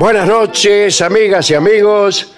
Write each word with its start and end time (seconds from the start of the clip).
Buenas 0.00 0.26
noches, 0.26 1.02
amigas 1.02 1.50
y 1.50 1.54
amigos. 1.54 2.32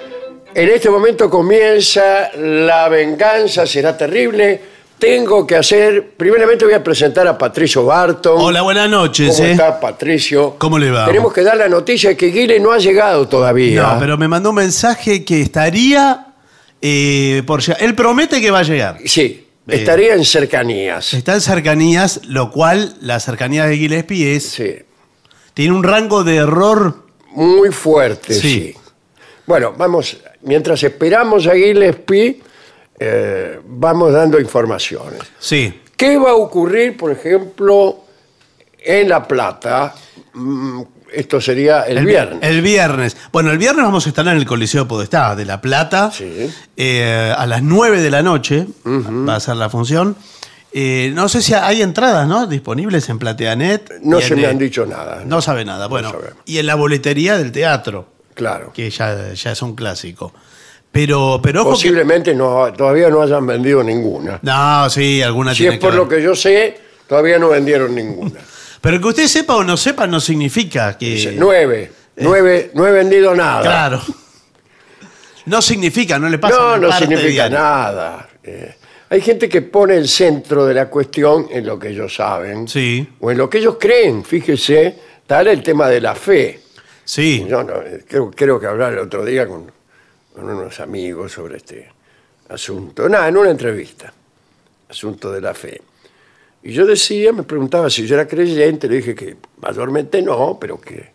En 0.53 0.69
este 0.69 0.91
momento 0.91 1.31
comienza 1.31 2.33
La 2.37 2.89
venganza 2.89 3.65
será 3.69 3.97
terrible. 3.97 4.61
Tengo 4.99 5.47
que 5.47 5.55
hacer, 5.55 6.15
primeramente 6.17 6.65
voy 6.65 6.75
a 6.75 6.83
presentar 6.83 7.25
a 7.29 7.39
Patricio 7.39 7.85
Barton. 7.85 8.35
Hola, 8.37 8.63
buenas 8.63 8.91
noches. 8.91 9.37
¿Cómo 9.37 9.47
¿eh? 9.47 9.53
está 9.53 9.79
Patricio? 9.79 10.57
¿Cómo 10.59 10.77
le 10.77 10.91
va? 10.91 11.07
Tenemos 11.07 11.33
que 11.33 11.45
dar 11.45 11.57
la 11.57 11.69
noticia 11.69 12.11
de 12.11 12.17
que 12.17 12.33
Guile 12.33 12.59
no 12.59 12.73
ha 12.73 12.79
llegado 12.79 13.29
todavía. 13.29 13.81
No, 13.81 13.99
pero 14.01 14.19
me 14.19 14.27
mandó 14.27 14.49
un 14.49 14.57
mensaje 14.57 15.25
que 15.25 15.41
estaría 15.41 16.35
eh, 16.81 17.45
por 17.47 17.61
llegar. 17.61 17.81
Él 17.81 17.95
promete 17.95 18.41
que 18.41 18.51
va 18.51 18.59
a 18.59 18.65
llegar. 18.65 18.99
Sí, 19.05 19.47
estaría 19.69 20.15
en 20.15 20.25
cercanías. 20.25 21.15
Está 21.15 21.35
en 21.35 21.41
cercanías, 21.41 22.23
lo 22.25 22.51
cual 22.51 22.97
la 23.01 23.21
cercanía 23.21 23.67
de 23.67 23.77
Gillespie 23.77 24.35
es. 24.35 24.49
Sí, 24.49 24.79
Tiene 25.55 25.73
un 25.75 25.85
rango 25.85 26.25
de 26.25 26.35
error. 26.35 27.02
Muy 27.35 27.71
fuerte, 27.71 28.35
sí. 28.35 28.41
Sí. 28.41 28.75
Bueno, 29.47 29.75
vamos, 29.77 30.19
mientras 30.43 30.83
esperamos 30.83 31.47
a 31.47 31.55
Gillespie, 31.55 32.41
eh, 32.99 33.61
vamos 33.67 34.13
dando 34.13 34.39
informaciones. 34.39 35.21
Sí. 35.39 35.81
¿Qué 35.97 36.17
va 36.17 36.31
a 36.31 36.35
ocurrir, 36.35 36.97
por 36.97 37.11
ejemplo, 37.11 38.05
en 38.79 39.09
La 39.09 39.27
Plata? 39.27 39.95
Mm, 40.35 40.83
Esto 41.13 41.41
sería 41.41 41.83
el, 41.83 42.07
viernes. 42.07 42.39
El 42.43 42.63
viernes. 42.63 43.17
Bueno, 43.33 43.51
el 43.51 43.59
viernes 43.59 43.85
vamos 43.85 44.07
a 44.07 44.09
estar 44.09 44.27
en 44.27 44.37
el 44.37 44.47
Coliseo 44.47 44.89
Podestá 44.89 45.37
de 45.37 45.45
La 45.45 45.61
Plata. 45.61 46.11
Sí. 46.11 46.51
Eh, 46.77 47.35
a 47.37 47.47
las 47.47 47.63
9 47.63 48.01
de 48.01 48.11
la 48.11 48.23
noche 48.23 48.67
va 48.87 49.37
a 49.37 49.41
ser 49.41 49.57
la 49.57 49.69
función. 49.69 50.17
Eh, 50.75 51.13
no 51.15 51.29
sé 51.29 51.43
si 51.43 51.53
hay 51.55 51.83
entradas, 51.83 52.27
¿no? 52.27 52.47
Disponibles 52.47 53.09
en 53.11 53.19
Plateanet. 53.19 54.01
no 54.03 54.21
se 54.21 54.29
en, 54.35 54.41
me 54.41 54.43
eh, 54.47 54.51
han 54.51 54.59
dicho 54.59 54.87
nada. 54.87 55.23
No 55.27 55.43
sabe 55.43 55.65
nada. 55.65 55.87
Bueno, 55.87 56.13
y 56.47 56.59
en 56.59 56.67
la 56.67 56.75
boletería 56.77 57.37
del 57.37 57.53
teatro, 57.53 58.09
Claro. 58.35 58.73
que 58.73 58.89
ya, 58.91 59.33
ya 59.35 59.53
es 59.53 59.63
un 59.63 59.75
clásico. 59.75 60.33
Pero, 60.91 61.41
pero 61.43 61.63
ojo 61.63 61.71
que- 61.71 61.75
Posiblemente 61.75 62.35
no, 62.35 62.73
todavía 62.73 63.09
no 63.09 63.23
hayan 63.23 63.47
vendido 63.47 63.83
ninguna. 63.83 64.39
No, 64.43 64.89
sí, 64.91 65.23
alguna 65.23 65.53
Si 65.53 65.59
tiene 65.63 65.75
es 65.77 65.81
por 65.81 65.91
que 65.91 65.97
lo 65.97 66.09
que 66.09 66.23
yo 66.23 66.35
sé, 66.35 66.79
todavía 67.09 67.39
no 67.39 67.49
vendieron 67.51 67.95
ninguna. 67.95 68.41
Pero 68.81 69.01
que 69.01 69.07
usted 69.09 69.27
sepa 69.29 69.55
o 69.57 69.63
no 69.65 69.77
sepa 69.77 70.07
no 70.09 70.21
significa 70.21 70.99
que... 70.99 71.07
Dice, 71.15 71.35
nueve. 71.39 71.93
Nueve, 72.17 72.73
no 72.75 72.87
he 72.87 72.91
vendido 72.93 73.35
nada. 73.35 73.61
Eh. 73.61 73.65
Claro. 73.65 74.03
No 75.47 75.63
significa, 75.63 76.19
no 76.19 76.29
le 76.29 76.39
pasa 76.39 76.57
No, 76.57 76.77
no 76.79 76.89
parte 76.89 77.07
significa 77.07 77.49
nada. 77.49 78.29
Eh, 78.43 78.75
hay 79.13 79.21
gente 79.21 79.47
que 79.47 79.61
pone 79.61 79.95
el 79.95 80.09
centro 80.09 80.65
de 80.65 80.73
la 80.73 80.89
cuestión 80.89 81.47
en 81.51 81.67
lo 81.67 81.79
que 81.79 81.89
ellos 81.89 82.15
saben. 82.15 82.67
Sí, 82.67 83.07
O 83.21 83.31
en 83.31 83.37
lo 83.37 83.51
que 83.51 83.59
ellos 83.59 83.77
creen. 83.79 84.25
Fíjese, 84.25 84.97
tal 85.27 85.49
el 85.49 85.63
tema 85.63 85.87
de 85.91 86.01
la 86.01 86.15
fe. 86.15 86.61
sí. 87.05 87.45
Yo 87.47 87.63
no, 87.63 87.75
eh, 87.83 88.05
creo, 88.09 88.31
creo 88.31 88.59
que 88.59 88.67
hablar 88.67 88.95
el 88.95 89.01
otro 89.01 89.23
día 89.23 89.47
con, 89.47 89.71
con 90.35 90.49
unos 90.49 90.81
amigos 90.81 91.31
sobre 91.31 91.59
este 91.59 91.91
asunto. 92.49 93.07
Nada, 93.07 93.29
en 93.29 93.37
una 93.37 93.51
entrevista. 93.51 94.11
Asunto 94.89 95.31
de 95.31 95.43
la 95.43 95.53
fe. 95.53 95.83
Y 96.63 96.73
yo 96.73 96.87
decía, 96.87 97.35
me 97.35 97.43
preguntaba 97.43 97.91
si 97.91 98.07
yo 98.07 98.15
era 98.15 98.27
creyente, 98.27 98.89
le 98.89 98.97
dije 98.97 99.15
que 99.15 99.37
mayormente 99.61 100.23
no, 100.23 100.57
pero 100.59 100.81
que 100.81 101.13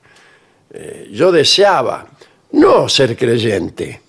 eh, 0.71 1.09
yo 1.11 1.31
deseaba 1.31 2.05
no 2.51 2.87
ser 2.89 3.17
creyente. 3.17 4.01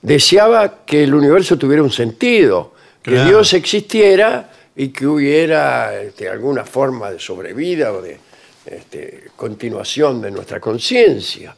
Deseaba 0.00 0.86
que 0.86 1.04
el 1.04 1.14
universo 1.14 1.58
tuviera 1.58 1.82
un 1.82 1.90
sentido, 1.92 2.75
que. 3.12 3.24
Dios 3.24 3.52
existiera 3.54 4.50
y 4.74 4.88
que 4.88 5.06
hubiera 5.06 5.94
este, 6.00 6.28
alguna 6.28 6.64
forma 6.64 7.10
de 7.10 7.18
sobrevida 7.18 7.92
o 7.92 8.02
de 8.02 8.18
este, 8.66 9.24
continuación 9.36 10.20
de 10.20 10.30
nuestra 10.30 10.60
conciencia. 10.60 11.54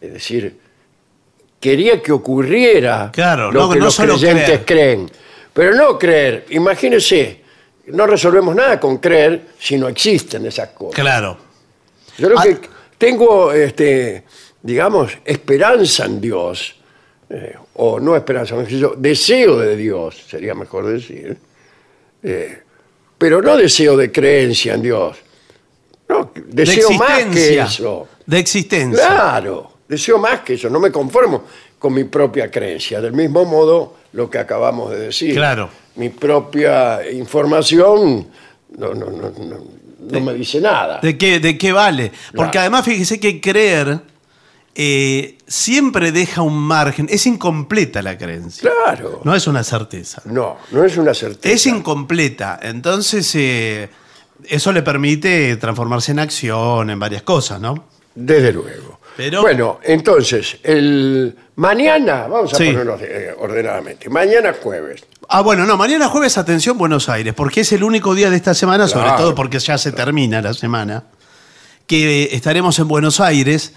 Es 0.00 0.12
decir, 0.12 0.58
quería 1.60 2.02
que 2.02 2.12
ocurriera 2.12 3.10
Claro, 3.12 3.50
lo 3.50 3.62
no- 3.66 3.72
que 3.72 3.78
no 3.78 3.84
los 3.86 3.96
creyentes 3.96 4.44
creer. 4.44 4.64
creen. 4.64 5.10
Pero 5.52 5.74
no 5.74 5.98
creer, 5.98 6.46
imagínense, 6.50 7.40
no 7.86 8.06
resolvemos 8.06 8.54
nada 8.54 8.78
con 8.80 8.98
creer 8.98 9.46
si 9.58 9.76
no 9.78 9.88
existen 9.88 10.44
esas 10.46 10.70
cosas. 10.70 10.94
Claro. 11.00 11.38
Yo 12.18 12.26
creo 12.28 12.38
Ah. 12.38 12.42
que 12.44 12.58
tengo, 12.98 13.52
este, 13.52 14.24
digamos, 14.62 15.16
esperanza 15.24 16.04
en 16.06 16.20
Dios, 16.20 16.74
eh, 17.30 17.54
o 17.74 17.98
no 18.00 18.14
esperanza, 18.16 18.56
dicho, 18.62 18.94
deseo 18.96 19.58
de 19.58 19.76
Dios, 19.76 20.24
sería 20.28 20.54
mejor 20.54 20.86
decir, 20.86 21.36
eh, 22.22 22.58
pero 23.18 23.42
no 23.42 23.56
deseo 23.56 23.96
de 23.96 24.10
creencia 24.12 24.74
en 24.74 24.82
Dios. 24.82 25.16
No, 26.08 26.30
deseo 26.46 26.88
de 26.90 26.98
más 26.98 27.24
que 27.26 27.58
eso. 27.60 28.08
De 28.26 28.38
existencia. 28.38 29.06
Claro, 29.06 29.72
deseo 29.88 30.18
más 30.18 30.40
que 30.40 30.54
eso, 30.54 30.68
no 30.70 30.78
me 30.78 30.90
conformo 30.92 31.44
con 31.78 31.92
mi 31.94 32.04
propia 32.04 32.50
creencia. 32.50 33.00
Del 33.00 33.12
mismo 33.12 33.44
modo, 33.44 33.96
lo 34.12 34.30
que 34.30 34.38
acabamos 34.38 34.90
de 34.90 35.00
decir. 35.00 35.34
Claro. 35.34 35.68
Mi 35.96 36.08
propia 36.10 37.00
información 37.10 38.28
no, 38.76 38.94
no, 38.94 39.06
no, 39.10 39.30
no, 39.30 39.58
no 40.10 40.20
me 40.20 40.34
dice 40.34 40.60
nada. 40.60 41.00
¿De 41.00 41.16
qué, 41.16 41.40
¿De 41.40 41.56
qué 41.56 41.72
vale? 41.72 42.10
Porque 42.34 42.52
Claro. 42.52 42.60
además 42.60 42.84
fíjese 42.84 43.18
que 43.20 43.40
creer 43.40 44.00
eh, 44.74 45.38
siempre 45.46 46.10
deja 46.12 46.42
un 46.42 46.58
margen. 46.58 47.06
Es 47.10 47.26
incompleta 47.26 48.02
la 48.02 48.18
creencia. 48.18 48.70
Claro. 48.84 49.20
No 49.24 49.34
es 49.34 49.46
una 49.46 49.62
certeza. 49.62 50.22
No, 50.24 50.56
no 50.72 50.84
es 50.84 50.96
una 50.96 51.14
certeza. 51.14 51.54
Es 51.54 51.66
incompleta. 51.66 52.58
Entonces, 52.62 53.30
eh, 53.34 53.88
eso 54.48 54.72
le 54.72 54.82
permite 54.82 55.56
transformarse 55.56 56.12
en 56.12 56.18
acción, 56.18 56.90
en 56.90 56.98
varias 56.98 57.22
cosas, 57.22 57.60
¿no? 57.60 57.86
Desde 58.14 58.52
luego. 58.52 59.00
Pero- 59.16 59.42
Bueno, 59.42 59.78
entonces, 59.84 60.56
el 60.64 61.36
mañana, 61.56 62.26
vamos 62.26 62.52
a 62.52 62.56
Sí. 62.56 62.66
ponernos 62.66 63.00
eh, 63.00 63.32
ordenadamente, 63.38 64.08
mañana 64.10 64.52
jueves. 64.60 65.04
Ah, 65.28 65.40
bueno, 65.40 65.64
no, 65.66 65.76
mañana 65.76 66.08
jueves, 66.08 66.36
atención, 66.36 66.76
Buenos 66.76 67.08
Aires, 67.08 67.32
porque 67.32 67.60
es 67.60 67.70
el 67.72 67.84
único 67.84 68.12
día 68.14 68.28
de 68.28 68.36
esta 68.36 68.54
semana, 68.54 68.88
sobre 68.88 69.10
todo 69.12 69.34
porque 69.36 69.60
ya 69.60 69.78
se 69.78 69.92
termina 69.92 70.42
la 70.42 70.52
semana, 70.52 71.04
que 71.86 72.30
estaremos 72.32 72.76
en 72.80 72.88
Buenos 72.88 73.20
Aires, 73.20 73.74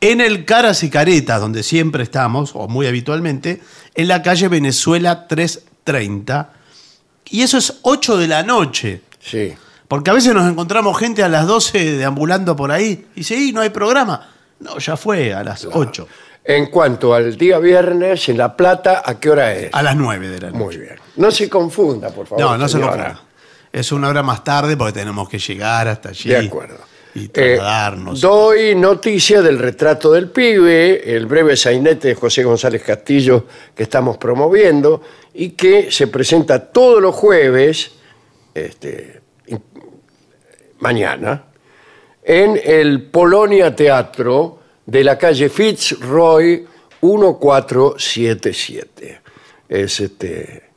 en 0.00 0.20
el 0.20 0.44
Caras 0.44 0.82
y 0.82 0.90
Caretas, 0.90 1.40
donde 1.40 1.62
siempre 1.62 2.02
estamos, 2.02 2.52
o 2.54 2.68
muy 2.68 2.86
habitualmente, 2.86 3.60
en 3.94 4.08
la 4.08 4.22
calle 4.22 4.48
Venezuela 4.48 5.26
330. 5.26 6.52
Y 7.30 7.42
eso 7.42 7.58
es 7.58 7.78
8 7.82 8.16
de 8.16 8.28
la 8.28 8.42
noche. 8.42 9.02
Sí. 9.20 9.54
Porque 9.86 10.10
a 10.10 10.14
veces 10.14 10.34
nos 10.34 10.50
encontramos 10.50 10.98
gente 10.98 11.22
a 11.22 11.28
las 11.28 11.46
12 11.46 11.96
deambulando 11.96 12.54
por 12.54 12.70
ahí 12.70 13.06
y 13.14 13.20
dice, 13.20 13.36
"Y, 13.36 13.52
no 13.52 13.60
hay 13.60 13.70
programa. 13.70 14.28
No, 14.60 14.78
ya 14.78 14.96
fue 14.96 15.32
a 15.32 15.42
las 15.42 15.64
8. 15.64 16.06
En 16.44 16.66
cuanto 16.66 17.12
al 17.14 17.36
día 17.36 17.58
viernes, 17.58 18.28
en 18.28 18.38
La 18.38 18.56
Plata, 18.56 19.02
¿a 19.04 19.18
qué 19.20 19.30
hora 19.30 19.54
es? 19.54 19.70
A 19.72 19.82
las 19.82 19.96
9 19.96 20.28
de 20.28 20.40
la 20.40 20.46
noche. 20.50 20.58
Muy 20.64 20.76
bien. 20.78 20.96
No 21.16 21.30
se 21.30 21.48
confunda, 21.48 22.10
por 22.10 22.26
favor. 22.26 22.42
No, 22.44 22.56
no 22.56 22.68
se 22.68 22.74
señora. 22.78 22.92
confunda. 23.04 23.22
Es 23.72 23.92
una 23.92 24.08
hora 24.08 24.22
más 24.22 24.42
tarde 24.44 24.76
porque 24.76 24.92
tenemos 24.94 25.28
que 25.28 25.38
llegar 25.38 25.88
hasta 25.88 26.08
allí. 26.10 26.30
De 26.30 26.38
acuerdo. 26.38 26.78
Y 27.18 27.30
Eh, 27.34 27.58
doy 28.20 28.74
noticia 28.74 29.42
del 29.42 29.58
retrato 29.58 30.10
del 30.12 30.30
pibe, 30.30 31.14
el 31.16 31.26
breve 31.26 31.54
sainete 31.56 32.08
de 32.08 32.14
José 32.14 32.44
González 32.44 32.82
Castillo 32.82 33.44
que 33.74 33.82
estamos 33.82 34.16
promoviendo 34.18 35.02
y 35.34 35.50
que 35.50 35.90
se 35.90 36.06
presenta 36.06 36.70
todos 36.70 37.02
los 37.02 37.14
jueves, 37.14 37.90
este, 38.54 39.20
mañana, 40.78 41.44
en 42.22 42.58
el 42.62 43.02
Polonia 43.04 43.74
Teatro 43.74 44.58
de 44.86 45.04
la 45.04 45.18
calle 45.18 45.48
Fitzroy 45.48 46.66
1477. 47.00 49.20
Es 49.68 50.00
este, 50.00 50.68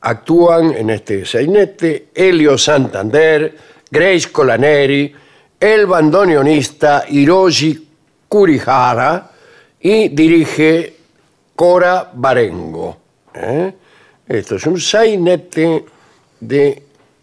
actúan 0.00 0.74
en 0.74 0.90
este 0.90 1.24
sainete 1.24 2.08
Helio 2.14 2.58
Santander, 2.58 3.56
Grace 3.90 4.30
Colaneri, 4.30 5.14
el 5.58 5.86
bandoneonista 5.86 7.04
Hiroshi 7.08 7.88
Kurihara 8.28 9.30
y 9.80 10.08
dirige 10.08 10.94
Cora 11.54 12.10
Barengo. 12.12 12.96
¿eh? 13.34 13.72
Esto 14.26 14.56
es 14.56 14.66
un 14.66 14.80
sainete 14.80 15.84
de 16.40 16.82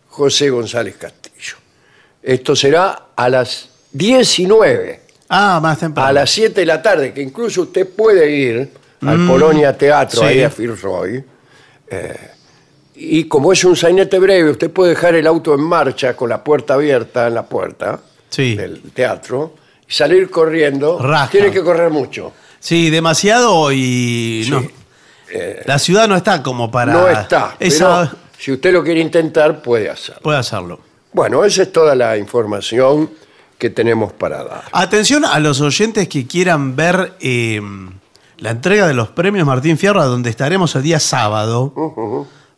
José 0.10 0.50
González 0.50 0.96
Castillo. 0.98 1.58
Esto 2.22 2.56
será 2.56 3.10
a 3.16 3.30
las 3.30 3.70
19 3.92 5.02
ah, 5.30 5.60
más 5.62 5.80
temprano. 5.80 6.10
a 6.10 6.14
las 6.14 6.32
7 6.32 6.60
de 6.60 6.66
la 6.66 6.82
tarde, 6.82 7.14
que 7.14 7.22
incluso 7.22 7.64
usted 7.64 7.88
puede 7.88 8.30
ir 8.32 8.70
al 9.02 9.28
Polonia 9.28 9.78
Teatro, 9.78 10.22
sí. 10.22 10.26
ahí 10.26 10.42
a 10.42 10.50
Fitzroy. 10.50 11.24
eh, 11.88 12.32
y 12.96 13.26
como 13.26 13.52
es 13.54 13.64
un 13.64 13.76
sainete 13.76 14.20
breve, 14.20 14.52
usted 14.52 14.72
puede 14.72 14.92
dejar 14.92 15.16
el 15.16 15.28
auto 15.28 15.54
en 15.54 15.62
marcha 15.62 16.16
con 16.16 16.30
la 16.30 16.44
puerta 16.44 16.76
abierta 16.76 17.28
en 17.28 17.36
la 17.36 17.44
puerta 17.46 18.00
Sí. 18.30 18.56
del 18.56 18.82
teatro 18.94 19.54
y 19.88 19.94
salir 19.94 20.30
corriendo. 20.30 21.00
Raja. 21.00 21.30
Tiene 21.30 21.52
que 21.52 21.62
correr 21.64 21.90
mucho. 21.90 22.34
Sí, 22.60 22.90
demasiado 22.90 23.72
y 23.72 24.44
Sí. 24.46 24.52
no. 24.52 24.64
La 25.66 25.80
ciudad 25.80 26.08
no 26.08 26.16
está 26.16 26.42
como 26.42 26.72
para... 26.72 26.94
no 26.94 27.08
está, 27.10 27.56
Esa... 27.60 28.10
pero 28.12 28.22
si 28.38 28.52
usted 28.54 28.72
lo 28.72 28.84
quiere 28.84 29.02
intentar, 29.02 29.62
puede 29.62 29.90
hacerlo. 29.90 30.22
Puede 30.22 30.38
hacerlo. 30.38 30.80
Bueno, 31.12 31.44
esa 31.44 31.64
es 31.64 31.72
toda 31.72 31.96
la 31.96 32.18
información 32.18 33.10
que 33.58 33.70
tenemos 33.70 34.14
para 34.14 34.44
dar. 34.44 34.64
Atención 34.72 35.26
a 35.26 35.40
los 35.40 35.60
oyentes 35.62 36.08
que 36.08 36.28
quieran 36.28 36.76
ver 36.76 37.14
eh, 37.20 37.62
la 38.38 38.52
entrega 38.52 38.88
de 38.88 38.94
los 38.94 39.10
premios 39.10 39.46
Martín 39.48 39.78
Fierro, 39.78 40.06
donde 40.06 40.30
estaremos 40.30 40.76
el 40.76 40.84
día 40.84 41.00
sábado, 41.00 41.74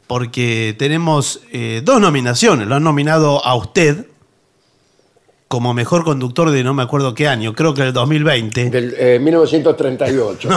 porque 0.07 0.75
tenemos 0.79 1.41
eh, 1.51 1.81
dos 1.83 1.99
nominaciones. 2.01 2.67
Lo 2.67 2.75
han 2.75 2.83
nominado 2.83 3.45
a 3.45 3.55
usted 3.55 4.05
como 5.49 5.73
mejor 5.73 6.03
conductor 6.03 6.49
de 6.51 6.61
no 6.61 6.73
me 6.73 6.83
acuerdo 6.83 7.13
qué 7.13 7.29
año, 7.29 7.53
creo 7.55 7.73
que 7.73 7.81
el 7.81 7.93
2020. 7.93 8.69
Del 8.69 8.93
eh, 8.97 9.17
1938. 9.19 10.49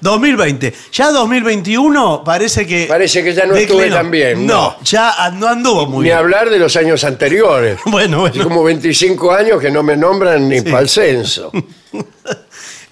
2020. 0.00 0.72
Ya 0.92 1.10
2021 1.10 2.22
parece 2.24 2.66
que. 2.66 2.86
Parece 2.86 3.22
que 3.22 3.34
ya 3.34 3.44
no 3.44 3.54
estuve 3.54 3.76
declinó. 3.84 3.96
tan 3.96 4.10
bien, 4.10 4.46
No, 4.46 4.54
no. 4.78 4.84
ya 4.84 5.12
no 5.34 5.48
anduvo 5.48 5.86
muy 5.86 5.98
Ni 5.98 6.04
bien. 6.04 6.16
hablar 6.16 6.48
de 6.48 6.58
los 6.58 6.76
años 6.76 7.04
anteriores. 7.04 7.78
Bueno, 7.86 8.20
bueno. 8.20 8.42
como 8.42 8.64
25 8.64 9.32
años 9.32 9.60
que 9.60 9.70
no 9.70 9.82
me 9.82 9.96
nombran 9.98 10.48
ni 10.48 10.60
Sí. 10.60 10.64
para 10.64 10.80
el 10.80 10.88
censo. 10.88 11.52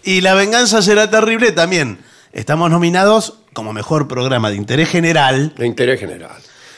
Y 0.02 0.22
La 0.22 0.34
Venganza 0.34 0.80
será 0.82 1.10
terrible 1.10 1.52
también. 1.52 1.98
Estamos 2.32 2.70
nominados 2.70 3.38
como 3.52 3.72
mejor 3.72 4.06
programa 4.08 4.50
de 4.50 4.56
interés 4.56 4.88
general. 4.88 5.52
De 5.56 5.66
interés 5.66 5.98
general. 5.98 6.36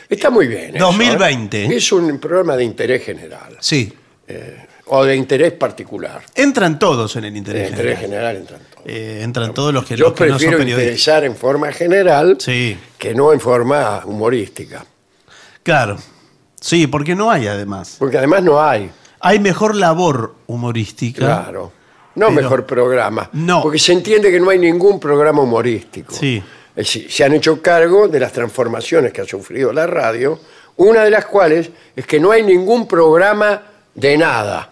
Está 0.08 0.30
muy 0.30 0.46
bien. 0.46 0.76
eso, 0.76 0.86
2020. 0.86 1.64
¿eh? 1.64 1.76
Es 1.76 1.92
un 1.92 2.18
programa 2.18 2.56
de 2.56 2.64
interés 2.64 3.04
general. 3.04 3.56
Sí. 3.60 3.92
O 4.86 5.04
de 5.04 5.16
interés 5.16 5.52
particular. 5.52 6.22
Entran 6.34 6.78
todos 6.78 7.16
en 7.16 7.24
el 7.24 7.36
interés 7.36 7.70
interés 7.70 7.98
general. 7.98 8.34
general 8.34 8.36
entran 8.36 8.60
todos. 8.74 8.86
Eh, 8.86 9.20
entran 9.22 9.54
todos 9.54 9.72
los 9.72 9.84
que, 9.84 9.96
Yo 9.96 10.06
los 10.06 10.12
que 10.14 10.24
no 10.26 10.30
son 10.30 10.38
prefiero 10.38 10.58
periodistas. 10.58 10.82
interesar 10.84 11.24
en 11.24 11.36
forma 11.36 11.72
general 11.72 12.36
Sí, 12.40 12.76
que 12.98 13.14
no 13.14 13.32
en 13.32 13.40
forma 13.40 14.02
humorística. 14.04 14.84
claro. 15.62 15.98
Sí, 16.60 16.86
porque 16.86 17.16
no 17.16 17.28
hay 17.28 17.48
además. 17.48 17.96
Porque 17.98 18.18
además 18.18 18.44
no 18.44 18.62
hay. 18.62 18.88
Hay 19.18 19.40
mejor 19.40 19.74
labor 19.74 20.36
humorística. 20.46 21.18
Claro. 21.42 21.72
No 22.14 22.26
Pero- 22.28 22.40
mejor 22.42 22.66
programa. 22.66 23.28
No. 23.32 23.62
Porque 23.62 23.78
se 23.78 23.92
entiende 23.92 24.30
que 24.30 24.38
no 24.40 24.50
hay 24.50 24.58
ningún 24.58 25.00
programa 25.00 25.42
humorístico. 25.42 26.14
Sí. 26.14 26.42
Es 26.74 26.86
decir, 26.86 27.10
se 27.10 27.24
han 27.24 27.34
hecho 27.34 27.60
cargo 27.60 28.08
de 28.08 28.18
las 28.20 28.32
transformaciones 28.32 29.12
que 29.12 29.20
ha 29.20 29.24
sufrido 29.26 29.72
la 29.72 29.86
radio, 29.86 30.38
una 30.76 31.04
de 31.04 31.10
las 31.10 31.26
cuales 31.26 31.70
es 31.94 32.06
que 32.06 32.18
no 32.18 32.30
hay 32.30 32.42
ningún 32.42 32.86
programa 32.88 33.62
de 33.94 34.16
nada, 34.16 34.70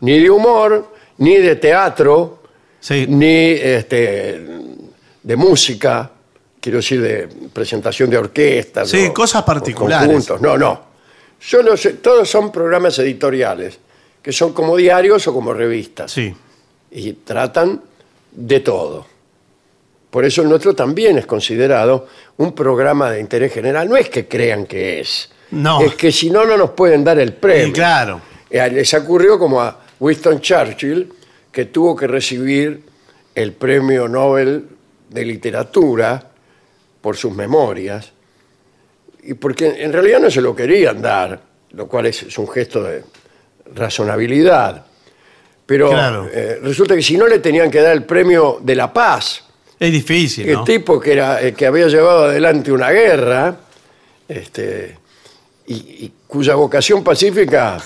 ni 0.00 0.18
de 0.20 0.30
humor, 0.30 0.92
ni 1.18 1.36
de 1.36 1.56
teatro, 1.56 2.42
Sí. 2.80 3.06
ni 3.08 3.50
este, 3.52 4.44
de 5.22 5.36
música, 5.36 6.10
quiero 6.60 6.78
decir, 6.78 7.00
de 7.00 7.28
presentación 7.52 8.10
de 8.10 8.18
orquestas. 8.18 8.90
Sí, 8.90 9.06
o- 9.06 9.14
cosas 9.14 9.42
particulares. 9.42 10.06
conjuntos. 10.06 10.40
No, 10.40 10.58
no. 10.58 10.80
Solo 11.40 11.74
todos 12.02 12.28
son 12.28 12.52
programas 12.52 12.98
editoriales, 12.98 13.78
que 14.22 14.32
son 14.32 14.52
como 14.52 14.76
diarios 14.76 15.26
o 15.26 15.32
como 15.32 15.52
revistas 15.54 16.12
Sí. 16.12 16.32
Y 16.92 17.12
tratan 17.14 17.80
de 18.30 18.60
todo. 18.60 19.06
Por 20.10 20.24
eso 20.26 20.42
el 20.42 20.48
nuestro 20.48 20.74
también 20.74 21.16
es 21.16 21.26
considerado 21.26 22.06
un 22.36 22.54
programa 22.54 23.10
de 23.10 23.20
interés 23.20 23.52
general. 23.52 23.88
No 23.88 23.96
es 23.96 24.10
que 24.10 24.28
crean 24.28 24.66
que 24.66 25.00
es. 25.00 25.30
No. 25.52 25.80
Es 25.80 25.94
que 25.94 26.12
si 26.12 26.30
no, 26.30 26.44
no 26.44 26.56
nos 26.56 26.70
pueden 26.70 27.02
dar 27.02 27.18
el 27.18 27.32
premio. 27.32 27.68
Y 27.68 27.72
claro. 27.72 28.20
Eh, 28.50 28.70
Les 28.70 28.92
ocurrió 28.92 29.38
como 29.38 29.60
a 29.60 29.80
Winston 29.98 30.40
Churchill, 30.40 31.10
que 31.50 31.66
tuvo 31.66 31.96
que 31.96 32.06
recibir 32.06 32.82
el 33.34 33.52
premio 33.52 34.06
Nobel 34.06 34.66
de 35.08 35.24
Literatura 35.24 36.30
por 37.00 37.16
sus 37.16 37.34
memorias, 37.34 38.12
y 39.22 39.34
porque 39.34 39.82
en 39.82 39.92
realidad 39.92 40.20
no 40.20 40.30
se 40.30 40.40
lo 40.40 40.54
querían 40.54 41.00
dar, 41.00 41.40
lo 41.70 41.86
cual 41.88 42.06
es, 42.06 42.22
es 42.24 42.36
un 42.38 42.48
gesto 42.48 42.82
de 42.82 43.02
razonabilidad. 43.74 44.84
Pero 45.66 45.90
Claro. 45.90 46.28
eh, 46.32 46.58
resulta 46.62 46.94
que 46.96 47.02
si 47.02 47.16
no 47.16 47.26
le 47.26 47.38
tenían 47.38 47.70
que 47.70 47.80
dar 47.80 47.92
el 47.92 48.04
premio 48.04 48.58
de 48.62 48.74
la 48.74 48.92
paz, 48.92 49.44
Es 49.78 49.92
difícil, 49.92 50.48
el 50.48 50.54
¿no? 50.56 50.64
tipo 50.64 50.98
que, 51.00 51.12
era, 51.12 51.40
eh, 51.42 51.54
que 51.54 51.66
había 51.66 51.86
llevado 51.88 52.24
adelante 52.24 52.70
una 52.72 52.90
guerra 52.90 53.56
este, 54.28 54.96
y, 55.66 55.74
y 55.74 56.12
cuya 56.32 56.54
vocación 56.54 57.04
pacífica 57.04 57.76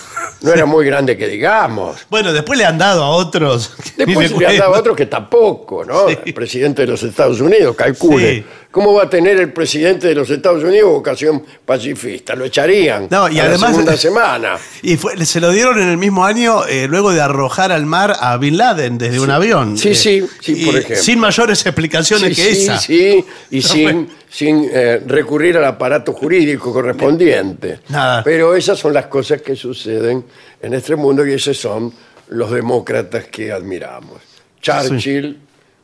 no 0.41 0.53
era 0.53 0.65
muy 0.65 0.85
grande 0.85 1.17
que 1.17 1.27
digamos. 1.27 1.97
Bueno, 2.09 2.31
después 2.31 2.57
le 2.57 2.63
han 2.63 2.77
dado 2.77 3.03
a 3.03 3.09
otros. 3.09 3.73
Después 3.97 4.31
le 4.31 4.45
han 4.47 4.57
dado 4.57 4.69
cuento. 4.71 4.79
otro 4.79 4.95
que 4.95 5.05
tampoco, 5.07 5.83
¿no? 5.83 6.07
Sí. 6.07 6.17
El 6.27 6.33
presidente 6.33 6.83
de 6.83 6.87
los 6.87 7.03
Estados 7.03 7.41
Unidos, 7.41 7.75
calcule. 7.75 8.35
Sí. 8.35 8.45
¿Cómo 8.71 8.93
va 8.93 9.03
a 9.03 9.09
tener 9.09 9.37
el 9.39 9.51
presidente 9.51 10.07
de 10.07 10.13
los 10.15 10.29
Estados 10.29 10.63
Unidos 10.63 10.89
vocación 10.91 11.43
pacifista? 11.65 12.35
Lo 12.35 12.45
echarían 12.45 13.07
No, 13.09 13.27
y 13.27 13.39
a 13.39 13.43
además- 13.45 13.61
la 13.61 13.67
segunda 13.69 13.97
semana. 13.97 14.57
Y 14.83 14.95
fue- 14.95 15.25
se 15.25 15.41
lo 15.41 15.51
dieron 15.51 15.81
en 15.81 15.89
el 15.89 15.97
mismo 15.97 16.23
año 16.23 16.63
eh, 16.65 16.87
luego 16.87 17.11
de 17.11 17.19
arrojar 17.19 17.71
al 17.73 17.85
mar 17.85 18.15
a 18.19 18.37
Bin 18.37 18.57
Laden 18.57 18.97
desde 18.97 19.19
un 19.19 19.31
avión. 19.31 19.77
Sí, 19.77 19.89
Eh, 19.89 19.95
sí, 19.95 20.25
sí, 20.39 20.65
por 20.65 20.75
ejemplo. 20.75 21.03
Sin 21.03 21.19
mayores 21.19 21.65
explicaciones 21.65 22.37
Sí, 22.37 22.43
que 22.43 22.55
sí, 22.55 22.63
esa. 22.63 22.77
sí, 22.79 23.25
y 23.49 23.61
sin, 23.63 24.09
sin 24.29 24.69
eh, 24.71 25.01
recurrir 25.07 25.57
al 25.57 25.65
aparato 25.65 26.13
jurídico 26.13 26.71
correspondiente. 26.71 27.79
Nada. 27.89 28.21
Pero 28.23 28.36
esas 28.55 28.77
son 28.79 28.93
las 28.93 29.07
cosas 29.07 29.41
que 29.41 29.55
suceden 29.55 30.25
en 30.61 30.73
este 30.73 30.95
mundo 30.95 31.25
y 31.25 31.33
esos 31.33 31.57
son 31.57 31.93
los 32.29 32.51
demócratas 32.51 33.25
que 33.25 33.51
admiramos. 33.51 34.21
Churchill, 34.61 35.39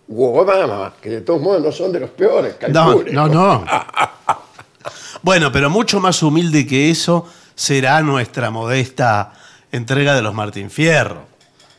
Obama, 0.10 0.94
que 1.02 1.10
de 1.10 1.22
todos 1.22 1.42
modos 1.42 1.62
no 1.64 1.72
son 1.72 1.92
de 1.92 2.00
los 2.02 2.10
peores, 2.10 2.56
No, 2.70 2.86
calcule, 2.86 3.12
no, 3.12 3.28
no. 3.28 3.66
Bueno, 5.22 5.52
pero 5.54 5.70
mucho 5.70 6.02
más 6.02 6.22
humilde 6.22 6.68
que 6.68 6.90
eso 6.92 7.26
será 7.56 8.02
nuestra 8.02 8.52
modesta 8.52 9.32
entrega 9.72 10.16
de 10.16 10.22
los 10.22 10.34
Martín 10.34 10.70
Fierro. 10.70 11.32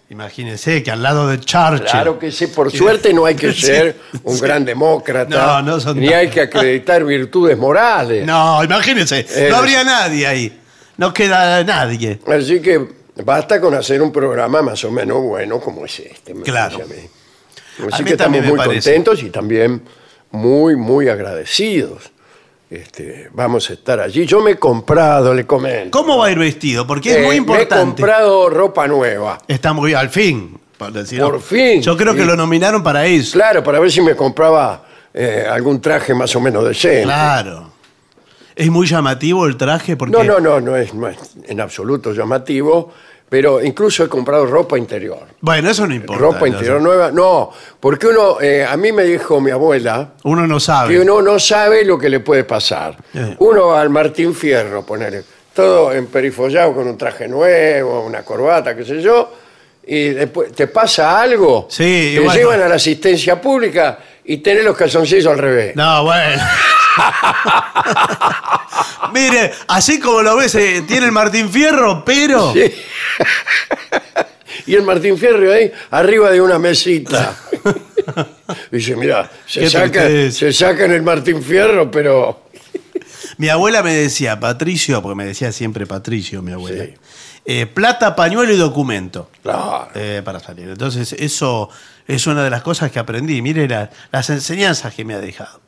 Imagínense 0.09 0.83
que 0.83 0.91
al 0.91 1.03
lado 1.03 1.29
de 1.29 1.41
Churchill. 1.41 1.85
Claro 1.87 2.19
que 2.19 2.31
sí, 2.33 2.47
por 2.47 2.71
suerte 2.71 3.13
no 3.13 3.27
hay 3.27 3.35
que 3.35 3.53
Sí, 3.53 3.63
ser 3.63 3.97
un 4.23 4.37
sí. 4.37 4.41
gran 4.41 4.65
demócrata, 4.65 5.61
No, 5.61 5.63
no 5.63 5.81
son 5.81 5.99
ni 6.01 6.09
hay 6.09 6.29
que 6.29 6.43
acreditar 6.43 7.05
virtudes 7.05 7.59
morales. 7.59 8.25
No, 8.27 8.63
imagínense, 8.65 9.27
Eh, 9.29 9.49
no 9.51 9.57
habría 9.57 9.85
nadie 9.85 10.27
ahí. 10.27 10.61
No 10.97 11.13
queda 11.13 11.63
nadie. 11.65 12.21
Así 12.27 12.61
que 12.61 12.87
basta 13.25 13.61
con 13.61 13.75
hacer 13.75 14.01
un 14.03 14.13
programa 14.13 14.63
más 14.63 14.83
o 14.85 14.91
menos 14.91 15.21
bueno 15.23 15.61
como 15.61 15.85
es 15.85 15.99
este. 16.01 16.35
me 16.35 16.43
Claro. 16.43 16.79
parece 16.79 16.95
a 16.95 16.97
mí. 17.03 17.09
A 17.91 17.95
Así 17.95 18.03
mí 18.05 18.11
que 18.11 18.17
también 18.17 18.45
estamos 18.45 18.45
me 18.45 18.49
muy 18.51 18.59
parece. 18.75 18.91
contentos 18.95 19.23
y 19.23 19.31
también 19.31 19.83
muy, 20.31 20.77
muy 20.77 21.09
agradecidos. 21.09 22.11
Este, 22.71 23.29
vamos 23.33 23.69
a 23.71 23.75
estar 23.75 24.01
allí. 24.01 24.27
Yo 24.27 24.41
me 24.41 24.53
he 24.53 24.57
comprado, 24.57 25.33
le 25.35 25.47
comento. 25.47 25.97
¿Cómo 25.97 26.19
va 26.19 26.27
a 26.27 26.31
ir 26.31 26.39
vestido? 26.39 26.87
Porque 26.87 27.11
es 27.11 27.17
Eh, 27.17 27.21
muy 27.21 27.29
Me 27.31 27.35
he 27.35 27.39
importante. 27.39 27.85
comprado 28.03 28.51
ropa 28.51 28.87
nueva. 28.89 29.39
Está 29.47 29.73
muy 29.73 29.95
al 29.95 30.09
fin. 30.11 30.59
Por, 30.79 30.93
decirlo. 30.93 31.31
Por 31.31 31.41
fin. 31.41 31.81
Yo 31.83 31.97
creo 31.97 32.15
que 32.15 32.23
Sí. 32.23 32.27
lo 32.27 32.37
nominaron 32.37 32.83
para 32.83 33.07
eso. 33.07 33.33
Claro, 33.35 33.63
para 33.63 33.79
ver 33.79 33.93
si 33.93 34.01
me 34.01 34.17
compraba 34.17 34.85
eh, 35.17 35.47
algún 35.49 35.81
traje 35.81 36.13
más 36.15 36.35
o 36.35 36.41
menos 36.41 36.65
decente. 36.65 37.05
Claro. 37.05 37.71
Es 38.57 38.71
muy 38.71 38.87
llamativo 38.87 39.47
el 39.47 39.57
traje 39.57 39.97
porque. 39.97 40.17
No, 40.17 40.23
no, 40.25 40.39
no, 40.41 40.61
no 40.61 40.77
es, 40.77 40.95
no 40.95 41.09
es 41.09 41.17
en 41.47 41.61
absoluto 41.61 42.13
llamativo, 42.13 42.93
pero 43.29 43.63
incluso 43.63 44.05
he 44.05 44.09
comprado 44.09 44.47
ropa 44.47 44.79
interior. 44.79 45.27
Bueno, 45.41 45.71
eso 45.71 45.87
no 45.87 45.95
importa. 45.95 46.23
ropa 46.23 46.41
no 46.41 46.47
interior 46.47 46.79
sé. 46.79 46.85
nueva, 46.85 47.11
no, 47.11 47.51
porque 47.81 48.07
uno, 48.07 48.41
eh, 48.41 48.65
a 48.65 48.77
mí 48.77 48.93
me 48.93 49.03
dijo 49.05 49.41
mi 49.41 49.51
abuela 49.51 50.13
Uno 50.23 50.47
no 50.47 50.61
sabe. 50.61 50.95
que 50.95 51.01
uno 51.01 51.21
no 51.21 51.39
sabe 51.39 51.85
lo 51.85 51.99
que 51.99 52.09
le 52.09 52.21
puede 52.21 52.45
pasar. 52.45 52.97
Eh. 53.13 53.35
Uno 53.41 53.69
va 53.69 53.81
al 53.81 53.91
Martín 53.91 54.35
Fierro, 54.35 54.85
ponerle 54.87 55.25
todo 55.53 55.93
emperifollado 55.93 56.75
con 56.75 56.87
un 56.89 56.97
traje 56.99 57.27
nuevo, 57.29 58.05
una 58.05 58.23
corbata, 58.23 58.77
qué 58.77 58.85
sé 58.85 59.01
yo, 59.03 59.33
y 59.87 60.11
después 60.11 60.53
te 60.53 60.67
pasa 60.69 61.21
algo, 61.21 61.67
Sí, 61.69 62.13
te 62.15 62.21
bueno. 62.21 62.35
llevan 62.35 62.63
a 62.63 62.69
la 62.69 62.75
asistencia 62.77 63.41
pública 63.41 63.99
y 64.25 64.39
tenés 64.39 64.65
los 64.65 64.77
calzoncillos 64.77 65.27
al 65.27 65.39
revés. 65.39 65.77
No, 65.77 66.05
bueno. 66.05 66.43
Mire, 69.13 69.53
así 69.69 70.01
como 70.01 70.23
lo 70.23 70.37
ves, 70.37 70.55
eh, 70.55 70.83
tiene 70.87 71.07
el 71.07 71.13
Martín 71.13 71.51
Fierro, 71.51 72.05
pero. 72.05 72.53
Sí. 72.53 72.73
y 74.67 74.75
el 74.75 74.83
Martín 74.83 75.19
Fierro 75.19 75.53
ahí, 75.53 75.71
arriba 75.91 76.31
de 76.31 76.41
una 76.41 76.59
mesita. 76.59 77.37
Dice, 78.71 78.97
mira, 78.97 79.31
se 79.47 79.69
saca, 79.71 80.09
se 80.31 80.53
sacan 80.53 80.93
el 80.93 81.03
Martín 81.03 81.43
Fierro, 81.43 81.91
pero... 81.91 82.43
Mi 83.39 83.49
abuela 83.49 83.83
me 83.83 83.95
decía, 83.95 84.39
Patricio, 84.39 85.03
porque 85.03 85.17
me 85.17 85.25
decía 85.25 85.51
siempre 85.51 85.87
Patricio, 85.87 86.43
mi 86.43 86.53
abuela. 86.53 86.85
Sí. 86.85 86.95
eh, 87.47 87.67
plata, 87.67 88.15
pañuelo 88.15 88.53
y 88.53 88.57
documento 88.57 89.31
Claro. 89.43 89.89
eh, 89.95 90.21
para 90.25 90.39
salir. 90.41 90.69
Entonces, 90.69 91.13
eso 91.15 91.71
es 92.07 92.27
una 92.27 92.43
de 92.45 92.51
las 92.51 92.63
cosas 92.63 92.91
que 92.91 92.99
aprendí. 92.99 93.41
Mire 93.43 93.69
la- 93.69 93.91
las 94.13 94.31
enseñanzas 94.31 94.95
que 94.95 95.05
me 95.05 95.15
ha 95.15 95.21
dejado. 95.21 95.61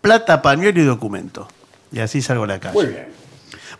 Plata, 0.00 0.42
pañuelo 0.42 0.80
y 0.80 0.84
documento. 0.84 1.48
Y 1.92 2.00
así 2.00 2.20
salgo 2.22 2.44
a 2.44 2.46
la 2.48 2.60
calle. 2.60 2.74
Muy 2.74 2.86
bien. 2.86 3.08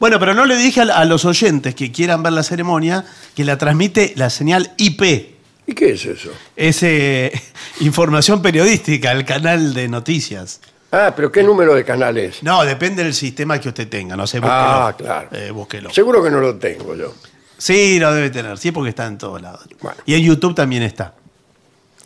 Bueno, 0.00 0.18
pero 0.18 0.34
no 0.34 0.44
le 0.44 0.56
dije 0.56 0.80
a, 0.80 0.84
a 0.98 1.04
los 1.04 1.24
oyentes 1.24 1.74
que 1.74 1.92
quieran 1.92 2.22
ver 2.22 2.32
la 2.32 2.42
ceremonia 2.42 3.04
que 3.36 3.44
la 3.44 3.58
transmite 3.58 4.12
la 4.16 4.30
señal 4.30 4.72
IP. 4.76 5.34
¿Y 5.66 5.74
qué 5.74 5.92
es 5.92 6.04
eso? 6.04 6.30
Es 6.56 6.82
eh, 6.82 7.32
información 7.80 8.42
periodística, 8.42 9.12
el 9.12 9.24
canal 9.24 9.72
de 9.74 9.88
noticias. 9.88 10.60
Ah, 10.92 11.12
pero 11.16 11.32
¿qué 11.32 11.42
número 11.42 11.74
de 11.74 11.84
canal 11.84 12.16
es? 12.18 12.42
No, 12.42 12.64
depende 12.64 13.02
del 13.02 13.14
sistema 13.14 13.60
que 13.60 13.68
usted 13.68 13.88
tenga. 13.88 14.16
No 14.16 14.26
sé, 14.26 14.38
búsquelo. 14.38 14.54
Ah, 14.60 14.94
claro. 14.96 15.28
Eh, 15.32 15.50
búsquelo. 15.50 15.90
Seguro 15.90 16.22
que 16.22 16.30
no 16.30 16.40
lo 16.40 16.54
tengo 16.56 16.94
yo. 16.94 17.14
Sí, 17.58 17.98
lo 17.98 18.12
debe 18.12 18.30
tener. 18.30 18.58
Sí, 18.58 18.70
porque 18.72 18.90
está 18.90 19.06
en 19.06 19.18
todos 19.18 19.40
lados. 19.42 19.64
Bueno. 19.80 19.96
Y 20.06 20.14
en 20.14 20.22
YouTube 20.22 20.54
también 20.54 20.82
está. 20.82 21.14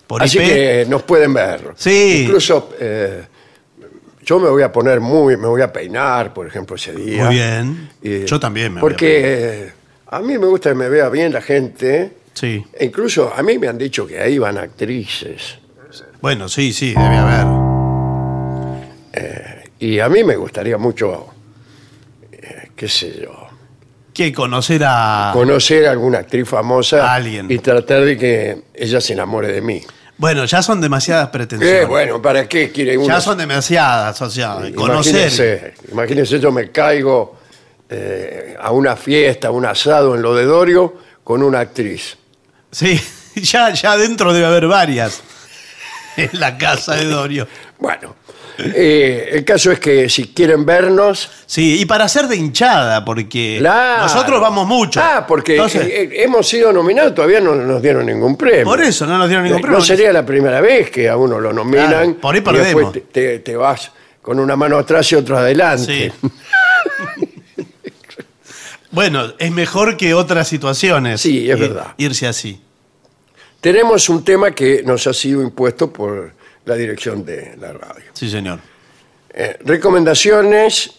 Por 0.08 0.22
Así 0.22 0.38
IP. 0.38 0.44
que 0.44 0.86
nos 0.88 1.02
pueden 1.04 1.32
ver. 1.34 1.74
Sí. 1.76 2.22
Incluso 2.24 2.70
eh, 2.80 3.22
yo 4.24 4.40
me 4.40 4.48
voy 4.48 4.62
a 4.64 4.72
poner 4.72 4.98
muy, 5.00 5.36
me 5.36 5.46
voy 5.46 5.62
a 5.62 5.72
peinar, 5.72 6.34
por 6.34 6.46
ejemplo, 6.48 6.74
ese 6.74 6.92
día. 6.92 7.26
Muy 7.26 7.34
bien. 7.36 7.90
Yo 8.26 8.40
también 8.40 8.74
me 8.74 8.80
voy 8.80 8.88
a 8.88 8.90
Porque 8.90 9.20
eh, 9.24 9.72
a 10.08 10.18
mí 10.20 10.36
me 10.38 10.46
gusta 10.46 10.70
que 10.70 10.74
me 10.74 10.88
vea 10.88 11.08
bien 11.10 11.32
la 11.32 11.40
gente. 11.42 12.12
Sí. 12.34 12.64
E 12.72 12.86
incluso 12.86 13.32
a 13.32 13.42
mí 13.42 13.58
me 13.58 13.68
han 13.68 13.78
dicho 13.78 14.04
que 14.06 14.18
ahí 14.20 14.38
van 14.38 14.58
actrices. 14.58 15.58
Bueno, 16.20 16.48
sí, 16.48 16.72
sí, 16.72 16.94
debe 16.94 17.16
haber. 17.16 17.46
Y 19.80 20.00
a 20.00 20.08
mí 20.08 20.24
me 20.24 20.34
gustaría 20.36 20.76
mucho, 20.76 21.26
eh, 22.32 22.70
qué 22.74 22.88
sé 22.88 23.20
yo, 23.22 23.46
Que 24.12 24.32
conocer 24.32 24.82
a. 24.84 25.30
conocer 25.32 25.86
a 25.86 25.92
alguna 25.92 26.18
actriz 26.18 26.48
famosa 26.48 27.06
A 27.12 27.14
alguien. 27.14 27.46
y 27.48 27.58
tratar 27.58 28.04
de 28.04 28.16
que 28.18 28.62
ella 28.74 29.00
se 29.00 29.12
enamore 29.12 29.52
de 29.52 29.60
mí. 29.60 29.80
Bueno, 30.18 30.44
ya 30.44 30.60
son 30.62 30.80
demasiadas 30.80 31.28
pretensiones. 31.28 31.82
Eh, 31.82 31.84
bueno, 31.86 32.20
¿para 32.20 32.48
qué 32.48 32.72
quiere 32.72 32.98
uno? 32.98 33.06
Ya 33.06 33.20
son 33.20 33.38
demasiadas, 33.38 34.20
o 34.20 34.28
sea, 34.28 34.58
conocer. 34.74 35.14
Imagínese, 35.14 35.74
imagínese, 35.92 36.40
yo 36.40 36.50
me 36.50 36.72
caigo 36.72 37.38
eh, 37.88 38.56
a 38.60 38.72
una 38.72 38.96
fiesta, 38.96 39.48
a 39.48 39.50
un 39.52 39.64
asado 39.64 40.16
en 40.16 40.22
lo 40.22 40.34
de 40.34 40.44
Dorio 40.44 40.96
con 41.22 41.42
una 41.42 41.60
actriz. 41.60 42.16
Sí, 42.70 43.00
ya, 43.36 43.72
ya 43.72 43.96
dentro 43.96 44.32
debe 44.32 44.46
haber 44.46 44.66
varias. 44.66 45.22
En 46.16 46.30
la 46.32 46.58
casa 46.58 46.96
de 46.96 47.04
Dorio. 47.04 47.46
Bueno, 47.78 48.16
eh, 48.58 49.28
el 49.32 49.44
caso 49.44 49.70
es 49.72 49.78
que 49.80 50.08
si 50.08 50.28
quieren 50.28 50.66
vernos, 50.66 51.30
Sí, 51.46 51.80
y 51.80 51.84
para 51.86 52.04
hacer 52.04 52.26
de 52.28 52.36
hinchada, 52.36 53.04
porque 53.04 53.56
claro. 53.58 54.02
nosotros 54.02 54.40
vamos 54.40 54.66
mucho. 54.66 55.00
Ah, 55.02 55.24
porque 55.26 55.52
Entonces, 55.54 55.86
eh, 55.86 56.02
eh, 56.02 56.22
hemos 56.24 56.46
sido 56.48 56.72
nominados, 56.72 57.14
todavía 57.14 57.40
no 57.40 57.54
nos 57.54 57.80
dieron 57.80 58.06
ningún 58.06 58.36
premio. 58.36 58.64
por 58.64 58.80
eso 58.82 59.06
no 59.06 59.16
nos 59.16 59.28
dieron 59.28 59.44
ningún 59.44 59.60
premio. 59.62 59.78
No 59.78 59.84
sería 59.84 60.12
la 60.12 60.26
primera 60.26 60.60
vez 60.60 60.90
que 60.90 61.08
a 61.08 61.16
uno 61.16 61.40
lo 61.40 61.52
nominan. 61.52 62.14
Claro, 62.14 62.16
por 62.20 62.34
ahí 62.34 62.40
y 62.40 62.44
después 62.44 62.64
perdemos. 62.86 62.92
te, 62.92 63.00
te- 63.00 63.38
te 63.38 63.56
vas 63.56 63.90
con 64.20 64.38
una 64.40 64.56
mano 64.56 64.76
atrás 64.76 65.10
y 65.12 65.14
otra 65.14 65.38
adelante. 65.38 66.12
Sí. 66.20 66.28
bueno, 68.90 69.32
es 69.38 69.50
mejor 69.52 69.96
que 69.96 70.14
otras 70.14 70.48
situaciones. 70.48 71.20
Sí, 71.20 71.50
es 71.50 71.56
ir- 71.56 71.60
verdad. 71.60 71.86
Irse 71.96 72.26
así. 72.26 72.60
Tenemos 73.60 74.08
un 74.08 74.24
tema 74.24 74.52
que 74.52 74.82
nos 74.84 75.06
ha 75.06 75.12
sido 75.12 75.42
impuesto 75.42 75.92
por 75.92 76.32
la 76.68 76.74
dirección 76.76 77.24
de 77.24 77.56
la 77.58 77.72
radio. 77.72 78.04
Sí, 78.12 78.30
señor. 78.30 78.60
Eh, 79.30 79.56
recomendaciones 79.64 80.92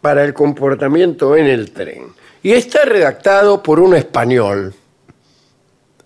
para 0.00 0.24
el 0.24 0.34
comportamiento 0.34 1.36
en 1.36 1.46
el 1.46 1.70
tren. 1.72 2.08
Y 2.42 2.52
está 2.52 2.84
redactado 2.84 3.62
por 3.62 3.80
un 3.80 3.94
español. 3.94 4.74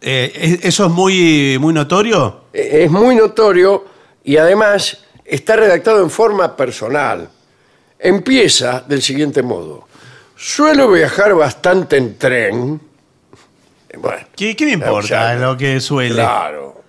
Eh, 0.00 0.33
¿es- 0.35 0.64
¿Eso 0.64 0.87
es 0.87 0.92
muy, 0.92 1.59
muy 1.61 1.75
notorio? 1.75 2.45
Eh, 2.52 2.85
es 2.85 2.90
muy 2.90 3.14
notorio 3.16 3.85
y 4.25 4.37
además 4.37 5.02
está 5.25 5.57
redactado 5.57 6.02
en 6.02 6.11
forma 6.11 6.57
personal. 6.57 7.28
Empieza 7.99 8.80
del 8.87 9.02
siguiente 9.02 9.42
modo. 9.42 9.87
Suelo 10.37 10.90
viajar 10.90 11.35
bastante 11.35 11.97
en 11.99 12.16
tren. 12.16 12.80
Bueno, 13.99 14.26
¿Qué, 14.37 14.57
qué 14.57 14.64
me 14.66 14.73
importa 14.73 14.99
o 14.99 15.02
sea, 15.02 15.35
lo 15.35 15.57
que 15.57 15.80
suele? 15.80 16.14
claro. 16.14 16.83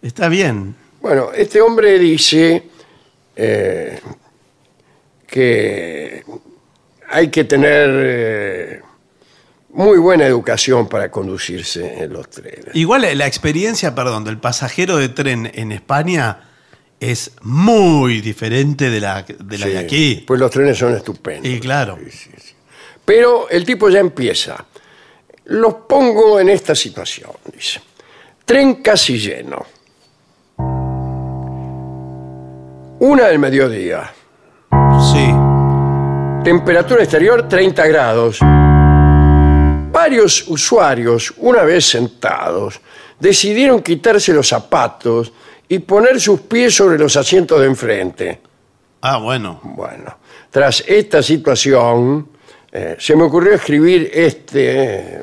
Está 0.00 0.28
bien. 0.28 0.74
Bueno, 1.04 1.32
este 1.34 1.60
hombre 1.60 1.98
dice 1.98 2.62
eh, 3.36 4.00
que 5.26 6.24
hay 7.10 7.28
que 7.28 7.44
tener 7.44 7.90
eh, 7.92 8.80
muy 9.74 9.98
buena 9.98 10.24
educación 10.24 10.88
para 10.88 11.10
conducirse 11.10 12.02
en 12.04 12.10
los 12.10 12.30
trenes. 12.30 12.70
Igual 12.72 13.06
la 13.18 13.26
experiencia, 13.26 13.94
perdón, 13.94 14.24
del 14.24 14.38
pasajero 14.38 14.96
de 14.96 15.10
tren 15.10 15.52
en 15.52 15.72
España 15.72 16.48
es 16.98 17.32
muy 17.42 18.22
diferente 18.22 18.88
de 18.88 19.00
la 19.02 19.24
de, 19.24 19.58
la 19.58 19.66
de 19.66 19.72
Sí, 19.72 19.76
aquí. 19.76 20.24
Pues 20.26 20.40
los 20.40 20.50
trenes 20.50 20.78
son 20.78 20.96
estupendos. 20.96 21.46
Y 21.46 21.60
claro. 21.60 21.98
Pero 23.04 23.50
el 23.50 23.66
tipo 23.66 23.90
ya 23.90 24.00
empieza. 24.00 24.64
Los 25.44 25.74
pongo 25.86 26.40
en 26.40 26.48
esta 26.48 26.74
situación, 26.74 27.32
dice. 27.52 27.82
Tren 28.46 28.76
casi 28.76 29.18
lleno. 29.18 29.73
Una 33.00 33.26
del 33.28 33.38
mediodía. 33.38 34.10
Sí. 35.12 35.26
Temperatura 36.44 37.02
exterior 37.02 37.48
30 37.48 37.86
grados. 37.86 38.38
Varios 39.92 40.48
usuarios, 40.48 41.32
una 41.38 41.62
vez 41.62 41.86
sentados, 41.86 42.80
decidieron 43.18 43.82
quitarse 43.82 44.32
los 44.32 44.48
zapatos 44.48 45.32
y 45.68 45.78
poner 45.80 46.20
sus 46.20 46.40
pies 46.42 46.74
sobre 46.74 46.98
los 46.98 47.16
asientos 47.16 47.60
de 47.60 47.66
enfrente. 47.66 48.40
Ah, 49.02 49.18
bueno. 49.18 49.60
Bueno, 49.62 50.16
tras 50.50 50.82
esta 50.86 51.22
situación, 51.22 52.28
eh, 52.72 52.96
se 52.98 53.14
me 53.16 53.24
ocurrió 53.24 53.54
escribir 53.54 54.10
este 54.12 55.16
eh, 55.16 55.22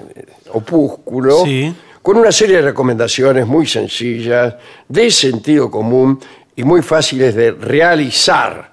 opúsculo 0.53 1.43
Sí. 1.43 1.73
con 2.01 2.17
una 2.17 2.31
serie 2.31 2.57
de 2.57 2.61
recomendaciones 2.63 3.45
muy 3.45 3.67
sencillas, 3.67 4.55
de 4.87 5.11
sentido 5.11 5.69
común 5.69 6.19
y 6.55 6.63
muy 6.63 6.81
fáciles 6.81 7.35
de 7.35 7.51
realizar. 7.51 8.71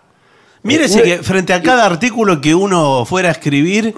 Mírese 0.62 1.00
Eh, 1.00 1.02
que 1.02 1.22
frente 1.22 1.52
a 1.54 1.62
cada 1.62 1.86
artículo 1.86 2.40
que 2.40 2.54
uno 2.54 3.04
fuera 3.04 3.28
a 3.28 3.32
escribir, 3.32 3.94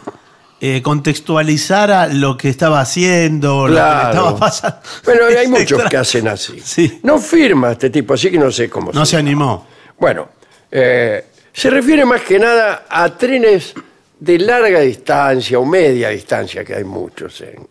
eh, 0.61 0.83
contextualizara 0.83 2.09
lo 2.09 2.37
que 2.37 2.51
estaba 2.51 2.81
haciendo, 2.81 3.67
lo 3.67 3.69
que 3.69 3.71
le 3.73 3.77
Claro. 3.79 4.09
estaba 4.11 4.37
pasando. 4.39 4.77
Bueno, 5.05 5.21
hay 5.29 5.45
Es 5.45 5.49
muchos 5.51 5.71
extra- 5.73 5.89
que 5.89 5.97
hacen 5.97 6.29
así. 6.29 6.61
Sí. 6.63 7.01
No 7.03 7.19
firma 7.19 7.73
este 7.73 7.89
tipo, 7.91 8.15
así 8.15 8.31
que 8.31 8.39
no 8.39 8.51
sé 8.51 8.69
cómo 8.69 8.93
No 8.93 9.07
se 9.07 9.17
animó. 9.17 9.67
Bueno, 9.99 10.29
eh, 10.71 11.25
se 11.53 11.71
refiere 11.71 12.05
más 12.05 12.21
que 12.23 12.39
nada 12.39 12.85
a 12.89 13.09
trenes 13.17 13.73
de 14.19 14.39
larga 14.39 14.81
distancia 14.81 15.59
o 15.59 15.65
media 15.65 16.11
distancia, 16.11 16.63
que 16.63 16.75
hay 16.75 16.85
muchos 16.85 17.41
en, 17.41 17.67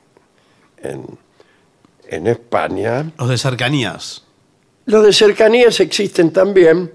en, 0.81 1.05
en 2.09 2.27
España. 2.27 3.05
Los 3.19 3.29
de 3.29 3.37
cercanías. 3.37 4.23
Los 4.89 5.05
de 5.05 5.13
cercanías 5.13 5.79
existen 5.81 6.33
también, 6.33 6.91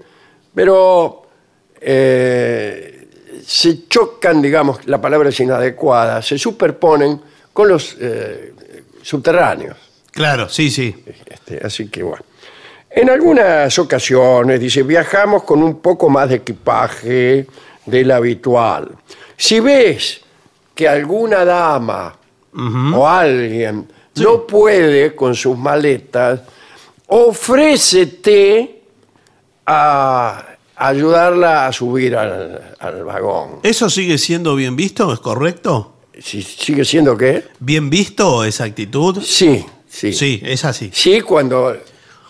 pero 0.53 1.27
eh, 1.79 3.07
se 3.41 3.87
chocan, 3.87 4.41
digamos, 4.41 4.85
la 4.85 4.99
palabra 4.99 5.29
es 5.29 5.39
inadecuada, 5.39 6.21
se 6.21 6.37
superponen 6.37 7.21
con 7.53 7.69
los 7.69 7.95
eh, 8.01 8.53
subterráneos. 9.01 9.77
Claro, 10.11 10.49
sí, 10.49 10.69
sí. 10.69 10.93
Este, 11.25 11.65
así 11.65 11.87
que 11.87 12.03
bueno. 12.03 12.21
En 12.89 13.09
algunas 13.09 13.79
ocasiones, 13.79 14.59
dice, 14.59 14.83
viajamos 14.83 15.43
con 15.43 15.63
un 15.63 15.79
poco 15.79 16.09
más 16.09 16.27
de 16.27 16.35
equipaje 16.35 17.47
del 17.85 18.11
habitual. 18.11 18.89
Si 19.37 19.61
ves 19.61 20.19
que 20.73 20.89
alguna 20.89 21.45
dama 21.45 22.13
o 22.93 23.07
alguien 23.07 23.87
no 24.15 24.45
puede 24.45 25.15
con 25.15 25.33
sus 25.33 25.57
maletas, 25.57 26.41
ofrécete 27.07 28.81
a 29.65 30.45
ayudarla 30.75 31.67
a 31.67 31.71
subir 31.73 32.15
al, 32.15 32.75
al 32.79 33.03
vagón. 33.03 33.59
¿Eso 33.63 33.89
sigue 33.89 34.17
siendo 34.17 34.55
bien 34.55 34.75
visto? 34.75 35.11
¿Es 35.13 35.19
correcto? 35.19 35.93
Si, 36.21 36.41
¿Sigue 36.41 36.85
siendo 36.85 37.17
qué? 37.17 37.43
¿Bien 37.59 37.89
visto 37.89 38.43
esa 38.43 38.63
actitud? 38.65 39.21
Sí, 39.21 39.65
sí. 39.87 40.13
Sí, 40.13 40.41
es 40.43 40.63
así. 40.65 40.89
Sí, 40.93 41.21
cuando 41.21 41.75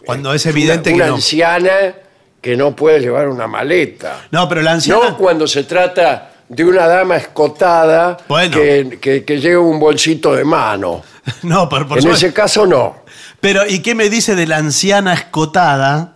Cuando 0.05 0.33
es 0.33 0.45
evidente 0.45 0.93
una, 0.93 1.03
que 1.05 1.09
no. 1.09 1.15
anciana 1.15 1.95
que 2.41 2.55
no 2.55 2.75
puede 2.75 2.99
llevar 2.99 3.27
una 3.27 3.47
maleta. 3.47 4.27
No, 4.31 4.47
pero 4.47 4.61
la 4.61 4.73
anciana. 4.73 5.09
No 5.11 5.17
cuando 5.17 5.47
se 5.47 5.63
trata 5.63 6.31
de 6.47 6.63
una 6.63 6.85
dama 6.87 7.17
escotada 7.17 8.17
Bueno. 8.27 8.55
que, 8.57 8.97
que- 9.01 9.23
que 9.25 9.39
lleva 9.39 9.61
un 9.63 9.79
bolsito 9.79 10.33
de 10.35 10.43
mano. 10.43 11.03
No, 11.41 11.67
pero 11.67 11.87
por 11.87 11.97
en 11.97 12.03
supuesto. 12.03 12.25
ese 12.27 12.33
caso 12.33 12.67
no. 12.67 12.97
Pero, 13.45 13.67
¿y 13.67 13.77
qué 13.83 13.93
me 13.93 14.09
dice 14.09 14.33
de 14.35 14.47
la 14.47 14.57
anciana 14.57 15.13
escotada 15.13 16.15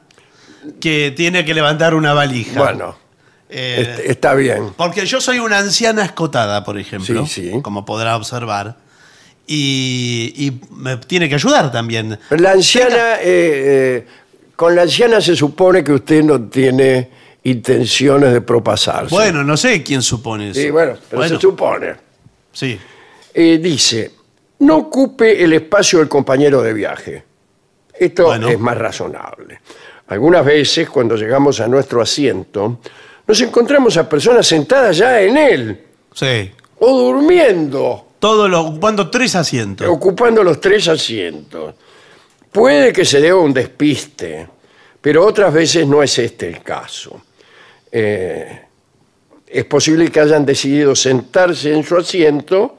que 0.82 1.14
tiene 1.16 1.46
que 1.46 1.54
levantar 1.54 1.94
una 1.94 2.12
valija? 2.14 2.60
Bueno, 2.60 2.98
Eh, 3.52 3.96
est- 4.00 4.10
está 4.10 4.34
bien. 4.34 4.74
Porque 4.76 5.06
yo 5.06 5.22
soy 5.22 5.38
una 5.38 5.60
anciana 5.60 6.04
escotada, 6.06 6.64
por 6.64 6.80
ejemplo, 6.80 7.28
Sí, 7.28 7.52
sí. 7.52 7.62
como 7.62 7.86
podrá 7.86 8.16
observar, 8.16 8.78
y, 9.46 10.34
y 10.38 10.60
me 10.76 10.98
tiene 10.98 11.30
que 11.30 11.36
ayudar 11.36 11.72
también. 11.72 12.18
Pero 12.30 12.42
La 12.42 12.52
anciana, 12.54 13.18
eh, 13.22 13.22
eh, 13.24 14.08
con 14.56 14.76
la 14.76 14.82
anciana 14.82 15.22
se 15.22 15.36
supone 15.36 15.84
que 15.84 15.92
usted 15.94 16.24
no 16.24 16.42
tiene 16.50 17.10
intenciones 17.44 18.34
de 18.34 18.42
propasarse. 18.42 19.14
Bueno, 19.14 19.44
no 19.44 19.56
sé 19.56 19.84
quién 19.84 20.02
supone 20.02 20.50
eso. 20.50 20.60
Sí, 20.62 20.72
bueno, 20.72 20.94
pero 21.10 21.20
Bueno, 21.22 21.36
se 21.36 21.42
supone. 21.42 21.94
sí. 22.54 22.80
Eh, 23.36 23.60
dice, 23.62 24.14
no 24.60 24.78
ocupe 24.78 25.44
el 25.44 25.54
espacio 25.54 26.00
del 26.00 26.08
compañero 26.10 26.62
de 26.62 26.74
viaje. 26.74 27.24
Esto 27.94 28.26
Bueno. 28.26 28.50
es 28.50 28.60
más 28.60 28.78
razonable. 28.78 29.60
Algunas 30.08 30.44
veces, 30.46 30.90
cuando 30.90 31.16
llegamos 31.16 31.60
a 31.60 31.68
nuestro 31.68 32.02
asiento, 32.02 32.80
nos 33.28 33.42
encontramos 33.42 33.96
a 33.98 34.08
personas 34.10 34.48
sentadas 34.48 34.98
ya 34.98 35.22
en 35.22 35.38
él 35.38 35.86
Sí. 36.14 36.52
o 36.80 36.98
durmiendo, 37.00 38.06
Todo 38.20 38.48
lo, 38.50 38.62
ocupando 38.62 39.10
tres 39.10 39.36
asientos. 39.36 39.88
ocupando 39.88 40.44
los 40.44 40.60
tres 40.60 40.88
asientos. 40.88 41.76
Puede 42.52 42.92
que 42.92 43.06
se 43.06 43.22
deba 43.22 43.40
un 43.40 43.54
despiste, 43.54 44.48
pero 45.00 45.26
otras 45.26 45.54
veces 45.54 45.86
no 45.88 46.02
es 46.04 46.18
este 46.20 46.48
el 46.48 46.62
caso. 46.64 47.22
Eh, 47.92 48.62
es 49.48 49.66
posible 49.66 50.10
que 50.10 50.20
hayan 50.20 50.46
decidido 50.46 50.96
sentarse 50.96 51.72
en 51.74 51.84
su 51.84 51.96
asiento 51.98 52.78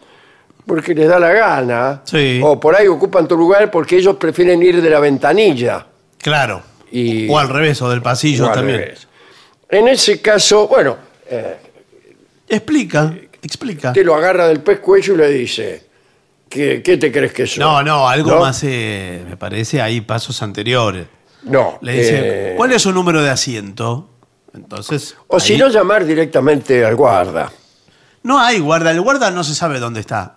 porque 0.70 0.94
les 0.94 1.08
da 1.08 1.18
la 1.18 1.32
gana, 1.32 2.00
Sí. 2.04 2.40
o 2.44 2.60
por 2.60 2.76
ahí 2.76 2.86
ocupan 2.86 3.26
tu 3.26 3.36
lugar 3.36 3.72
porque 3.72 3.96
ellos 3.96 4.14
prefieren 4.14 4.62
ir 4.62 4.80
de 4.80 4.88
la 4.88 5.00
ventanilla. 5.00 5.84
Claro. 6.18 6.62
Y- 6.92 7.28
o 7.28 7.36
al 7.40 7.48
revés, 7.48 7.82
o 7.82 7.90
del 7.90 8.00
pasillo 8.02 8.46
o 8.46 8.52
también. 8.52 8.78
revés. 8.78 9.08
En 9.68 9.88
ese 9.88 10.20
caso, 10.22 10.68
bueno, 10.68 10.96
eh, 11.28 11.56
Explica, 12.48 13.12
explica. 13.42 13.92
te 13.92 14.04
lo 14.04 14.14
agarra 14.14 14.46
del 14.46 14.60
pescuezo 14.60 15.14
y 15.14 15.16
le 15.16 15.28
dice, 15.28 15.86
¿qué, 16.48 16.80
qué 16.84 16.96
te 16.98 17.10
crees 17.10 17.32
que 17.32 17.48
soy? 17.48 17.58
No, 17.58 17.82
no, 17.82 18.08
algo 18.08 18.30
¿No? 18.30 18.40
más, 18.42 18.62
eh, 18.62 19.24
me 19.28 19.36
parece, 19.36 19.82
hay 19.82 20.00
pasos 20.02 20.40
anteriores. 20.44 21.06
No. 21.42 21.78
Le 21.82 21.92
dice, 21.94 22.20
eh, 22.52 22.54
¿cuál 22.56 22.70
es 22.70 22.82
su 22.82 22.92
número 22.92 23.20
de 23.22 23.30
asiento? 23.30 24.08
Entonces. 24.54 25.16
O 25.26 25.40
si 25.40 25.56
no, 25.56 25.66
llamar 25.68 26.04
directamente 26.04 26.84
al 26.84 26.94
guarda. 26.94 27.50
No 28.22 28.38
hay 28.38 28.60
guarda, 28.60 28.92
el 28.92 29.00
guarda 29.00 29.32
no 29.32 29.42
se 29.42 29.56
sabe 29.56 29.80
dónde 29.80 29.98
está. 29.98 30.36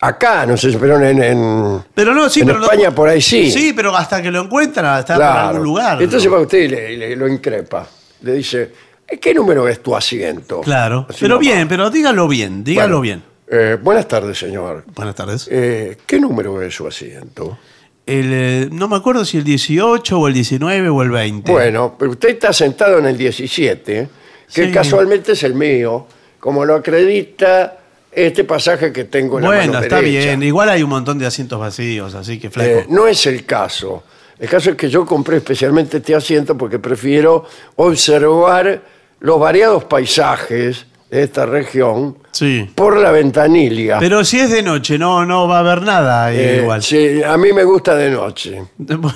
Acá, 0.00 0.44
no 0.44 0.56
sé, 0.58 0.76
pero 0.78 1.00
en, 1.00 1.22
en- 1.22 1.82
Pero 1.94 2.14
no, 2.14 2.28
sí, 2.28 2.40
En 2.40 2.46
pero 2.48 2.58
lo- 2.58 2.64
España 2.66 2.90
por 2.94 3.08
ahí 3.08 3.20
sí. 3.22 3.50
Sí, 3.50 3.72
pero 3.74 3.96
hasta 3.96 4.20
que 4.20 4.30
lo 4.30 4.42
encuentran, 4.42 4.98
está 5.00 5.16
claro. 5.16 5.48
algún 5.48 5.64
lugar. 5.64 6.02
Entonces 6.02 6.28
¿no? 6.30 6.36
va 6.36 6.42
usted 6.42 6.58
y 6.58 6.68
le, 6.68 6.96
le- 6.96 7.16
lo 7.16 7.26
increpa. 7.26 7.86
Le 8.20 8.32
dice, 8.34 8.72
"¿Eh, 9.08 9.18
¿qué 9.18 9.32
número 9.32 9.66
es 9.68 9.82
tu 9.82 9.96
asiento? 9.96 10.60
Claro. 10.60 11.06
Así 11.08 11.20
pero 11.22 11.36
nomás. 11.36 11.46
bien, 11.54 11.68
pero 11.68 11.88
dígalo 11.90 12.28
bien, 12.28 12.62
dígalo 12.62 12.98
Bueno, 12.98 13.00
bien. 13.00 13.22
eh, 13.50 13.78
buenas 13.82 14.06
tardes, 14.06 14.38
señor. 14.38 14.84
Buenas 14.94 15.14
tardes. 15.14 15.48
Eh, 15.50 15.96
¿Qué 16.06 16.20
número 16.20 16.60
es 16.60 16.74
su 16.74 16.86
asiento? 16.86 17.58
El, 18.04 18.30
eh, 18.32 18.68
no 18.70 18.88
me 18.88 18.96
acuerdo 18.96 19.24
si 19.24 19.38
el 19.38 19.44
18 19.44 20.18
o 20.20 20.28
el 20.28 20.34
19 20.34 20.90
o 20.90 21.02
el 21.02 21.10
20. 21.10 21.50
Bueno, 21.50 21.96
pero 21.98 22.10
usted 22.12 22.28
está 22.28 22.52
sentado 22.52 22.98
en 22.98 23.06
el 23.06 23.16
17, 23.16 24.08
que 24.54 24.66
Sí. 24.66 24.70
casualmente 24.70 25.32
es 25.32 25.42
el 25.42 25.54
mío, 25.54 26.06
como 26.38 26.64
lo 26.66 26.74
acredita 26.76 27.78
este 28.16 28.44
pasaje 28.44 28.92
que 28.92 29.04
tengo 29.04 29.36
en 29.38 29.44
la 29.44 29.48
Bueno, 29.50 29.72
mano 29.74 29.84
está 29.84 29.96
derecha. 29.96 30.26
bien. 30.30 30.42
Igual 30.42 30.70
hay 30.70 30.82
un 30.82 30.88
montón 30.88 31.18
de 31.18 31.26
asientos 31.26 31.60
vacíos, 31.60 32.14
así 32.14 32.38
que 32.38 32.48
flaco. 32.48 32.70
Eh, 32.70 32.86
no 32.88 33.06
es 33.06 33.26
el 33.26 33.44
caso. 33.44 34.04
El 34.38 34.48
caso 34.48 34.70
es 34.70 34.76
que 34.76 34.88
yo 34.88 35.04
compré 35.04 35.36
especialmente 35.36 35.98
este 35.98 36.14
asiento 36.14 36.56
porque 36.56 36.78
prefiero 36.78 37.44
observar 37.76 38.82
los 39.20 39.38
variados 39.38 39.84
paisajes 39.84 40.86
de 41.10 41.22
esta 41.22 41.46
región 41.46 42.16
sí. 42.32 42.70
por 42.74 42.96
la 42.96 43.10
ventanilla. 43.10 43.98
Pero 43.98 44.24
si 44.24 44.40
es 44.40 44.50
de 44.50 44.62
noche, 44.62 44.98
no, 44.98 45.24
no 45.26 45.46
va 45.46 45.58
a 45.58 45.60
haber 45.60 45.82
nada 45.82 46.32
eh, 46.32 46.60
igual. 46.62 46.82
sí, 46.82 47.22
a 47.22 47.36
mí 47.36 47.52
me 47.52 47.64
gusta 47.64 47.94
de 47.94 48.10
noche. 48.10 48.62
Bueno, 48.78 49.14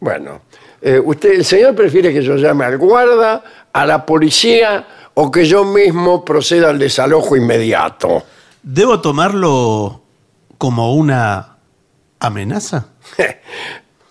Bueno, 0.00 0.42
eh, 0.80 1.00
usted, 1.02 1.32
el 1.32 1.44
señor 1.44 1.74
prefiere 1.74 2.12
que 2.12 2.22
yo 2.22 2.36
llame 2.36 2.64
al 2.64 2.76
guarda, 2.76 3.42
a 3.72 3.86
la 3.86 4.04
policía 4.04 4.84
o 5.14 5.30
que 5.30 5.44
yo 5.44 5.64
mismo 5.64 6.24
proceda 6.24 6.70
al 6.70 6.78
desalojo 6.78 7.36
inmediato. 7.36 8.22
¿Debo 8.62 9.00
tomarlo 9.00 10.02
como 10.58 10.94
una 10.94 11.56
amenaza? 12.20 12.86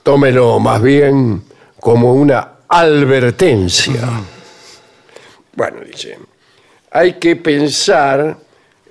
Tómelo 0.03 0.59
más 0.59 0.81
bien 0.81 1.43
como 1.79 2.13
una 2.13 2.51
advertencia. 2.67 4.01
Bueno, 5.53 5.81
dice, 5.81 6.17
hay 6.91 7.13
que 7.13 7.35
pensar 7.35 8.37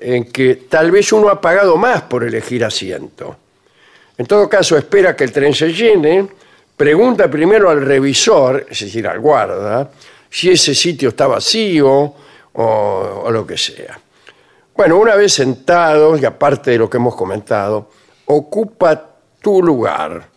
en 0.00 0.24
que 0.30 0.56
tal 0.68 0.90
vez 0.90 1.12
uno 1.12 1.28
ha 1.28 1.40
pagado 1.40 1.76
más 1.76 2.02
por 2.02 2.24
elegir 2.24 2.64
asiento. 2.64 3.36
En 4.16 4.26
todo 4.26 4.48
caso, 4.48 4.76
espera 4.76 5.16
que 5.16 5.24
el 5.24 5.32
tren 5.32 5.54
se 5.54 5.72
llene, 5.72 6.28
pregunta 6.76 7.30
primero 7.30 7.70
al 7.70 7.84
revisor, 7.84 8.66
es 8.68 8.80
decir, 8.80 9.06
al 9.06 9.20
guarda, 9.20 9.90
si 10.30 10.50
ese 10.50 10.74
sitio 10.74 11.10
está 11.10 11.26
vacío 11.26 11.88
o, 11.90 12.14
o 13.24 13.30
lo 13.30 13.46
que 13.46 13.58
sea. 13.58 13.98
Bueno, 14.76 14.96
una 14.98 15.14
vez 15.16 15.34
sentado, 15.34 16.16
y 16.16 16.24
aparte 16.24 16.70
de 16.70 16.78
lo 16.78 16.88
que 16.88 16.96
hemos 16.96 17.14
comentado, 17.16 17.90
ocupa 18.26 19.08
tu 19.42 19.62
lugar. 19.62 20.28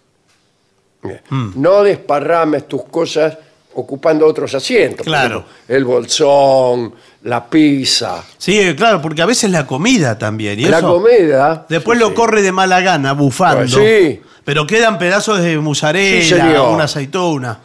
Mm. 1.30 1.52
No 1.62 1.84
desparrames 1.84 2.68
tus 2.68 2.84
cosas 2.86 3.38
ocupando 3.76 4.26
otros 4.28 4.54
asientos. 4.54 5.06
Claro. 5.06 5.40
ejemplo, 5.40 5.76
el 5.76 5.86
bolsón, 5.86 6.94
la 7.24 7.50
pizza, 7.50 8.24
Sí, 8.38 8.76
claro, 8.76 9.02
porque 9.02 9.22
a 9.22 9.26
veces 9.26 9.50
la 9.50 9.66
comida 9.66 10.18
también. 10.18 10.60
Y 10.60 10.66
la 10.66 10.78
eso, 10.80 10.94
comida. 11.02 11.66
Después 11.70 11.98
Sí, 11.98 12.04
lo 12.04 12.10
sí. 12.10 12.16
corre 12.16 12.42
de 12.42 12.52
mala 12.52 12.82
gana, 12.82 13.14
bufando. 13.14 13.60
Pues 13.60 13.72
sí. 13.74 14.22
Pero 14.46 14.68
quedan 14.68 14.98
pedazos 14.98 15.42
de 15.42 15.54
Sí, 15.54 15.58
mozzarella, 15.58 16.38
señor. 16.46 16.70
una 16.70 16.84
aceituna. 16.84 17.60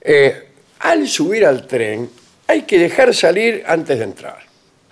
Eh, 0.00 0.50
al 0.84 1.08
subir 1.08 1.44
al 1.46 1.66
tren, 1.66 2.08
hay 2.46 2.62
que 2.62 2.78
dejar 2.78 3.14
salir 3.14 3.64
antes 3.66 3.98
de 3.98 4.04
entrar. 4.04 4.38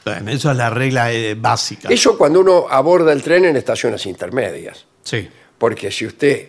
Bueno, 0.04 0.30
eso 0.32 0.50
es 0.50 0.56
la 0.56 0.68
regla 0.70 1.12
eh, 1.12 1.34
básica. 1.34 1.88
Eso 1.90 2.18
cuando 2.18 2.40
uno 2.40 2.66
aborda 2.68 3.12
el 3.12 3.22
tren 3.22 3.44
en 3.44 3.56
estaciones 3.56 4.04
intermedias. 4.06 4.84
Sí. 5.04 5.28
Porque 5.58 5.90
si 5.92 6.06
usted 6.06 6.48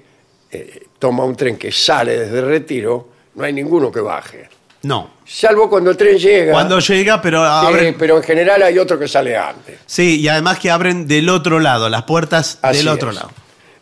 eh, 0.50 0.84
toma 0.98 1.24
un 1.26 1.36
tren 1.36 1.58
que 1.58 1.72
sale 1.72 2.18
desde 2.18 2.42
Retiro, 2.42 3.10
no 3.36 3.44
hay 3.44 3.54
ninguno 3.54 3.92
que 3.92 4.00
baje. 4.00 4.50
No. 4.84 5.12
Salvo 5.26 5.70
cuando 5.70 5.92
el 5.92 5.98
tren 5.98 6.18
llega. 6.18 6.52
Cuando 6.52 6.80
llega, 6.80 7.22
pero 7.22 7.40
Sí, 7.44 7.68
abren. 7.68 7.96
pero 7.98 8.18
en 8.18 8.24
general 8.24 8.64
hay 8.64 8.80
otro 8.80 8.98
que 8.98 9.08
sale 9.08 9.38
antes. 9.38 9.80
Sí, 9.86 10.20
y 10.22 10.28
además 10.28 10.58
que 10.60 10.72
abren 10.72 11.08
del 11.08 11.30
otro 11.30 11.60
lado, 11.60 11.90
las 11.90 12.04
puertas 12.04 12.60
Así 12.62 12.80
del 12.80 12.88
otro 12.88 13.10
es. 13.10 13.16
lado. 13.16 13.32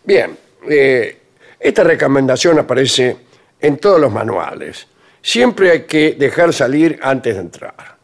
Bien, 0.03 0.37
eh, 0.69 1.17
esta 1.59 1.83
recomendación 1.83 2.59
aparece 2.59 3.15
en 3.59 3.77
todos 3.77 3.99
los 4.01 4.11
manuales. 4.11 4.87
Siempre 5.21 5.71
hay 5.71 5.81
que 5.83 6.15
dejar 6.17 6.53
salir 6.53 6.99
antes 7.01 7.35
de 7.35 7.41
entrar. 7.41 7.97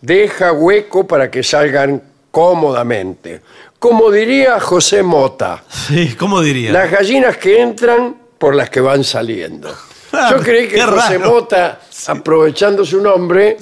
Deja 0.00 0.52
hueco 0.52 1.06
para 1.06 1.30
que 1.30 1.42
salgan 1.42 2.02
cómodamente. 2.30 3.40
Como 3.78 4.10
diría 4.10 4.58
José 4.60 5.02
Mota, 5.02 5.62
Sí, 5.68 6.14
¿cómo 6.18 6.40
diría? 6.40 6.72
las 6.72 6.90
gallinas 6.90 7.36
que 7.36 7.60
entran 7.60 8.16
por 8.38 8.54
las 8.54 8.70
que 8.70 8.80
van 8.80 9.04
saliendo. 9.04 9.74
Ah, 10.12 10.28
Yo 10.30 10.42
creí 10.42 10.68
que 10.68 10.76
qué 10.76 10.82
José 10.82 11.18
raro. 11.18 11.30
Mota, 11.32 11.80
aprovechando 12.06 12.84
su 12.84 13.00
nombre, 13.00 13.56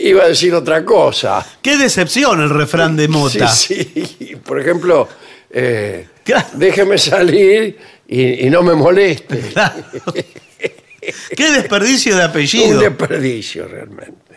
iba 0.00 0.24
a 0.24 0.28
decir 0.28 0.54
otra 0.54 0.84
cosa. 0.84 1.44
Qué 1.60 1.76
decepción 1.76 2.40
el 2.40 2.50
refrán 2.50 2.96
de 2.96 3.08
Mota. 3.08 3.48
Sí, 3.54 3.84
sí. 4.18 4.36
Por 4.44 4.60
ejemplo, 4.60 5.08
eh, 5.50 6.08
Claro. 6.24 6.46
déjeme 6.54 6.98
salir 6.98 7.78
y, 8.06 8.46
y 8.46 8.50
no 8.50 8.62
me 8.62 8.74
moleste. 8.74 9.38
Claro. 9.52 9.82
Qué 11.36 11.50
desperdicio 11.52 12.14
de 12.16 12.24
Un 12.24 12.30
apellido. 12.30 12.80
desperdicio 12.80 13.66
realmente. 13.68 14.36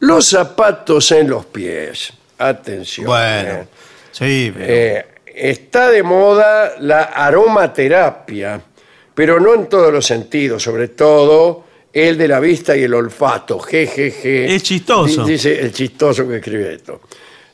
Los 0.00 0.28
zapatos 0.28 1.10
en 1.12 1.30
los 1.30 1.46
pies. 1.46 2.12
Atención. 2.38 3.06
Bueno, 3.06 3.52
eh. 3.52 3.66
sí, 4.12 4.52
pero- 4.54 4.66
Eh, 4.72 5.06
está 5.26 5.90
de 5.90 6.02
moda 6.02 6.74
la 6.80 7.04
aromaterapia, 7.04 8.60
pero 9.14 9.40
no 9.40 9.54
en 9.54 9.68
todos 9.68 9.92
los 9.92 10.04
sentidos, 10.04 10.62
sobre 10.62 10.88
todo 10.88 11.64
el 11.92 12.18
de 12.18 12.28
la 12.28 12.40
vista 12.40 12.76
y 12.76 12.82
el 12.82 12.94
olfato. 12.94 13.58
Jejeje. 13.60 14.54
Es 14.54 14.62
chistoso. 14.64 15.24
Di- 15.24 15.32
Dice 15.32 15.60
el 15.60 15.72
chistoso 15.72 16.28
que 16.28 16.36
escribe 16.36 16.74
esto. 16.74 17.00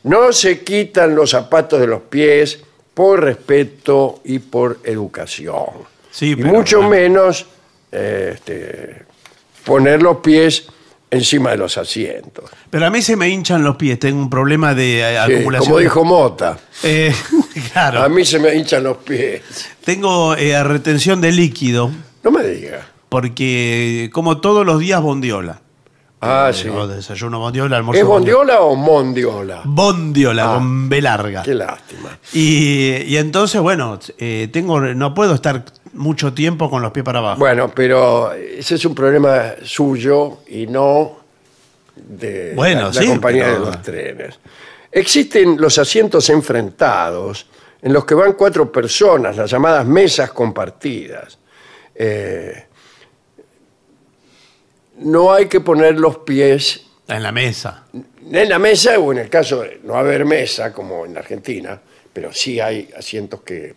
No 0.04 0.32
se 0.32 0.60
quitan 0.60 1.14
los 1.14 1.30
zapatos 1.30 1.78
de 1.78 1.86
los 1.86 2.00
pies 2.02 2.58
por 2.94 3.22
respeto 3.22 4.20
y 4.24 4.38
por 4.38 4.78
educación. 4.84 5.66
Sí, 6.10 6.30
y 6.30 6.36
pero 6.36 6.48
mucho 6.48 6.78
bueno. 6.78 6.90
menos 6.90 7.46
este, 7.92 9.02
poner 9.64 10.02
los 10.02 10.18
pies 10.18 10.66
encima 11.10 11.50
de 11.50 11.56
los 11.56 11.76
asientos. 11.76 12.48
pero 12.70 12.86
a 12.86 12.90
mí 12.90 13.02
se 13.02 13.16
me 13.16 13.28
hinchan 13.28 13.64
los 13.64 13.74
pies, 13.76 13.98
tengo 13.98 14.20
un 14.20 14.30
problema 14.30 14.74
de 14.74 15.00
eh, 15.00 15.18
Sí, 15.26 15.32
acumulación. 15.34 15.68
como 15.70 15.78
dijo 15.80 16.04
Mota. 16.04 16.58
Eh, 16.84 17.12
claro. 17.72 18.02
A 18.02 18.08
mí 18.08 18.24
se 18.24 18.38
me 18.38 18.54
hinchan 18.54 18.84
los 18.84 18.98
pies. 18.98 19.42
Tengo 19.84 20.36
eh, 20.36 20.62
retención 20.62 21.20
de 21.20 21.32
líquido 21.32 21.90
No 22.22 22.30
me 22.30 22.44
diga. 22.44 22.86
porque 23.08 24.08
como 24.12 24.40
todos 24.40 24.64
los 24.64 24.78
días 24.78 25.00
bondiola. 25.02 25.60
Ah, 26.22 26.50
sí. 26.52 26.68
desayuno 26.88 27.38
bondiola, 27.38 27.78
almuerzo 27.78 28.02
¿Es 28.02 28.06
bondiola 28.06 28.60
o 28.60 28.76
mondiola? 28.76 29.62
Bondiola, 29.64 30.44
Ah. 30.44 30.54
con 30.56 30.88
B 30.88 31.00
larga. 31.00 31.42
Qué 31.42 31.54
lástima. 31.54 32.18
Y, 32.34 32.96
y 33.06 33.16
entonces, 33.16 33.60
bueno, 33.60 33.98
eh, 34.18 34.48
tengo, 34.52 34.80
no 34.80 35.14
puedo 35.14 35.34
estar 35.34 35.64
mucho 35.94 36.32
tiempo 36.34 36.68
con 36.68 36.82
los 36.82 36.92
pies 36.92 37.04
para 37.04 37.20
abajo. 37.20 37.38
Bueno, 37.38 37.70
pero 37.74 38.32
ese 38.34 38.74
es 38.74 38.84
un 38.84 38.94
problema 38.94 39.54
suyo 39.62 40.40
y 40.48 40.66
no 40.66 41.18
de 41.96 42.52
Bueno, 42.54 42.82
la, 42.82 42.86
la 42.88 42.92
sí, 42.92 43.06
compañía 43.08 43.44
pero- 43.44 43.60
de 43.60 43.66
los 43.66 43.82
trenes. 43.82 44.38
Existen 44.92 45.56
los 45.60 45.78
asientos 45.78 46.28
enfrentados 46.30 47.46
en 47.80 47.92
los 47.92 48.04
que 48.04 48.14
van 48.14 48.34
cuatro 48.34 48.70
personas, 48.70 49.36
las 49.36 49.50
llamadas 49.50 49.86
mesas 49.86 50.32
compartidas. 50.32 51.38
Eh, 51.94 52.66
no 55.00 55.32
hay 55.32 55.46
que 55.46 55.60
poner 55.60 55.98
los 55.98 56.18
pies 56.18 56.82
En 57.08 57.22
la 57.22 57.32
mesa. 57.32 57.84
en 58.32 58.48
la 58.48 58.58
mesa 58.58 58.98
o 58.98 59.12
en 59.12 59.18
el 59.18 59.28
caso 59.28 59.60
de 59.62 59.80
no 59.84 59.94
haber 59.96 60.24
mesa, 60.24 60.72
como 60.72 61.04
en 61.06 61.16
Argentina, 61.18 61.78
pero 62.12 62.32
sí 62.32 62.60
hay 62.60 62.88
asientos 62.96 63.40
que, 63.40 63.54
que 63.54 63.74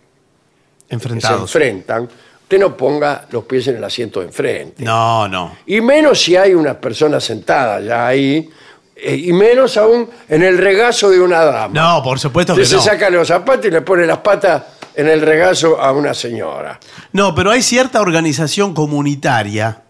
se 0.89 0.93
Enfrentados. 0.95 1.41
enfrentan, 1.55 2.03
usted 2.43 2.59
no 2.59 2.75
ponga 2.77 3.25
los 3.31 3.45
pies 3.45 3.67
en 3.67 3.77
el 3.77 3.83
asiento 3.83 4.19
de 4.19 4.27
enfrente. 4.27 4.83
No, 4.83 5.27
no. 5.27 5.55
Y 5.65 5.81
menos 5.81 6.21
si 6.21 6.35
hay 6.35 6.53
una 6.53 6.79
persona 6.79 7.19
sentada 7.19 7.79
ya 7.79 8.05
ahí, 8.07 8.49
eh, 8.95 9.15
y 9.15 9.33
menos 9.33 9.75
aún 9.77 10.07
en 10.29 10.43
el 10.43 10.57
regazo 10.57 11.09
de 11.09 11.19
una 11.19 11.43
dama. 11.43 11.73
No, 11.73 12.03
por 12.03 12.19
supuesto 12.19 12.53
que 12.55 12.61
Usted 12.61 12.75
no. 12.75 12.81
se 12.83 12.89
saca 12.89 13.09
los 13.09 13.27
zapatos 13.27 13.65
y 13.65 13.71
le 13.71 13.81
pone 13.81 14.05
las 14.05 14.19
patas 14.19 14.63
en 14.95 15.07
el 15.09 15.21
regazo 15.21 15.81
a 15.81 15.91
una 15.91 16.13
señora. 16.13 16.79
No, 17.13 17.33
pero 17.33 17.49
hay 17.49 17.63
cierta 17.63 17.99
organización 18.01 18.73
comunitaria 18.75 19.81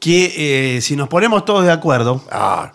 que 0.00 0.76
eh, 0.76 0.80
si 0.80 0.96
nos 0.96 1.08
ponemos 1.08 1.44
todos 1.44 1.64
de 1.64 1.70
acuerdo, 1.72 2.20
Ah, 2.30 2.72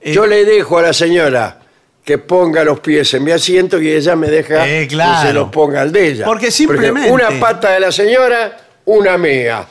Eh, 0.00 0.12
yo 0.12 0.26
le 0.26 0.44
dejo 0.44 0.78
a 0.78 0.82
la 0.82 0.92
señora 0.92 1.58
que 2.04 2.18
ponga 2.18 2.62
los 2.64 2.78
pies 2.80 3.12
en 3.14 3.24
mi 3.24 3.32
asiento 3.32 3.80
y 3.82 3.90
ella 3.90 4.14
me 4.16 4.28
deja 4.28 4.66
Eh, 4.66 4.82
que 4.88 4.94
claro. 4.94 5.26
se 5.28 5.34
los 5.34 5.48
ponga 5.50 5.82
al 5.82 5.90
de 5.92 6.08
ella. 6.08 6.24
Porque 6.24 6.46
Por 6.46 6.52
simplemente- 6.52 7.10
una 7.10 7.28
pata 7.40 7.70
de 7.72 7.80
la 7.80 7.90
señora, 7.92 8.56
una 8.86 9.18
mía. 9.18 9.66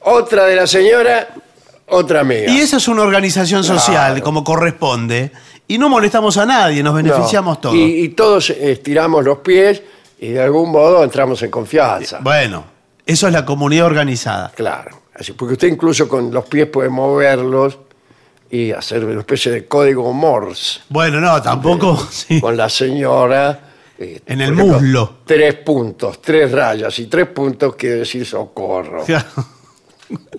Otra 0.00 0.46
de 0.46 0.56
la 0.56 0.66
señora, 0.66 1.28
otra 1.88 2.24
mía. 2.24 2.48
y 2.48 2.58
esa 2.58 2.78
es 2.78 2.88
una 2.88 3.02
organización 3.02 3.62
social 3.62 4.12
Claro. 4.12 4.22
como 4.24 4.42
corresponde, 4.42 5.30
y 5.68 5.76
no 5.78 5.88
molestamos 5.90 6.36
a 6.38 6.46
nadie, 6.46 6.82
nos 6.82 6.94
No. 6.94 7.02
beneficiamos 7.02 7.60
todos. 7.60 7.74
Y, 7.76 8.00
y 8.04 8.08
todos 8.10 8.48
estiramos 8.50 9.24
los 9.24 9.38
pies 9.38 9.82
y 10.18 10.28
de 10.28 10.42
algún 10.42 10.70
modo 10.70 11.04
entramos 11.04 11.42
en 11.42 11.50
confianza. 11.50 12.18
Bueno, 12.22 12.64
eso 13.04 13.26
es 13.26 13.32
la 13.32 13.44
comunidad 13.44 13.86
organizada. 13.86 14.52
Claro. 14.56 15.02
Así, 15.18 15.32
porque 15.32 15.54
usted 15.54 15.68
incluso 15.68 16.08
con 16.08 16.30
los 16.30 16.44
pies 16.46 16.66
puede 16.68 16.88
moverlos 16.90 17.78
y 18.50 18.70
hacer 18.72 19.04
una 19.04 19.20
especie 19.20 19.50
de 19.50 19.66
código 19.66 20.12
Morse 20.12 20.80
Bueno, 20.88 21.20
no, 21.20 21.40
tampoco. 21.42 21.96
sí. 22.10 22.40
con 22.40 22.56
la 22.56 22.68
señora. 22.68 23.70
eh, 23.98 24.20
En 24.26 24.40
el 24.40 24.52
ejemplo, 24.52 24.74
muslo. 24.74 25.14
Tres 25.24 25.54
puntos, 25.54 26.20
tres 26.20 26.52
rayas 26.52 26.98
y 26.98 27.06
tres 27.06 27.28
puntos 27.28 27.74
quiere 27.76 27.96
decir 27.96 28.24
socorro. 28.26 29.04
Claro. 29.04 29.26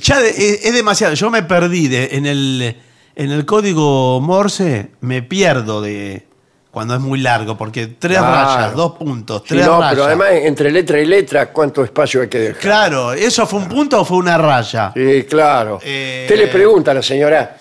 Ya 0.00 0.20
de- 0.20 0.30
es, 0.30 0.64
es 0.64 0.72
demasiado. 0.74 1.12
Yo 1.14 1.30
me 1.30 1.42
perdí 1.42 1.88
de- 1.88 2.16
en, 2.16 2.24
el, 2.24 2.76
en 3.14 3.30
el 3.30 3.44
código 3.44 4.20
Morse, 4.22 4.88
me 5.02 5.22
pierdo 5.22 5.82
de 5.82 6.26
cuando 6.72 6.94
es 6.94 7.00
muy 7.00 7.20
largo, 7.20 7.56
porque 7.56 7.86
tres 7.86 8.18
Claro. 8.18 8.34
rayas, 8.56 8.74
dos 8.74 8.92
puntos, 8.92 9.42
Sí, 9.42 9.48
tres 9.50 9.66
no, 9.66 9.78
rayas. 9.78 9.90
pero 9.92 10.04
además 10.06 10.28
entre 10.32 10.70
letra 10.72 10.98
y 10.98 11.04
letra, 11.06 11.50
¿cuánto 11.52 11.84
espacio 11.84 12.22
hay 12.22 12.28
que 12.28 12.38
dejar? 12.40 12.60
Claro, 12.62 13.12
¿eso 13.12 13.46
fue 13.46 13.60
un 13.60 13.68
punto 13.68 14.00
o 14.00 14.04
fue 14.04 14.16
una 14.16 14.38
raya? 14.38 14.90
Sí, 14.94 15.24
claro. 15.28 15.78
Eh, 15.84 16.22
Usted 16.26 16.38
le 16.40 16.48
pregunta 16.48 16.90
a 16.90 16.94
la 16.94 17.02
señora, 17.02 17.56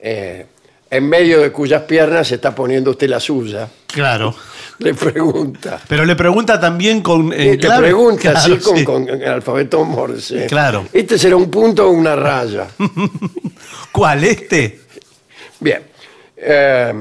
eh, 0.00 0.46
en 0.90 1.08
medio 1.08 1.40
de 1.40 1.50
cuyas 1.52 1.82
piernas 1.82 2.26
se 2.28 2.34
está 2.36 2.54
poniendo 2.54 2.90
usted 2.90 3.08
la 3.08 3.20
suya. 3.20 3.68
Claro. 3.86 4.34
Le 4.78 4.92
pregunta. 4.92 5.80
Pero 5.88 6.04
le 6.04 6.14
pregunta 6.14 6.60
también 6.60 7.00
con. 7.00 7.32
Eh, 7.32 7.56
le 7.58 7.70
pregunta 7.78 8.32
Claro, 8.44 8.58
con, 8.62 8.76
sí. 8.76 8.84
con 8.84 9.08
el 9.08 9.24
alfabeto 9.26 9.82
Morse. 9.86 10.44
Claro. 10.46 10.84
¿Este 10.92 11.16
será 11.18 11.34
un 11.36 11.50
punto 11.50 11.86
o 11.86 11.90
una 11.92 12.14
raya? 12.14 12.66
¿Cuál? 13.92 14.24
¿Este? 14.24 14.80
Bien. 15.60 15.82
Eh, 16.36 16.92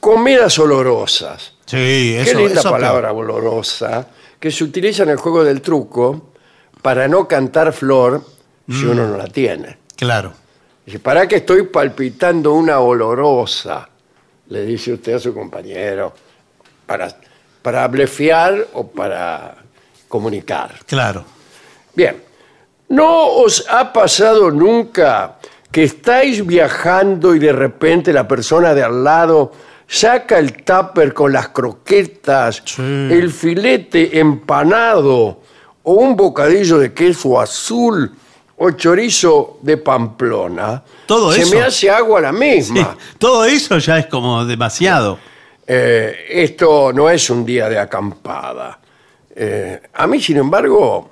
comidas 0.00 0.58
olorosas. 0.58 1.52
Sí, 1.66 2.16
eso 2.18 2.32
Qué 2.32 2.44
linda 2.44 2.60
eso 2.60 2.70
palabra 2.70 3.12
olorosa 3.12 4.06
que 4.40 4.50
se 4.50 4.64
utiliza 4.64 5.02
en 5.04 5.10
el 5.10 5.18
juego 5.18 5.44
del 5.44 5.60
truco 5.60 6.30
para 6.82 7.06
no 7.06 7.28
cantar 7.28 7.72
flor 7.72 8.24
si 8.68 8.86
Mm. 8.86 8.90
uno 8.90 9.06
no 9.08 9.16
la 9.16 9.26
tiene. 9.26 9.78
Claro. 9.96 10.32
Dice, 10.84 10.98
¿para 10.98 11.28
qué 11.28 11.36
estoy 11.36 11.64
palpitando 11.64 12.54
una 12.54 12.80
olorosa? 12.80 13.88
Le 14.48 14.64
dice 14.64 14.94
usted 14.94 15.14
a 15.14 15.18
su 15.18 15.34
compañero. 15.34 16.12
Para, 16.86 17.14
para 17.62 17.86
blefiar 17.86 18.66
o 18.72 18.86
para 18.88 19.54
comunicar. 20.08 20.74
Claro. 20.86 21.24
Bien. 21.94 22.22
¿No 22.88 23.26
os 23.26 23.64
ha 23.68 23.92
pasado 23.92 24.50
nunca 24.50 25.36
que 25.70 25.84
estáis 25.84 26.44
viajando 26.44 27.34
y 27.36 27.38
de 27.38 27.52
repente 27.52 28.12
la 28.12 28.26
persona 28.26 28.74
de 28.74 28.82
al 28.82 29.04
lado 29.04 29.52
saca 29.92 30.38
el 30.38 30.62
tupper 30.62 31.12
con 31.12 31.32
las 31.32 31.48
croquetas, 31.48 32.62
Sí. 32.64 32.80
el 32.80 33.30
filete 33.32 34.18
empanado 34.20 35.40
o 35.82 35.92
un 35.94 36.14
bocadillo 36.16 36.78
de 36.78 36.94
queso 36.94 37.40
azul 37.40 38.10
o 38.56 38.70
chorizo 38.72 39.58
de 39.62 39.78
Pamplona, 39.78 40.82
Todo 41.06 41.32
se 41.32 41.42
eso. 41.42 41.54
me 41.56 41.62
hace 41.62 41.90
agua 41.90 42.20
la 42.20 42.30
Sí, 42.30 42.36
misma. 42.38 42.96
todo 43.18 43.44
eso 43.46 43.78
ya 43.78 43.98
es 43.98 44.06
como 44.06 44.44
demasiado. 44.44 45.18
Eh, 45.66 46.26
esto 46.30 46.92
no 46.92 47.08
es 47.10 47.28
un 47.30 47.44
día 47.44 47.68
de 47.68 47.78
acampada. 47.78 48.78
Eh, 49.34 49.80
a 49.94 50.06
mí, 50.06 50.20
sin 50.20 50.36
embargo, 50.36 51.10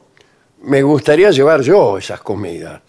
me 0.62 0.82
gustaría 0.82 1.30
llevar 1.30 1.62
yo 1.62 1.96
esas 1.98 2.20
comidas. 2.20 2.80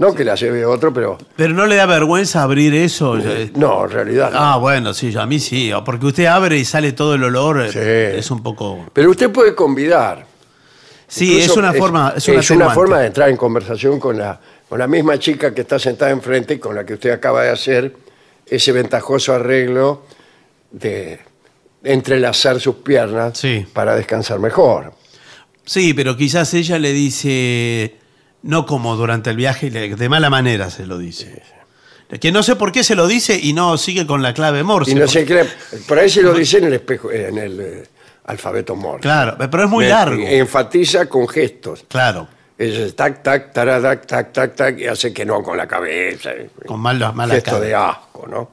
No 0.00 0.14
que 0.14 0.24
las 0.24 0.40
lleve 0.40 0.64
otro, 0.64 0.94
pero 0.94 1.18
Pero 1.36 1.52
no 1.52 1.66
le 1.66 1.76
da 1.76 1.84
vergüenza 1.84 2.42
abrir 2.42 2.72
eso. 2.74 3.18
Ya- 3.18 3.50
no, 3.54 3.84
en 3.84 3.90
realidad 3.90 4.30
no. 4.32 4.38
Ah, 4.38 4.56
bueno, 4.56 4.94
sí, 4.94 5.14
a 5.14 5.26
mí 5.26 5.38
sí. 5.38 5.70
Porque 5.84 6.06
usted 6.06 6.24
abre 6.24 6.56
y 6.56 6.64
sale 6.64 6.92
todo 6.92 7.16
el 7.16 7.24
olor. 7.24 7.60
eh, 7.60 7.70
Sí. 7.70 8.18
Es 8.18 8.30
un 8.30 8.42
poco. 8.42 8.86
Pero 8.94 9.10
usted 9.10 9.30
puede 9.30 9.54
convidar. 9.54 10.24
Sí, 11.06 11.32
Incluso 11.34 11.50
es 11.52 11.56
una 11.58 11.72
forma. 11.74 12.14
Es 12.16 12.50
una, 12.50 12.70
forma 12.70 13.00
de 13.00 13.08
entrar 13.08 13.28
en 13.28 13.36
conversación 13.36 14.00
con 14.00 14.16
la, 14.16 14.40
con 14.70 14.78
la 14.78 14.86
misma 14.86 15.18
chica 15.18 15.52
que 15.52 15.60
está 15.60 15.78
sentada 15.78 16.10
enfrente 16.12 16.54
y 16.54 16.58
con 16.58 16.74
la 16.74 16.86
que 16.86 16.94
usted 16.94 17.10
acaba 17.10 17.42
de 17.42 17.50
hacer 17.50 17.94
ese 18.46 18.72
ventajoso 18.72 19.34
arreglo 19.34 20.06
de 20.70 21.20
entrelazar 21.84 22.58
sus 22.58 22.76
piernas 22.76 23.36
Sí. 23.36 23.66
para 23.74 23.94
descansar 23.96 24.38
mejor. 24.38 24.94
Sí, 25.66 25.92
pero 25.92 26.16
quizás 26.16 26.54
ella 26.54 26.78
le 26.78 26.92
dice. 26.94 27.96
No 28.42 28.64
como 28.66 28.96
durante 28.96 29.30
el 29.30 29.36
viaje, 29.36 29.66
y 29.66 29.70
de 29.70 30.08
mala 30.08 30.30
manera 30.30 30.70
se 30.70 30.86
lo 30.86 30.98
dice. 30.98 31.42
Que 32.20 32.32
no 32.32 32.42
sé 32.42 32.56
por 32.56 32.72
qué 32.72 32.82
se 32.82 32.94
lo 32.96 33.06
dice 33.06 33.38
y 33.40 33.52
no 33.52 33.76
sigue 33.78 34.06
con 34.06 34.22
la 34.22 34.34
clave 34.34 34.62
Morse. 34.64 34.90
Y 34.92 34.94
no 34.94 35.04
porque- 35.06 35.24
qué, 35.26 35.46
por 35.86 35.98
ahí 35.98 36.08
se 36.10 36.22
lo 36.22 36.32
dice 36.34 36.58
en 36.58 36.64
el 36.64 36.72
espejo, 36.74 37.10
en 37.12 37.38
el 37.38 37.60
eh, 37.60 37.86
alfabeto 38.24 38.74
Morse. 38.74 39.02
Claro, 39.02 39.36
pero 39.38 39.64
es 39.64 39.70
muy 39.70 39.84
Me- 39.84 39.90
largo. 39.90 40.22
Enfatiza 40.26 41.06
con 41.06 41.28
gestos. 41.28 41.84
Claro, 41.88 42.26
Es 42.58 42.94
tac, 42.96 43.22
tac, 43.22 43.52
taradac, 43.52 44.06
tac, 44.06 44.32
tac, 44.32 44.54
tac, 44.56 44.78
y 44.78 44.86
hace 44.86 45.12
que 45.12 45.24
no 45.24 45.42
con 45.42 45.56
la 45.56 45.66
cabeza. 45.68 46.30
con 46.66 46.80
malas 46.80 47.14
malas 47.14 47.36
Gesto 47.36 47.50
caras. 47.52 47.66
de 47.66 47.74
asco, 47.74 48.26
¿no? 48.28 48.50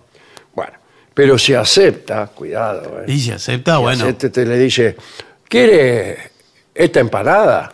Bueno, 0.54 0.74
pero 1.14 1.38
si 1.40 1.54
acepta, 1.56 2.28
cuidado. 2.28 3.02
¿eh? 3.02 3.06
Y 3.08 3.20
se 3.20 3.34
acepta, 3.34 3.78
Si 3.78 3.82
bueno. 3.82 4.04
acepta, 4.04 4.30
te 4.30 4.46
le 4.46 4.58
dice, 4.60 4.96
¿quiere 5.50 6.32
esta 6.76 7.00
empanada? 7.00 7.74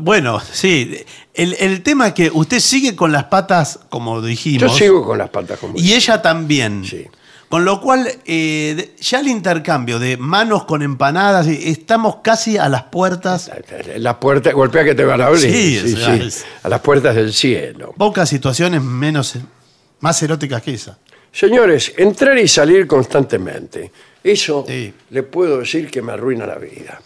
Bueno, 0.00 0.40
sí. 0.40 1.04
El, 1.34 1.54
el 1.58 1.82
tema 1.82 2.08
es 2.08 2.12
que 2.14 2.30
usted 2.32 2.60
sigue 2.60 2.96
con 2.96 3.12
las 3.12 3.24
patas, 3.24 3.78
como 3.90 4.16
Yo 4.20 4.26
dijimos. 4.26 4.76
sigo 4.76 5.04
con 5.04 5.18
las 5.18 5.28
patas 5.30 5.58
como 5.58 5.74
Y 5.76 5.92
ella 5.92 6.20
también. 6.22 6.84
Sí. 6.84 7.06
Con 7.48 7.66
lo 7.66 7.82
cual, 7.82 8.08
eh, 8.24 8.94
ya 8.98 9.20
el 9.20 9.28
intercambio 9.28 9.98
de 9.98 10.16
manos 10.16 10.64
con 10.64 10.80
empanadas, 10.80 11.46
y 11.46 11.68
estamos 11.68 12.16
casi 12.22 12.56
a 12.56 12.66
las 12.70 12.84
puertas. 12.84 13.50
La 13.96 14.18
puerta, 14.18 14.52
golpea 14.52 14.84
que 14.84 14.94
te 14.94 15.04
van 15.04 15.20
a 15.20 15.26
abrir. 15.26 15.42
Sí, 15.52 15.78
Sí, 15.78 15.96
sí, 16.30 16.44
A 16.62 16.68
las 16.70 16.80
puertas 16.80 17.14
del 17.14 17.30
cielo. 17.34 17.92
Pocas 17.98 18.30
situaciones 18.30 18.82
menos, 18.82 19.34
más 20.00 20.22
eróticas 20.22 20.62
que 20.62 20.72
esa. 20.72 20.98
Señores, 21.30 21.92
entrar 21.98 22.38
y 22.38 22.48
salir 22.48 22.86
constantemente. 22.86 23.92
Eso 24.24 24.64
Sí. 24.66 24.94
le 25.10 25.22
puedo 25.22 25.58
decir 25.58 25.90
que 25.90 26.00
me 26.00 26.12
arruina 26.12 26.46
la 26.46 26.56
vida. 26.56 27.02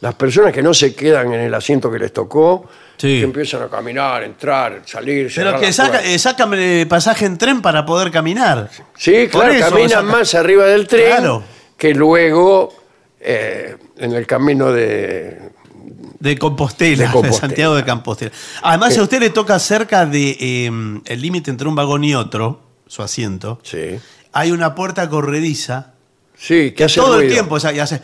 Las 0.00 0.14
personas 0.14 0.52
que 0.52 0.62
no 0.62 0.72
se 0.72 0.94
quedan 0.94 1.32
en 1.34 1.40
el 1.40 1.54
asiento 1.54 1.90
que 1.90 1.98
les 1.98 2.12
tocó, 2.12 2.66
Sí. 2.96 3.18
que 3.18 3.22
empiezan 3.22 3.62
a 3.62 3.68
caminar, 3.68 4.22
entrar, 4.22 4.82
salir, 4.84 5.30
Pero 5.34 5.58
que 5.58 5.72
saca, 5.72 6.02
eh, 6.04 6.18
sácame 6.18 6.84
pasaje 6.86 7.24
en 7.24 7.38
tren 7.38 7.62
para 7.62 7.84
poder 7.86 8.10
caminar. 8.10 8.68
Sí, 8.96 9.26
Por 9.32 9.42
claro, 9.42 9.52
eso, 9.54 9.70
caminan 9.70 10.04
más 10.06 10.34
arriba 10.34 10.66
del 10.66 10.86
tren 10.86 11.06
Claro. 11.16 11.42
que 11.78 11.94
luego 11.94 12.74
eh, 13.20 13.76
en 13.98 14.12
el 14.12 14.26
camino 14.26 14.70
de... 14.72 15.50
De 16.18 16.36
Compostela, 16.36 17.10
De 17.10 17.22
de. 17.22 17.32
Santiago 17.32 17.74
de 17.74 17.84
Compostela. 17.84 18.32
Además, 18.62 18.96
a 18.98 19.02
usted 19.02 19.20
le 19.20 19.30
toca 19.30 19.58
cerca 19.58 20.04
de 20.04 20.36
eh, 20.38 20.70
el 21.06 21.20
límite 21.22 21.50
entre 21.50 21.66
un 21.68 21.74
vagón 21.74 22.04
y 22.04 22.14
otro, 22.14 22.60
su 22.86 23.02
asiento. 23.02 23.60
Sí, 23.62 23.98
Hay 24.32 24.52
una 24.52 24.74
puerta 24.74 25.08
corrediza. 25.08 25.92
sí 26.36 26.72
que 26.72 26.84
hace 26.84 27.00
todo 27.00 27.18
el 27.20 27.30
tiempo, 27.30 27.54
o 27.54 27.60
sea, 27.60 27.72
y 27.72 27.78
hace. 27.80 28.02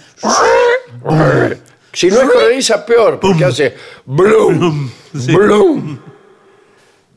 Si 1.96 2.08
no 2.08 2.20
es 2.20 2.28
corrediza, 2.28 2.84
peor, 2.84 3.18
porque 3.18 3.42
hace 3.46 3.74
blum, 4.04 4.90
Sí. 5.18 5.34
blum. 5.34 5.98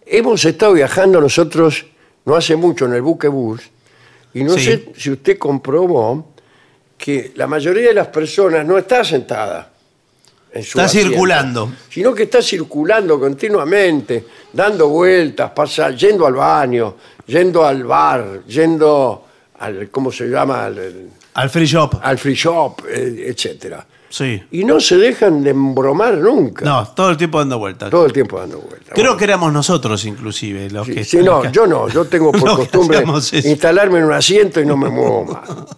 Hemos 0.06 0.46
estado 0.46 0.72
viajando 0.74 1.20
nosotros 1.20 1.86
no 2.24 2.34
hace 2.36 2.56
mucho 2.56 2.86
en 2.86 2.94
el 2.94 3.02
buquebús 3.02 3.62
y 4.34 4.42
no 4.44 4.54
Sí. 4.54 4.64
sé 4.64 4.90
si 4.96 5.12
usted 5.12 5.38
comprobó 5.38 6.32
que 6.98 7.34
la 7.36 7.46
mayoría 7.46 7.90
de 7.90 7.94
las 7.94 8.08
personas 8.08 8.66
no 8.66 8.78
está 8.78 9.04
sentada. 9.04 9.70
En 10.54 10.64
su 10.64 10.70
Está 10.80 10.86
asiento, 10.86 11.10
circulando. 11.10 11.72
Sino 11.90 12.14
que 12.16 12.24
está 12.24 12.42
circulando 12.42 13.20
continuamente, 13.20 14.26
dando 14.54 14.88
vueltas, 14.88 15.52
pasa, 15.52 15.92
yendo 15.92 16.26
al 16.26 16.34
baño, 16.36 16.96
yendo 17.28 17.66
al 17.66 17.84
bar, 17.84 18.44
yendo 18.48 19.26
al, 19.60 19.90
¿cómo 19.90 20.10
se 20.10 20.26
llama? 20.28 20.66
Al, 20.68 21.10
Al 21.34 21.50
free 21.50 21.66
shop. 21.66 21.96
al 22.02 22.18
free 22.18 22.34
shop, 22.34 22.82
eh, 22.88 23.26
etcétera. 23.28 23.86
Sí. 24.10 24.44
Y 24.52 24.64
no 24.64 24.80
se 24.80 24.98
dejan 24.98 25.44
de 25.44 25.52
embromar 25.52 26.18
nunca. 26.18 26.66
No, 26.66 26.88
todo 26.90 27.12
el 27.12 27.18
tiempo 27.18 27.38
dando 27.40 27.60
vueltas. 27.60 27.90
Todo 27.92 28.06
el 28.06 28.14
tiempo 28.14 28.40
dando 28.40 28.58
vueltas. 28.60 28.90
Creo 28.94 29.06
Bueno, 29.06 29.18
que 29.18 29.24
éramos 29.26 29.54
nosotros, 29.54 30.04
inclusive, 30.06 30.70
los 30.72 30.88
sí, 30.88 30.94
que. 30.96 31.04
sí, 31.04 31.18
no, 31.18 31.42
que- 31.44 31.52
yo 31.52 31.68
no. 31.68 31.88
Yo 31.90 32.06
tengo 32.06 32.32
por 32.34 32.56
costumbre 32.56 33.04
instalarme 33.44 34.00
en 34.00 34.06
un 34.06 34.14
asiento 34.14 34.60
y 34.60 34.66
no 34.66 34.76
me 34.78 34.90
muevo 34.90 35.26
más. 35.26 35.50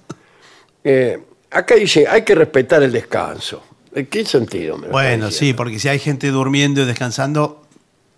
Eh, 0.84 1.20
acá 1.52 1.76
dice, 1.76 2.08
hay 2.08 2.24
que 2.24 2.34
respetar 2.34 2.82
el 2.82 2.92
descanso. 2.92 3.62
¿En 3.94 4.08
qué 4.08 4.26
sentido? 4.26 4.80
me 4.80 4.88
Bueno, 4.88 5.30
sí, 5.30 5.54
porque 5.54 5.78
si 5.78 5.88
hay 5.90 6.00
gente 6.00 6.30
durmiendo 6.30 6.82
y 6.82 6.86
descansando, 6.86 7.62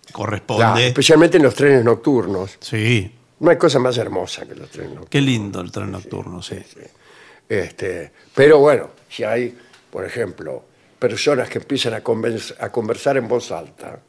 Claro, 0.06 0.12
corresponde. 0.12 0.86
especialmente 0.88 1.36
en 1.36 1.42
los 1.42 1.54
trenes 1.54 1.84
nocturnos. 1.84 2.56
Sí. 2.60 3.10
No 3.40 3.50
hay 3.50 3.58
cosa 3.58 3.78
más 3.80 3.98
hermosa 3.98 4.46
que 4.46 4.54
los 4.54 4.70
trenes 4.70 4.90
nocturnos. 4.92 5.10
Qué 5.10 5.20
lindo 5.20 5.60
el 5.60 5.70
tren 5.72 5.90
nocturno, 5.90 6.40
sí. 6.40 6.56
Este, 7.48 8.12
pero 8.34 8.58
bueno, 8.60 8.88
si 9.10 9.24
hay, 9.24 9.54
por 9.94 10.04
ejemplo, 10.04 10.64
personas 10.98 11.48
que 11.48 11.58
empiezan 11.58 11.94
a, 11.94 12.00
conversar 12.00 13.16
en 13.16 13.28
voz 13.28 13.52
alta, 13.52 14.00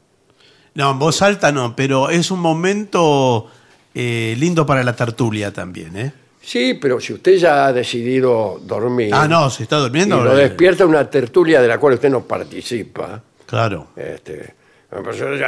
No, 0.73 0.89
en 0.89 0.97
voz 0.97 1.21
alta 1.21 1.51
no, 1.51 1.75
pero 1.75 2.09
es 2.09 2.31
un 2.31 2.39
momento 2.39 3.45
eh, 3.93 4.33
lindo 4.39 4.65
para 4.65 4.83
la 4.83 4.95
tertulia 4.95 5.53
también, 5.53 5.95
¿eh? 5.95 6.11
Sí, 6.41 6.73
pero 6.81 6.99
si 6.99 7.13
usted 7.13 7.35
ya 7.37 7.67
ha 7.67 7.71
decidido 7.73 8.59
dormir 8.63 9.11
Ah, 9.13 9.27
no, 9.27 9.47
se 9.51 9.61
está 9.61 9.77
y 9.77 9.81
durmiendo. 9.81 10.23
lo 10.23 10.35
eh, 10.35 10.49
despierta 10.49 10.87
una 10.87 11.07
tertulia 11.07 11.61
de 11.61 11.67
la 11.67 11.77
cual 11.77 11.93
usted 11.93 12.09
no 12.09 12.23
participa, 12.23 13.21
Claro. 13.45 13.89
este, 13.95 14.55
la 14.89 15.03
persona 15.03 15.31
dice, 15.33 15.45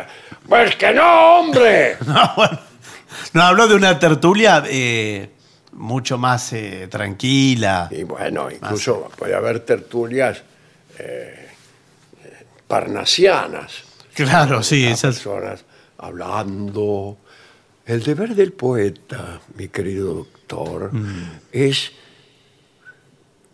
pues 0.47 0.75
que 0.75 0.93
no, 0.93 1.39
hombre. 1.39 1.97
No, 2.05 2.31
bueno, 2.35 2.59
no, 3.33 3.41
habló 3.41 3.67
de 3.67 3.73
una 3.73 3.97
tertulia 3.97 4.63
eh, 4.67 5.31
mucho 5.77 6.17
más 6.17 6.51
eh, 6.53 6.87
tranquila. 6.89 7.87
y 7.91 8.03
bueno, 8.03 8.49
incluso 8.51 9.09
puede 9.17 9.33
haber 9.35 9.61
tertulias 9.61 10.39
eh, 10.99 11.47
eh, 12.23 12.43
parnasianas, 12.67 13.83
Claro, 14.13 14.63
sí, 14.63 14.85
esas. 14.85 15.15
personas 15.15 15.63
hablando. 15.99 17.17
El 17.85 18.03
deber 18.03 18.33
del 18.35 18.51
poeta, 18.53 19.39
mi 19.55 19.67
querido 19.69 20.13
doctor, 20.15 20.91
Mm. 20.93 21.39
es 21.51 21.91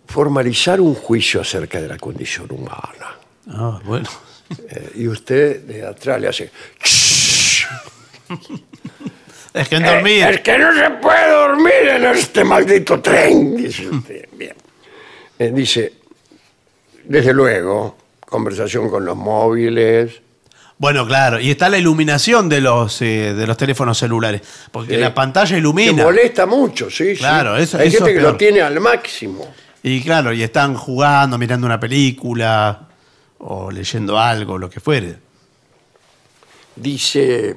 formalizar 0.07 0.79
un 0.79 0.93
juicio 0.95 1.41
acerca 1.41 1.81
de 1.81 1.87
la 1.87 1.97
condición 1.97 2.47
humana. 2.51 3.17
Ah, 3.49 3.79
bueno. 3.83 4.07
Eh, 4.69 4.91
y 4.95 5.07
usted 5.07 5.61
de 5.63 5.85
atrás 5.85 6.21
le 6.21 6.27
hace. 6.29 6.51
Es 9.53 9.69
que 9.69 9.75
en 9.75 9.85
"Eh, 9.85 9.93
dormir. 9.93 10.23
es 10.25 10.41
que 10.41 10.57
no 10.57 10.73
se 10.73 10.89
puede 11.01 11.29
dormir 11.31 11.87
en 11.95 12.05
este 12.05 12.43
maldito 12.43 12.99
tren, 13.01 13.55
dice 13.55 13.87
usted. 13.89 14.27
Bien. 14.33 14.55
Eh, 15.37 15.51
dice, 15.53 15.93
desde 17.03 17.33
luego, 17.33 17.97
conversación 18.21 18.89
con 18.89 19.05
los 19.05 19.15
móviles. 19.15 20.21
Bueno, 20.77 21.05
claro. 21.05 21.39
Y 21.39 21.51
está 21.51 21.69
la 21.69 21.77
iluminación 21.77 22.49
de 22.49 22.59
los, 22.61 22.99
eh, 23.03 23.33
de 23.35 23.45
los 23.47 23.55
teléfonos 23.55 23.97
celulares. 23.97 24.41
Porque 24.71 24.95
Sí. 24.95 24.99
la 24.99 25.13
pantalla 25.13 25.51
Que 25.51 25.59
ilumina. 25.59 26.03
molesta 26.03 26.45
mucho, 26.47 26.89
sí. 26.89 27.13
sí. 27.15 27.17
Claro, 27.19 27.55
eso- 27.55 27.77
Hay 27.77 27.89
eso 27.89 27.97
gente 27.99 28.11
es 28.11 28.15
que 28.17 28.21
peor. 28.21 28.31
lo 28.33 28.37
tiene 28.37 28.61
al 28.61 28.79
máximo. 28.79 29.53
Y 29.83 30.01
claro, 30.01 30.33
y 30.33 30.41
están 30.41 30.75
jugando, 30.75 31.37
mirando 31.37 31.67
una 31.67 31.79
película 31.79 32.87
o 33.37 33.69
leyendo 33.69 34.17
algo, 34.17 34.57
lo 34.57 34.69
que 34.69 34.79
fuere. 34.79 35.15
Dice, 36.75 37.55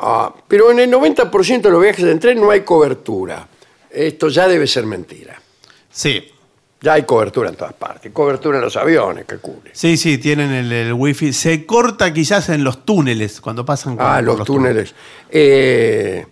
ah, 0.00 0.34
pero 0.48 0.70
en 0.70 0.80
el 0.80 0.90
90% 0.90 1.60
de 1.62 1.70
los 1.70 1.82
viajes 1.82 2.04
en 2.04 2.18
tren 2.18 2.40
no 2.40 2.50
hay 2.50 2.60
cobertura. 2.62 3.46
Esto 3.90 4.28
ya 4.28 4.46
debe 4.48 4.66
ser 4.66 4.86
mentira. 4.86 5.40
Sí. 5.90 6.32
Ya 6.82 6.94
hay 6.94 7.02
cobertura 7.02 7.50
en 7.50 7.56
todas 7.56 7.74
partes. 7.74 8.10
Cobertura 8.12 8.56
en 8.58 8.64
los 8.64 8.76
aviones, 8.76 9.26
que 9.26 9.36
cubre. 9.36 9.70
Sí, 9.74 9.96
sí, 9.98 10.16
tienen 10.16 10.50
el, 10.52 10.72
el 10.72 10.92
wifi. 10.94 11.32
Se 11.34 11.66
corta 11.66 12.12
quizás 12.12 12.48
en 12.48 12.64
los 12.64 12.86
túneles 12.86 13.40
cuando 13.40 13.64
pasan. 13.66 13.96
con- 13.96 14.06
Ah, 14.06 14.22
por 14.24 14.38
los 14.38 14.46
túneles. 14.46 14.94
Eh, 15.30 16.24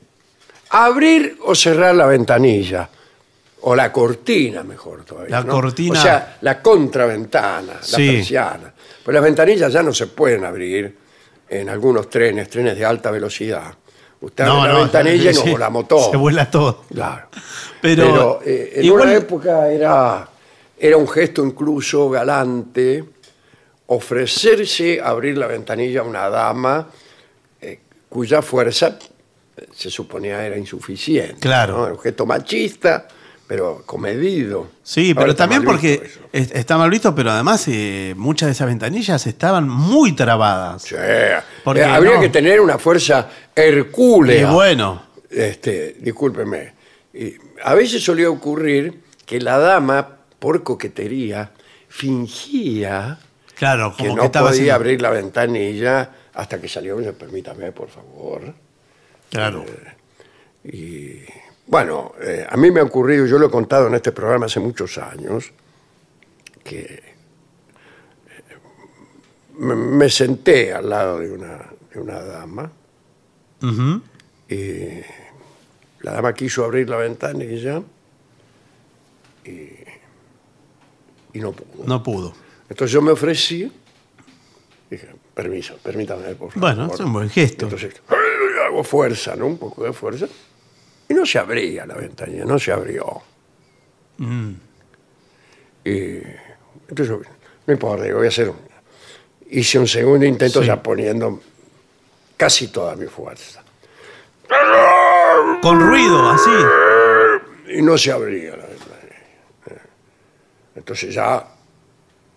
abrir 0.70 1.36
o 1.44 1.54
cerrar 1.54 1.94
la 1.94 2.06
ventanilla. 2.06 2.88
O 3.62 3.74
la 3.74 3.90
cortina, 3.92 4.62
mejor 4.62 5.04
todavía. 5.04 5.30
La 5.40 5.44
¿no? 5.44 5.52
cortina. 5.52 5.98
O 5.98 6.02
sea, 6.02 6.38
la 6.42 6.62
contraventana, 6.62 7.74
la 7.74 7.82
Sí. 7.82 8.12
persiana. 8.12 8.72
Pues 9.04 9.12
las 9.14 9.22
ventanillas 9.22 9.72
ya 9.72 9.82
no 9.82 9.92
se 9.92 10.06
pueden 10.06 10.44
abrir 10.44 10.96
en 11.48 11.68
algunos 11.68 12.08
trenes, 12.10 12.48
trenes 12.48 12.76
de 12.76 12.84
alta 12.84 13.10
velocidad. 13.10 13.74
Usted 14.20 14.44
abre 14.44 14.72
la 14.72 14.78
ventanilla 14.80 15.30
y 15.30 15.34
sí, 15.34 15.52
no 15.52 15.58
la 15.58 15.70
motor. 15.70 16.10
Se 16.10 16.16
vuela 16.16 16.50
todo. 16.50 16.82
Claro. 16.92 17.28
Pero, 17.80 18.04
Pero, 18.04 18.40
eh, 18.44 18.72
en 18.76 18.84
igual- 18.84 19.02
una 19.08 19.14
época 19.14 19.68
era, 19.70 20.28
era 20.78 20.96
un 20.96 21.08
gesto 21.08 21.44
incluso 21.44 22.10
galante 22.10 23.04
ofrecerse 23.86 25.00
a 25.00 25.08
abrir 25.08 25.38
la 25.38 25.46
ventanilla 25.46 26.00
a 26.00 26.04
una 26.04 26.28
dama 26.28 26.88
eh, 27.60 27.80
cuya 28.08 28.42
fuerza 28.42 28.98
eh, 29.56 29.66
se 29.74 29.88
suponía 29.90 30.44
era 30.44 30.56
insuficiente. 30.58 31.36
Claro. 31.40 31.86
¿no? 31.88 31.92
Un 31.94 31.98
gesto 32.00 32.26
machista, 32.26 33.08
pero 33.48 33.82
comedido. 33.86 34.68
Sí, 34.84 35.14
pero 35.14 35.34
también 35.34 35.64
porque 35.64 36.02
eso. 36.04 36.20
es- 36.32 36.52
está 36.52 36.76
mal 36.78 36.90
visto, 36.90 37.14
pero 37.14 37.30
además 37.32 37.64
eh, 37.66 38.14
muchas 38.16 38.46
de 38.48 38.52
esas 38.52 38.68
ventanillas 38.68 39.26
estaban 39.26 39.68
muy 39.68 40.12
trabadas. 40.12 40.82
Sí. 40.82 40.94
Porque 41.64 41.80
Eh, 41.80 41.84
habría 41.84 42.14
no. 42.16 42.20
que 42.20 42.28
tener 42.28 42.60
una 42.60 42.78
fuerza 42.78 43.28
hercúlea. 43.56 44.42
Y 44.42 44.54
bueno, 44.54 45.02
este, 45.30 45.96
discúlpeme, 45.98 46.74
a 47.64 47.74
veces 47.74 48.04
solía 48.04 48.30
ocurrir 48.30 49.00
que 49.26 49.40
la 49.40 49.58
dama, 49.58 50.18
por 50.38 50.62
coquetería, 50.62 51.50
fingía 51.88 53.18
claro, 53.56 53.94
que 53.96 54.04
no 54.08 54.16
que 54.16 54.26
estaba 54.26 54.50
podía 54.50 54.74
abrir 54.74 55.00
la 55.02 55.10
ventanilla 55.10 56.10
hasta 56.34 56.60
que 56.60 56.68
salió. 56.68 56.96
Permítame, 57.14 57.72
por 57.72 57.88
favor. 57.88 58.54
Claro. 59.30 59.64
Y 60.64 61.20
bueno, 61.68 62.12
eh, 62.20 62.46
a 62.48 62.56
mí 62.56 62.70
me 62.70 62.80
ha 62.80 62.84
ocurrido, 62.84 63.26
yo 63.26 63.38
lo 63.38 63.46
he 63.46 63.50
contado 63.50 63.86
en 63.86 63.94
este 63.94 64.10
programa 64.12 64.46
hace 64.46 64.58
muchos 64.58 64.98
años, 64.98 65.52
que 66.64 66.80
eh, 66.80 67.02
me, 69.58 69.74
me 69.74 70.08
senté 70.10 70.72
al 70.72 70.88
lado 70.88 71.18
de 71.18 71.30
una, 71.30 71.70
de 71.92 72.00
una 72.00 72.20
dama 72.22 72.72
y 74.48 75.00
la 76.00 76.12
dama 76.12 76.32
quiso 76.32 76.64
abrir 76.64 76.88
la 76.88 76.96
ventanilla 76.96 77.82
y, 79.44 79.50
y 81.32 81.40
no 81.40 81.52
pudo. 81.52 81.84
No 81.84 82.02
pudo. 82.02 82.34
Entonces 82.68 82.92
yo 82.92 83.02
me 83.02 83.10
ofrecí, 83.12 83.70
dije, 84.90 85.08
permiso, 85.34 85.76
permítame, 85.82 86.34
por 86.34 86.52
favor. 86.52 86.60
Bueno, 86.60 86.94
es 86.94 87.00
un 87.00 87.12
buen 87.12 87.28
gesto. 87.30 87.64
Entonces, 87.66 87.94
hago 88.66 88.84
fuerza, 88.84 89.34
¿no? 89.36 89.46
Un 89.46 89.58
poco 89.58 89.84
de 89.84 89.92
fuerza. 89.92 90.26
Y 91.08 91.14
no 91.14 91.24
se 91.24 91.38
abría 91.38 91.86
la 91.86 91.94
ventanilla, 91.94 92.44
no 92.44 92.58
se 92.58 92.70
abrió. 92.72 93.22
Mm. 94.18 94.52
Y 95.84 96.16
entonces, 96.88 97.08
yo, 97.08 97.20
no 97.66 97.72
importa, 97.72 98.04
digo, 98.04 98.18
voy 98.18 98.26
a 98.26 98.30
hacer 98.30 98.48
un... 98.50 98.56
Hice 99.50 99.78
un 99.78 99.88
segundo 99.88 100.26
intento 100.26 100.60
Sí. 100.60 100.66
ya 100.66 100.82
poniendo 100.82 101.40
casi 102.36 102.68
toda 102.68 102.94
mi 102.96 103.06
fuerza. 103.06 103.62
Con 105.62 105.80
ruido, 105.80 106.28
así. 106.30 106.50
y 107.78 107.82
no 107.82 107.96
se 107.96 108.12
abría 108.12 108.50
la 108.56 108.66
ventanilla. 108.66 109.82
Entonces 110.74 111.14
ya 111.14 111.46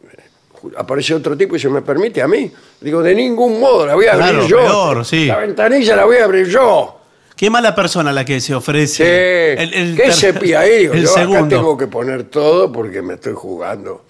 eh, 0.04 0.72
aparece 0.78 1.14
otro 1.14 1.38
tipo 1.38 1.56
y 1.56 1.60
se 1.60 1.70
me 1.70 1.82
permite 1.82 2.22
a 2.22 2.28
mí. 2.28 2.52
Digo, 2.80 3.02
de 3.04 3.14
ningún 3.14 3.60
modo 3.60 3.86
la 3.86 3.96
voy 3.96 4.06
a 4.08 4.14
abrir 4.14 4.30
Claro, 4.30 4.48
yo. 4.48 4.58
peor, 4.58 5.06
sí. 5.06 5.26
La 5.28 5.38
ventanilla 5.38 5.96
la 5.98 6.06
voy 6.06 6.18
a 6.18 6.24
abrir 6.26 6.48
yo. 6.48 7.01
Qué 7.42 7.50
mala 7.50 7.74
persona 7.74 8.12
la 8.14 8.24
que 8.24 8.40
se 8.40 8.54
ofrece. 8.54 9.56
Sí. 9.58 9.62
El- 9.64 9.74
el 9.74 9.96
¿Qué 9.96 10.04
ter- 10.04 10.14
se 10.14 10.56
ahí? 10.56 10.86
El 10.86 11.02
yo 11.02 11.10
acá 11.12 11.22
segundo. 11.22 11.56
tengo 11.58 11.76
que 11.76 11.88
poner 11.88 12.26
todo 12.26 12.72
porque 12.72 13.02
me 13.02 13.16
estoy 13.16 13.34
jugando. 13.34 14.06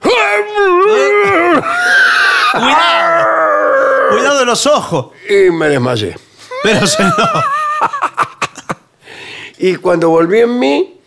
Cuidado. 0.00 1.62
Cuidado 4.10 4.38
de 4.40 4.44
los 4.46 4.66
ojos. 4.66 5.06
Y 5.30 5.52
me 5.52 5.68
desmayé. 5.68 6.16
Pero 6.64 6.84
se 6.88 7.04
no. 7.04 7.12
Y 9.58 9.76
cuando 9.76 10.08
volví 10.08 10.40
en 10.40 10.58
mí, 10.58 11.00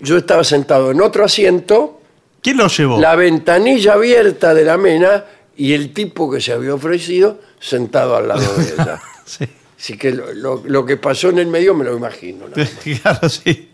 yo 0.00 0.18
estaba 0.18 0.44
sentado 0.44 0.90
en 0.90 1.00
otro 1.00 1.24
asiento, 1.24 1.98
¿Quién 2.42 2.58
lo 2.58 2.66
llevó? 2.68 3.00
la 3.00 3.16
ventanilla 3.16 3.94
abierta 3.94 4.52
de 4.52 4.64
la 4.66 4.76
mena 4.76 5.24
y 5.56 5.72
el 5.72 5.94
tipo 5.94 6.30
que 6.30 6.42
se 6.42 6.52
había 6.52 6.74
ofrecido 6.74 7.40
sentado 7.58 8.16
al 8.16 8.28
lado 8.28 8.54
de 8.54 8.64
ella. 8.74 9.00
Sí. 9.24 9.48
Así 9.82 9.96
que 9.96 10.12
lo, 10.12 10.32
lo- 10.32 10.62
lo 10.64 10.86
que 10.86 10.96
pasó 10.96 11.30
en 11.30 11.40
el 11.40 11.48
medio 11.48 11.74
me 11.74 11.84
lo 11.84 11.96
imagino. 11.96 12.44
¿no? 12.46 12.54
Claro, 13.02 13.28
sí. 13.28 13.68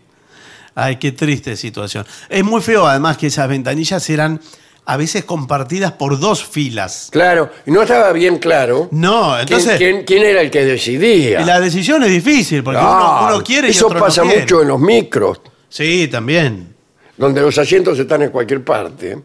Ay, 0.73 0.95
qué 0.95 1.11
triste 1.11 1.55
situación. 1.55 2.03
Es 2.27 2.43
muy 2.43 2.61
feo, 2.61 2.87
además, 2.87 3.15
que 3.17 3.27
esas 3.27 3.47
ventanillas 3.47 4.09
eran 4.09 4.41
a 4.85 4.97
veces 4.97 5.23
compartidas 5.23 5.91
por 5.91 6.19
dos 6.19 6.43
filas. 6.43 7.09
Claro, 7.11 7.51
y 7.67 7.69
no 7.69 7.83
estaba 7.83 8.11
bien 8.11 8.39
claro 8.39 8.87
No, 8.91 9.33
quién, 9.35 9.41
entonces. 9.41 9.77
quién- 9.77 10.03
quién 10.03 10.23
era 10.23 10.41
el 10.41 10.49
que 10.49 10.65
decidía. 10.65 11.41
y 11.41 11.45
la 11.45 11.59
decisión 11.59 12.01
es 12.01 12.09
difícil, 12.09 12.63
porque 12.63 12.79
Ah, 12.81 13.19
uno, 13.27 13.35
uno 13.35 13.43
quiere 13.43 13.67
y 13.67 13.71
Eso 13.71 13.85
otro 13.85 13.99
no 13.99 14.05
pasa 14.05 14.23
quiere. 14.23 14.39
mucho 14.41 14.63
en 14.63 14.67
los 14.69 14.79
micros, 14.79 15.41
Sí, 15.69 16.07
también. 16.07 16.73
donde 17.17 17.39
los 17.41 17.55
asientos 17.59 17.99
están 17.99 18.23
en 18.23 18.31
cualquier 18.31 18.63
parte 18.63 19.15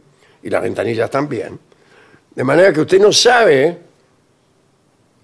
y 0.43 0.51
las 0.51 0.61
ventanillas 0.63 1.09
también. 1.11 1.59
De 2.35 2.45
manera 2.45 2.71
que 2.75 2.81
usted 2.83 3.01
no 3.01 3.11
sabe 3.11 3.79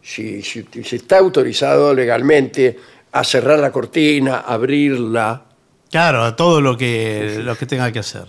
si, 0.02 0.42
si- 0.42 0.66
si 0.84 0.96
está 0.96 1.18
autorizado 1.18 1.94
legalmente 1.94 2.78
a 3.12 3.24
cerrar 3.24 3.58
la 3.58 3.70
cortina, 3.72 4.38
abrirla. 4.46 5.44
Claro, 5.90 6.34
todo 6.36 6.60
lo 6.60 6.76
que, 6.76 7.40
lo 7.42 7.56
que 7.56 7.66
tenga 7.66 7.90
que 7.90 7.98
hacer. 7.98 8.24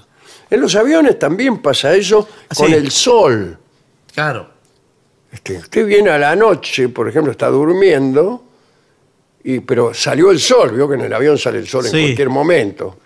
En 0.49 0.59
los 0.59 0.75
aviones 0.75 1.17
también 1.19 1.61
pasa 1.61 1.93
eso 1.95 2.27
con 2.55 2.67
Sí. 2.67 2.73
el 2.73 2.91
sol. 2.91 3.57
Claro. 4.13 4.49
Este, 5.31 5.57
usted 5.59 5.85
viene 5.85 6.09
a 6.09 6.17
la 6.17 6.35
noche, 6.35 6.89
por 6.89 7.07
ejemplo, 7.07 7.31
está 7.31 7.47
durmiendo, 7.47 8.43
y, 9.43 9.59
pero 9.61 9.93
salió 9.93 10.29
el 10.31 10.39
sol, 10.39 10.71
vio 10.75 10.89
que 10.89 10.95
en 10.95 11.01
el 11.01 11.13
avión 11.13 11.37
sale 11.37 11.59
el 11.59 11.67
sol 11.67 11.85
en 11.85 11.91
cualquier 11.91 12.29
momento. 12.29 12.97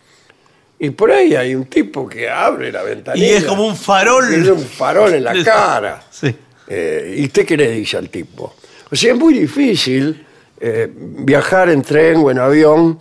Y 0.79 0.89
por 0.89 1.11
ahí 1.11 1.35
hay 1.35 1.53
un 1.55 1.65
tipo 1.65 2.07
que 2.07 2.29
abre 2.29 2.71
la 2.71 2.81
ventanilla. 2.83 3.25
Y 3.27 3.29
es 3.29 3.43
como 3.45 3.65
un 3.67 3.75
farol. 3.77 4.33
Es 4.33 4.47
un 4.49 4.59
farol 4.65 5.13
en 5.13 5.23
la 5.23 5.33
cara. 5.43 6.03
Sí. 6.09 6.35
Eh, 6.67 7.15
¿Y 7.19 7.25
usted 7.25 7.45
qué 7.45 7.57
le 7.57 7.71
dice 7.71 7.97
al 7.97 8.09
tipo? 8.09 8.55
O 8.91 8.95
sea, 8.95 9.13
es 9.13 9.19
muy 9.19 9.33
difícil 9.33 10.25
eh, 10.59 10.89
viajar 10.91 11.69
en 11.69 11.81
tren 11.81 12.17
o 12.17 12.31
en 12.31 12.39
avión 12.39 12.99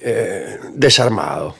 eh, 0.00 0.58
desarmado. 0.74 1.54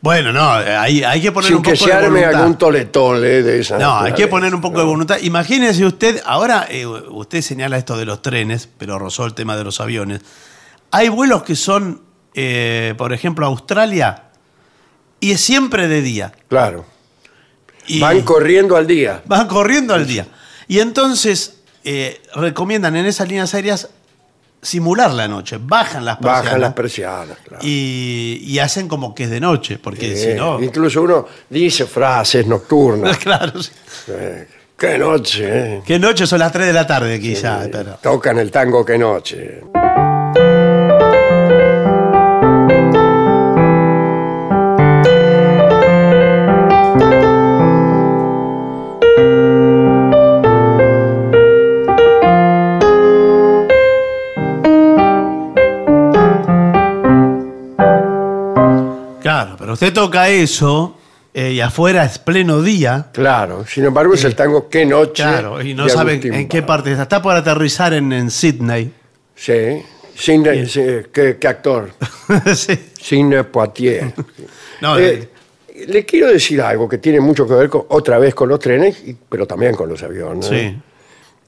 Bueno, 0.00 0.32
no, 0.32 0.50
hay, 0.50 1.04
hay 1.04 1.20
que 1.22 1.30
poner 1.30 1.46
Sin 1.48 1.56
un 1.58 1.62
que 1.62 1.74
poco 1.74 1.84
se 1.84 1.90
de 1.90 1.96
arme 1.96 2.08
voluntad. 2.20 2.40
algún 2.40 2.58
toletole 2.58 3.42
de 3.44 3.60
esa 3.60 3.78
No, 3.78 3.98
hay 4.00 4.12
que 4.14 4.26
poner 4.26 4.52
un 4.52 4.60
poco 4.60 4.80
de 4.80 4.84
voluntad. 4.84 5.18
Imagínese 5.22 5.84
usted, 5.86 6.20
ahora 6.26 6.66
eh, 6.68 6.84
usted 6.86 7.40
señala 7.40 7.78
esto 7.78 7.96
de 7.96 8.04
los 8.04 8.20
trenes, 8.20 8.68
pero 8.78 8.98
rozó 8.98 9.24
el 9.26 9.34
tema 9.34 9.56
de 9.56 9.62
los 9.62 9.80
aviones. 9.80 10.20
Hay 10.90 11.08
vuelos 11.08 11.44
que 11.44 11.54
son, 11.54 12.02
eh, 12.34 12.94
por 12.98 13.12
ejemplo, 13.12 13.46
a 13.46 13.48
Australia, 13.48 14.24
y 15.20 15.30
es 15.30 15.40
siempre 15.40 15.86
de 15.86 16.02
día. 16.02 16.32
Claro. 16.48 16.84
Y 17.86 18.00
Van 18.00 18.22
corriendo 18.22 18.76
al 18.76 18.88
día. 18.88 19.22
van 19.24 19.46
corriendo 19.46 19.94
al 19.94 20.04
día. 20.06 20.26
Y 20.72 20.80
entonces 20.80 21.56
eh, 21.84 22.22
recomiendan 22.34 22.96
en 22.96 23.04
esas 23.04 23.28
líneas 23.28 23.52
aéreas 23.52 23.90
simular 24.62 25.12
la 25.12 25.28
noche. 25.28 25.58
Bajan 25.60 26.02
las 26.02 26.16
persianas 26.16 26.44
Bajan 26.44 26.60
las 26.62 26.72
persianas, 26.72 27.36
claro. 27.46 27.62
y, 27.62 28.42
y 28.42 28.58
hacen 28.58 28.88
como 28.88 29.14
que 29.14 29.24
es 29.24 29.30
de 29.30 29.38
noche, 29.38 29.76
porque 29.76 30.16
si 30.16 30.32
no... 30.32 30.62
Incluso 30.62 31.02
uno 31.02 31.26
dice 31.50 31.84
frases 31.84 32.46
nocturnas. 32.46 33.18
claro, 33.22 33.62
sí. 33.62 33.70
Eh, 34.08 34.48
¡Qué 34.78 34.96
noche! 34.96 35.44
eh! 35.44 35.82
Que 35.84 35.98
noche 35.98 36.26
son 36.26 36.38
las 36.38 36.50
3 36.50 36.68
de 36.68 36.72
la 36.72 36.86
tarde 36.86 37.20
quizá, 37.20 37.68
pero... 37.70 37.98
Tocan 38.00 38.38
el 38.38 38.50
tango 38.50 38.82
¡Qué 38.82 38.96
noche! 38.96 39.60
Claro, 59.78 59.88
usted 59.88 59.92
toca 59.92 60.28
eso 60.28 60.96
eh, 61.34 61.52
y 61.52 61.60
afuera 61.60 62.04
es 62.04 62.18
pleno 62.18 62.60
día. 62.62 63.08
Claro, 63.12 63.64
sin 63.66 63.84
embargo 63.84 64.14
es 64.14 64.24
el 64.24 64.34
tango 64.34 64.68
¡Qué 64.68 64.84
noche! 64.84 65.22
Claro, 65.22 65.62
y 65.62 65.74
no 65.74 65.84
de 65.84 65.90
saben 65.90 66.14
Agustín 66.16 66.34
en 66.34 66.48
qué 66.48 66.62
parte 66.62 66.90
está. 66.90 67.04
Está 67.04 67.22
por 67.22 67.34
aterrizar 67.34 67.92
en, 67.94 68.12
en 68.12 68.30
Sydney. 68.30 68.92
Sí, 69.34 69.82
Sidney, 70.14 70.66
sí, 70.68 70.82
¿qué, 71.12 71.38
qué 71.40 71.48
actor? 71.48 71.90
sí. 72.54 72.78
Sidney 73.00 73.42
Poitier. 73.44 74.12
No, 74.82 74.98
Eh, 74.98 75.28
le 75.86 76.04
quiero 76.04 76.26
decir 76.26 76.60
algo 76.60 76.88
que 76.88 76.98
tiene 76.98 77.20
mucho 77.20 77.46
que 77.46 77.54
ver 77.54 77.68
con, 77.68 77.84
otra 77.88 78.18
vez 78.18 78.34
con 78.34 78.48
los 78.48 78.58
trenes, 78.58 79.00
y- 79.06 79.16
pero 79.28 79.46
también 79.46 79.74
con 79.76 79.88
los 79.88 80.02
aviones. 80.02 80.46
sí. 80.46 80.76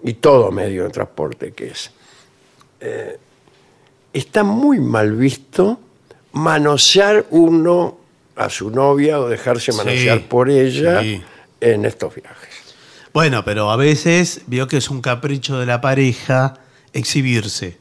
y 0.05 0.15
todo 0.15 0.51
medio 0.53 0.85
de 0.85 0.91
transporte 0.91 1.53
que 1.53 1.67
es. 1.69 1.91
Eh, 2.81 3.19
está 4.13 4.45
muy 4.45 4.79
mal 4.79 5.13
visto 5.13 5.81
manosear 6.33 7.27
uno 7.31 7.99
a 8.37 8.51
su 8.51 8.71
novia 8.71 9.21
o 9.21 9.29
dejarse 9.29 9.73
manosear 9.73 10.23
por 10.23 10.51
ella 10.51 11.01
sí. 11.01 11.23
en 11.61 11.85
estos 11.85 12.15
viajes. 12.15 12.51
Bueno, 13.13 13.45
pero 13.45 13.71
a 13.71 13.77
veces 13.77 14.43
vio 14.47 14.67
que 14.67 14.79
es 14.79 14.91
un 14.91 15.01
capricho 15.01 15.59
de 15.59 15.67
la 15.67 15.81
pareja 15.81 16.55
exhibirse. 16.93 17.79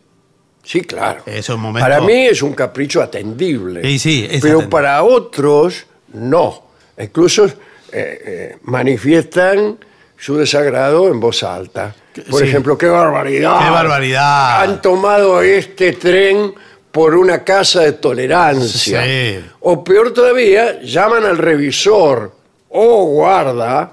Sí, 0.63 0.81
claro. 0.81 1.23
Es 1.25 1.49
un 1.49 1.59
momento- 1.59 1.85
Para 1.87 2.01
mí 2.01 2.27
es 2.27 2.41
un 2.41 2.53
capricho 2.53 3.01
atendible. 3.01 3.81
Sí, 3.83 3.99
sí, 3.99 4.23
es 4.29 4.41
Pero 4.41 4.59
atendible. 4.59 4.67
para 4.69 5.03
otros, 5.03 5.85
no. 6.13 6.63
Incluso 6.97 7.45
eh, 7.45 7.51
eh, 7.91 8.57
manifiestan 8.63 9.77
su 10.17 10.37
desagrado 10.37 11.09
en 11.09 11.19
voz 11.19 11.43
alta. 11.43 11.93
Por 12.29 12.41
Sí. 12.41 12.47
ejemplo, 12.47 12.77
¡qué 12.77 12.85
barbaridad! 12.87 13.59
¡Qué 13.59 13.69
barbaridad! 13.69 14.61
Han 14.63 14.81
tomado 14.81 15.41
este 15.41 15.93
tren 15.93 16.53
por 16.93 17.15
una 17.15 17.43
casa 17.43 17.81
de 17.81 17.93
tolerancia. 17.93 19.03
Sí. 19.03 19.39
O 19.61 19.83
peor 19.83 20.13
todavía, 20.13 20.79
llaman 20.81 21.25
al 21.25 21.37
revisor 21.39 22.31
o 22.69 23.05
guarda 23.07 23.91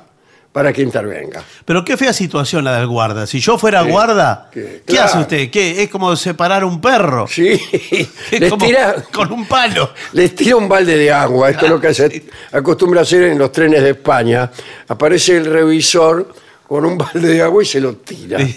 para 0.52 0.70
que 0.72 0.82
intervenga. 0.82 1.42
Pero 1.64 1.82
qué 1.84 1.96
fea 1.96 2.12
situación 2.12 2.62
la 2.64 2.76
del 2.76 2.88
guarda. 2.88 3.26
Si 3.26 3.40
yo 3.40 3.56
fuera 3.56 3.80
guarda, 3.82 4.50
que- 4.52 4.82
¿qué 4.84 4.92
claro. 4.94 5.04
hace 5.06 5.18
usted? 5.20 5.50
¿Qué? 5.50 5.82
Es 5.82 5.88
como 5.88 6.14
separar 6.14 6.62
un 6.64 6.78
perro. 6.80 7.26
Sí, 7.26 7.58
Es 8.30 8.40
les 8.40 8.50
como 8.50 8.66
tira, 8.66 8.96
con 9.12 9.32
un 9.32 9.46
palo. 9.46 9.92
Les 10.12 10.34
tira 10.34 10.56
un 10.56 10.68
balde 10.68 10.96
de 10.96 11.10
agua, 11.10 11.48
esto 11.50 11.64
es 11.66 11.70
lo 11.70 11.80
que 11.80 11.94
se 11.94 12.24
acostumbra 12.52 13.00
a 13.00 13.02
hacer 13.04 13.22
en 13.22 13.38
los 13.38 13.50
trenes 13.50 13.82
de 13.82 13.90
España. 13.90 14.50
Aparece 14.88 15.36
el 15.38 15.46
revisor 15.46 16.34
con 16.68 16.84
un 16.84 16.98
balde 16.98 17.28
de 17.28 17.40
agua 17.42 17.62
y 17.62 17.66
se 17.66 17.80
lo 17.80 17.94
tira. 17.96 18.38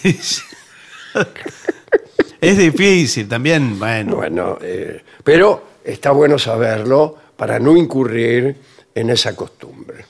es 2.43 2.57
difícil 2.57 3.27
también, 3.27 3.77
bueno. 3.79 4.15
Bueno, 4.15 4.57
eh, 4.61 5.01
pero 5.23 5.63
está 5.83 6.11
bueno 6.11 6.37
saberlo 6.37 7.17
para 7.35 7.59
no 7.59 7.75
incurrir 7.75 8.55
en 8.95 9.09
esa 9.09 9.35
costumbre. 9.35 10.05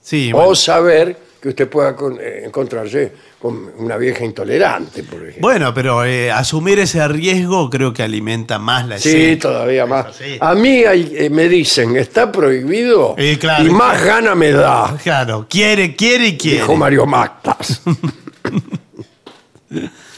Sí, 0.00 0.30
O 0.34 0.54
saber 0.54 1.16
que 1.40 1.48
usted 1.50 1.68
pueda 1.68 1.94
con- 1.94 2.18
eh, 2.20 2.42
encontrarse 2.44 3.12
con 3.38 3.70
una 3.78 3.96
vieja 3.96 4.24
intolerante, 4.24 5.02
por 5.04 5.20
ejemplo. 5.20 5.40
Bueno, 5.42 5.72
pero 5.74 6.04
eh, 6.04 6.30
asumir 6.32 6.78
ese 6.80 7.06
riesgo 7.06 7.68
creo 7.70 7.92
que 7.92 8.02
alimenta 8.02 8.58
más 8.58 8.86
la 8.88 8.98
Sí, 8.98 9.10
escena. 9.10 9.38
todavía 9.40 9.86
más. 9.86 10.16
sí. 10.16 10.36
A 10.40 10.54
mí 10.54 10.84
hay- 10.84 11.12
eh, 11.16 11.30
me 11.30 11.48
dicen, 11.48 11.96
está 11.96 12.32
prohibido 12.32 13.14
Eh, 13.18 13.36
claro. 13.38 13.64
y 13.64 13.70
más 13.70 14.02
gana 14.04 14.34
me 14.34 14.50
da, 14.52 14.96
Claro, 15.02 15.46
quiere, 15.48 15.94
quiere 15.94 16.28
y 16.28 16.36
quiere. 16.36 16.58
dijo 16.60 16.74
Mario 16.76 17.06
Mactas. 17.06 17.82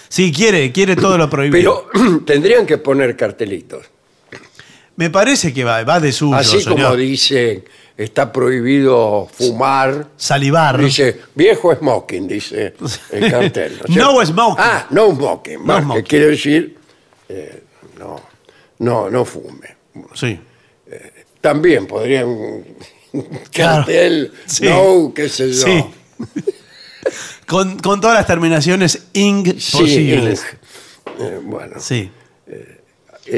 Sí, 0.08 0.32
quiere, 0.32 0.72
quiere 0.72 0.96
todo 0.96 1.18
lo 1.18 1.28
prohibido. 1.28 1.88
Pero 1.92 2.20
tendrían 2.24 2.66
que 2.66 2.78
poner 2.78 3.16
cartelitos. 3.16 3.86
Me 4.96 5.10
parece 5.10 5.52
que 5.54 5.62
va, 5.64 5.84
va 5.84 6.00
de 6.00 6.10
suyo, 6.10 6.34
Así 6.34 6.64
como 6.64 6.96
dicen, 6.96 7.62
está 7.96 8.32
prohibido 8.32 9.28
fumar. 9.32 10.08
Salivar. 10.16 10.78
Dice, 10.78 11.20
viejo 11.34 11.74
smoking, 11.74 12.26
dice 12.26 12.74
el 13.12 13.30
cartel. 13.30 13.80
¿no 13.88 14.24
smoking. 14.26 14.56
Ah, 14.64 14.86
no 14.90 15.14
smoking. 15.14 15.64
No 15.64 15.80
smoking. 15.80 16.02
Que 16.02 16.08
quiere 16.08 16.26
decir, 16.26 16.76
eh, 17.28 17.62
no, 17.98 18.20
no, 18.80 19.08
no 19.08 19.24
fume. 19.24 19.76
Sí. 20.14 20.38
También 21.40 21.86
podrían 21.86 22.26
Claro. 23.52 23.84
cartel, 23.84 24.32
Sí. 24.46 24.64
no, 24.64 25.12
qué 25.14 25.28
sé 25.28 25.52
yo. 25.52 25.64
Sí. 25.64 25.84
Con, 27.46 27.78
con 27.78 28.00
todas 28.00 28.16
las 28.16 28.26
terminaciones 28.26 29.06
ing 29.14 29.44
Sí, 29.58 29.72
posibles. 29.78 30.44
eh, 31.18 31.40
bueno. 31.42 31.74
Sí. 31.80 32.10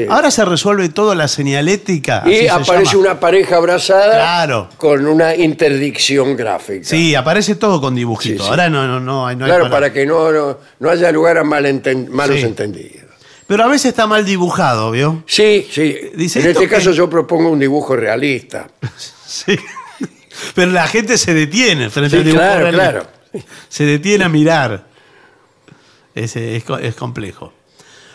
Ahora 0.09 0.31
se 0.31 0.45
resuelve 0.45 0.87
todo 0.87 1.15
la 1.15 1.27
señalética. 1.27 2.19
así 2.19 2.31
Y 2.31 2.37
se 2.43 2.49
aparece 2.49 2.91
llama. 2.93 2.99
una 2.99 3.19
pareja 3.19 3.57
abrazada 3.57 4.13
Claro. 4.13 4.69
con 4.77 5.05
una 5.05 5.35
interdicción 5.35 6.37
gráfica. 6.37 6.85
Sí, 6.85 7.13
aparece 7.13 7.55
todo 7.55 7.81
con 7.81 7.93
dibujitos. 7.95 8.37
Sí, 8.39 8.43
sí. 8.43 8.49
Ahora 8.49 8.69
no, 8.69 8.87
no, 8.87 9.01
no, 9.01 9.27
hay- 9.27 9.35
no 9.35 9.43
hay 9.45 9.51
claro, 9.51 9.69
para 9.69 9.91
que 9.91 10.05
no, 10.05 10.31
no, 10.31 10.57
no 10.79 10.89
haya 10.89 11.11
lugar 11.11 11.37
a 11.37 11.43
malenten- 11.43 12.07
malos 12.07 12.37
Sí. 12.37 12.43
entendidos. 12.43 13.03
Pero 13.47 13.65
a 13.65 13.67
veces 13.67 13.87
está 13.87 14.07
mal 14.07 14.23
dibujado, 14.25 14.91
¿vio? 14.91 15.23
Sí, 15.27 15.67
sí. 15.69 15.93
Dice 16.15 16.39
en 16.39 16.47
esto 16.47 16.61
este 16.61 16.69
que- 16.69 16.75
caso 16.77 16.91
yo 16.93 17.09
propongo 17.09 17.49
un 17.49 17.59
dibujo 17.59 17.95
realista. 17.95 18.67
Sí. 19.27 19.55
Pero 20.55 20.71
la 20.71 20.87
gente 20.87 21.17
se 21.17 21.33
detiene 21.33 21.89
frente 21.89 22.11
Sí, 22.11 22.17
al 22.17 22.23
dibujo 22.23 22.41
claro, 22.43 22.59
realista. 22.61 22.91
claro. 22.91 23.07
Se 23.69 23.85
detiene 23.85 24.23
a 24.25 24.29
mirar. 24.29 24.85
Es, 26.13 26.35
es 26.35 26.63
co- 26.63 26.77
es 26.77 26.95
complejo. 26.95 27.53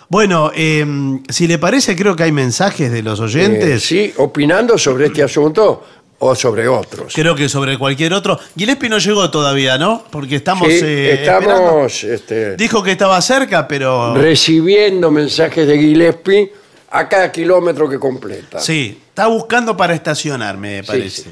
Bueno, 0.08 0.52
eh, 0.54 0.86
si 1.28 1.48
le 1.48 1.58
parece, 1.58 1.96
creo 1.96 2.14
que 2.14 2.22
hay 2.24 2.32
mensajes 2.32 2.92
de 2.92 3.02
los 3.02 3.18
Eh, 3.20 3.22
oyentes. 3.24 3.82
sí, 3.82 4.12
opinando 4.18 4.78
sobre 4.78 5.06
este 5.06 5.22
asunto 5.22 5.84
o 6.18 6.34
sobre 6.34 6.68
otros. 6.68 7.12
Creo 7.14 7.34
que 7.34 7.48
sobre 7.48 7.76
cualquier 7.76 8.12
otro. 8.14 8.38
Gillespie 8.56 8.88
no 8.88 8.98
llegó 8.98 9.30
todavía, 9.30 9.78
¿no? 9.78 10.04
Porque 10.10 10.36
estamos. 10.36 10.68
Sí, 10.68 10.78
eh, 10.82 11.14
estamos 11.22 12.04
este, 12.04 12.56
Dijo 12.56 12.82
que 12.82 12.92
estaba 12.92 13.20
cerca, 13.20 13.66
pero. 13.66 14.14
recibiendo 14.14 15.10
mensajes 15.10 15.66
de 15.66 15.76
Gillespie 15.78 16.52
a 16.90 17.08
cada 17.08 17.32
kilómetro 17.32 17.88
que 17.88 17.98
completa. 17.98 18.60
Sí, 18.60 19.00
está 19.08 19.26
buscando 19.26 19.76
para 19.76 19.92
estacionar, 19.94 20.56
me 20.56 20.84
parece. 20.84 21.22
sí. 21.22 21.30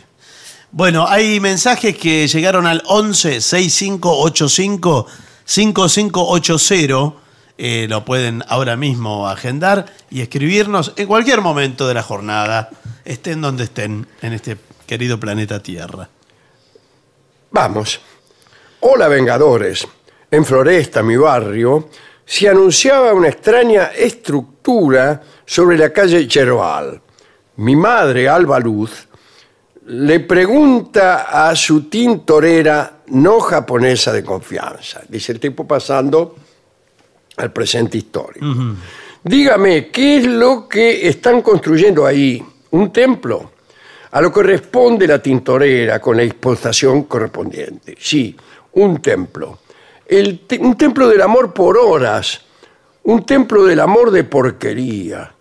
Bueno, 0.77 1.07
hay 1.09 1.39
mensajes 1.39 1.97
que 1.97 2.27
llegaron 2.27 2.67
al 2.67 2.83
11 2.87 3.41
6585 3.41 5.07
5580. 5.45 7.13
Eh, 7.57 7.87
lo 7.89 8.05
pueden 8.05 8.43
ahora 8.49 8.77
mismo 8.77 9.29
agendar 9.29 9.87
y 10.11 10.21
escribirnos 10.21 10.93
en 10.97 11.07
cualquier 11.07 11.43
momento 11.43 11.87
de 11.87 11.95
la 11.95 12.03
jornada, 12.03 12.71
estén 13.05 13.41
donde 13.41 13.63
estén 13.63 14.09
en 14.21 14.33
este 14.33 14.57
querido 14.85 15.21
planeta 15.21 15.63
Tierra. 15.63 16.09
Vamos. 17.53 18.01
Hola, 18.81 19.07
Vengadores. 19.07 19.87
En 20.29 20.45
Floresta, 20.45 21.05
mi 21.05 21.17
barrio, 21.17 21.89
se 22.27 22.49
anunciaba 22.49 23.15
una 23.15 23.29
extraña 23.29 23.93
estructura 23.97 25.23
sobre 25.47 25.79
la 25.79 25.93
calle 25.93 26.27
Cheroal. 26.27 27.01
Mi 27.59 27.77
madre, 27.77 28.29
Alba 28.29 28.59
Luz, 28.59 29.07
le 29.87 30.21
pregunta 30.21 31.49
a 31.49 31.55
su 31.55 31.89
tintorera 31.89 33.03
no 33.09 33.41
japonesa 33.41 34.13
de 34.13 34.25
confianza. 34.25 35.03
Dice 35.09 35.33
el 35.33 35.41
tipo 35.41 35.67
pasando 35.67 36.37
al 37.37 37.53
presente 37.53 37.99
histórico. 37.99 38.47
Dígame, 39.23 39.89
¿qué 39.89 40.19
es 40.19 40.27
lo 40.27 40.69
que 40.69 41.09
están 41.09 41.43
construyendo 41.43 42.07
ahí? 42.07 42.43
¿Un 42.71 42.93
templo? 42.93 43.53
A 44.13 44.21
lo 44.21 44.33
que 44.33 44.43
responde 44.43 45.07
la 45.07 45.21
tintorera 45.21 46.01
con 46.01 46.17
la 46.17 46.23
exposición 46.23 47.05
correspondiente. 47.05 47.97
Sí, 47.99 48.37
un 48.75 49.01
templo. 49.03 49.59
El 50.07 50.41
te- 50.41 50.59
un 50.59 50.77
templo 50.77 51.09
del 51.09 51.21
amor 51.23 51.53
por 51.53 51.77
horas. 51.77 52.41
Un 53.05 53.25
templo 53.27 53.65
del 53.65 53.81
amor 53.81 54.11
de 54.11 54.25
porquería. 54.25 55.35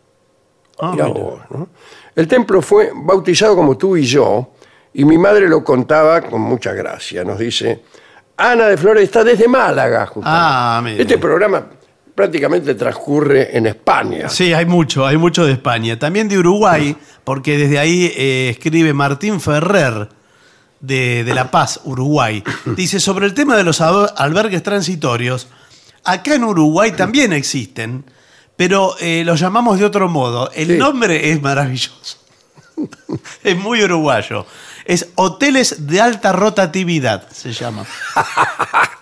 Ah, 0.79 0.91
Mirá 0.91 1.05
mira. 1.05 1.19
vos, 1.19 1.39
¿no? 1.51 1.67
El 2.15 2.27
templo 2.27 2.61
fue 2.61 2.91
bautizado 2.93 3.55
como 3.55 3.77
tú 3.77 3.97
y 3.97 4.03
yo, 4.03 4.53
y 4.93 5.05
mi 5.05 5.17
madre 5.17 5.47
lo 5.47 5.63
contaba 5.63 6.21
con 6.21 6.41
mucha 6.41 6.71
gracia. 6.73 7.23
Nos 7.23 7.39
dice, 7.39 7.81
Ana 8.37 8.67
de 8.67 8.77
Flores 8.77 9.03
está 9.03 9.23
desde 9.23 9.47
Málaga, 9.47 10.05
justamente. 10.05 10.29
Ah, 10.45 10.81
mire. 10.83 11.01
Este 11.01 11.17
programa 11.17 11.65
prácticamente 12.13 12.75
transcurre 12.75 13.57
en 13.57 13.65
España. 13.65 14.29
Sí, 14.29 14.53
hay 14.53 14.65
mucho, 14.67 15.05
hay 15.07 15.17
mucho 15.17 15.45
de 15.45 15.53
España. 15.53 15.97
También 15.97 16.27
de 16.29 16.37
Uruguay, 16.37 16.95
porque 17.23 17.57
desde 17.57 17.79
ahí 17.79 18.11
eh, 18.15 18.49
escribe 18.51 18.93
Martín 18.93 19.41
Ferrer, 19.41 20.09
de, 20.79 21.23
de 21.23 21.33
La 21.33 21.49
Paz, 21.49 21.79
Uruguay. 21.85 22.43
Dice, 22.75 22.99
sobre 22.99 23.25
el 23.25 23.33
tema 23.33 23.55
de 23.57 23.63
los 23.63 23.81
al- 23.81 24.11
albergues 24.17 24.61
transitorios, 24.61 25.47
acá 26.03 26.35
en 26.35 26.43
Uruguay 26.43 26.91
también 26.91 27.33
existen, 27.33 28.03
pero 28.55 28.95
eh, 28.99 29.23
los 29.25 29.39
llamamos 29.39 29.79
de 29.79 29.85
otro 29.85 30.07
modo. 30.09 30.51
El 30.53 30.67
Sí. 30.67 30.77
nombre 30.77 31.31
es 31.31 31.41
maravilloso. 31.41 32.17
es 33.43 33.57
muy 33.57 33.83
uruguayo. 33.83 34.45
Es 34.85 35.07
Hoteles 35.15 35.87
de 35.87 36.01
Alta 36.01 36.33
Rotatividad, 36.33 37.27
se 37.31 37.53
llama. 37.53 37.85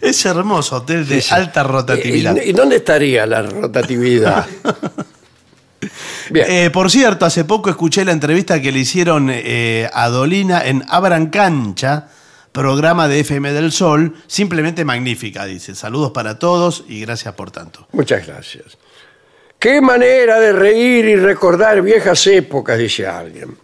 es 0.00 0.24
hermoso, 0.26 0.76
hotel 0.76 1.06
de 1.06 1.20
Sí, 1.20 1.32
alta 1.34 1.62
rotatividad. 1.62 2.36
¿Y, 2.36 2.50
y 2.50 2.52
dónde 2.52 2.76
estaría 2.76 3.26
la 3.26 3.42
rotatividad? 3.42 4.46
Bien. 6.30 6.46
Eh, 6.48 6.70
por 6.70 6.90
cierto, 6.90 7.24
hace 7.26 7.44
poco 7.44 7.70
escuché 7.70 8.04
la 8.04 8.12
entrevista 8.12 8.60
que 8.60 8.70
le 8.70 8.80
hicieron 8.80 9.30
eh, 9.32 9.88
a 9.92 10.08
Dolina 10.08 10.62
en 10.64 10.84
Abran 10.88 11.26
Cancha, 11.28 12.08
programa 12.52 13.08
de 13.08 13.20
FM 13.20 13.52
del 13.52 13.72
Sol, 13.72 14.14
simplemente 14.26 14.84
magnífica, 14.84 15.44
dice. 15.44 15.74
Saludos 15.74 16.10
para 16.12 16.38
todos 16.38 16.84
y 16.88 17.00
gracias 17.00 17.34
por 17.34 17.50
tanto. 17.50 17.86
Muchas 17.92 18.26
gracias. 18.26 18.78
Qué 19.58 19.80
manera 19.80 20.40
de 20.40 20.52
reír 20.52 21.04
y 21.04 21.16
recordar 21.16 21.82
viejas 21.82 22.26
épocas, 22.26 22.78
dice 22.78 23.06
alguien. 23.06 23.56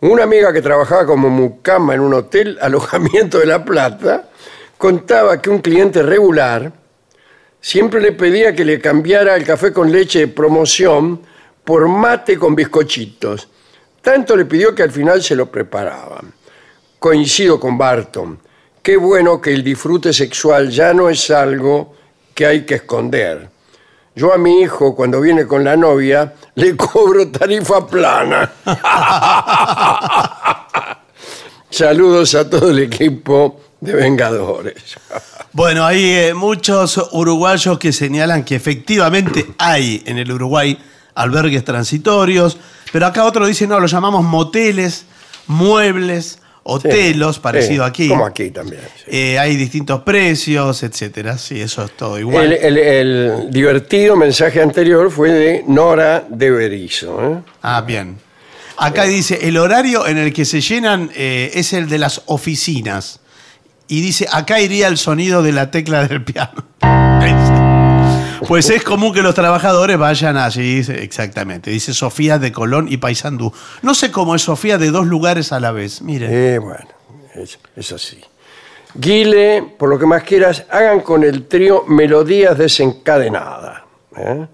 Una 0.00 0.24
amiga 0.24 0.52
que 0.52 0.62
trabajaba 0.62 1.06
como 1.06 1.28
mucama 1.30 1.94
en 1.94 2.00
un 2.00 2.14
hotel 2.14 2.58
alojamiento 2.62 3.38
de 3.38 3.46
La 3.46 3.64
Plata 3.64 4.28
contaba 4.76 5.42
que 5.42 5.50
un 5.50 5.60
cliente 5.60 6.02
regular 6.02 6.72
siempre 7.60 8.00
le 8.00 8.12
pedía 8.12 8.54
que 8.54 8.64
le 8.64 8.80
cambiara 8.80 9.34
el 9.34 9.44
café 9.44 9.72
con 9.72 9.90
leche 9.90 10.20
de 10.20 10.28
promoción 10.28 11.20
por 11.64 11.88
mate 11.88 12.38
con 12.38 12.54
bizcochitos. 12.54 13.48
Tanto 14.00 14.36
le 14.36 14.44
pidió 14.44 14.74
que 14.74 14.84
al 14.84 14.92
final 14.92 15.22
se 15.22 15.34
lo 15.34 15.50
preparaban. 15.50 16.32
Coincido 16.98 17.60
con 17.60 17.78
Barton. 17.78 18.40
Qué 18.82 18.96
bueno 18.96 19.40
que 19.40 19.52
el 19.52 19.62
disfrute 19.62 20.12
sexual 20.12 20.70
ya 20.70 20.92
no 20.92 21.08
es 21.08 21.30
algo 21.30 21.94
que 22.34 22.46
hay 22.46 22.64
que 22.64 22.76
esconder. 22.76 23.48
Yo 24.16 24.32
a 24.32 24.38
mi 24.38 24.62
hijo, 24.62 24.96
cuando 24.96 25.20
viene 25.20 25.46
con 25.46 25.62
la 25.62 25.76
novia, 25.76 26.34
le 26.56 26.76
cobro 26.76 27.28
tarifa 27.28 27.86
plana. 27.86 28.50
Saludos 31.70 32.34
a 32.34 32.48
todo 32.48 32.70
el 32.70 32.80
equipo 32.80 33.60
de 33.80 33.94
Vengadores. 33.94 34.96
Bueno, 35.50 35.84
hay 35.84 36.04
eh, 36.04 36.34
muchos 36.34 37.02
uruguayos 37.10 37.78
que 37.78 37.90
señalan 37.90 38.44
que 38.44 38.54
efectivamente 38.54 39.46
hay 39.58 40.02
en 40.04 40.18
el 40.18 40.30
Uruguay 40.30 40.78
albergues 41.14 41.64
transitorios, 41.64 42.58
pero 42.92 43.06
acá 43.06 43.24
otro 43.24 43.46
dice, 43.46 43.66
no, 43.66 43.80
lo 43.80 43.86
llamamos 43.86 44.24
moteles, 44.24 45.06
muebles, 45.46 46.38
hotelos, 46.70 47.38
parecido 47.38 47.84
Sí, 47.84 47.88
aquí. 47.90 48.08
Como 48.08 48.26
aquí 48.26 48.50
también. 48.50 48.82
sí. 48.96 49.04
Eh, 49.06 49.38
hay 49.38 49.56
distintos 49.56 50.02
precios, 50.02 50.82
etcétera. 50.82 51.38
Sí, 51.38 51.60
eso 51.60 51.84
es 51.84 51.92
todo 51.96 52.18
igual. 52.18 52.52
El, 52.52 52.76
el- 52.76 52.78
el 52.78 53.50
divertido 53.50 54.16
mensaje 54.16 54.60
anterior 54.62 55.10
fue 55.10 55.30
de 55.32 55.64
Nora 55.66 56.24
de 56.28 56.50
Berizo. 56.50 57.20
¿eh? 57.24 57.38
Ah, 57.62 57.80
bien. 57.80 58.18
Acá 58.76 59.04
dice, 59.04 59.38
el 59.48 59.56
horario 59.56 60.06
en 60.06 60.18
el 60.18 60.32
que 60.32 60.44
se 60.44 60.60
llenan 60.60 61.10
eh, 61.16 61.50
es 61.54 61.72
el 61.72 61.88
de 61.88 61.98
las 61.98 62.22
oficinas. 62.26 63.20
Y 63.88 64.02
dice, 64.02 64.26
acá 64.30 64.60
iría 64.60 64.86
el 64.88 64.98
sonido 64.98 65.42
de 65.42 65.52
la 65.52 65.70
tecla 65.70 66.06
del 66.06 66.22
piano. 66.22 66.64
Pues 68.46 68.70
es 68.70 68.84
común 68.84 69.12
que 69.12 69.22
los 69.22 69.34
trabajadores 69.34 69.98
vayan 69.98 70.36
allí, 70.36 70.78
exactamente. 70.88 71.70
Dice 71.70 71.92
Sofía 71.92 72.38
de 72.38 72.52
Colón 72.52 72.86
y 72.88 72.98
Paysandú. 72.98 73.52
No 73.82 73.94
sé 73.94 74.12
cómo 74.12 74.34
es 74.34 74.42
Sofía 74.42 74.78
de 74.78 74.90
dos 74.90 75.06
lugares 75.06 75.52
a 75.52 75.60
la 75.60 75.72
vez. 75.72 76.02
Miren. 76.02 76.30
Eh, 76.32 76.58
bueno, 76.58 76.88
es, 77.34 77.58
es 77.74 77.92
así. 77.92 78.20
Guile, 78.94 79.74
por 79.78 79.88
lo 79.88 79.98
que 79.98 80.06
más 80.06 80.22
quieras, 80.22 80.64
hagan 80.70 81.00
con 81.00 81.24
el 81.24 81.46
trío 81.46 81.84
Melodías 81.86 82.56
Desencadenadas. 82.56 83.82
¿eh? 84.16 84.46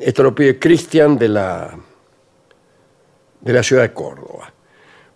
Esto 0.00 0.22
lo 0.22 0.34
pide 0.34 0.58
Cristian 0.58 1.16
de 1.16 1.28
la, 1.28 1.70
de 3.40 3.52
la 3.52 3.62
ciudad 3.62 3.82
de 3.82 3.92
Córdoba. 3.92 4.52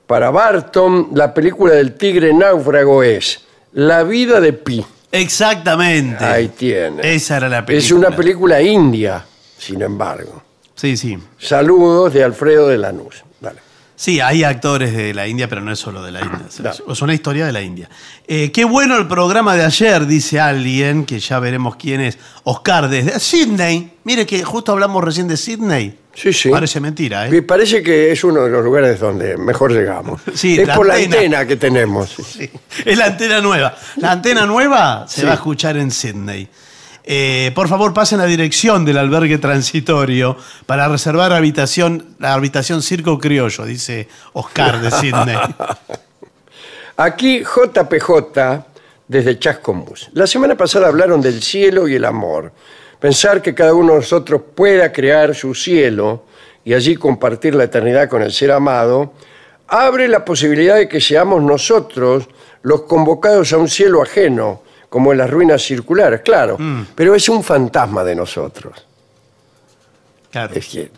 Para 0.07 0.31
Barton, 0.31 1.11
la 1.15 1.35
película 1.35 1.75
del 1.75 1.95
tigre 1.95 2.33
náufrago 2.33 3.03
es 3.03 3.45
La 3.73 4.05
vida 4.05 4.41
de 4.41 4.53
Pi. 4.53 4.85
Exactamente. 5.11 6.25
Ahí 6.25 6.49
tiene. 6.49 7.15
Esa 7.15 7.39
era 7.39 7.49
la 7.49 7.65
película. 7.65 7.87
Es 7.87 7.93
una 7.93 8.17
película 8.17 8.61
india, 8.63 9.25
sin 9.59 9.83
embargo. 9.83 10.43
Sí, 10.75 10.97
sí. 10.97 11.19
Saludos 11.39 12.15
de 12.15 12.25
Alfredo 12.25 12.69
de 12.69 12.79
Lanús. 12.79 13.25
Dale. 13.41 13.61
Sí, 14.01 14.21
hay 14.21 14.45
actores 14.45 14.95
de 14.95 15.13
la 15.13 15.27
India, 15.27 15.49
pero 15.49 15.61
no 15.61 15.73
es 15.73 15.79
solo 15.81 16.05
de 16.05 16.13
la 16.13 16.21
India. 16.21 16.43
Es- 16.49 16.55
Claro. 16.59 16.93
Es 16.93 17.03
una 17.03 17.13
historia 17.15 17.45
de 17.47 17.53
la 17.53 17.61
India. 17.61 17.89
Eh, 18.29 18.53
qué 18.53 18.65
bueno 18.65 18.97
el 18.97 19.09
programa 19.09 19.57
de 19.57 19.65
ayer, 19.65 20.07
dice 20.07 20.39
alguien, 20.39 21.05
que 21.05 21.19
ya 21.19 21.41
veremos 21.41 21.75
quién 21.75 22.01
es. 22.03 22.17
Oscar, 22.45 22.89
desde 22.89 23.19
Sydney. 23.19 23.91
Mire 24.05 24.25
que 24.25 24.45
justo 24.45 24.71
hablamos 24.71 25.03
recién 25.03 25.27
de 25.27 25.37
Sydney. 25.37 25.99
Sí, 26.15 26.33
sí. 26.33 26.49
Parece 26.49 26.79
mentira, 26.81 27.27
Me 27.29 27.39
¿eh? 27.39 27.43
parece 27.43 27.83
que 27.83 28.13
es 28.13 28.23
uno 28.23 28.43
de 28.45 28.51
los 28.51 28.63
lugares 28.65 29.01
donde 29.01 29.37
mejor 29.37 29.73
llegamos. 29.73 30.21
Sí, 30.35 30.61
es 30.61 30.69
la 30.69 30.77
por 30.77 30.87
la 30.87 30.95
antena. 30.95 31.45
que 31.45 31.57
tenemos. 31.57 32.11
Sí, 32.25 32.49
Es 32.85 32.97
la 32.97 33.07
antena 33.07 33.41
nueva. 33.41 33.77
La 33.97 34.13
antena 34.13 34.47
nueva 34.47 35.07
se 35.09 35.25
va 35.25 35.33
a 35.33 35.35
escuchar 35.35 35.77
en 35.77 35.91
Sydney. 35.91 36.49
Eh, 37.11 37.53
por 37.55 37.69
favor, 37.69 37.95
pasen 37.95 38.19
la 38.19 38.27
dirección 38.27 38.85
del 38.85 38.99
albergue 38.99 39.39
transitorio 39.39 40.37
para 40.67 40.89
reservar 40.89 41.33
habitación, 41.33 42.15
la 42.19 42.35
habitación 42.35 42.83
Circo 42.83 43.19
Criollo, 43.19 43.65
dice 43.65 44.09
Oscar 44.35 44.83
de 44.83 44.91
Sydney. 44.91 45.39
Aquí 46.99 47.43
JPJ 47.43 48.63
desde 49.09 49.39
Chascomús. 49.39 50.11
La 50.13 50.27
semana 50.27 50.55
pasada 50.55 50.89
hablaron 50.89 51.23
del 51.23 51.43
cielo 51.43 51.89
y 51.89 51.95
el 51.95 52.05
amor. 52.05 52.53
Pensar 53.01 53.41
que 53.41 53.55
cada 53.55 53.73
uno 53.73 53.95
de 53.95 54.01
nosotros 54.01 54.43
pueda 54.55 54.93
crear 54.93 55.35
su 55.35 55.55
cielo 55.55 56.25
y 56.63 56.75
allí 56.75 56.95
compartir 56.97 57.55
la 57.55 57.65
eternidad 57.65 58.11
con 58.11 58.21
el 58.21 58.35
ser 58.35 58.53
amado, 58.53 59.15
abre 59.67 60.09
la 60.09 60.27
posibilidad 60.27 60.77
de 60.77 60.91
que 60.91 61.01
seamos 61.01 61.43
nosotros 61.43 62.29
los 62.61 62.83
convocados 62.83 63.51
a 63.55 63.57
un 63.57 63.69
cielo 63.69 64.03
ajeno, 64.03 64.61
como 64.89 65.13
en 65.13 65.19
las 65.19 65.31
ruinas 65.31 65.63
circulares, 65.63 66.23
claro, 66.23 66.59
pero 66.95 67.15
es 67.15 67.29
un 67.29 67.45
fantasma 67.45 68.05
de 68.05 68.15
nosotros. 68.15 68.87
Claro. 70.31 70.55
Es 70.55 70.67
que, 70.67 70.91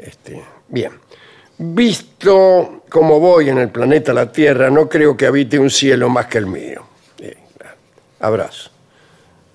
este, 0.00 0.42
bien. 0.68 0.92
Visto 1.56 2.82
como 2.88 3.20
voy 3.20 3.48
en 3.48 3.58
el 3.58 3.70
planeta 3.70 4.12
La 4.12 4.30
Tierra, 4.30 4.70
no 4.70 4.88
creo 4.88 5.16
que 5.16 5.26
habite 5.26 5.58
un 5.58 5.70
cielo 5.70 6.08
más 6.08 6.26
que 6.26 6.38
el 6.38 6.46
mío. 6.46 6.84
Bien. 7.18 7.36
Abrazo. 8.20 8.70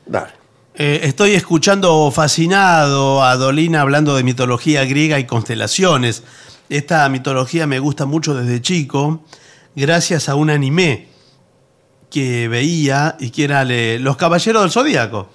Dale. 0.06 0.40
Eh, 0.76 1.02
estoy 1.04 1.36
escuchando 1.36 2.10
fascinado 2.10 3.22
a 3.22 3.36
Dolina 3.36 3.82
hablando 3.82 4.16
de 4.16 4.24
mitología 4.24 4.86
griega 4.86 5.20
y 5.20 5.26
constelaciones. 5.26 6.24
Esta 6.70 7.08
mitología 7.10 7.68
me 7.68 7.80
gusta 7.80 8.06
mucho 8.06 8.34
desde 8.34 8.62
chico, 8.62 9.22
gracias 9.76 10.30
a 10.30 10.36
un 10.36 10.50
anime 10.50 11.10
que 12.10 12.48
veía 12.48 13.16
y 13.20 13.30
que 13.32 13.44
era 13.44 13.64
le- 13.64 14.00
Los 14.00 14.18
Caballeros 14.18 14.62
del 14.64 14.72
Zodíaco. 14.72 15.30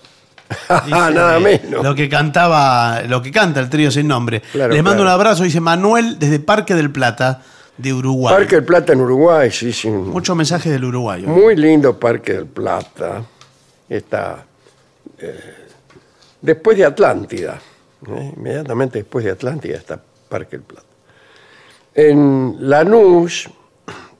Dice, 0.85 0.91
Nada 0.91 1.41
menos. 1.41 1.83
Lo 1.83 1.95
que 1.95 2.09
cantaba, 2.09 3.03
lo 3.09 3.23
que 3.23 3.31
canta 3.31 3.61
el 3.61 3.71
trío 3.71 3.91
sin 3.91 4.07
nombre. 4.09 4.41
Claro, 4.53 4.73
Les 4.75 4.83
mando 4.83 5.03
claro. 5.03 5.15
un 5.17 5.21
abrazo, 5.21 5.43
dice 5.45 5.61
Manuel 5.61 6.19
desde 6.19 6.39
Parque 6.39 6.75
del 6.75 6.91
Plata, 6.91 7.43
de 7.77 7.93
Uruguay. 7.93 8.35
Parque 8.37 8.57
del 8.57 8.65
Plata 8.65 8.93
en 8.93 9.01
Uruguay, 9.01 9.51
sí, 9.51 9.73
sí. 9.73 9.89
Muchos 9.89 10.37
mensajes 10.37 10.71
del 10.71 10.85
uruguayo. 10.85 11.27
Muy 11.29 11.57
lindo 11.57 11.99
Parque 11.99 12.35
del 12.35 12.47
Plata. 12.47 13.23
Está 13.89 14.45
eh, 15.19 15.41
después 16.41 16.77
de 16.77 16.85
Atlántida. 16.85 17.59
¿eh? 18.07 18.33
Inmediatamente 18.37 18.99
después 18.99 19.25
de 19.25 19.33
Atlántida 19.33 19.77
está 19.77 19.99
Parque 20.29 20.57
del 20.59 20.63
Plata. 20.67 20.87
En 21.95 22.57
Lanús, 22.61 23.49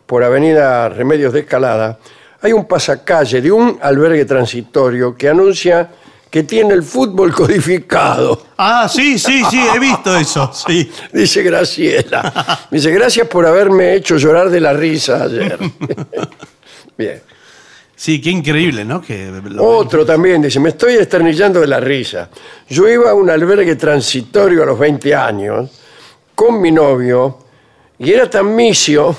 por 0.07 0.23
Avenida 0.25 0.89
Remedios 0.89 1.33
de 1.33 1.41
Escalada, 1.41 1.99
hay 2.45 2.53
un 2.53 2.67
pasacalle 2.67 3.41
de 3.41 3.51
un 3.51 3.79
albergue 3.81 4.27
transitorio 4.27 5.17
que 5.17 5.31
anuncia 5.31 5.89
que 6.29 6.43
tiene 6.43 6.75
el 6.75 6.83
fútbol 6.83 7.33
codificado. 7.33 8.49
Ah, 8.59 8.87
sí, 8.87 9.19
sí, 9.19 9.43
sí, 9.51 9.65
he 9.75 9.79
visto 9.79 10.15
eso, 10.15 10.53
sí. 10.53 10.91
Dice 11.13 11.43
Graciela. 11.43 12.67
Dice, 12.71 12.91
gracias 12.91 13.29
por 13.29 13.47
haberme 13.47 13.95
hecho 13.95 14.19
llorar 14.19 14.51
de 14.51 14.61
la 14.61 14.75
risa 14.75 15.23
ayer. 15.23 15.59
Bien. 16.99 17.23
Sí, 17.97 18.21
qué 18.21 18.29
increíble, 18.29 18.85
¿no? 18.85 19.01
Que 19.01 19.33
Otro 19.59 20.05
también 20.05 20.43
dice, 20.43 20.61
me 20.61 20.69
estoy 20.69 20.97
esternillando 20.97 21.61
de 21.61 21.67
la 21.67 21.81
risa. 21.81 22.29
Yo 22.69 22.87
iba 22.87 23.11
a 23.11 23.15
un 23.15 23.31
albergue 23.31 23.77
transitorio 23.77 24.65
a 24.65 24.67
los 24.67 24.79
20 24.79 25.15
años 25.15 25.71
con 26.35 26.61
mi 26.61 26.71
novio 26.71 27.39
y 27.99 28.13
era 28.13 28.29
tan 28.29 28.55
misio 28.55 29.17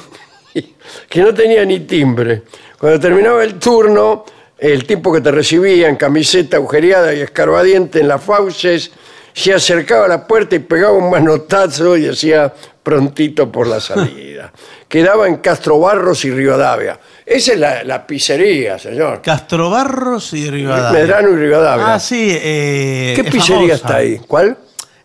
que 1.10 1.22
no 1.24 1.34
tenía 1.34 1.66
ni 1.66 1.80
timbre. 1.80 2.44
Cuando 2.80 3.00
terminaba 3.00 3.44
el 3.44 3.56
turno, 3.60 4.26
el 4.58 4.86
tipo 4.86 5.12
que 5.14 5.22
te 5.22 5.32
recibía 5.32 5.88
en 5.90 5.96
camiseta 5.96 6.58
agujereada 6.58 7.14
y 7.14 7.22
escarbadiente 7.22 8.00
en 8.00 8.08
las 8.08 8.24
fauces 8.24 8.92
se 9.34 9.54
acercaba 9.54 10.06
a 10.06 10.08
la 10.08 10.28
puerta 10.28 10.56
y 10.56 10.60
pegaba 10.60 10.94
un 10.94 11.10
manotazo 11.10 11.98
y 11.98 12.02
decía 12.04 12.54
prontito 12.84 13.52
por 13.52 13.68
la 13.68 13.80
salida. 13.82 14.52
Quedaba 14.88 15.28
en 15.28 15.38
Castro 15.38 15.80
Barros 15.80 16.24
y 16.26 16.32
Rivadavia. 16.32 17.00
Esa 17.26 17.54
es 17.54 17.60
la, 17.60 17.84
la 17.84 18.06
pizzería, 18.06 18.78
señor. 18.78 19.22
Castrobarros 19.22 20.32
y 20.34 20.50
Rivadavia. 20.50 21.00
Medrano 21.02 21.30
y 21.32 21.36
Rivadavia. 21.36 21.96
Ah, 21.96 22.00
sí. 22.00 22.30
eh, 22.32 23.14
¿Qué 23.16 23.22
es 23.22 23.32
pizzería 23.32 23.56
famosa. 23.58 23.74
está 23.76 23.96
ahí? 23.98 24.22
¿Cuál? 24.28 24.58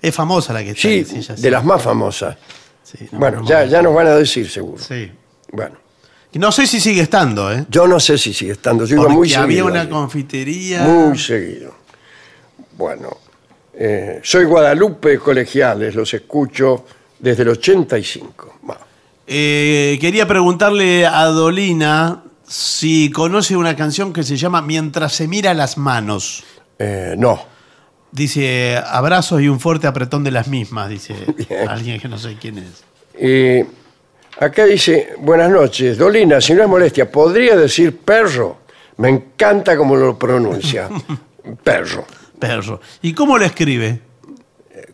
Es 0.02 0.14
famosa 0.14 0.52
la 0.52 0.62
que 0.62 0.70
está 0.70 0.82
Sí, 0.82 0.88
ahí. 0.88 1.20
ya 1.22 1.36
sé. 1.36 1.42
de 1.42 1.50
las 1.50 1.64
más 1.64 1.82
famosas. 1.82 2.36
Sí, 2.84 3.08
no, 3.12 3.18
bueno, 3.18 3.40
no, 3.40 3.46
ya, 3.48 3.64
no. 3.64 3.70
ya 3.70 3.82
nos 3.82 3.94
van 3.94 4.06
a 4.08 4.14
decir 4.16 4.48
seguro. 4.50 4.82
Sí. 4.82 5.10
Bueno, 5.50 5.76
No 6.34 6.52
sé 6.52 6.66
si 6.66 6.80
sigue 6.80 7.00
estando, 7.02 7.52
¿eh? 7.52 7.64
yo 7.68 7.86
no 7.88 7.98
sé 7.98 8.16
si 8.16 8.32
sigue 8.32 8.52
estando. 8.52 8.84
Yo 8.84 8.94
iba 8.94 9.02
Porque 9.04 9.16
muy 9.16 9.34
había 9.34 9.46
seguido. 9.46 9.66
una 9.66 9.80
allí. 9.82 9.90
confitería. 9.90 10.82
Muy 10.82 11.18
seguido. 11.18 11.74
Bueno, 12.78 13.08
eh, 13.74 14.20
soy 14.22 14.44
Guadalupe 14.44 15.18
Colegiales, 15.18 15.94
los 15.94 16.12
escucho 16.14 16.84
desde 17.18 17.42
el 17.42 17.48
85. 17.50 18.58
Bueno, 18.62 18.80
Eh, 19.26 19.98
quería 20.00 20.26
preguntarle 20.26 21.04
a 21.06 21.24
Dolina 21.26 22.22
si 22.46 23.10
conoce 23.10 23.56
una 23.56 23.76
canción 23.76 24.12
que 24.12 24.22
se 24.22 24.36
llama 24.36 24.62
Mientras 24.62 25.12
se 25.12 25.28
mira 25.28 25.52
las 25.54 25.76
manos. 25.78 26.44
eh, 26.78 27.14
no. 27.18 27.44
Dice 28.12 28.76
abrazos 28.84 29.40
y 29.40 29.46
un 29.48 29.60
fuerte 29.60 29.86
apretón 29.86 30.24
de 30.24 30.32
las 30.32 30.48
mismas, 30.48 30.88
dice 30.88 31.14
Bien. 31.48 31.68
alguien 31.68 32.00
que 32.00 32.08
no 32.08 32.18
sé 32.18 32.36
quién 32.40 32.58
es. 32.58 32.82
Acá 34.38 34.64
dice, 34.64 35.14
buenas 35.18 35.50
noches, 35.50 35.98
Dolina, 35.98 36.40
si 36.40 36.54
no 36.54 36.62
es 36.62 36.68
molestia, 36.68 37.10
¿podría 37.10 37.56
decir 37.56 37.98
perro? 37.98 38.58
Me 38.98 39.08
encanta 39.08 39.76
cómo 39.76 39.96
lo 39.96 40.18
pronuncia. 40.18 40.88
Perro, 41.64 42.04
Perro. 42.38 42.80
¿Y 43.00 43.14
cómo 43.14 43.38
lo 43.38 43.46
escribe? 43.46 44.02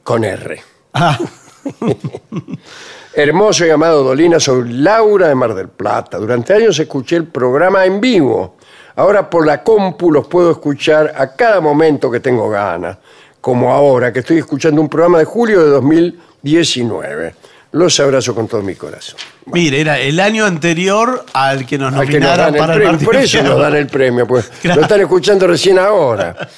con 0.07 0.23
R. 0.23 0.63
Ah, 0.95 1.19
Hermoso 3.13 3.67
y 3.67 3.71
amado 3.71 4.05
Dolina, 4.05 4.39
soy 4.39 4.69
Laura 4.69 5.27
de 5.27 5.35
Mar 5.35 5.53
del 5.55 5.69
Plata. 5.69 6.19
Durante 6.19 6.55
años 6.55 6.79
escuché 6.79 7.17
el 7.17 7.27
programa 7.27 7.85
en 7.85 8.01
vivo. 8.01 8.57
Ahora 8.95 9.29
por 9.29 9.45
la 9.45 9.65
compu 9.65 10.13
los 10.13 10.29
puedo 10.29 10.53
escuchar 10.53 11.13
a 11.17 11.35
cada 11.35 11.61
momento 11.61 12.09
que 12.09 12.21
tengo 12.21 12.49
ganas. 12.49 12.99
Como 13.41 13.73
ahora, 13.73 14.13
que 14.13 14.21
estoy 14.21 14.39
escuchando 14.39 14.81
un 14.81 14.89
programa 14.89 15.19
de 15.19 15.25
julio 15.25 15.65
de 15.65 15.71
2019. 15.71 17.35
Los 17.73 17.99
abrazo 18.01 18.35
con 18.35 18.49
todo 18.49 18.63
mi 18.63 18.75
corazón. 18.75 19.19
mire, 19.47 19.81
era 19.81 19.99
el 19.99 20.19
año 20.21 20.45
anterior 20.47 21.27
al 21.35 21.67
que 21.67 21.77
nos 21.79 21.93
Al 21.93 22.07
que 22.09 22.19
nos 22.21 22.31
nominaran 22.31 22.39
dan 22.39 22.55
el 22.55 22.61
para 22.61 22.73
el 22.75 22.79
premio. 22.79 22.93
Martín 22.93 23.07
Por 23.07 23.17
eso 23.17 23.29
Fierro. 23.39 23.49
nos 23.51 23.61
dan 23.61 23.77
el 23.77 23.87
premio, 23.87 24.27
pues. 24.27 24.51
Claro. 24.63 24.77
Lo 24.81 24.83
están 24.83 25.01
escuchando 25.01 25.47
recién 25.47 25.79
ahora. 25.79 26.37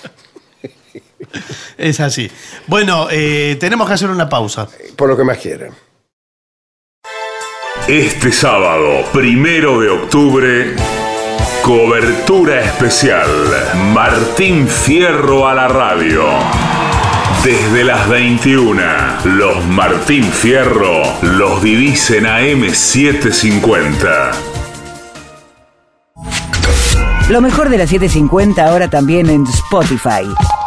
Es 1.76 2.00
así. 2.00 2.30
Bueno, 2.66 3.08
eh, 3.10 3.56
tenemos 3.60 3.86
que 3.86 3.94
hacer 3.94 4.08
una 4.08 4.28
pausa. 4.28 4.66
Por 4.96 5.08
lo 5.08 5.16
que 5.16 5.24
más 5.24 5.38
quieran. 5.38 5.70
Este 7.86 8.32
sábado, 8.32 9.04
primero 9.12 9.80
de 9.80 9.90
octubre, 9.90 10.74
cobertura 11.62 12.60
especial. 12.62 13.28
Martín 13.92 14.68
Fierro 14.68 15.46
a 15.48 15.54
la 15.54 15.68
radio. 15.68 16.24
Desde 17.44 17.84
las 17.84 18.08
21, 18.08 18.82
los 19.24 19.64
Martín 19.66 20.24
Fierro 20.24 21.02
los 21.22 21.62
vivís 21.62 22.10
en 22.10 22.24
AM750. 22.24 24.32
Lo 27.28 27.40
mejor 27.40 27.68
de 27.68 27.78
la 27.78 27.86
750 27.86 28.64
ahora 28.64 28.88
también 28.88 29.28
en 29.28 29.44
Spotify. 29.44 30.24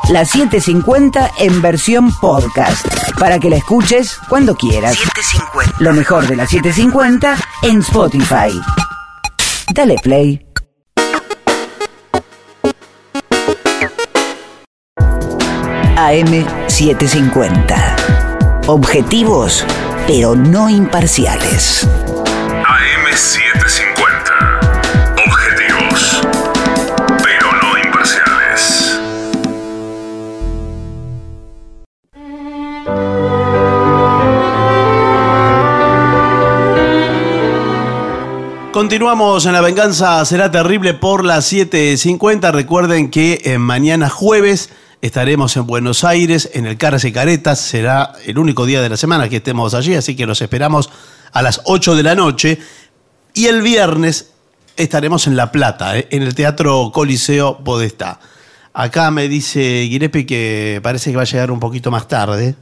La 0.10 0.26
750 0.26 1.32
en 1.40 1.62
versión 1.62 2.14
podcast. 2.20 2.86
Para 3.20 3.40
que 3.40 3.50
la 3.50 3.58
escuches 3.58 4.18
cuando 4.30 4.56
quieras. 4.56 4.98
Lo 5.80 5.94
mejor 5.94 6.28
de 6.28 6.36
la 6.36 6.46
750 6.46 7.36
en 7.64 7.80
Spotify. 7.80 8.62
Dale 9.74 9.96
play. 10.04 10.51
AM750. 16.02 18.66
Objetivos, 18.66 19.64
pero 20.08 20.36
no 20.36 20.68
imparciales. 20.68 21.88
AM750. 22.66 25.28
Objetivos, 25.28 26.24
pero 27.24 27.54
no 27.62 27.78
imparciales. 27.78 29.00
Continuamos 38.72 39.46
en 39.46 39.54
La 39.54 39.62
Venganza 39.62 40.26
Será 40.26 40.50
Terrible 40.50 40.96
por 40.96 41.24
las 41.24 41.54
7.50. 41.54 42.52
Recuerden 42.52 43.12
que 43.12 43.40
eh, 43.44 43.60
mañana 43.60 44.10
jueves 44.10 44.72
estaremos 45.02 45.56
en 45.58 45.66
Buenos 45.68 46.04
Aires, 46.04 46.50
en 46.54 46.66
el 46.66 46.78
Caras 46.78 47.04
y 47.06 47.12
Caretas. 47.12 47.60
Será 47.60 48.14
el 48.26 48.38
único 48.38 48.66
día 48.66 48.82
de 48.82 48.90
la 48.90 48.98
semana 48.98 49.28
que 49.30 49.38
estemos 49.38 49.74
allí, 49.74 49.96
así 49.96 50.16
que 50.16 50.26
los 50.26 50.42
esperamos 50.42 50.90
a 51.32 51.42
las 51.42 51.62
8 51.66 51.96
de 51.96 52.04
la 52.04 52.16
noche. 52.16 52.60
Y 53.34 53.48
el 53.48 53.62
viernes 53.62 54.32
estaremos 54.78 55.28
en 55.28 55.36
La 55.36 55.52
Plata, 55.52 55.98
eh, 55.98 56.08
en 56.12 56.24
el 56.24 56.36
Teatro 56.36 56.92
Coliseo 56.94 57.60
Podestá. 57.64 58.20
Acá 58.74 59.12
me 59.12 59.28
dice 59.28 59.60
Guirepe 59.90 60.26
que 60.26 60.80
parece 60.82 61.12
que 61.12 61.18
va 61.18 61.24
a 61.24 61.26
llegar 61.26 61.52
un 61.52 61.60
poquito 61.60 61.92
más 61.92 62.08
tarde. 62.08 62.56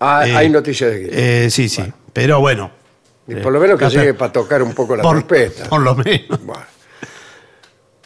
Ah, 0.00 0.26
Eh, 0.26 0.36
hay 0.36 0.50
noticias 0.50 0.90
de 0.90 1.00
que. 1.00 1.44
Eh, 1.46 1.50
sí, 1.50 1.68
sí. 1.68 1.82
Pero 2.12 2.40
bueno. 2.40 2.70
y 3.26 3.34
por 3.36 3.52
lo 3.52 3.60
menos 3.60 3.78
que 3.78 3.88
llegue 3.88 4.14
para 4.14 4.32
tocar 4.32 4.62
un 4.62 4.74
poco 4.74 4.96
la 4.96 5.02
por, 5.02 5.16
trompeta. 5.18 5.68
por 5.68 5.80
lo 5.80 5.94
menos. 5.94 6.44
Bueno. 6.44 6.64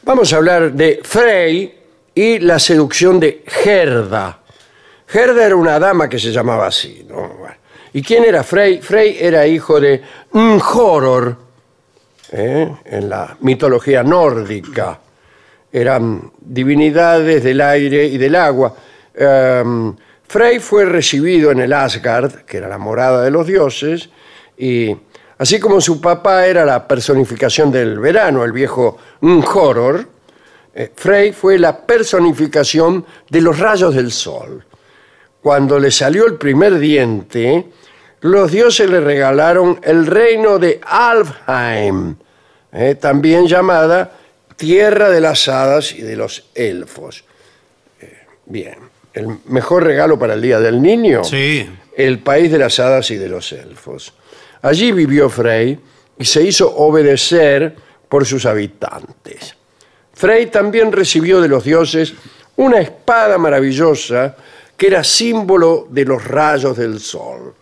Vamos 0.05 0.33
a 0.33 0.37
hablar 0.37 0.73
de 0.73 1.01
Frey 1.05 1.82
y 2.15 2.39
la 2.39 2.59
seducción 2.59 3.19
de 3.21 3.45
Gerda. 3.47 4.41
Gerda 5.07 5.47
era 5.47 5.57
una 5.57 5.79
dama 5.79 6.09
que 6.09 6.19
se 6.19 6.33
llamaba 6.33 6.67
así. 6.67 7.07
¿Y 7.93 8.03
quién 8.03 8.25
era 8.25 8.43
Frey? 8.43 8.81
Frey 8.81 9.19
era 9.21 9.47
hijo 9.47 9.79
de 9.81 10.03
Njoror, 10.33 11.37
¿eh? 12.31 12.73
en 12.85 13.09
la 13.09 13.37
mitología 13.41 14.03
nórdica. 14.03 14.99
Eran 15.71 16.33
divinidades 16.41 17.43
del 17.45 17.61
aire 17.61 18.05
y 18.07 18.19
del 18.19 18.35
agua. 18.37 18.75
Em, 19.15 19.95
Frey 20.27 20.59
fue 20.61 20.87
recibido 20.87 21.51
en 21.51 21.61
el 21.61 21.73
Asgard, 21.73 22.45
que 22.47 22.57
era 22.57 22.69
la 22.69 22.79
morada 22.79 23.23
de 23.23 23.31
los 23.31 23.47
dioses, 23.47 24.09
y 24.57 24.97
así 25.37 25.61
como 25.61 25.81
su 25.81 26.01
papá 26.01 26.47
era 26.47 26.65
la 26.65 26.89
personificación 26.89 27.71
del 27.71 27.99
verano, 27.99 28.45
el 28.45 28.53
viejo 28.53 28.97
Njoror, 29.21 30.07
Frey 30.95 31.33
fue 31.33 31.59
la 31.59 31.85
personificación 31.87 33.05
de 33.29 33.41
los 33.41 33.59
rayos 33.59 33.95
del 33.95 34.11
sol. 34.11 34.65
Cuando 35.43 35.79
le 35.79 35.91
salió 35.91 36.27
el 36.27 36.35
primer 36.35 36.79
diente, 36.79 37.67
los 38.21 38.51
dioses 38.51 38.89
le 38.89 39.01
regalaron 39.01 39.81
el 39.83 40.07
reino 40.07 40.59
de 40.59 40.81
Alfheim, 40.83 42.15
eh, 42.73 42.95
también 42.95 43.47
llamada 43.47 44.13
Tierra 44.57 45.11
de 45.11 45.21
las 45.21 45.49
Hadas 45.49 45.93
y 45.93 46.03
de 46.03 46.17
los 46.17 46.45
Elfos. 46.55 47.25
Eh, 48.01 48.27
bien, 48.47 48.77
el 49.13 49.27
mejor 49.47 49.85
regalo 49.85 50.19
para 50.19 50.35
el 50.35 50.43
Día 50.43 50.61
del 50.61 50.81
Niño, 50.81 51.25
Sí. 51.25 51.69
el 51.97 52.21
país 52.21 52.51
de 52.51 52.59
las 52.59 52.79
hadas 52.79 53.11
y 53.11 53.17
de 53.17 53.29
los 53.29 53.53
elfos. 53.53 54.15
Allí 54.63 54.93
vivió 54.93 55.29
Frey 55.29 55.79
y 56.19 56.25
se 56.25 56.43
hizo 56.43 56.75
obedecer 56.77 57.75
por 58.09 58.25
sus 58.25 58.47
habitantes. 58.47 59.57
Frey 60.15 60.47
también 60.47 60.93
recibió 60.93 61.41
de 61.41 61.49
los 61.49 61.65
dioses 61.65 62.15
una 62.57 62.81
espada 62.81 63.39
maravillosa 63.39 64.37
que 64.77 64.89
era 64.89 65.05
símbolo 65.05 65.87
de 65.91 66.05
los 66.05 66.25
rayos 66.25 66.77
del 66.77 67.01
sol. 67.01 67.55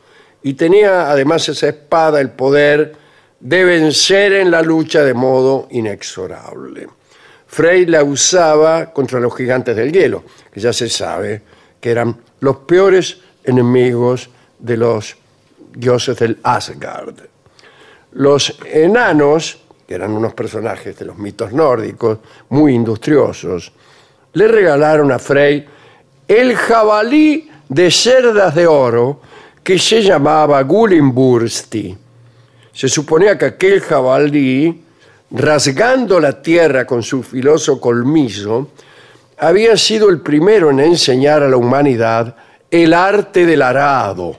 Y 0.43 0.55
tenía 0.55 1.11
además 1.11 1.49
esa 1.49 1.69
espada 1.69 2.21
el 2.21 2.31
poder 2.31 2.95
de 3.39 3.65
vencer 3.65 4.33
en 4.35 4.51
la 4.51 4.63
lucha 4.63 5.05
de 5.05 5.15
modo 5.15 5.69
inexorable. 5.71 6.89
Frey 7.47 7.87
la 7.87 8.05
usaba 8.05 8.93
contra 8.93 9.19
los 9.19 9.35
gigantes 9.37 9.75
del 9.75 9.93
hielo, 9.93 10.25
que 10.53 10.61
ya 10.61 10.73
se 10.73 10.89
sabe 10.89 11.43
que 11.81 11.91
eran 11.91 12.17
los 12.41 12.59
peores 12.59 13.19
enemigos 13.43 14.31
de 14.59 14.77
los 14.77 15.17
dioses 15.75 16.19
del 16.19 16.39
Asgard. 16.43 17.15
Los 18.13 18.57
enanos, 18.73 19.60
que 19.91 19.97
eran 19.97 20.13
unos 20.13 20.35
personajes 20.35 20.97
de 20.97 21.05
los 21.05 21.19
mitos 21.19 21.53
nórdicos, 21.53 22.19
muy 22.51 22.75
industriosos, 22.77 23.73
le 24.35 24.47
regalaron 24.47 25.11
a 25.11 25.19
Frey 25.19 25.67
el 26.29 26.55
jabalí 26.55 27.51
de 27.69 27.91
cerdas 27.91 28.55
de 28.55 28.69
oro 28.69 29.21
que 29.65 29.81
se 29.81 30.01
llamaba 30.01 30.63
Gulimbursti. 30.63 31.99
Se 32.73 32.89
suponía 32.89 33.37
que 33.37 33.47
aquel 33.47 33.81
jabalí, 33.81 34.81
rasgando 35.33 36.21
la 36.21 36.41
tierra 36.41 36.87
con 36.87 37.03
su 37.03 37.25
filoso 37.25 37.81
colmillo, 37.81 38.69
había 39.39 39.77
sido 39.77 40.09
el 40.09 40.21
primero 40.21 40.71
en 40.71 40.79
enseñar 40.79 41.43
a 41.43 41.49
la 41.49 41.57
humanidad 41.57 42.37
el 42.71 42.95
arte 42.95 43.45
del 43.45 43.63
arado. 43.63 44.37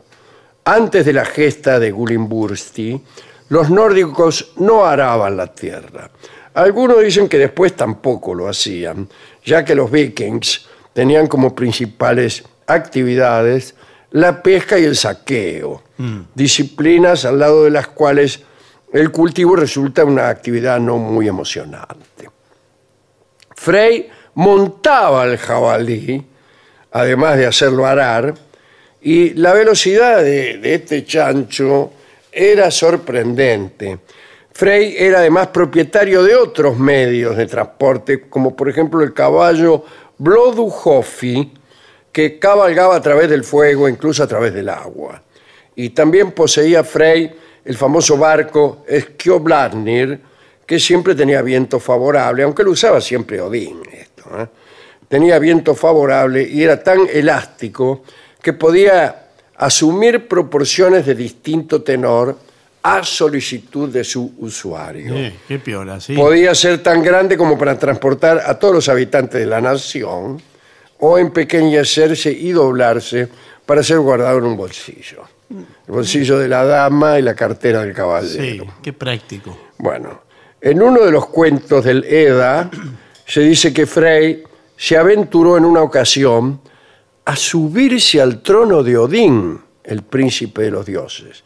Antes 0.64 1.06
de 1.06 1.12
la 1.12 1.26
gesta 1.26 1.78
de 1.78 1.92
Gulimbursti, 1.92 3.02
los 3.52 3.70
nórdicos 3.70 4.54
no 4.56 4.86
araban 4.86 5.36
la 5.36 5.48
tierra. 5.48 6.10
Algunos 6.54 7.02
dicen 7.04 7.28
que 7.28 7.38
después 7.38 7.76
tampoco 7.76 8.34
lo 8.34 8.48
hacían, 8.48 9.10
ya 9.44 9.66
que 9.66 9.76
los 9.76 9.92
vikings 9.92 10.68
tenían 10.94 11.28
como 11.28 11.54
principales 11.54 12.46
actividades 12.66 13.76
la 14.12 14.42
pesca 14.42 14.80
y 14.80 14.86
el 14.86 14.96
saqueo, 14.96 15.84
disciplinas 16.34 17.26
al 17.26 17.40
lado 17.40 17.66
de 17.66 17.72
las 17.72 17.88
cuales 17.88 18.42
el 18.94 19.12
cultivo 19.12 19.58
resulta 19.58 20.06
una 20.06 20.30
actividad 20.30 20.80
no 20.80 20.98
muy 20.98 21.28
emocionante. 21.28 22.30
Frey 23.54 24.10
montaba 24.36 25.26
el 25.26 25.38
jabalí, 25.38 26.26
además 26.94 27.36
de 27.36 27.48
hacerlo 27.48 27.86
arar, 27.86 28.34
y 29.02 29.34
la 29.34 29.54
velocidad 29.54 30.22
de, 30.24 30.58
de 30.58 30.76
este 30.76 31.04
chancho 31.04 31.92
era 32.32 32.72
sorprendente. 32.72 34.00
Frey 34.52 34.96
era 34.98 35.20
además 35.20 35.48
propietario 35.48 36.24
de 36.24 36.36
otros 36.36 36.78
medios 36.78 37.38
de 37.38 37.48
transporte, 37.48 38.30
como 38.30 38.56
por 38.56 38.70
ejemplo 38.70 39.02
el 39.04 39.14
caballo 39.14 39.84
Bloduhofi, 40.18 41.54
que 42.12 42.38
cabalgaba 42.38 42.96
a 42.96 43.02
través 43.02 43.30
del 43.30 43.44
fuego, 43.44 43.88
incluso 43.88 44.24
a 44.24 44.28
través 44.28 44.54
del 44.54 44.70
agua. 44.70 45.24
Y 45.76 45.92
también 45.92 46.32
poseía 46.32 46.84
Frey 46.84 47.32
el 47.64 47.78
famoso 47.78 48.18
barco 48.18 48.84
Skjolbladnir, 48.90 50.20
que 50.66 50.80
siempre 50.80 51.16
tenía 51.16 51.42
viento 51.42 51.80
favorable, 51.80 52.44
aunque 52.44 52.64
lo 52.64 52.72
usaba 52.72 53.02
siempre 53.02 53.42
Odín. 53.42 53.82
Esto, 53.92 54.24
¿eh? 54.38 54.48
tenía 55.08 55.40
viento 55.40 55.76
favorable 55.76 56.48
y 56.48 56.64
era 56.64 56.82
tan 56.82 57.02
elástico 57.12 58.04
que 58.42 58.54
podía 58.54 59.21
asumir 59.62 60.28
proporciones 60.28 61.06
de 61.06 61.14
distinto 61.14 61.84
tenor 61.84 62.36
a 62.84 63.04
solicitud 63.04 63.90
de 63.90 64.04
su 64.04 64.34
usuario. 64.40 65.14
Eh, 65.16 65.34
qué 65.48 65.60
piola, 65.60 66.00
sí. 66.02 66.16
Podía 66.16 66.56
ser 66.56 66.82
tan 66.82 67.04
grande 67.04 67.38
como 67.38 67.56
para 67.60 67.78
transportar 67.78 68.42
a 68.44 68.58
todos 68.58 68.74
los 68.74 68.90
habitantes 68.90 69.40
de 69.40 69.46
la 69.46 69.62
nación 69.62 70.42
o 71.00 71.18
empequeñecerse 71.20 72.32
y 72.32 72.52
doblarse 72.52 73.28
para 73.66 73.84
ser 73.84 74.00
guardado 74.00 74.40
en 74.40 74.46
un 74.46 74.58
bolsillo. 74.58 75.24
El 75.52 75.94
bolsillo 75.94 76.40
de 76.40 76.48
la 76.48 76.64
dama 76.66 77.20
y 77.20 77.22
la 77.22 77.36
cartera 77.36 77.82
del 77.82 77.90
Sí, 77.92 77.96
caballero. 77.96 78.66
qué 78.82 78.94
práctico. 78.94 79.56
Bueno, 79.78 80.22
en 80.60 80.82
uno 80.82 81.02
de 81.06 81.12
los 81.12 81.28
cuentos 81.28 81.84
del 81.86 82.04
Eda 82.06 82.68
se 83.28 83.42
dice 83.42 83.72
que 83.72 83.86
Frey 83.86 84.42
se 84.76 84.98
aventuró 84.98 85.56
en 85.58 85.66
una 85.66 85.84
ocasión 85.84 86.62
a 87.32 87.36
subirse 87.38 88.20
al 88.20 88.42
trono 88.42 88.84
de 88.84 88.98
Odín, 88.98 89.58
el 89.86 90.02
príncipe 90.04 90.64
de 90.64 90.72
los 90.72 90.86
dioses. 90.86 91.46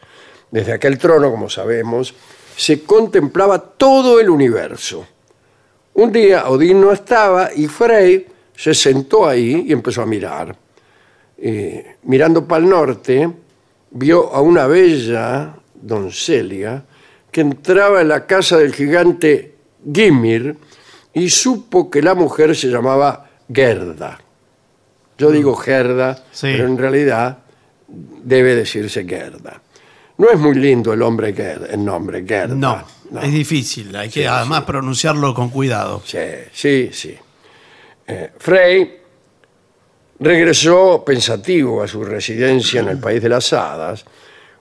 Desde 0.50 0.72
aquel 0.72 0.98
trono, 0.98 1.30
como 1.30 1.48
sabemos, 1.48 2.12
se 2.56 2.82
contemplaba 2.82 3.60
todo 3.60 4.18
el 4.18 4.28
universo. 4.28 5.06
Un 5.94 6.10
día 6.10 6.48
Odín 6.48 6.80
no 6.80 6.90
estaba 6.90 7.54
y 7.54 7.68
Frey 7.68 8.26
se 8.52 8.74
sentó 8.74 9.28
ahí 9.28 9.66
y 9.68 9.72
empezó 9.72 10.02
a 10.02 10.06
mirar. 10.06 10.56
Eh, 11.38 11.98
mirando 12.02 12.44
para 12.48 12.64
el 12.64 12.68
norte, 12.68 13.30
vio 13.92 14.34
a 14.34 14.40
una 14.40 14.66
bella 14.66 15.54
doncella 15.72 16.84
que 17.30 17.42
entraba 17.42 18.00
en 18.00 18.08
la 18.08 18.26
casa 18.26 18.58
del 18.58 18.74
gigante 18.74 19.54
Gimir 19.94 20.56
y 21.14 21.30
supo 21.30 21.88
que 21.88 22.02
la 22.02 22.16
mujer 22.16 22.56
se 22.56 22.66
llamaba 22.66 23.30
Gerda. 23.48 24.25
Yo 25.18 25.30
digo 25.30 25.54
Gerda, 25.56 26.16
Sí. 26.32 26.48
pero 26.52 26.66
en 26.66 26.76
realidad 26.78 27.38
debe 27.88 28.54
decirse 28.54 29.04
Gerda. 29.06 29.60
No 30.18 30.30
es 30.30 30.38
muy 30.38 30.54
lindo 30.54 30.92
el, 30.92 31.02
hombre 31.02 31.34
el 31.70 31.84
nombre 31.84 32.24
Gerda. 32.26 32.54
No, 32.54 32.82
no. 33.10 33.20
es 33.20 33.32
difícil. 33.32 33.94
Hay 33.96 34.08
que 34.08 34.20
Sí, 34.20 34.26
además 34.26 34.60
sí. 34.60 34.64
pronunciarlo 34.66 35.34
con 35.34 35.50
cuidado. 35.50 36.02
Sí, 36.04 36.18
sí, 36.52 36.90
sí. 36.92 37.16
Eh, 38.06 38.30
Frey 38.38 39.00
regresó 40.18 41.04
pensativo 41.04 41.82
a 41.82 41.88
su 41.88 42.02
residencia 42.04 42.80
en 42.80 42.88
el 42.88 42.98
país 42.98 43.22
de 43.22 43.28
las 43.28 43.52
hadas, 43.52 44.04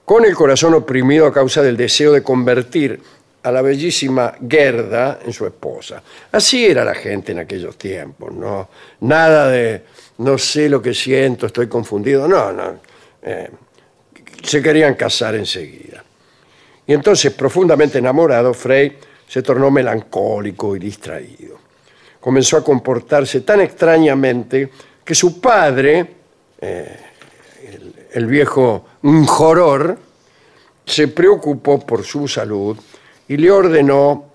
con 0.03 0.26
el 0.26 0.36
corazón 0.36 0.74
oprimido 0.74 1.26
a 1.26 1.34
causa 1.34 1.62
del 1.62 1.78
deseo 1.78 2.12
de 2.12 2.22
convertir 2.22 2.99
a 3.43 3.51
la 3.51 3.62
bellísima 3.62 4.34
Gerda 4.47 5.20
en 5.24 5.32
su 5.32 5.45
esposa. 5.45 6.01
Así 6.32 6.66
era 6.66 6.84
la 6.84 6.95
gente 6.95 7.32
en 7.32 7.39
aquellos 7.39 7.78
tiempos, 7.78 8.34
¿no? 8.34 8.70
Nada 9.01 9.47
de 9.49 9.84
no 10.18 10.38
sé 10.38 10.70
lo 10.70 10.82
que 10.82 10.93
siento, 10.93 11.47
estoy 11.47 11.68
confundido. 11.68 12.28
No, 12.28 12.51
no. 12.51 12.80
Eh, 13.22 13.49
se 14.43 14.61
querían 14.61 14.95
casar 14.95 15.36
enseguida. 15.36 16.03
Y 16.88 16.93
entonces, 16.93 17.34
profundamente 17.34 17.97
enamorado, 17.97 18.53
Frey 18.53 18.97
se 19.28 19.41
tornó 19.41 19.72
melancólico 19.72 20.76
y 20.76 20.80
distraído. 20.80 21.57
Comenzó 22.20 22.57
a 22.57 22.63
comportarse 22.63 23.41
tan 23.41 23.61
extrañamente 23.61 24.70
que 25.03 25.16
su 25.16 25.39
padre, 25.39 26.07
eh, 26.61 26.99
el, 28.13 28.26
viejo 28.26 28.86
Njoror, 29.03 29.97
se 30.86 31.07
preocupó 31.07 31.80
por 31.80 32.03
su 32.03 32.28
salud 32.28 32.78
y 33.28 33.38
le 33.38 33.51
ordenó 33.51 34.26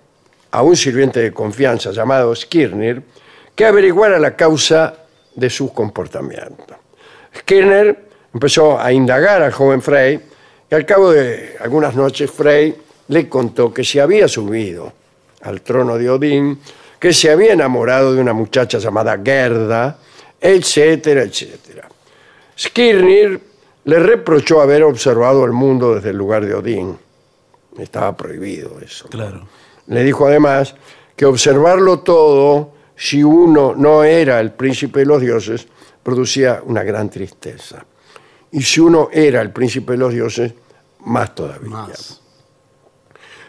a 0.50 0.62
un 0.62 0.76
sirviente 0.76 1.20
de 1.20 1.32
confianza 1.32 1.92
llamado 1.92 2.34
Skirnir 2.34 3.02
que 3.54 3.64
averiguara 3.64 4.18
la 4.18 4.34
causa 4.34 4.99
de 5.34 5.50
sus 5.50 5.72
comportamientos. 5.72 6.76
Skirner 7.36 8.08
empezó 8.32 8.78
a 8.78 8.92
indagar 8.92 9.42
al 9.42 9.52
joven 9.52 9.82
Frey 9.82 10.20
y 10.70 10.74
al 10.74 10.86
cabo 10.86 11.10
de 11.10 11.56
algunas 11.60 11.94
noches 11.94 12.30
Frey 12.30 12.76
le 13.08 13.28
contó 13.28 13.72
que 13.72 13.84
se 13.84 14.00
había 14.00 14.28
subido 14.28 14.92
al 15.42 15.62
trono 15.62 15.98
de 15.98 16.10
Odín, 16.10 16.60
que 16.98 17.12
se 17.12 17.30
había 17.30 17.52
enamorado 17.52 18.14
de 18.14 18.20
una 18.20 18.32
muchacha 18.32 18.78
llamada 18.78 19.18
Gerda, 19.24 19.98
etcétera, 20.40 21.22
etcétera. 21.22 21.88
Skirnir 22.58 23.40
le 23.84 23.98
reprochó 23.98 24.60
haber 24.60 24.82
observado 24.84 25.44
el 25.44 25.52
mundo 25.52 25.94
desde 25.94 26.10
el 26.10 26.16
lugar 26.16 26.44
de 26.44 26.54
Odín. 26.54 26.98
Estaba 27.78 28.16
prohibido 28.16 28.78
eso. 28.80 29.08
Claro. 29.08 29.48
Le 29.86 30.04
dijo 30.04 30.26
además 30.26 30.74
que 31.16 31.24
observarlo 31.24 32.00
todo, 32.00 32.72
si 33.00 33.24
uno 33.24 33.74
no 33.74 34.04
era 34.04 34.38
el 34.40 34.52
príncipe 34.52 35.00
de 35.00 35.06
los 35.06 35.22
dioses, 35.22 35.66
producía 36.02 36.60
una 36.62 36.82
gran 36.82 37.08
tristeza. 37.08 37.82
Y 38.52 38.60
si 38.60 38.78
uno 38.78 39.08
era 39.10 39.40
el 39.40 39.52
príncipe 39.52 39.92
de 39.92 39.98
los 39.98 40.12
dioses, 40.12 40.52
más 41.06 41.34
todavía. 41.34 41.70
Más. 41.70 42.20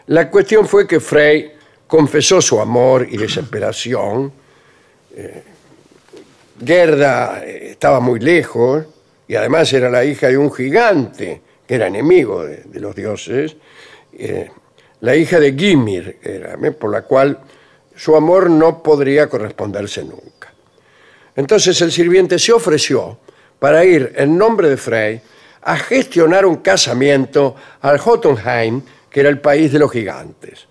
La 0.08 0.32
cuestión 0.32 0.66
fue 0.66 0.88
que 0.88 1.02
Frey 1.02 1.52
confesó 1.86 2.42
su 2.42 2.62
amor 2.62 3.06
y 3.12 3.18
desesperación. 3.18 4.32
Eh, 5.14 5.44
Gerda 6.64 7.44
eh, 7.44 7.72
estaba 7.72 8.00
muy 8.00 8.22
lejos 8.22 8.86
y 9.28 9.36
además 9.36 9.74
era 9.74 9.90
la 9.90 10.06
hija 10.06 10.30
de 10.30 10.38
un 10.38 10.50
gigante 10.54 11.42
que 11.68 11.76
era 11.76 11.88
enemigo 11.88 12.46
de, 12.46 12.64
de 12.64 12.80
los 12.80 12.96
dioses. 12.96 13.58
Eh, 14.14 14.50
la 15.02 15.14
hija 15.14 15.42
de 15.42 15.52
Gimir 15.52 16.20
era, 16.24 16.54
¿eh? 16.54 16.72
por 16.72 16.90
la 16.90 17.02
cual 17.02 17.38
su 18.02 18.16
amor 18.16 18.50
no 18.50 18.82
podría 18.82 19.30
corresponderse 19.30 20.04
nunca. 20.04 20.52
Entonces 21.36 21.80
el 21.82 21.92
sirviente 21.92 22.40
se 22.40 22.52
ofreció 22.52 23.20
para 23.60 23.86
ir 23.86 24.14
en 24.16 24.40
nombre 24.40 24.70
de 24.70 24.78
Frey 24.78 25.22
a 25.62 25.78
gestionar 25.78 26.48
un 26.48 26.56
casamiento 26.56 27.56
al 27.80 28.00
Jotunheim, 28.00 28.82
que 29.08 29.20
era 29.20 29.30
el 29.30 29.40
país 29.40 29.72
de 29.72 29.78
los 29.78 29.92
gigantes. 29.92 30.66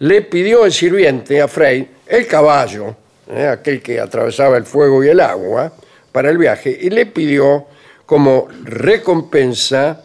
Le 0.00 0.20
pidió 0.20 0.66
el 0.66 0.72
sirviente 0.72 1.40
a 1.40 1.48
Frey 1.48 1.88
el 2.06 2.26
caballo, 2.26 2.94
eh, 3.30 3.46
aquel 3.46 3.80
que 3.80 3.98
atravesaba 3.98 4.58
el 4.58 4.66
fuego 4.66 5.02
y 5.02 5.08
el 5.08 5.20
agua, 5.20 5.72
para 6.12 6.28
el 6.28 6.36
viaje, 6.36 6.78
y 6.82 6.90
le 6.90 7.06
pidió 7.06 7.64
como 8.04 8.46
recompensa, 8.62 10.02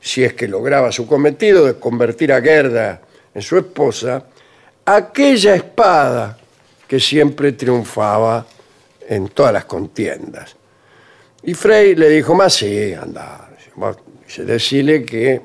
si 0.00 0.24
es 0.24 0.34
que 0.34 0.48
lograba 0.48 0.90
su 0.90 1.06
cometido 1.06 1.64
de 1.64 1.78
convertir 1.78 2.32
a 2.32 2.42
Gerda 2.42 3.02
en 3.32 3.40
su 3.40 3.56
esposa, 3.56 4.24
aquella 4.94 5.54
espada 5.54 6.38
que 6.86 6.98
siempre 6.98 7.52
triunfaba 7.52 8.46
en 9.08 9.28
todas 9.28 9.52
las 9.52 9.64
contiendas. 9.66 10.56
Y 11.42 11.54
Frey 11.54 11.94
le 11.94 12.08
dijo, 12.08 12.34
más 12.34 12.54
sí, 12.54 12.94
anda, 12.94 13.50
vos, 13.76 13.96
dice, 14.26 14.44
decile 14.44 15.04
que, 15.04 15.40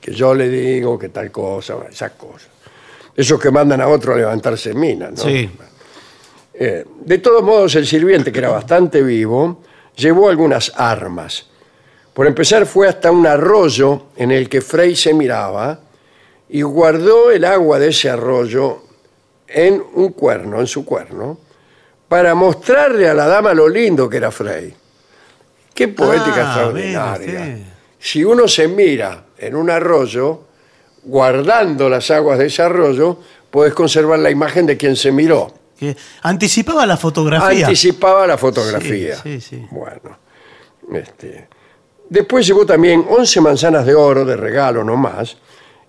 que 0.00 0.12
yo 0.12 0.34
le 0.34 0.48
digo 0.48 0.98
que 0.98 1.08
tal 1.08 1.30
cosa, 1.30 1.76
esas 1.90 2.12
cosas. 2.12 2.48
Esos 3.16 3.40
que 3.40 3.50
mandan 3.50 3.80
a 3.80 3.88
otro 3.88 4.14
a 4.14 4.16
levantarse 4.16 4.74
minas, 4.74 5.12
¿no? 5.12 5.24
Sí. 5.24 5.50
Eh, 6.54 6.84
de 7.04 7.18
todos 7.18 7.42
modos, 7.42 7.74
el 7.76 7.86
sirviente, 7.86 8.30
que 8.32 8.38
era 8.38 8.50
bastante 8.50 9.02
vivo, 9.02 9.62
llevó 9.96 10.28
algunas 10.28 10.72
armas. 10.76 11.46
Por 12.12 12.26
empezar, 12.26 12.66
fue 12.66 12.88
hasta 12.88 13.10
un 13.10 13.26
arroyo 13.26 14.08
en 14.16 14.30
el 14.30 14.48
que 14.48 14.60
Frey 14.60 14.94
se 14.94 15.14
miraba 15.14 15.80
y 16.50 16.62
guardó 16.62 17.30
el 17.30 17.44
agua 17.44 17.78
de 17.78 17.88
ese 17.88 18.10
arroyo 18.10 18.82
en 19.46 19.82
un 19.94 20.12
cuerno, 20.12 20.60
en 20.60 20.66
su 20.66 20.84
cuerno, 20.84 21.38
para 22.08 22.34
mostrarle 22.34 23.08
a 23.08 23.14
la 23.14 23.26
dama 23.26 23.54
lo 23.54 23.68
lindo 23.68 24.08
que 24.08 24.16
era 24.16 24.30
Frey. 24.30 24.74
Qué 25.74 25.88
poética 25.88 26.34
Ah, 26.36 26.42
extraordinaria. 26.46 27.26
ve 27.26 27.50
usted. 27.54 27.58
Si 27.98 28.24
uno 28.24 28.48
se 28.48 28.66
mira 28.68 29.24
en 29.38 29.54
un 29.54 29.70
arroyo, 29.70 30.40
guardando 31.04 31.88
las 31.88 32.10
aguas 32.10 32.38
de 32.38 32.46
ese 32.46 32.62
arroyo, 32.62 33.18
puedes 33.50 33.74
conservar 33.74 34.18
la 34.18 34.30
imagen 34.30 34.66
de 34.66 34.76
quien 34.76 34.96
se 34.96 35.12
miró. 35.12 35.52
Que 35.78 35.96
anticipaba 36.22 36.84
la 36.86 36.96
fotografía. 36.96 37.66
Anticipaba 37.66 38.26
la 38.26 38.36
fotografía. 38.36 39.16
Sí, 39.16 39.40
sí, 39.40 39.56
sí. 39.56 39.66
Bueno. 39.70 40.18
Este, 40.92 41.48
después 42.08 42.46
llevó 42.46 42.66
también 42.66 43.04
11 43.08 43.40
manzanas 43.40 43.86
de 43.86 43.94
oro 43.94 44.24
de 44.24 44.36
regalo 44.36 44.82
nomás 44.82 45.36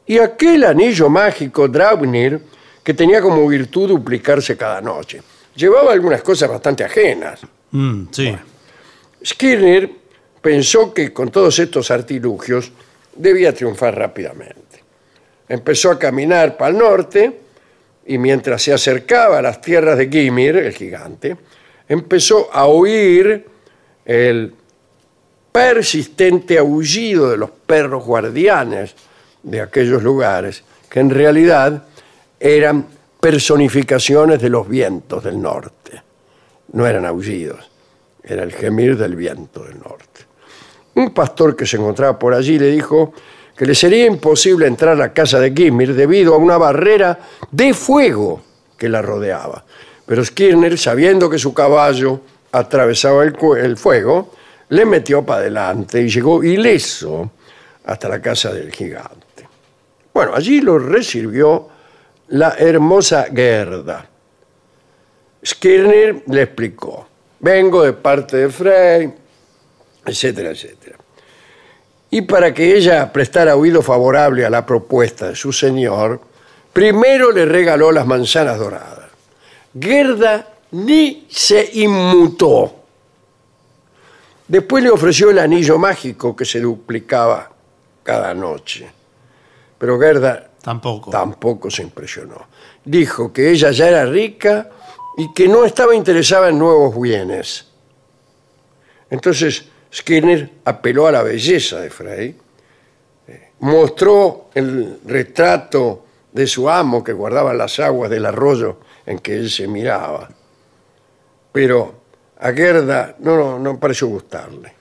y 0.06 0.18
aquel 0.18 0.64
anillo 0.64 1.10
mágico 1.10 1.68
Draupnir 1.68 2.42
que 2.84 2.94
tenía 2.94 3.22
como 3.22 3.48
virtud 3.48 3.90
duplicarse 3.90 4.58
cada 4.58 4.82
noche. 4.82 5.22
Llevaba 5.56 5.94
algunas 5.94 6.22
cosas 6.22 6.50
bastante 6.50 6.84
ajenas. 6.84 7.42
Mm, 7.72 8.06
sí. 8.12 8.36
Skirnir 9.24 10.00
pensó 10.42 10.94
que 10.94 11.14
con 11.14 11.30
todos 11.30 11.60
estos 11.60 11.92
artilugios 11.92 12.72
debía 13.16 13.54
triunfar 13.54 13.98
rápidamente. 13.98 14.84
Empezó 15.48 15.92
a 15.92 16.00
caminar 16.00 16.58
para 16.58 16.72
el 16.72 16.78
norte 16.78 17.40
y 18.06 18.18
mientras 18.18 18.64
se 18.64 18.74
acercaba 18.74 19.40
a 19.40 19.42
las 19.42 19.62
tierras 19.62 19.98
de 19.98 20.10
Gimir, 20.10 20.58
el 20.58 20.74
gigante, 20.74 21.38
empezó 21.88 22.50
a 22.52 22.66
oír 22.66 23.46
el 24.06 24.54
persistente 25.52 26.58
aullido 26.58 27.30
de 27.30 27.38
los 27.38 27.52
perros 27.52 28.04
guardianes 28.06 28.96
de 29.44 29.62
aquellos 29.62 30.04
lugares, 30.04 30.64
que 30.90 31.00
en 31.00 31.10
realidad 31.10 31.84
eran 32.40 32.86
personificaciones 33.20 34.42
de 34.42 34.50
los 34.50 34.68
vientos 34.68 35.24
del 35.24 35.42
norte. 35.42 36.02
no 36.74 36.88
eran 36.88 37.06
aullidos, 37.06 37.70
era 38.24 38.44
el 38.44 38.54
gemir 38.54 38.98
del 38.98 39.16
viento 39.16 39.64
del 39.64 39.78
norte. 39.80 40.22
Un 40.96 41.14
pastor 41.14 41.56
que 41.56 41.66
se 41.66 41.78
encontraba 41.78 42.18
por 42.18 42.34
allí 42.34 42.58
le 42.58 42.72
dijo 42.72 43.14
que 43.58 43.66
le 43.66 43.76
sería 43.76 44.06
imposible 44.06 44.68
entrar 44.68 44.94
a 44.94 45.00
la 45.00 45.14
casa 45.14 45.40
de 45.40 45.52
Gimir 45.52 45.94
debido 45.94 46.34
a 46.34 46.38
una 46.38 46.58
barrera 46.58 47.20
de 47.52 47.74
fuego 47.74 48.42
que 48.78 48.90
la 48.90 49.02
rodeaba. 49.02 49.64
Pero 50.06 50.26
Skirner, 50.26 50.78
sabiendo 50.78 51.30
que 51.30 51.38
su 51.38 51.54
caballo 51.54 52.22
atravesaba 52.52 53.24
el 53.24 53.78
fuego, 53.78 54.32
le 54.70 54.86
metió 54.86 55.26
para 55.26 55.42
adelante 55.42 56.02
y 56.02 56.10
llegó 56.10 56.44
ileso 56.44 57.32
hasta 57.86 58.10
la 58.10 58.22
casa 58.22 58.52
del 58.54 58.72
gigante. 58.72 59.31
Bueno, 60.14 60.34
allí 60.36 60.62
lo 60.62 60.78
recibió 60.78 61.70
la 62.30 62.56
hermosa 62.58 63.28
Gerda. 63.34 64.08
Skirner 65.46 66.24
le 66.28 66.44
explicó, 66.44 67.08
vengo 67.40 67.84
de 67.84 67.94
parte 67.94 68.38
de 68.38 68.50
Frey, 68.50 69.14
etcétera, 70.06 70.52
etcétera. 70.52 70.98
Y 72.10 72.22
para 72.22 72.54
que 72.54 72.76
ella 72.76 73.12
prestara 73.12 73.56
oído 73.56 73.82
favorable 73.82 74.46
a 74.46 74.50
la 74.50 74.66
propuesta 74.66 75.30
de 75.30 75.36
su 75.36 75.54
señor, 75.54 76.20
primero 76.74 77.32
le 77.32 77.46
regaló 77.46 77.92
las 77.92 78.06
manzanas 78.06 78.60
doradas. 78.60 79.10
Gerda 79.80 80.54
ni 80.72 81.26
se 81.30 81.70
inmutó. 81.74 82.76
Después 84.48 84.84
le 84.84 84.90
ofreció 84.90 85.30
el 85.30 85.40
anillo 85.40 85.78
mágico 85.78 86.36
que 86.36 86.44
se 86.44 86.60
duplicaba 86.60 87.50
cada 88.04 88.34
noche. 88.34 89.01
Pero 89.82 90.00
Gerda 90.00 90.48
Tampoco. 90.62 91.10
tampoco 91.10 91.72
se 91.72 91.82
impresionó. 91.82 92.46
Dijo 92.86 93.34
que 93.34 93.50
ella 93.50 93.72
ya 93.72 93.90
era 93.90 94.06
rica 94.06 94.70
y 95.18 95.34
que 95.34 95.48
no 95.48 95.66
estaba 95.66 95.96
interesada 95.96 96.50
en 96.50 96.60
nuevos 96.60 97.02
bienes. 97.02 97.66
Entonces 99.10 99.66
Skinner 99.92 100.52
apeló 100.66 101.08
a 101.08 101.12
la 101.12 101.24
belleza 101.24 101.80
de 101.80 101.90
Frey, 101.90 102.38
eh, 103.28 103.54
mostró 103.62 104.52
el 104.54 105.00
retrato 105.04 106.06
de 106.32 106.46
su 106.46 106.70
amo 106.70 107.04
que 107.04 107.14
guardaba 107.14 107.52
las 107.52 107.80
aguas 107.80 108.12
del 108.12 108.28
arroyo 108.28 108.82
en 109.08 109.18
que 109.18 109.34
él 109.36 109.50
se 109.50 109.68
miraba. 109.68 110.30
Pero 111.52 112.02
a 112.38 112.52
Gerda 112.52 113.16
no, 113.18 113.36
no, 113.36 113.58
no 113.58 113.80
pareció 113.80 114.06
gustarle. 114.10 114.76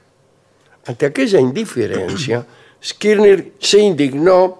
Ante 0.84 1.06
aquella 1.06 1.40
indiferencia, 1.40 2.44
Skirner 2.84 3.52
se 3.58 3.78
indignó 3.78 4.59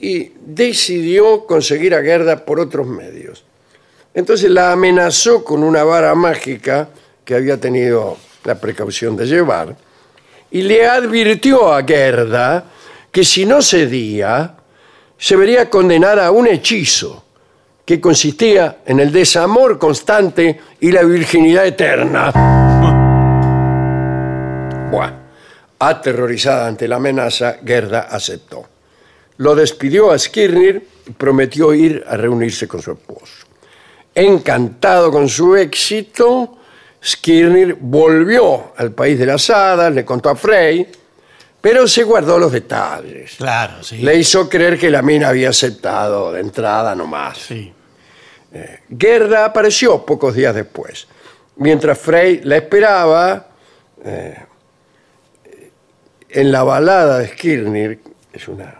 y 0.00 0.32
decidió 0.44 1.46
conseguir 1.46 1.94
a 1.94 2.02
Gerda 2.02 2.44
por 2.44 2.60
otros 2.60 2.86
medios. 2.86 3.44
Entonces 4.14 4.50
la 4.50 4.72
amenazó 4.72 5.44
con 5.44 5.62
una 5.62 5.84
vara 5.84 6.14
mágica 6.14 6.88
que 7.24 7.34
había 7.34 7.60
tenido 7.60 8.16
la 8.44 8.54
precaución 8.54 9.16
de 9.16 9.26
llevar 9.26 9.76
y 10.50 10.62
le 10.62 10.86
advirtió 10.86 11.72
a 11.72 11.82
Gerda 11.82 12.64
que 13.10 13.24
si 13.24 13.44
no 13.44 13.62
cedía, 13.62 14.54
se 15.18 15.36
vería 15.36 15.68
condenada 15.70 16.26
a 16.26 16.30
un 16.30 16.46
hechizo 16.46 17.24
que 17.84 18.00
consistía 18.00 18.78
en 18.84 19.00
el 19.00 19.12
desamor 19.12 19.78
constante 19.78 20.60
y 20.80 20.92
la 20.92 21.02
virginidad 21.02 21.66
eterna. 21.66 22.30
Buah. 24.90 25.12
Aterrorizada 25.78 26.66
ante 26.66 26.88
la 26.88 26.96
amenaza, 26.96 27.58
Gerda 27.64 28.08
aceptó. 28.10 28.75
Lo 29.38 29.54
despidió 29.54 30.10
a 30.10 30.18
Skirnir 30.18 30.86
y 31.06 31.10
prometió 31.10 31.74
ir 31.74 32.04
a 32.06 32.16
reunirse 32.16 32.66
con 32.66 32.80
su 32.80 32.92
esposo. 32.92 33.46
Encantado 34.14 35.10
con 35.10 35.28
su 35.28 35.56
éxito, 35.56 36.58
Skirnir 37.04 37.76
volvió 37.78 38.72
al 38.76 38.92
país 38.92 39.18
de 39.18 39.26
las 39.26 39.50
hadas, 39.50 39.92
le 39.92 40.04
contó 40.04 40.30
a 40.30 40.36
Frey, 40.36 40.86
pero 41.60 41.86
se 41.86 42.02
guardó 42.02 42.38
los 42.38 42.52
detalles. 42.52 43.34
Claro, 43.36 43.82
sí. 43.82 43.98
Le 43.98 44.16
hizo 44.16 44.48
creer 44.48 44.78
que 44.78 44.90
la 44.90 45.02
mina 45.02 45.28
había 45.28 45.50
aceptado 45.50 46.32
de 46.32 46.40
entrada 46.40 46.94
nomás. 46.94 47.38
Sí. 47.38 47.72
Gerda 48.98 49.44
apareció 49.44 50.04
pocos 50.06 50.34
días 50.34 50.54
después. 50.54 51.06
Mientras 51.56 51.98
Frey 51.98 52.40
la 52.44 52.56
esperaba, 52.56 53.48
eh, 54.04 54.36
en 56.28 56.52
la 56.52 56.62
balada 56.62 57.18
de 57.18 57.28
Skirnir, 57.28 58.00
es 58.32 58.48
una 58.48 58.78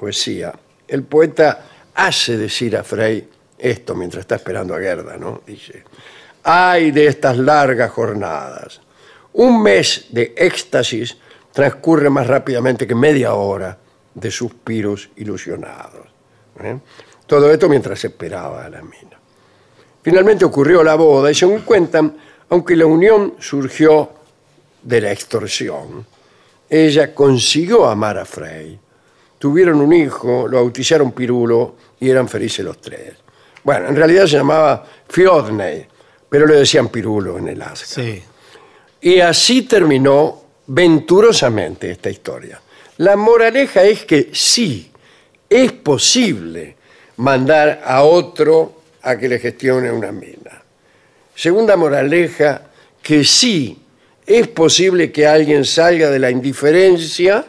poesía, 0.00 0.50
el 0.88 1.02
poeta 1.02 1.66
hace 1.94 2.38
decir 2.38 2.74
a 2.74 2.82
Frey 2.82 3.28
esto 3.58 3.94
mientras 3.94 4.22
está 4.22 4.36
esperando 4.36 4.74
a 4.74 4.78
Gerda, 4.78 5.18
¿no? 5.18 5.42
Dice, 5.46 5.84
ay 6.42 6.90
de 6.90 7.06
estas 7.06 7.36
largas 7.36 7.90
jornadas. 7.90 8.80
Un 9.34 9.62
mes 9.62 10.06
de 10.08 10.32
éxtasis 10.38 11.18
transcurre 11.52 12.08
más 12.08 12.26
rápidamente 12.26 12.86
que 12.86 12.94
media 12.94 13.34
hora 13.34 13.76
de 14.14 14.30
suspiros 14.30 15.10
ilusionados. 15.16 16.06
¿eh? 16.62 16.78
Todo 17.26 17.50
esto 17.50 17.68
mientras 17.68 18.02
esperaba 18.02 18.64
a 18.64 18.70
la 18.70 18.80
mina. 18.80 19.20
Finalmente 20.02 20.46
ocurrió 20.46 20.82
la 20.82 20.94
boda 20.94 21.30
y 21.30 21.34
según 21.34 21.60
cuentan, 21.60 22.16
aunque 22.48 22.74
la 22.74 22.86
unión 22.86 23.34
surgió 23.38 24.10
de 24.82 25.02
la 25.02 25.12
extorsión, 25.12 26.06
ella 26.70 27.14
consiguió 27.14 27.84
amar 27.84 28.16
a 28.16 28.24
Frey. 28.24 28.80
Tuvieron 29.40 29.80
un 29.80 29.94
hijo, 29.94 30.46
lo 30.46 30.58
bautizaron 30.58 31.12
Pirulo 31.12 31.76
y 31.98 32.10
eran 32.10 32.28
felices 32.28 32.62
los 32.62 32.78
tres. 32.78 33.14
Bueno, 33.64 33.88
en 33.88 33.96
realidad 33.96 34.26
se 34.26 34.36
llamaba 34.36 34.84
Fiodney, 35.08 35.86
pero 36.28 36.46
le 36.46 36.56
decían 36.56 36.90
Pirulo 36.90 37.38
en 37.38 37.48
el 37.48 37.62
Asgard. 37.62 38.06
Sí. 38.06 38.22
Y 39.00 39.20
así 39.20 39.62
terminó 39.62 40.42
venturosamente 40.66 41.90
esta 41.90 42.10
historia. 42.10 42.60
La 42.98 43.16
moraleja 43.16 43.82
es 43.82 44.04
que 44.04 44.28
sí, 44.34 44.92
es 45.48 45.72
posible 45.72 46.76
mandar 47.16 47.80
a 47.82 48.02
otro 48.02 48.82
a 49.00 49.16
que 49.16 49.26
le 49.26 49.38
gestione 49.38 49.90
una 49.90 50.12
mina. 50.12 50.62
Segunda 51.34 51.78
moraleja, 51.78 52.60
que 53.02 53.24
sí, 53.24 53.78
es 54.26 54.48
posible 54.48 55.10
que 55.10 55.26
alguien 55.26 55.64
salga 55.64 56.10
de 56.10 56.18
la 56.18 56.30
indiferencia. 56.30 57.46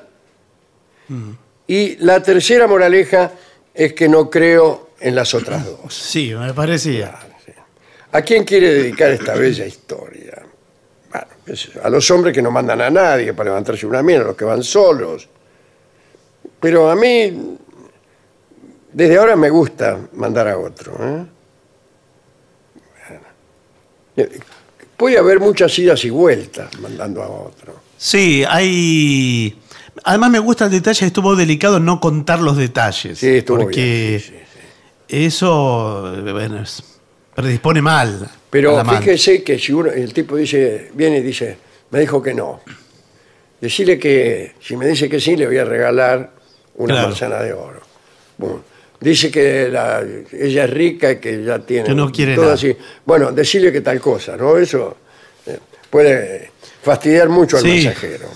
Y 1.72 1.96
la 2.00 2.22
tercera 2.22 2.68
moraleja 2.68 3.32
es 3.74 3.94
que 3.94 4.10
no 4.10 4.30
creo 4.30 4.90
en 5.00 5.16
las 5.16 5.34
otras 5.34 5.66
dos. 5.66 5.94
Sí, 5.94 6.34
me 6.36 6.54
parecía. 6.54 7.18
¿A 8.12 8.22
quién 8.24 8.44
quiere 8.44 8.74
dedicar 8.74 9.12
esta 9.12 9.36
bella 9.36 9.66
historia? 9.66 10.44
Bueno, 11.10 11.28
a 11.82 11.90
los 11.90 12.12
hombres 12.12 12.36
que 12.36 12.42
no 12.42 12.52
mandan 12.52 12.82
a 12.82 12.90
nadie 12.90 13.34
para 13.34 13.52
levantarse 13.52 13.86
una 13.88 14.04
mina, 14.04 14.20
a 14.20 14.24
los 14.26 14.36
que 14.36 14.44
van 14.44 14.62
solos. 14.64 15.30
Pero 16.60 16.92
a 16.92 16.96
mí, 16.98 17.58
desde 18.92 19.18
ahora 19.18 19.38
me 19.38 19.50
gusta 19.50 19.98
mandar 20.12 20.50
a 20.50 20.58
otro. 20.58 20.92
¿eh? 21.00 21.26
Bueno. 24.18 24.30
Puede 24.98 25.18
haber 25.18 25.40
muchas 25.40 25.80
idas 25.80 26.04
y 26.04 26.10
vueltas 26.10 26.78
mandando 26.82 27.24
a 27.24 27.30
otro. 27.30 27.76
Sí, 27.98 28.44
hay. 28.46 29.58
Además, 30.04 30.32
me 30.32 30.40
gusta 30.40 30.66
el 30.66 30.72
detalle, 30.72 31.06
estuvo 31.06 31.36
delicado 31.36 31.80
no 31.80 32.00
contar 32.00 32.40
los 32.40 32.58
detalles. 32.58 33.20
Sí, 33.20 33.38
estuvo 33.38 33.60
Porque 33.60 33.82
bien, 33.82 34.20
sí, 34.20 34.34
sí, 35.08 35.26
eso 35.26 36.16
bueno, 36.24 36.62
es- 36.62 36.84
predispone 37.36 37.82
mal. 37.82 38.30
Pero 38.50 38.84
fíjese 38.84 39.44
que 39.44 39.58
si 39.60 39.72
uno- 39.74 39.92
el 39.92 40.12
tipo 40.14 40.36
dice, 40.36 40.90
viene 40.94 41.18
y 41.20 41.22
dice, 41.22 41.58
me 41.92 42.00
dijo 42.00 42.22
que 42.22 42.34
no. 42.34 42.62
Decirle 43.60 44.00
que 44.00 44.54
si 44.60 44.76
me 44.76 44.88
dice 44.88 45.08
que 45.08 45.20
sí, 45.20 45.36
le 45.36 45.46
voy 45.46 45.58
a 45.58 45.66
regalar 45.66 46.32
una 46.76 46.94
Claro. 46.96 47.08
manzana 47.10 47.40
de 47.44 47.54
oro. 47.54 47.82
Bueno, 48.38 48.64
dice 49.00 49.30
que 49.30 49.70
la- 49.70 50.04
ella 50.32 50.64
es 50.66 50.70
rica 50.72 51.12
y 51.12 51.18
que 51.20 51.44
ya 51.44 51.60
tiene 51.60 51.86
Que 51.86 51.94
no 51.94 52.12
quiere 52.12 52.34
todo 52.34 52.46
nada. 52.46 52.56
así. 52.56 52.76
Bueno, 53.06 53.32
decirle 53.32 53.72
que 53.72 53.82
tal 53.82 54.02
cosa, 54.02 54.36
¿no? 54.36 54.58
Eso 54.58 54.98
eh, 55.46 55.60
puede 55.90 56.52
fastidiar 56.84 57.30
mucho 57.30 57.58
al 57.58 57.64
Sí. 57.64 57.70
mensajero. 57.70 58.30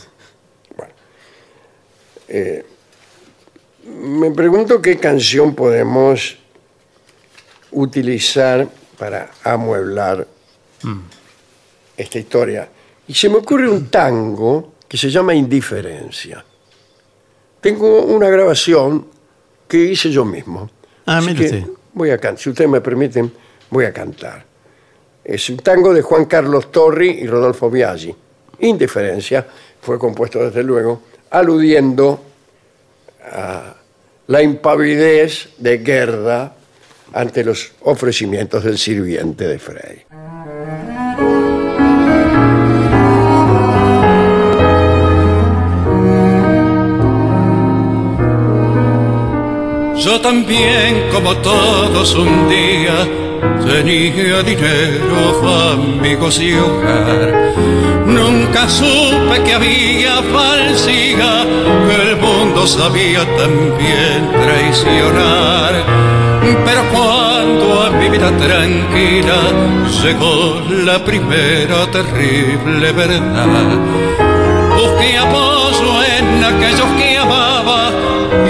Eh, 2.27 2.65
me 3.85 4.31
pregunto 4.31 4.81
qué 4.81 4.97
canción 4.97 5.53
podemos 5.53 6.37
utilizar 7.71 8.67
para 8.97 9.31
amueblar 9.43 10.27
esta 11.97 12.19
historia. 12.19 12.69
Y 13.07 13.13
se 13.13 13.29
me 13.29 13.35
ocurre 13.37 13.69
un 13.69 13.89
tango 13.89 14.73
que 14.87 14.97
se 14.97 15.09
llama 15.09 15.33
Indiferencia. 15.35 16.43
Tengo 17.61 18.03
una 18.03 18.29
grabación 18.29 19.07
que 19.67 19.77
hice 19.77 20.09
yo 20.11 20.25
mismo. 20.25 20.69
Ah, 21.05 21.17
Así 21.17 21.27
mire 21.27 21.39
que 21.39 21.45
usted. 21.57 21.71
voy 21.93 22.09
a 22.11 22.17
cantar. 22.17 22.39
Si 22.41 22.49
ustedes 22.49 22.69
me 22.69 22.81
permiten, 22.81 23.31
voy 23.69 23.85
a 23.85 23.93
cantar. 23.93 24.45
Es 25.23 25.49
un 25.49 25.57
tango 25.57 25.93
de 25.93 26.01
Juan 26.01 26.25
Carlos 26.25 26.71
Torri 26.71 27.09
y 27.09 27.27
Rodolfo 27.27 27.69
Biaggi. 27.69 28.15
Indiferencia 28.59 29.45
fue 29.81 29.97
compuesto 29.99 30.39
desde 30.39 30.63
luego 30.63 31.01
aludiendo 31.35 32.23
a 33.21 33.75
la 34.27 34.41
impavidez 34.41 35.49
de 35.57 35.79
Gerda 35.79 36.55
ante 37.11 37.43
los 37.43 37.73
ofrecimientos 37.81 38.63
del 38.63 38.77
sirviente 38.77 39.45
de 39.45 39.59
Frey. 39.59 40.05
Yo 49.97 50.21
también, 50.21 51.09
como 51.11 51.35
todos, 51.37 52.15
un 52.15 52.47
día 52.47 53.24
tenía 53.65 54.43
dinero, 54.43 55.71
amigos 55.73 56.39
y 56.39 56.53
hogar. 56.53 57.53
Nunca 58.05 58.69
supe 58.69 59.43
que 59.43 59.53
había 59.53 60.21
falsidad, 60.33 61.45
que 61.87 62.09
el 62.09 62.17
mundo 62.17 62.67
sabía 62.67 63.25
también 63.37 64.29
traicionar. 64.43 65.73
Pero 66.63 66.81
cuando 66.93 67.83
a 67.83 67.89
mi 67.89 68.09
vida 68.09 68.31
tranquila 68.37 69.41
llegó 70.03 70.61
la 70.69 71.03
primera 71.03 71.89
terrible 71.91 72.91
verdad, 72.91 74.24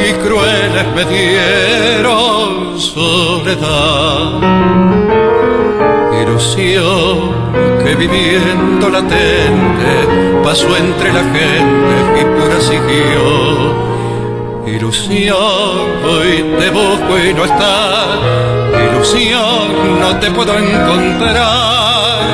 y 0.08 0.14
crueles 0.26 0.88
me 0.96 1.06
dieron 1.06 2.80
soledad. 2.80 4.42
Ilusión 6.22 7.46
que 7.84 7.96
viviendo 7.96 8.90
latente 8.90 9.92
pasó 10.44 10.76
entre 10.76 11.14
la 11.14 11.24
gente 11.24 12.22
y 12.22 12.24
pura 12.24 12.60
siguió. 12.60 13.86
Ilusión, 14.68 15.38
hoy 16.04 16.44
te 16.60 16.70
busco 16.72 17.20
y 17.20 17.34
no 17.34 17.46
estás. 17.46 18.18
Ilusión, 18.92 20.00
no 20.00 20.20
te 20.20 20.32
puedo 20.32 20.58
encontrar. 20.58 22.26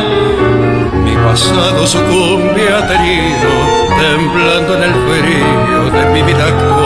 Mi 1.04 1.14
pasado 1.16 1.86
sucumbe 1.86 2.74
aterido, 2.74 3.52
temblando 3.99 4.76
en 4.78 4.84
el 4.84 4.93
frío 5.06 5.91
de 5.91 6.06
mi 6.14 6.22
vida. 6.24 6.80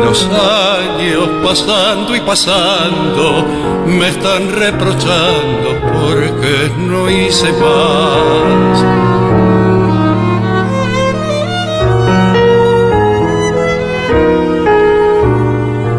Los 0.00 0.24
años 0.24 1.28
pasando 1.44 2.16
y 2.16 2.20
pasando 2.20 3.44
me 3.86 4.08
están 4.08 4.50
reprochando 4.52 5.80
porque 5.92 6.72
no 6.78 7.10
hice 7.10 7.52
más. 7.52 9.02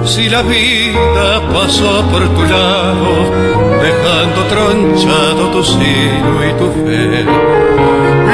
Si 0.09 0.27
la 0.29 0.41
vida 0.41 1.41
pasó 1.53 2.03
por 2.11 2.27
tu 2.29 2.43
lado, 2.43 3.31
dejando 3.81 4.43
tronchado 4.49 5.51
tu 5.51 5.63
sino 5.63 6.43
y 6.47 6.53
tu 6.59 6.67
fe, 6.83 7.25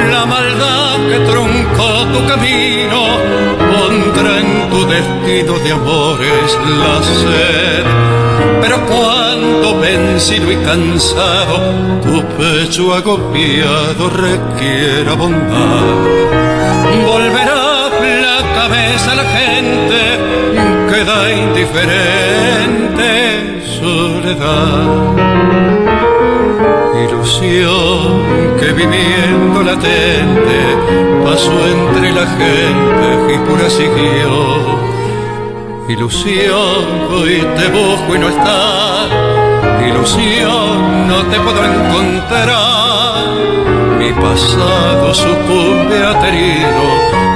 la 0.10 0.26
maldad 0.26 0.98
que 1.10 1.20
truncó 1.32 2.06
tu 2.14 2.28
camino 2.28 3.69
destino 4.90 5.58
de 5.60 5.72
amores 5.72 6.58
la 6.82 7.04
sed. 7.04 7.86
Pero 8.62 8.78
cuando 8.86 9.80
vencido 9.80 10.52
y 10.52 10.58
cansado, 10.58 11.58
tu 12.04 12.22
pecho 12.38 12.94
agobiado 12.94 14.10
requiera 14.10 15.14
bondad, 15.14 15.96
volverá 17.06 17.70
la 18.22 18.42
cabeza 18.56 19.12
a 19.12 19.16
la 19.16 19.24
gente 19.24 20.00
queda 20.90 21.32
indiferente 21.32 23.10
soledad. 23.80 25.79
Ilusión 27.06 28.24
que 28.60 28.74
viviendo 28.74 29.64
latente 29.64 30.60
pasó 31.24 31.54
entre 31.68 32.12
la 32.12 32.26
gente 32.28 33.34
y 33.34 33.38
pura 33.48 33.70
siguió. 33.70 34.90
Ilusión, 35.88 36.86
hoy 37.12 37.46
te 37.58 37.68
busco 37.70 38.16
y 38.16 38.20
no 38.20 38.30
estás. 38.30 39.10
Ilusión, 39.88 41.08
no 41.08 41.24
te 41.24 41.40
puedo 41.40 41.64
encontrar. 41.66 43.26
Mi 43.98 44.12
pasado 44.14 45.14
sucumbe 45.14 46.06
aterido, 46.06 46.84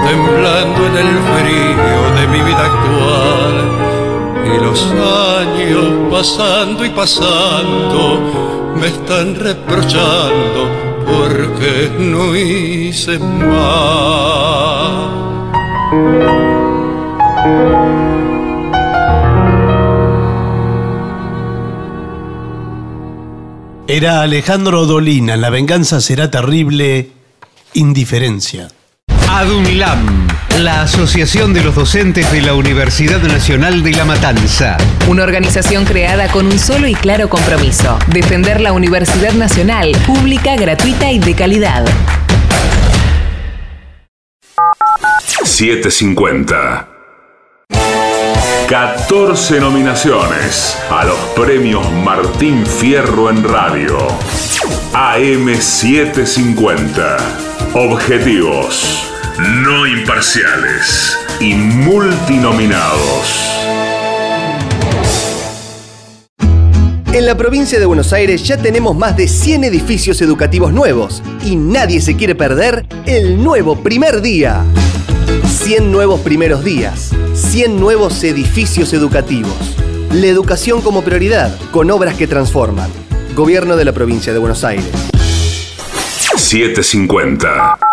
temblando 0.07 0.87
en 0.87 0.97
el 0.97 1.13
frío 1.31 1.99
de 2.17 2.27
mi 2.27 2.41
vida 2.41 2.65
actual. 2.65 4.02
Y 4.45 4.59
los 4.59 4.83
años 4.91 6.11
pasando 6.11 6.85
y 6.85 6.89
pasando 6.89 8.19
me 8.79 8.87
están 8.87 9.35
reprochando 9.35 10.69
porque 11.05 11.91
no 11.99 12.35
hice 12.35 13.19
más. 13.19 14.63
Era 23.87 24.21
Alejandro 24.21 24.85
Dolina, 24.85 25.37
La 25.37 25.49
venganza 25.49 26.01
será 26.01 26.31
terrible, 26.31 27.11
indiferencia. 27.73 28.69
ADUNLAM, 29.29 30.22
la 30.59 30.81
Asociación 30.81 31.53
de 31.53 31.63
los 31.63 31.75
Docentes 31.75 32.29
de 32.31 32.41
la 32.41 32.53
Universidad 32.53 33.21
Nacional 33.21 33.83
de 33.83 33.93
La 33.93 34.05
Matanza. 34.05 34.77
Una 35.07 35.23
organización 35.23 35.85
creada 35.85 36.27
con 36.27 36.45
un 36.45 36.59
solo 36.59 36.87
y 36.87 36.93
claro 36.93 37.29
compromiso, 37.29 37.97
defender 38.07 38.61
la 38.61 38.73
Universidad 38.73 39.33
Nacional, 39.33 39.91
pública, 40.05 40.55
gratuita 40.55 41.11
y 41.11 41.17
de 41.19 41.33
calidad. 41.33 41.83
750. 45.43 46.87
14 48.69 49.59
nominaciones 49.59 50.77
a 50.89 51.03
los 51.05 51.19
premios 51.35 51.91
Martín 51.91 52.65
Fierro 52.65 53.29
en 53.29 53.43
Radio. 53.43 53.97
AM750. 54.93 57.17
Objetivos, 57.73 59.12
no 59.39 59.87
imparciales 59.87 61.17
y 61.39 61.55
multinominados. 61.55 63.59
En 67.11 67.25
la 67.25 67.35
provincia 67.35 67.79
de 67.79 67.85
Buenos 67.85 68.13
Aires 68.13 68.43
ya 68.43 68.57
tenemos 68.57 68.95
más 68.95 69.17
de 69.17 69.27
100 69.27 69.63
edificios 69.63 70.21
educativos 70.21 70.73
nuevos 70.73 71.23
y 71.43 71.55
nadie 71.55 72.01
se 72.01 72.15
quiere 72.15 72.35
perder 72.35 72.85
el 73.05 73.43
nuevo 73.43 73.81
primer 73.81 74.21
día. 74.21 74.63
100 75.47 75.91
nuevos 75.91 76.21
primeros 76.21 76.63
días, 76.63 77.11
100 77.33 77.79
nuevos 77.79 78.23
edificios 78.23 78.93
educativos. 78.93 79.75
La 80.11 80.27
educación 80.27 80.81
como 80.81 81.03
prioridad, 81.03 81.57
con 81.71 81.89
obras 81.89 82.15
que 82.15 82.27
transforman. 82.27 82.91
Gobierno 83.35 83.77
de 83.77 83.85
la 83.85 83.93
provincia 83.93 84.33
de 84.33 84.39
Buenos 84.39 84.63
Aires. 84.63 84.91
750. 86.35 87.92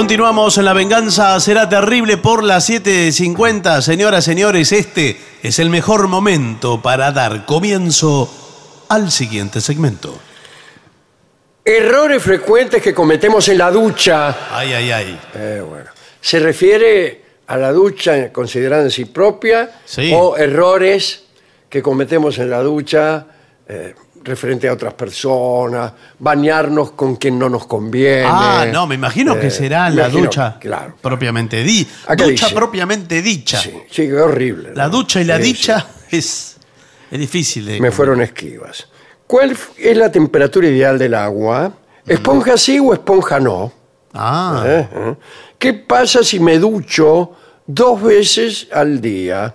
Continuamos 0.00 0.56
en 0.56 0.64
La 0.64 0.72
Venganza 0.72 1.38
Será 1.40 1.68
Terrible 1.68 2.16
por 2.16 2.42
las 2.42 2.70
7.50. 2.70 3.82
Señoras, 3.82 4.24
señores, 4.24 4.72
este 4.72 5.20
es 5.42 5.58
el 5.58 5.68
mejor 5.68 6.08
momento 6.08 6.80
para 6.80 7.12
dar 7.12 7.44
comienzo 7.44 8.26
al 8.88 9.10
siguiente 9.10 9.60
segmento. 9.60 10.18
Errores 11.62 12.22
frecuentes 12.22 12.82
que 12.82 12.94
cometemos 12.94 13.46
en 13.48 13.58
la 13.58 13.70
ducha. 13.70 14.56
Ay, 14.56 14.72
ay, 14.72 14.90
ay. 14.90 15.20
Eh, 15.34 15.62
bueno. 15.68 15.90
Se 16.18 16.38
refiere 16.38 17.22
a 17.46 17.58
la 17.58 17.70
ducha 17.70 18.32
considerada 18.32 18.84
en 18.84 18.90
sí 18.90 19.04
propia 19.04 19.82
Sí. 19.84 20.12
o 20.14 20.34
errores 20.34 21.24
que 21.68 21.82
cometemos 21.82 22.38
en 22.38 22.48
la 22.48 22.62
ducha 22.62 23.26
eh, 23.68 23.94
referente 24.22 24.68
a 24.68 24.72
otras 24.74 24.94
personas, 24.94 25.92
bañarnos 26.18 26.92
con 26.92 27.16
quien 27.16 27.38
no 27.38 27.48
nos 27.48 27.66
conviene. 27.66 28.24
Ah, 28.26 28.66
no, 28.70 28.86
me 28.86 28.94
imagino 28.94 29.38
que 29.38 29.46
Eh, 29.46 29.50
será 29.50 29.88
la 29.90 30.02
imagino, 30.04 30.22
ducha 30.24 30.56
Claro. 30.60 30.94
propiamente 31.00 31.62
di. 31.62 31.86
Acá 32.06 32.24
Ducha 32.24 32.46
dice. 32.46 32.54
propiamente 32.54 33.22
dicha. 33.22 33.58
Sí, 33.60 33.70
sí, 33.90 34.02
qué 34.08 34.16
horrible. 34.16 34.70
La 34.74 34.84
¿no? 34.84 34.90
ducha 34.98 35.20
y 35.20 35.24
la 35.24 35.36
Sí, 35.38 35.42
dicha 35.42 35.86
es, 36.10 36.56
es 37.10 37.18
difícil 37.18 37.66
de. 37.66 37.80
Me 37.80 37.90
fueron 37.90 38.20
esquivas. 38.20 38.86
¿Cuál 39.26 39.56
es 39.78 39.96
la 39.96 40.10
temperatura 40.10 40.68
ideal 40.68 40.98
del 40.98 41.14
agua? 41.14 41.72
¿Esponja 42.06 42.56
sí 42.56 42.78
o 42.80 42.92
esponja 42.92 43.38
no? 43.40 43.72
Ah, 44.12 44.64
¿Eh? 44.66 44.88
¿Eh? 44.92 45.14
¿Qué 45.58 45.72
pasa 45.74 46.24
si 46.24 46.40
me 46.40 46.58
ducho 46.58 47.32
dos 47.66 48.02
veces 48.02 48.66
al 48.72 49.00
día. 49.00 49.54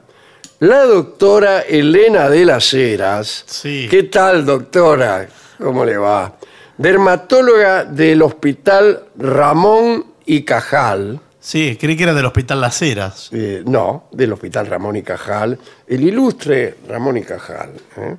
La 0.60 0.86
doctora 0.86 1.62
Elena 1.62 2.30
de 2.30 2.46
las 2.46 2.72
Heras. 2.74 3.44
Sí. 3.46 3.88
¿Qué 3.90 4.04
tal, 4.04 4.46
doctora? 4.46 5.28
¿Cómo 5.62 5.84
le 5.84 5.98
va? 5.98 6.34
Dermatóloga 6.78 7.84
del 7.84 8.22
Hospital 8.22 9.04
Ramón 9.18 10.06
y 10.26 10.44
Cajal. 10.44 11.20
Sí, 11.42 11.78
creí 11.80 11.98
que 11.98 12.04
era 12.04 12.14
del 12.14 12.26
Hospital 12.26 12.62
Las 12.62 12.82
Heras. 12.82 13.30
Eh, 13.34 13.64
no, 13.66 14.08
del 14.14 14.32
Hospital 14.32 14.68
Ramón 14.68 14.96
y 14.96 15.04
Cajal, 15.04 15.60
el 15.88 16.04
ilustre 16.04 16.76
Ramón 16.88 17.18
y 17.18 17.24
Cajal, 17.24 17.72
¿eh? 17.98 18.16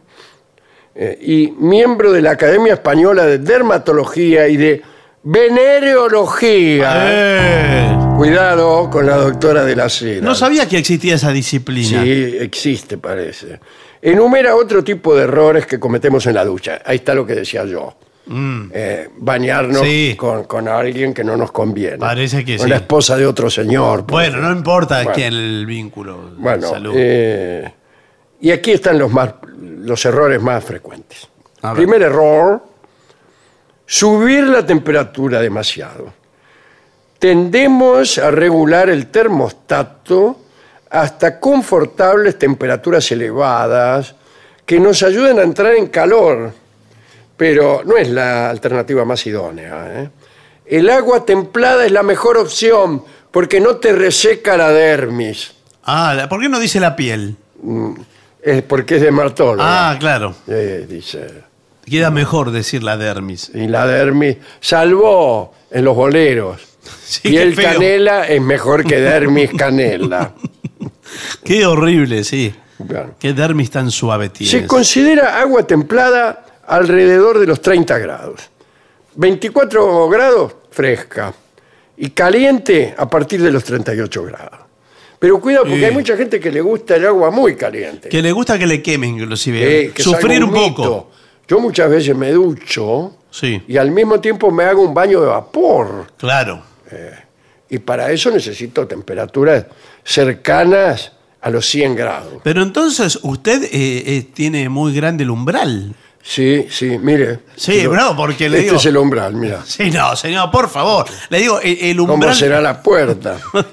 Eh, 0.95 1.18
y 1.20 1.51
miembro 1.59 2.12
de 2.12 2.20
la 2.22 2.32
Academia 2.32 2.74
Española 2.74 3.24
de 3.24 3.39
Dermatología 3.39 4.47
y 4.49 4.59
de 4.59 4.82
Venereología. 5.22 8.05
Cuidado 8.16 8.88
con 8.90 9.06
la 9.06 9.16
doctora 9.16 9.64
de 9.64 9.76
la 9.76 9.88
Cera. 9.88 10.20
No 10.24 10.34
sabía 10.34 10.66
que 10.68 10.78
existía 10.78 11.14
esa 11.16 11.30
disciplina. 11.32 12.02
Sí, 12.02 12.36
existe, 12.40 12.96
parece. 12.98 13.60
Enumera 14.00 14.54
otro 14.56 14.82
tipo 14.82 15.14
de 15.14 15.24
errores 15.24 15.66
que 15.66 15.78
cometemos 15.78 16.26
en 16.26 16.34
la 16.34 16.44
ducha. 16.44 16.80
Ahí 16.84 16.96
está 16.96 17.14
lo 17.14 17.26
que 17.26 17.34
decía 17.34 17.64
yo. 17.64 17.94
Eh, 18.72 19.08
bañarnos 19.18 19.82
Mm. 19.82 19.84
Sí. 19.84 20.14
con, 20.16 20.44
con 20.44 20.66
alguien 20.66 21.12
que 21.14 21.22
no 21.22 21.36
nos 21.36 21.52
conviene. 21.52 21.98
Parece 21.98 22.44
que 22.44 22.56
Con 22.56 22.64
sí. 22.64 22.70
la 22.70 22.76
esposa 22.76 23.16
de 23.16 23.26
otro 23.26 23.48
señor. 23.50 24.00
por 24.06 24.12
Bueno, 24.12 24.38
no 24.38 24.50
importa 24.50 24.96
Bueno. 24.96 25.10
quién 25.14 25.32
el 25.34 25.66
vínculo. 25.66 26.30
Bueno, 26.38 26.68
salud. 26.70 26.92
eh, 26.96 27.72
y 28.40 28.50
aquí 28.50 28.72
están 28.72 28.98
los, 28.98 29.12
más, 29.12 29.34
los 29.58 30.04
errores 30.06 30.40
más 30.42 30.64
frecuentes. 30.64 31.28
A 31.62 31.68
ver. 31.68 31.76
Primer 31.76 32.02
error, 32.02 32.62
subir 33.84 34.44
la 34.44 34.64
temperatura 34.66 35.40
demasiado. 35.40 36.12
Tendemos 37.18 38.18
a 38.18 38.30
regular 38.30 38.90
el 38.90 39.06
termostato 39.06 40.40
hasta 40.90 41.40
confortables 41.40 42.38
temperaturas 42.38 43.10
elevadas 43.10 44.14
que 44.64 44.78
nos 44.80 45.02
ayuden 45.02 45.38
a 45.38 45.42
entrar 45.42 45.74
en 45.74 45.86
calor, 45.86 46.52
pero 47.36 47.82
no 47.84 47.96
es 47.96 48.08
la 48.08 48.50
alternativa 48.50 49.04
más 49.04 49.26
idónea. 49.26 50.02
¿eh? 50.02 50.10
El 50.66 50.90
agua 50.90 51.24
templada 51.24 51.86
es 51.86 51.92
la 51.92 52.02
mejor 52.02 52.36
opción 52.36 53.04
porque 53.30 53.60
no 53.60 53.76
te 53.76 53.92
reseca 53.92 54.56
la 54.56 54.70
dermis. 54.70 55.52
Ah, 55.84 56.26
¿por 56.28 56.40
qué 56.40 56.48
no 56.48 56.58
dice 56.58 56.80
la 56.80 56.96
piel? 56.96 57.36
Es 58.42 58.62
porque 58.62 58.96
es 58.96 59.02
dermatólogo. 59.02 59.62
Ah, 59.62 59.96
claro. 59.98 60.34
Eh, 60.48 60.86
dice. 60.88 61.44
Queda 61.84 62.10
mejor 62.10 62.50
decir 62.50 62.82
la 62.82 62.96
dermis. 62.96 63.50
Y 63.54 63.68
la 63.68 63.86
dermis, 63.86 64.38
salvo 64.60 65.54
en 65.70 65.84
los 65.84 65.94
boleros. 65.94 66.75
Sí, 67.09 67.28
y 67.28 67.36
el 67.36 67.54
feo. 67.54 67.72
canela 67.72 68.26
es 68.26 68.40
mejor 68.42 68.84
que 68.84 68.98
dermis 69.00 69.50
canela. 69.57 70.32
Qué 71.44 71.64
horrible, 71.64 72.24
sí. 72.24 72.52
Claro. 72.88 73.14
Qué 73.18 73.32
dermis 73.32 73.70
tan 73.70 73.90
suave 73.90 74.28
tienes. 74.28 74.50
Se 74.50 74.66
considera 74.66 75.40
agua 75.40 75.62
templada 75.66 76.44
alrededor 76.66 77.38
de 77.38 77.46
los 77.46 77.62
30 77.62 77.96
grados. 77.98 78.40
24 79.14 80.09
grados, 80.09 80.57
fresca. 80.70 81.32
Y 81.96 82.11
caliente 82.11 82.94
a 82.96 83.09
partir 83.09 83.40
de 83.40 83.50
los 83.50 83.64
38 83.64 84.22
grados. 84.24 84.59
Pero 85.18 85.40
cuidado, 85.40 85.64
porque 85.64 85.78
Sí. 85.78 85.84
hay 85.86 85.92
mucha 85.94 86.16
gente 86.16 86.38
que 86.38 86.50
le 86.52 86.61
gusta 86.61 86.96
el 86.96 87.07
agua 87.07 87.30
muy 87.30 87.57
caliente. 87.57 88.11
Que 88.11 88.20
le 88.20 88.32
gusta 88.32 88.59
que 88.59 88.66
le 88.66 88.82
quemen, 88.82 89.14
inclusive. 89.18 89.84
Eh, 89.86 89.92
Sufrir 89.96 90.44
un 90.44 90.52
mito. 90.52 90.74
poco. 90.76 91.11
Yo 91.48 91.59
muchas 91.61 91.88
veces 91.88 92.14
me 92.14 92.32
ducho 92.32 93.14
Sí, 93.30 93.62
y 93.68 93.76
al 93.76 93.90
mismo 93.92 94.20
tiempo 94.20 94.50
me 94.50 94.64
hago 94.64 94.82
un 94.82 94.92
baño 94.92 95.20
de 95.20 95.28
vapor. 95.28 96.09
claro. 96.18 96.62
Y 97.68 97.78
para 97.78 98.11
eso 98.12 98.30
necesito 98.30 98.87
temperaturas 98.87 99.64
cercanas 100.05 101.12
a 101.41 101.51
los 101.51 101.66
100 101.66 101.95
grados. 101.97 102.34
Pero 102.45 102.62
entonces 102.62 103.18
usted 103.22 103.64
eh, 103.64 103.68
eh, 103.72 104.26
tiene 104.34 104.68
muy 104.68 104.95
grande 104.95 105.24
el 105.24 105.30
umbral. 105.30 105.95
Sí, 106.22 106.66
sí, 106.70 106.99
mire. 106.99 107.41
Sí, 107.55 107.72
Pero 107.78 107.91
bravo, 107.91 108.16
porque 108.16 108.49
le 108.49 108.59
este 108.59 108.70
digo- 108.70 108.76
es 108.78 108.87
el 108.87 108.97
umbral, 108.97 109.34
mira. 109.34 109.62
Sí, 109.64 109.91
no, 109.93 110.16
señor, 110.16 110.51
por 110.51 110.68
favor. 110.68 111.07
Le 111.28 111.39
digo, 111.39 111.61
el, 111.61 111.78
el 111.80 111.97
¿Cómo 111.99 112.14
umbral. 112.14 112.34
será 112.34 112.61
la 112.61 112.82
puerta? 112.82 113.39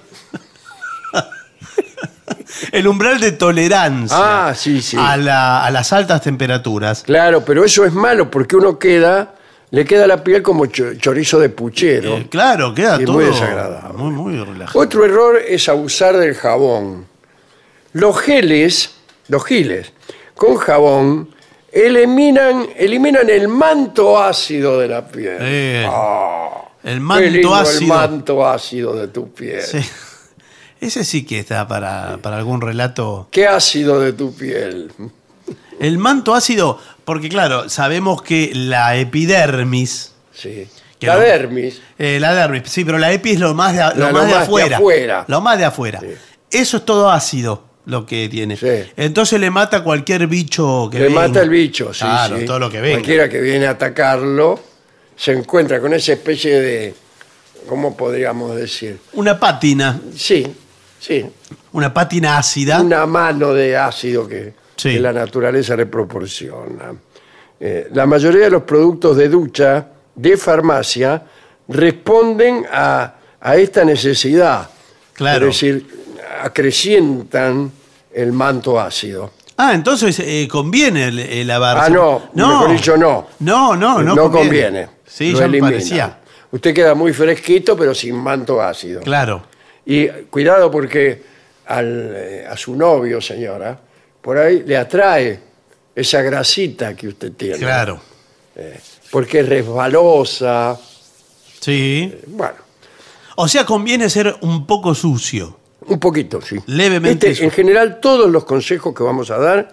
El 2.71 2.87
umbral 2.87 3.19
de 3.19 3.31
tolerancia 3.33 4.47
Ah, 4.49 4.55
sí, 4.55 4.81
sí. 4.81 4.95
a, 4.99 5.17
la- 5.17 5.65
a 5.65 5.71
las 5.71 5.91
altas 5.93 6.21
temperaturas. 6.21 7.03
Claro, 7.03 7.43
pero 7.43 7.63
eso 7.65 7.85
es 7.85 7.93
malo 7.93 8.29
porque 8.31 8.55
uno 8.55 8.79
queda, 8.79 9.35
le 9.73 9.85
queda 9.85 10.05
la 10.05 10.23
piel 10.23 10.43
como 10.43 10.67
cho- 10.67 10.93
chorizo 10.95 11.39
de 11.39 11.49
puchero. 11.49 12.17
Eh, 12.17 12.27
claro, 12.29 12.75
queda 12.75 13.01
Y 13.01 13.05
todo. 13.05 13.15
muy 13.15 13.25
desagradable. 13.25 13.97
Muy, 13.97 14.11
muy 14.11 14.37
relajado. 14.37 14.79
Otro 14.79 15.03
error 15.03 15.41
es 15.47 15.67
abusar 15.67 16.15
del 16.17 16.35
jabón. 16.35 17.07
Los 17.93 18.19
geles, 18.19 18.91
los 19.29 19.43
giles, 19.43 19.91
con 20.35 20.57
jabón, 20.57 21.29
eliminan, 21.71 22.67
eliminan 22.77 23.27
el 23.31 23.47
manto 23.47 24.21
ácido 24.21 24.77
de 24.79 24.87
la 24.87 25.07
piel. 25.07 25.37
Eh, 25.39 25.87
Ah, 25.89 26.69
el 26.83 26.93
qué 26.95 26.99
manto 26.99 27.29
lindo 27.29 27.55
ácido. 27.55 27.81
El 27.81 27.87
manto 27.87 28.47
ácido 28.47 28.95
de 28.95 29.07
tu 29.07 29.33
piel. 29.33 29.61
Sí. 29.63 29.79
Ese 30.81 31.03
sí 31.03 31.25
que 31.25 31.39
está 31.39 31.67
para, 31.67 32.19
para 32.21 32.37
algún 32.37 32.61
relato. 32.61 33.27
Qué 33.31 33.47
ácido 33.47 33.99
de 34.01 34.13
tu 34.13 34.35
piel. 34.35 34.91
El 35.79 35.97
manto 35.97 36.33
ácido, 36.33 36.79
porque 37.05 37.29
claro, 37.29 37.69
sabemos 37.69 38.21
que 38.21 38.51
la 38.53 38.95
epidermis. 38.95 40.13
Sí. 40.33 40.67
Que 40.99 41.07
la 41.07 41.17
dermis. 41.17 41.81
eh, 41.99 42.17
la 42.19 42.33
dermis, 42.33 42.63
sí, 42.69 42.85
pero 42.85 42.97
la 42.97 43.11
epi 43.11 43.31
es 43.31 43.39
lo 43.39 43.53
más 43.53 43.73
de, 43.73 43.79
lo 43.99 44.11
más 44.11 44.13
de 44.13 44.13
más 44.13 44.27
de 44.27 44.35
afuera. 44.75 45.25
Lo 45.27 45.41
más 45.41 45.57
de 45.57 45.65
afuera. 45.65 45.99
Sí. 45.99 46.07
Eso 46.51 46.77
es 46.77 46.85
todo 46.85 47.11
ácido 47.11 47.65
lo 47.85 48.05
que 48.05 48.29
tiene. 48.29 48.55
Sí. 48.55 48.67
Entonces 48.95 49.39
le 49.41 49.49
mata 49.51 49.83
cualquier 49.83 50.27
bicho 50.27 50.87
que 50.89 50.99
Le 50.99 51.05
venga. 51.07 51.27
mata 51.27 51.41
el 51.41 51.49
bicho, 51.49 51.93
sí, 51.93 51.99
Claro, 52.05 52.39
sí. 52.39 52.45
todo 52.45 52.59
lo 52.59 52.69
que 52.69 52.79
venga. 52.79 52.95
Cualquiera 52.99 53.27
que 53.27 53.41
viene 53.41 53.65
a 53.67 53.71
atacarlo 53.71 54.59
se 55.17 55.33
encuentra 55.33 55.81
con 55.81 55.93
esa 55.93 56.13
especie 56.13 56.61
de, 56.61 56.95
¿cómo 57.67 57.97
podríamos 57.97 58.55
decir? 58.55 58.99
Una 59.13 59.37
pátina, 59.37 59.99
Sí, 60.15 60.47
sí, 60.99 61.25
una 61.73 61.93
pátina 61.93 62.37
ácida. 62.37 62.79
una 62.79 63.05
mano 63.05 63.53
de 63.53 63.75
ácido 63.75 64.25
que, 64.27 64.53
Sí. 64.83 64.93
que 64.95 64.99
la 64.99 65.13
naturaleza 65.13 65.75
le 65.75 65.85
proporciona. 65.85 66.93
Eh, 67.59 67.87
la 67.93 68.05
mayoría 68.05 68.43
de 68.45 68.49
los 68.49 68.63
productos 68.63 69.15
de 69.15 69.29
ducha 69.29 69.87
de 70.15 70.35
farmacia 70.37 71.23
responden 71.69 72.65
a, 72.71 73.13
a 73.39 73.55
esta 73.55 73.85
necesidad. 73.85 74.69
Claro. 75.13 75.47
Es 75.47 75.53
decir, 75.55 75.87
acrecientan 76.41 77.71
el 78.13 78.31
manto 78.31 78.79
ácido. 78.79 79.31
Ah, 79.57 79.73
entonces 79.73 80.19
eh, 80.19 80.47
conviene 80.49 81.07
el, 81.07 81.19
el 81.19 81.47
lavarse. 81.47 81.85
Ah, 81.85 81.89
no, 81.89 82.29
mejor 82.33 82.71
dicho, 82.71 82.97
no. 82.97 83.27
No, 83.39 83.75
no, 83.75 84.01
no, 84.01 84.15
no 84.15 84.31
conviene. 84.31 84.89
Sí, 85.05 85.31
Lo 85.31 85.39
ya 85.39 85.47
me 85.47 85.59
parecía. 85.59 86.19
Usted 86.51 86.73
queda 86.73 86.95
muy 86.95 87.13
fresquito, 87.13 87.77
pero 87.77 87.93
sin 87.93 88.15
manto 88.15 88.61
ácido. 88.61 89.01
Claro. 89.01 89.43
Y 89.85 90.07
cuidado 90.29 90.69
porque 90.71 91.21
al, 91.67 92.11
eh, 92.15 92.45
a 92.49 92.57
su 92.57 92.75
novio, 92.75 93.21
señora, 93.21 93.79
por 94.23 94.37
ahí 94.39 94.63
le 94.65 94.75
atrae 94.77 95.39
esa 95.93 96.21
grasita 96.23 96.95
que 96.95 97.09
usted 97.09 97.33
tiene. 97.33 97.57
Claro. 97.59 98.01
Porque 99.11 99.41
es 99.41 99.49
resbalosa. 99.49 100.79
Sí. 101.59 102.11
Bueno, 102.27 102.55
O 103.35 103.47
sea, 103.47 103.65
conviene 103.65 104.09
ser 104.09 104.35
un 104.41 104.65
poco 104.65 104.95
sucio. 104.95 105.57
un 105.85 105.99
poquito, 105.99 106.41
sí. 106.41 106.55
Levemente 106.67 107.29
Este, 107.31 107.43
en 107.43 107.51
general, 107.51 107.99
todos 107.99 108.31
los 108.31 108.45
consejos 108.45 108.95
que 108.95 109.03
vamos 109.03 109.29
a 109.29 109.37
dar 109.37 109.71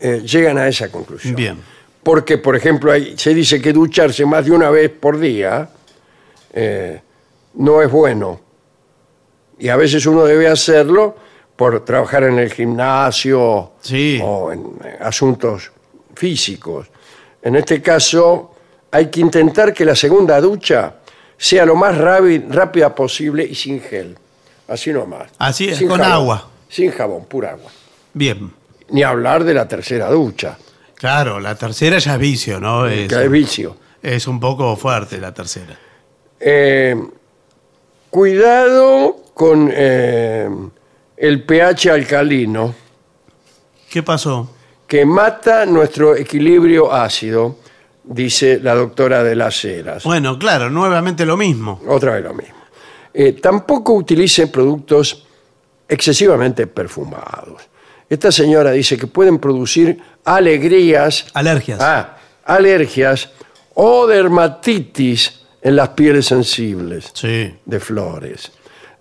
eh, 0.00 0.22
llegan 0.24 0.58
a 0.58 0.68
esa 0.68 0.90
conclusión. 0.92 1.34
Bien. 1.34 1.56
Porque, 2.02 2.38
por 2.38 2.54
ejemplo, 2.54 2.92
hay- 2.92 3.16
se 3.18 3.34
dice 3.34 3.60
que 3.60 3.72
ducharse 3.72 4.24
más 4.26 4.44
de 4.44 4.52
una 4.52 4.70
vez 4.70 4.90
por 4.90 5.18
día 5.18 5.70
eh, 6.52 7.00
no 7.54 7.82
es 7.82 7.90
bueno. 7.90 8.40
Y 9.58 9.68
a 9.68 9.76
veces 9.76 10.06
uno 10.06 10.24
debe 10.24 10.46
hacerlo 10.48 11.16
por 11.58 11.84
trabajar 11.84 12.22
en 12.22 12.38
el 12.38 12.52
gimnasio 12.52 13.72
Sí. 13.80 14.20
o 14.22 14.52
en 14.52 14.60
eh, 14.84 14.96
asuntos 15.00 15.72
físicos. 16.14 16.86
En 17.42 17.56
este 17.56 17.82
caso, 17.82 18.54
hay 18.92 19.06
que 19.08 19.18
intentar 19.18 19.74
que 19.74 19.84
la 19.84 19.96
segunda 19.96 20.40
ducha 20.40 20.94
sea 21.36 21.66
lo 21.66 21.74
más 21.74 21.98
rápida 21.98 22.94
posible 22.94 23.44
y 23.44 23.56
sin 23.56 23.80
gel. 23.80 24.16
Así 24.68 24.92
nomás. 24.92 25.30
Así 25.38 25.68
es, 25.68 25.78
Sin 25.78 25.88
con 25.88 25.98
jabón. 25.98 26.12
agua. 26.12 26.48
Sin 26.68 26.92
jabón, 26.92 27.24
pura 27.24 27.50
agua. 27.50 27.72
Bien. 28.14 28.52
Ni 28.90 29.02
hablar 29.02 29.42
de 29.42 29.54
la 29.54 29.66
tercera 29.66 30.08
ducha, 30.10 30.56
Claro, 30.94 31.40
la 31.40 31.56
tercera 31.56 31.98
ya 31.98 32.14
es 32.14 32.20
vicio, 32.20 32.60
¿no? 32.60 32.86
Es, 32.86 33.08
que 33.08 33.24
es 33.24 33.30
vicio. 33.30 33.76
es 34.00 34.26
un 34.28 34.38
poco 34.38 34.76
fuerte 34.76 35.18
la 35.18 35.34
tercera. 35.34 35.76
Eh, 36.38 36.94
cuidado 38.10 39.16
con 39.34 39.70
eh, 39.72 40.48
el 41.20 41.42
pH 41.44 41.90
alcalino, 41.90 42.74
¿Qué 43.90 44.02
pasó? 44.02 44.50
que 44.86 45.04
mata 45.04 45.66
nuestro 45.66 46.14
equilibrio 46.16 46.92
ácido, 46.92 47.58
dice 48.04 48.58
la 48.62 48.74
doctora 48.74 49.22
de 49.22 49.34
las 49.36 49.62
Heras. 49.64 50.04
Bueno, 50.04 50.38
claro, 50.38 50.70
nuevamente 50.70 51.26
lo 51.26 51.36
mismo. 51.36 51.80
Otra 51.86 52.14
vez 52.14 52.24
lo 52.24 52.32
mismo. 52.34 52.54
Eh, 53.12 53.32
tampoco 53.34 53.92
utilice 53.94 54.46
productos 54.46 55.26
excesivamente 55.88 56.66
perfumados. 56.66 57.62
Esta 58.08 58.30
señora 58.32 58.70
dice 58.72 58.96
que 58.96 59.06
pueden 59.06 59.38
producir 59.38 59.98
alegrías, 60.24 61.26
Alergias. 61.34 61.78
ah, 61.82 62.16
alergias 62.44 63.30
o 63.74 64.06
dermatitis 64.06 65.40
en 65.60 65.76
las 65.76 65.90
pieles 65.90 66.26
sensibles 66.26 67.10
Sí. 67.12 67.54
de 67.64 67.80
flores. 67.80 68.52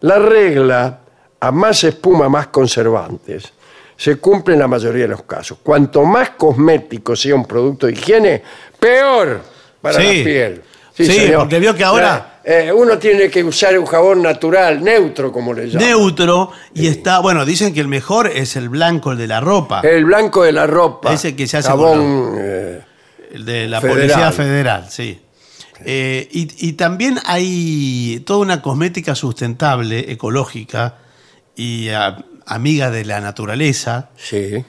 La 0.02 0.20
regla, 0.20 1.00
a 1.40 1.52
más 1.52 1.84
espuma, 1.84 2.28
más 2.30 2.48
conservantes, 2.48 3.52
se 3.96 4.16
cumple 4.18 4.54
en 4.56 4.60
la 4.62 4.68
mayoría 4.68 5.04
de 5.04 5.08
los 5.10 5.24
casos. 5.24 5.58
Cuanto 5.64 6.04
más 6.06 6.32
cosmético 6.32 7.16
sea 7.16 7.36
un 7.36 7.46
producto 7.46 7.88
de 7.88 7.94
higiene, 7.94 8.44
peor 8.80 9.42
para 9.82 10.00
Sí. 10.00 10.18
la 10.20 10.24
piel. 10.24 10.62
Sí, 10.94 11.32
porque 11.36 11.60
vio 11.60 11.76
que 11.76 11.84
ahora- 11.84 12.34
Eh, 12.50 12.72
uno 12.72 12.98
tiene 12.98 13.30
que 13.30 13.44
usar 13.44 13.78
un 13.78 13.86
jabón 13.86 14.22
natural, 14.22 14.82
neutro, 14.82 15.34
como 15.34 15.54
le 15.54 15.68
llaman. 15.70 15.86
Neutro 15.86 16.52
y 16.74 16.88
está, 16.88 17.20
bueno, 17.20 17.44
dicen 17.46 17.74
que 17.74 17.82
el 17.82 17.90
mejor 17.90 18.28
es 18.28 18.56
el 18.56 18.70
blanco, 18.70 19.12
el 19.12 19.18
de 19.18 19.28
la 19.28 19.42
ropa, 19.42 19.82
El 19.82 20.06
blanco 20.06 20.44
de 20.44 20.54
la 20.54 20.66
ropa. 20.66 21.14
Ese 21.14 21.36
que 21.36 21.46
se 21.46 21.58
hace 21.58 21.68
Jabón. 21.68 22.36
eh, 22.40 22.80
el 23.34 23.44
de 23.46 23.68
la 23.68 23.82
federal. 23.82 24.00
Policía 24.00 24.32
Federal, 24.32 24.86
sí. 24.90 25.20
Eh, 25.84 26.28
y, 26.32 26.70
y 26.70 26.74
también 26.74 27.20
hay 27.26 28.24
toda 28.26 28.40
una 28.40 28.62
cosmética 28.62 29.14
sustentable, 29.14 30.10
ecológica 30.12 30.96
y 31.58 31.90
amiga 32.46 32.90
de 32.92 33.04
la 33.04 33.20
naturaleza, 33.20 34.10
sí, 34.16 34.64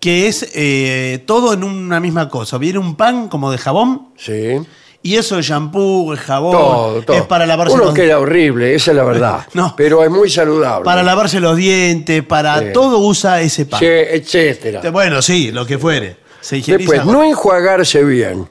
que 0.00 0.26
es 0.26 0.50
eh, 0.54 1.22
todo 1.26 1.52
en 1.52 1.62
una 1.62 2.00
misma 2.00 2.28
cosa. 2.28 2.58
Viene 2.58 2.78
un 2.80 2.96
pan 2.96 3.28
como 3.28 3.52
de 3.52 3.58
jabón 3.58 4.08
sí. 4.16 4.56
y 5.02 5.14
eso 5.16 5.36
de 5.36 5.42
shampoo, 5.42 6.12
el 6.12 6.18
jabón, 6.18 6.52
Todo, 6.52 7.02
todo. 7.02 7.16
es 7.16 7.22
para 7.22 7.46
lavarse 7.46 7.74
Uno 7.74 7.84
los 7.84 7.94
queda 7.94 8.18
horrible, 8.18 8.74
esa 8.74 8.90
es 8.90 8.96
la 8.96 9.04
verdad. 9.04 9.46
No. 9.54 9.74
Pero 9.76 10.02
es 10.02 10.10
muy 10.10 10.28
saludable. 10.28 10.84
para 10.84 11.04
lavarse 11.04 11.38
los 11.38 11.56
dientes, 11.56 12.24
para 12.24 12.58
Sí. 12.58 12.64
todo 12.74 12.98
usa 12.98 13.40
ese 13.42 13.66
pan. 13.66 13.78
Sí, 13.78 13.86
etcétera. 13.86 14.90
Bueno, 14.90 15.22
sí, 15.22 15.52
lo 15.52 15.64
que 15.66 15.78
fuere. 15.78 16.16
Se 16.40 16.58
higieniza 16.58 16.90
Después, 16.90 17.00
con- 17.02 17.12
no 17.12 17.22
enjuagarse 17.22 18.02
bien. 18.02 18.48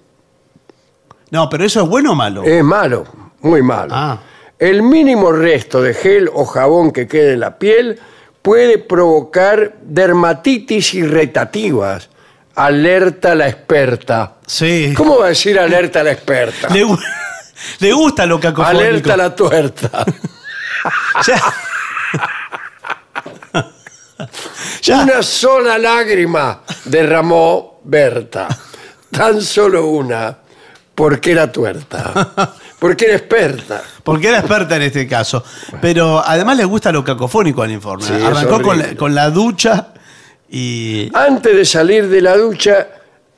No, 1.32 1.50
pero 1.50 1.66
eso 1.66 1.82
es 1.84 1.90
bueno 1.90 2.12
o 2.14 2.16
malo. 2.16 2.44
Es 2.44 2.64
malo, 2.64 3.06
muy 3.42 3.62
malo. 3.62 3.94
Ah. 3.94 4.20
El 4.62 4.84
mínimo 4.84 5.32
resto 5.32 5.82
de 5.82 5.94
gel 5.96 6.30
o 6.32 6.46
jabón 6.46 6.92
que 6.92 7.08
quede 7.08 7.34
en 7.34 7.40
la 7.40 7.58
piel 7.58 8.00
puede 8.44 8.78
provocar 8.78 9.74
dermatitis 9.82 10.94
irritativas. 10.94 12.10
Alerta 12.56 13.34
la 13.34 13.48
experta. 13.50 14.36
sí. 14.46 14.94
¿Cómo 14.96 15.18
va 15.20 15.26
a 15.26 15.30
decir 15.30 15.58
alerta 15.60 16.04
la 16.04 16.12
experta? 16.12 16.70
Le, 16.70 16.86
gu- 16.86 17.00
le 17.80 17.92
gusta 17.94 18.26
lo 18.28 18.40
cacofónico. 18.40 18.80
Alerta 18.80 19.18
la 19.18 19.36
tuerta. 19.36 20.06
Ya. 21.28 21.42
Ya. 24.84 25.02
Una 25.04 25.22
sola 25.24 25.78
lágrima 25.80 26.62
derramó 26.86 27.80
Berta. 27.84 28.48
Tan 29.12 29.42
solo 29.42 29.88
una, 29.88 30.38
porque 30.96 31.32
era 31.32 31.52
tuerta. 31.52 32.54
Porque 32.82 33.06
era 33.06 33.16
experta. 33.16 33.84
Porque 34.04 34.28
era 34.30 34.40
experta 34.40 34.76
en 34.76 34.82
este 34.82 35.08
caso. 35.08 35.44
Pero 35.80 36.20
además 36.26 36.58
le 36.58 36.66
gusta 36.66 36.92
lo 36.92 37.04
cacofónico 37.04 37.62
al 37.62 37.70
informe. 37.72 38.04
Sí, 38.04 38.14
es 38.14 38.24
Arrancó 38.24 38.60
con 38.60 38.78
la, 38.78 38.84
horrible. 38.86 38.96
con 38.98 39.14
la 39.14 39.30
ducha 39.30 39.94
y. 40.50 41.12
Antes 41.14 41.56
de 41.56 41.64
salir 41.64 42.08
de 42.10 42.22
la 42.22 42.36
ducha, 42.36 42.88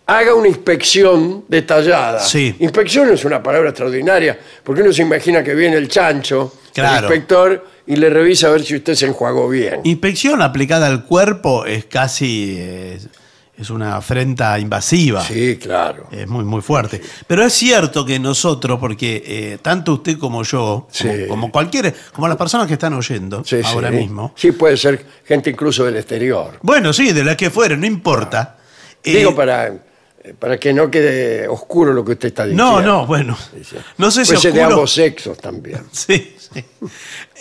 haga 0.07 0.34
una 0.34 0.48
inspección 0.48 1.44
detallada. 1.49 2.22
Sí. 2.22 2.56
Inspección 2.60 3.10
es 3.11 3.26
una 3.26 3.44
palabra 3.44 3.72
extraordinaria, 3.72 4.40
porque 4.64 4.82
uno 4.82 4.94
se 4.94 5.02
imagina 5.02 5.44
que 5.44 5.53
viene 5.56 5.76
el 5.76 5.90
chancho, 5.90 6.53
Claro. 6.74 6.99
el 7.07 7.14
inspector, 7.14 7.68
y 7.86 7.98
le 7.98 8.10
revisa 8.10 8.48
a 8.48 8.52
ver 8.52 8.64
si 8.64 8.78
usted 8.78 8.95
se 8.95 9.07
enjuagó 9.07 9.49
bien. 9.49 9.82
Inspección 9.84 10.41
aplicada 10.41 10.88
al 10.88 11.03
cuerpo 11.03 11.65
es 11.65 11.84
casi. 11.84 12.56
eh, 12.57 12.99
es 13.55 13.69
una 13.69 13.97
afrenta 13.97 14.57
invasiva. 14.59 15.23
Sí, 15.23 15.57
claro. 15.57 16.07
Es 16.11 16.27
muy, 16.27 16.43
muy 16.43 16.61
fuerte. 16.61 17.01
Pero 17.27 17.43
es 17.43 17.53
cierto 17.53 18.03
que 18.05 18.17
nosotros, 18.19 18.80
porque 18.80 19.23
eh, 19.25 19.57
tanto 19.61 19.93
usted 19.93 20.17
como 20.17 20.43
yo, 20.43 20.88
Sí. 20.91 21.07
como, 21.07 21.27
como 21.27 21.51
cualquier, 21.51 21.93
como 22.13 22.27
las 22.27 22.38
personas 22.38 22.65
que 22.67 22.73
están 22.73 22.93
oyendo 22.93 23.43
Sí, 23.45 23.57
ahora 23.63 23.91
mismo. 23.91 24.34
Sí, 24.35 24.51
puede 24.53 24.75
ser 24.77 25.05
gente 25.25 25.51
incluso 25.51 25.85
del 25.85 25.97
exterior. 25.97 26.57
Bueno, 26.63 26.91
sí, 26.93 27.13
de 27.13 27.23
las 27.23 27.35
que 27.35 27.49
fueren, 27.51 27.80
no 27.81 27.85
importa. 27.85 28.57
Eh, 29.03 29.17
Digo, 29.17 29.35
para, 29.35 29.71
para 30.39 30.57
que 30.57 30.73
no 30.73 30.89
quede 30.89 31.47
oscuro 31.47 31.93
lo 31.93 32.03
que 32.03 32.13
usted 32.13 32.30
está 32.30 32.45
diciendo. 32.45 32.81
No, 32.81 32.81
no, 32.81 33.05
bueno. 33.05 33.38
No 33.97 34.09
sé 34.09 34.25
si 34.25 34.35
ser 34.38 34.51
de 34.53 34.61
oscuro- 34.61 34.73
ambos 34.75 34.93
sexos 34.93 35.38
también. 35.38 35.84
Sí, 35.91 36.35
sí. 36.39 36.63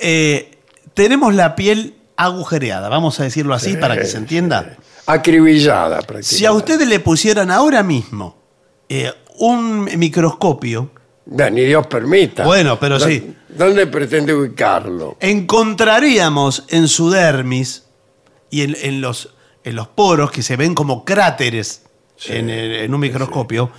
Eh, 0.00 0.58
tenemos 0.94 1.34
la 1.34 1.56
piel 1.56 1.94
agujereada, 2.16 2.88
vamos 2.90 3.18
a 3.18 3.24
decirlo 3.24 3.54
así 3.54 3.76
para 3.78 3.96
que 3.96 4.04
se 4.04 4.18
entienda. 4.18 4.76
Acribillada, 5.06 5.96
prácticamente. 6.02 6.36
Si 6.36 6.46
a 6.46 6.52
ustedes 6.52 6.86
le 6.88 7.00
pusieran 7.00 7.50
ahora 7.50 7.82
mismo 7.82 8.36
eh, 8.88 9.12
un 9.38 9.84
microscopio, 9.98 10.90
Ya, 11.24 11.48
Ni 11.50 11.62
Dios 11.64 11.86
permita. 11.86 12.44
Bueno, 12.44 12.78
pero 12.80 12.98
¿Dó- 12.98 13.06
sí. 13.06 13.34
¿Dónde 13.48 13.86
pretende 13.86 14.34
ubicarlo? 14.34 15.16
encontraríamos 15.20 16.64
en 16.68 16.88
su 16.88 17.10
dermis 17.10 17.84
y 18.50 18.62
en, 18.62 18.76
en 18.80 19.00
los, 19.00 19.30
en 19.64 19.76
los 19.76 19.88
poros 19.88 20.30
que 20.30 20.42
se 20.42 20.56
ven 20.56 20.74
como 20.74 21.04
cráteres 21.04 21.82
en, 22.26 22.50
en 22.50 22.92
un 22.94 23.00
microscopio, 23.00 23.70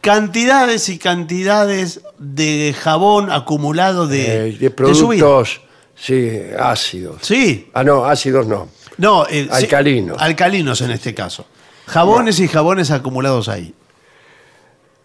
cantidades 0.00 0.88
y 0.88 0.98
cantidades 0.98 2.00
de 2.18 2.74
jabón 2.78 3.30
acumulado 3.30 4.06
de, 4.06 4.22
Eh, 4.22 4.52
de 4.52 4.58
de 4.58 4.70
productos, 4.70 5.60
sí, 5.94 6.30
ácidos. 6.58 7.18
Sí, 7.22 7.68
Ah, 7.72 7.82
no, 7.84 8.04
ácidos 8.04 8.46
no. 8.46 8.68
No. 9.00 9.26
eh, 9.26 9.44
sí, 9.44 9.48
Alcalinos. 9.50 10.16
alcalinos 10.20 10.80
en 10.82 10.90
este 10.92 11.14
caso. 11.14 11.46
Jabones 11.86 12.38
y 12.40 12.46
jabones 12.48 12.90
acumulados 12.90 13.48
ahí. 13.48 13.74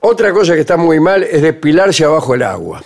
Otra 0.01 0.31
cosa 0.31 0.53
que 0.53 0.61
está 0.61 0.77
muy 0.77 0.99
mal 0.99 1.23
es 1.23 1.41
depilarse 1.41 2.03
abajo 2.05 2.33
del 2.33 2.43
agua. 2.43 2.83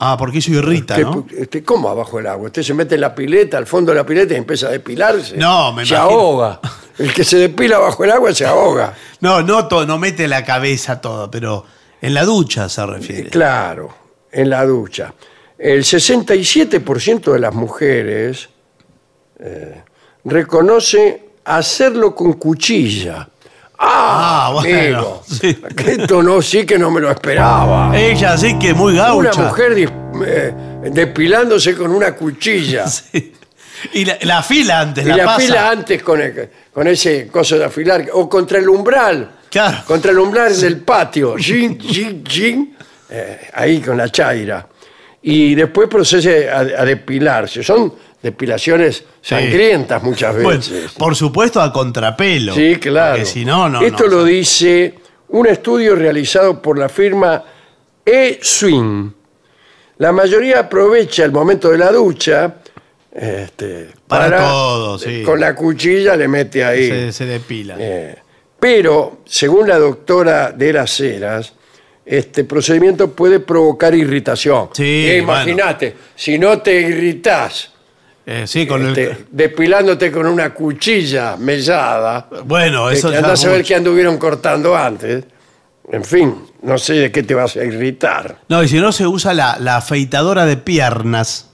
Ah, 0.00 0.16
porque 0.18 0.38
eso 0.38 0.50
irrita, 0.50 0.94
Usted- 0.94 1.04
¿no? 1.06 1.26
usted, 1.42 1.64
¿Cómo 1.64 1.88
abajo 1.88 2.16
del 2.16 2.26
agua? 2.26 2.46
Usted 2.46 2.62
se 2.62 2.74
mete 2.74 2.96
en 2.96 3.00
la 3.02 3.14
pileta, 3.14 3.56
al 3.58 3.66
fondo 3.66 3.92
de 3.92 3.98
la 3.98 4.04
pileta 4.04 4.34
y 4.34 4.38
empieza 4.38 4.66
a 4.66 4.70
depilarse. 4.70 5.36
No, 5.36 5.72
me 5.72 5.86
Se 5.86 5.94
imagino. 5.94 6.10
ahoga. 6.20 6.60
El 6.98 7.12
que 7.12 7.22
se 7.24 7.36
depila 7.38 7.76
abajo 7.76 8.02
del 8.02 8.12
agua 8.12 8.34
se 8.34 8.44
ahoga. 8.44 8.94
No, 9.20 9.42
no, 9.42 9.68
to- 9.68 9.86
no 9.86 9.98
mete 9.98 10.26
la 10.26 10.44
cabeza 10.44 11.00
todo, 11.00 11.30
pero 11.30 11.64
en 12.02 12.12
la 12.14 12.24
ducha 12.24 12.68
se 12.68 12.84
refiere. 12.84 13.30
Claro, 13.30 13.94
en 14.32 14.50
la 14.50 14.64
ducha. 14.66 15.14
El 15.56 15.84
67% 15.84 17.32
de 17.32 17.38
las 17.38 17.54
mujeres 17.54 18.48
eh, 19.38 19.82
reconoce 20.24 21.22
hacerlo 21.44 22.14
con 22.14 22.34
cuchilla. 22.34 23.28
Ah, 23.78 24.46
Ah, 24.46 24.50
bueno, 24.52 24.78
amigo. 24.98 25.22
sí. 25.28 25.58
Esto 25.86 26.22
no, 26.22 26.40
sí 26.40 26.64
que 26.64 26.78
no 26.78 26.90
me 26.90 27.00
lo 27.00 27.10
esperaba. 27.10 27.96
Ella 27.96 28.36
sí 28.38 28.58
que 28.58 28.72
muy 28.72 28.92
Una 28.94 29.02
gaucha. 29.08 29.42
mujer 29.42 29.74
dis- 29.74 30.24
eh, 30.26 30.54
depilándose 30.90 31.74
con 31.76 31.90
una 31.92 32.12
cuchilla. 32.14 32.84
Sí. 33.12 33.32
Y 33.92 34.04
la, 34.06 34.16
la 34.22 34.42
fila 34.42 34.80
antes, 34.80 35.04
Y 35.04 35.08
la, 35.08 35.16
la 35.18 35.24
pasa. 35.26 35.40
fila 35.40 35.70
antes 35.70 36.02
con, 36.02 36.18
el- 36.20 36.48
con 36.72 36.86
ese 36.88 37.26
coso 37.28 37.58
de 37.58 37.66
afilar, 37.66 38.06
o 38.14 38.26
contra 38.30 38.58
el 38.58 38.66
umbral. 38.68 39.30
Claro. 39.50 39.78
Contra 39.86 40.10
el 40.12 40.18
umbral 40.20 40.58
del 40.58 40.78
patio. 40.80 41.36
Yin, 41.36 41.78
yin, 41.78 42.24
yin, 42.24 42.76
eh, 43.10 43.50
ahí 43.52 43.80
con 43.82 43.98
la 43.98 44.08
chaira. 44.10 44.66
Y 45.20 45.54
después 45.54 45.88
procede 45.88 46.50
a, 46.50 46.60
a 46.60 46.84
depilarse. 46.86 47.62
Son 47.62 47.92
depilaciones 48.24 49.04
sangrientas 49.22 50.02
muchas 50.02 50.34
Bueno, 50.34 50.48
veces. 50.58 50.90
por 50.98 51.14
supuesto 51.14 51.60
a 51.60 51.72
contrapelo. 51.72 52.54
sí, 52.54 52.76
claro. 52.76 53.12
Porque 53.12 53.26
si 53.26 53.44
no, 53.44 53.68
no. 53.68 53.82
Esto 53.82 54.04
no. 54.04 54.16
lo 54.16 54.24
dice 54.24 54.94
un 55.28 55.46
estudio 55.46 55.94
realizado 55.94 56.60
por 56.60 56.78
la 56.78 56.88
firma 56.88 57.44
E-Swing. 58.04 59.10
La 59.98 60.10
mayoría 60.12 60.60
aprovecha 60.60 61.24
el 61.24 61.30
momento 61.32 61.70
de 61.70 61.78
la 61.78 61.92
ducha 61.92 62.56
este, 63.14 63.90
Para 64.08 64.38
todo, 64.38 64.98
sí. 64.98 65.22
Con 65.22 65.38
la 65.38 65.54
cuchilla 65.54 66.16
le 66.16 66.26
mete 66.26 66.64
ahí. 66.64 66.88
se, 66.88 67.12
se 67.12 67.26
depila. 67.26 67.76
Eh, 67.78 68.16
pero, 68.58 69.18
según 69.26 69.68
la 69.68 69.78
doctora 69.78 70.50
de 70.50 70.72
las 70.72 70.98
Heras, 70.98 71.52
este 72.04 72.44
procedimiento 72.44 73.12
puede 73.12 73.38
provocar 73.40 73.94
irritación. 73.94 74.70
Sí, 74.72 74.82
Eh, 75.08 75.18
Imagínate, 75.18 75.94
si 76.16 76.38
no 76.38 76.58
te 76.60 76.80
irritás 76.80 77.70
Eh, 78.26 78.44
sí, 78.46 78.66
con 78.66 78.86
este, 78.88 79.10
el. 79.10 79.26
depilándote 79.30 80.10
con 80.10 80.26
una 80.26 80.54
cuchilla 80.54 81.36
mellada, 81.36 82.26
Bueno, 82.44 82.88
eso 82.90 83.10
ya 83.12 83.18
andás 83.18 83.44
a 83.44 83.50
ver 83.50 83.62
qué 83.64 83.74
anduvieron 83.74 84.16
cortando 84.16 84.74
antes. 84.74 85.24
En 85.92 86.02
fin, 86.02 86.34
no 86.62 86.78
sé 86.78 86.94
de 86.94 87.12
qué 87.12 87.22
te 87.22 87.34
vas 87.34 87.56
a 87.56 87.64
irritar. 87.64 88.38
No, 88.48 88.62
y 88.62 88.68
si 88.68 88.78
no 88.80 88.92
se 88.92 89.06
usa 89.06 89.34
la, 89.34 89.58
la 89.60 89.76
afeitadora 89.76 90.46
de 90.46 90.56
piernas, 90.56 91.50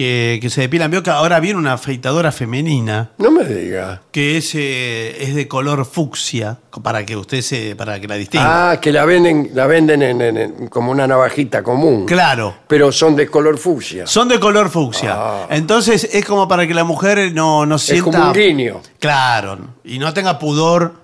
que, 0.00 0.38
que 0.40 0.48
se 0.48 0.62
depilan. 0.62 0.90
Veo 0.90 1.02
que 1.02 1.10
ahora 1.10 1.40
viene 1.40 1.58
una 1.58 1.74
afeitadora 1.74 2.32
femenina 2.32 3.10
No 3.18 3.30
me 3.30 3.44
diga. 3.44 4.00
que 4.10 4.38
es, 4.38 4.54
eh, 4.54 5.16
es 5.22 5.34
de 5.34 5.46
color 5.46 5.84
fucsia, 5.84 6.56
para 6.82 7.04
que 7.04 7.16
usted 7.18 7.42
se, 7.42 7.76
para 7.76 8.00
que 8.00 8.08
la 8.08 8.14
distinga. 8.14 8.70
Ah, 8.70 8.80
que 8.80 8.92
la 8.92 9.04
venden, 9.04 9.50
la 9.52 9.66
venden 9.66 10.00
en, 10.00 10.22
en- 10.22 10.36
en- 10.38 10.68
como 10.68 10.90
una 10.90 11.06
navajita 11.06 11.62
común. 11.62 12.06
Claro. 12.06 12.54
Pero 12.66 12.90
son 12.92 13.14
de 13.14 13.26
color 13.26 13.58
fucsia. 13.58 14.06
Son 14.06 14.26
de 14.26 14.40
color 14.40 14.70
fucsia. 14.70 15.12
Ah. 15.14 15.46
Entonces 15.50 16.08
es 16.12 16.24
como 16.24 16.48
para 16.48 16.66
que 16.66 16.72
la 16.72 16.84
mujer 16.84 17.32
no, 17.34 17.66
no 17.66 17.74
Es 17.76 17.82
sienta. 17.82 18.04
como 18.10 18.26
un 18.28 18.32
guiño. 18.32 18.80
Claro. 18.98 19.58
Y 19.84 19.98
no 19.98 20.14
tenga 20.14 20.38
pudor 20.38 20.94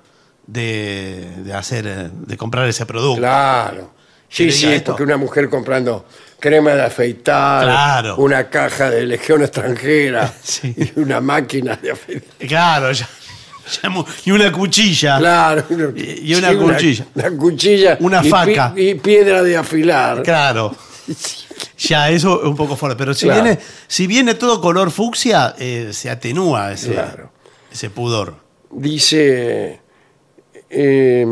de, 0.46 1.28
de 1.44 1.52
hacer, 1.52 1.86
eh, 1.86 2.10
de 2.12 2.36
comprar 2.38 2.66
ese 2.66 2.86
producto. 2.86 3.18
Claro. 3.20 3.90
Sí, 4.28 4.50
sí, 4.50 4.66
esto. 4.66 4.92
porque 4.92 5.04
una 5.04 5.16
mujer 5.16 5.48
comprando 5.48 6.04
crema 6.38 6.72
de 6.74 6.82
afeitar, 6.84 7.64
Claro. 7.64 8.16
una 8.16 8.48
caja 8.50 8.90
de 8.90 9.06
legión 9.06 9.42
extranjera 9.42 10.32
Sí. 10.42 10.74
y 10.76 10.98
una 11.00 11.20
máquina 11.20 11.76
de 11.76 11.92
afeitar. 11.92 12.46
Claro, 12.48 12.92
ya- 12.92 13.08
y 14.24 14.30
una 14.30 14.52
cuchilla. 14.52 15.18
Claro. 15.18 15.64
Y- 15.96 16.32
y 16.32 16.34
una 16.36 16.56
cuchilla. 16.56 17.06
Una, 17.14 17.30
cuchilla. 17.36 17.96
Una 18.00 18.18
y 18.20 18.22
pi- 18.22 18.28
faca. 18.30 18.72
Y, 18.76 18.94
piedra 18.94 19.42
de 19.42 19.56
afilar. 19.56 20.22
Claro. 20.22 20.74
Ya, 21.78 22.10
eso 22.10 22.40
es 22.42 22.48
un 22.48 22.56
poco 22.56 22.74
fuerte. 22.76 22.96
Pero 22.98 23.12
si, 23.14 23.26
Claro. 23.26 23.42
viene, 23.42 23.58
si 23.86 24.06
viene 24.06 24.34
todo 24.34 24.60
color 24.60 24.90
fucsia, 24.90 25.54
eh, 25.58 25.90
se 25.92 26.08
atenúa 26.10 26.72
ese, 26.72 26.92
Claro. 26.92 27.30
ese 27.70 27.90
pudor. 27.90 28.36
Dice, 28.70 29.80
eh, 30.70 31.26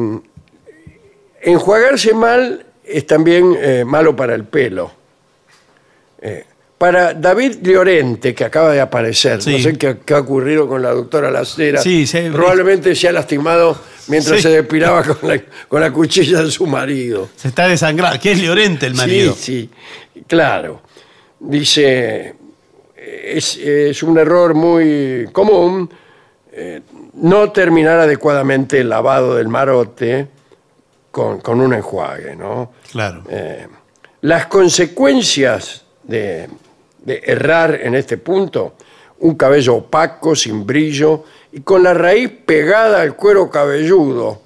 enjuagarse 1.43 2.15
mal 2.15 2.67
es 2.86 3.06
también 3.06 3.56
eh, 3.61 3.85
malo 3.86 4.15
para 4.15 4.35
el 4.35 4.44
pelo. 4.44 4.90
Eh, 6.20 6.44
para 6.78 7.15
David 7.15 7.59
Llorente, 7.62 8.35
que 8.35 8.44
acaba 8.44 8.73
de 8.73 8.81
aparecer, 8.81 9.40
Sí. 9.43 9.52
no 9.52 9.59
sé 9.59 9.78
qué, 9.78 9.98
qué 10.05 10.15
ha 10.15 10.19
ocurrido 10.19 10.69
con 10.69 10.82
la 10.82 10.90
doctora 10.90 11.31
Lacera, 11.31 11.81
Sí, 11.81 12.06
se- 12.06 12.31
probablemente 12.31 12.94
se 12.94 13.09
ha 13.09 13.12
lastimado 13.12 13.78
mientras 14.09 14.36
Sí. 14.39 14.43
se 14.43 14.48
depilaba 14.51 15.02
con 15.02 15.28
la, 15.28 15.40
con 15.69 15.81
la 15.81 15.90
cuchilla 15.93 16.43
de 16.43 16.51
su 16.51 16.66
marido. 16.66 17.28
Se 17.36 17.48
está 17.48 17.69
desangrando. 17.69 18.19
Que 18.20 18.32
es 18.32 18.40
Llorente 18.40 18.86
el 18.86 18.94
marido. 18.94 19.35
Sí, 19.35 19.70
sí, 20.15 20.23
claro. 20.27 20.82
Dice, 21.40 22.35
es, 22.97 23.56
es 23.56 24.02
un 24.02 24.19
error 24.19 24.55
muy 24.55 25.28
común 25.32 25.89
eh, 26.52 26.81
no 27.15 27.51
terminar 27.52 27.98
adecuadamente 28.01 28.81
el 28.81 28.89
lavado 28.89 29.36
del 29.36 29.48
marote 29.48 30.28
con, 31.15 31.41
con 31.41 31.61
un 31.61 31.73
enjuague, 31.73 32.35
¿no? 32.35 32.73
Claro. 32.91 33.23
Eh, 33.28 33.69
las 34.23 34.47
consecuencias 34.47 35.85
de, 36.03 36.49
de 37.05 37.23
errar 37.24 37.78
en 37.81 37.95
este 37.95 38.19
punto, 38.19 38.74
un 39.20 39.36
cabello 39.36 39.77
opaco, 39.77 40.35
sin 40.35 40.66
brillo 40.66 41.23
y 41.53 41.61
con 41.61 41.85
la 41.85 41.95
raíz 41.95 42.31
pegada 42.45 43.01
al 43.01 43.15
cuero 43.15 43.49
cabelludo. 43.49 44.43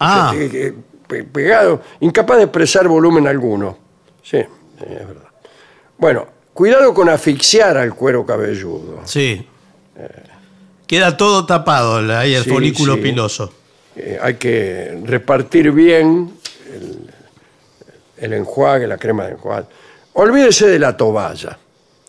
ah, 0.00 0.32
Eh, 0.36 0.50
eh, 0.52 0.74
pe- 1.08 1.24
pegado, 1.24 1.80
incapaz 2.00 2.36
de 2.36 2.42
expresar 2.44 2.86
volumen 2.86 3.26
alguno. 3.26 3.78
Sí, 4.22 4.42
sí, 4.42 4.84
es 4.84 5.06
verdad. 5.08 5.28
Bueno, 5.96 6.26
cuidado 6.52 6.92
con 6.92 7.08
asfixiar 7.08 7.78
al 7.78 7.94
cuero 7.94 8.26
cabelludo. 8.26 9.00
sí. 9.06 9.46
Queda 10.86 11.16
todo 11.16 11.46
tapado 11.46 11.98
ahí 12.18 12.34
el 12.34 12.42
Sí, 12.42 12.50
folículo 12.50 13.00
piloso. 13.00 13.52
Eh, 13.96 14.18
hay 14.22 14.34
que 14.34 14.98
repartir 15.04 15.72
bien 15.72 16.32
el, 16.72 17.10
el 18.18 18.32
enjuague, 18.34 18.86
la 18.86 18.96
crema 18.98 19.24
de 19.24 19.32
enjuague. 19.32 19.66
Olvídese 20.14 20.66
de 20.68 20.78
la 20.78 20.96
toalla. 20.96 21.58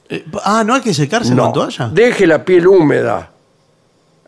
Eh, 0.09 0.25
ah, 0.43 0.63
¿no 0.65 0.75
hay 0.75 0.81
que 0.81 0.93
secarse 0.93 1.33
No, 1.33 1.45
con 1.45 1.53
toalla? 1.53 1.89
deje 1.93 2.27
la 2.27 2.43
piel 2.43 2.67
húmeda. 2.67 3.31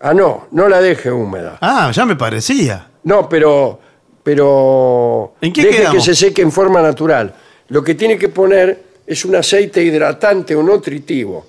Ah, 0.01 0.13
no, 0.13 0.47
no 0.51 0.67
la 0.67 0.81
deje 0.81 1.11
húmeda. 1.11 1.57
Ah, 1.61 1.91
ya 1.93 2.05
me 2.05 2.15
parecía. 2.15 2.87
No, 3.03 3.27
pero, 3.29 3.79
pero 4.23 5.33
¿En 5.41 5.53
qué 5.53 5.63
deje 5.63 5.77
quedamos? 5.79 5.95
que 6.05 6.13
se 6.13 6.15
seque 6.15 6.41
en 6.41 6.51
forma 6.51 6.81
natural. 6.81 7.33
Lo 7.69 7.83
que 7.83 7.95
tiene 7.95 8.17
que 8.17 8.29
poner 8.29 8.83
es 9.05 9.23
un 9.25 9.35
aceite 9.35 9.81
hidratante 9.83 10.55
o 10.55 10.63
nutritivo. 10.63 11.45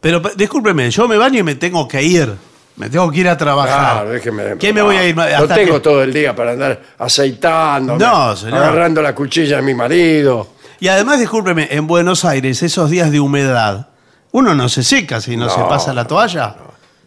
Pero 0.00 0.20
pe- 0.22 0.32
discúlpeme, 0.36 0.90
yo 0.90 1.06
me 1.08 1.16
baño 1.16 1.40
y 1.40 1.42
me 1.42 1.54
tengo 1.56 1.86
que 1.88 2.02
ir. 2.02 2.32
Me 2.76 2.90
tengo 2.90 3.10
que 3.10 3.20
ir 3.20 3.28
a 3.28 3.36
trabajar. 3.38 3.92
Claro, 3.94 4.10
déjeme. 4.10 4.58
¿Qué 4.58 4.72
me 4.72 4.82
voy 4.82 4.96
a 4.96 5.08
ir? 5.08 5.16
No 5.16 5.22
hasta 5.22 5.54
tengo 5.54 5.74
que- 5.74 5.80
todo 5.80 6.02
el 6.02 6.12
día 6.12 6.34
para 6.36 6.52
andar 6.52 6.82
aceitando, 6.98 7.96
No, 7.98 8.36
señor. 8.36 8.58
agarrando 8.58 9.00
la 9.00 9.14
cuchilla 9.14 9.56
de 9.56 9.62
mi 9.62 9.74
marido. 9.74 10.48
Y 10.78 10.88
además, 10.88 11.18
discúlpeme, 11.18 11.68
en 11.70 11.86
Buenos 11.86 12.24
Aires, 12.26 12.62
esos 12.62 12.90
días 12.90 13.10
de 13.10 13.18
humedad, 13.20 13.88
uno 14.32 14.54
no 14.54 14.68
se 14.68 14.82
seca 14.82 15.22
si 15.22 15.36
no, 15.38 15.46
No, 15.46 15.50
se 15.54 15.60
pasa 15.62 15.94
la 15.94 16.06
toalla. 16.06 16.54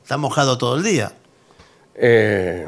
Está 0.02 0.18
mojado 0.18 0.58
todo 0.58 0.76
el 0.78 0.84
día. 0.84 1.12
Eh, 1.94 2.68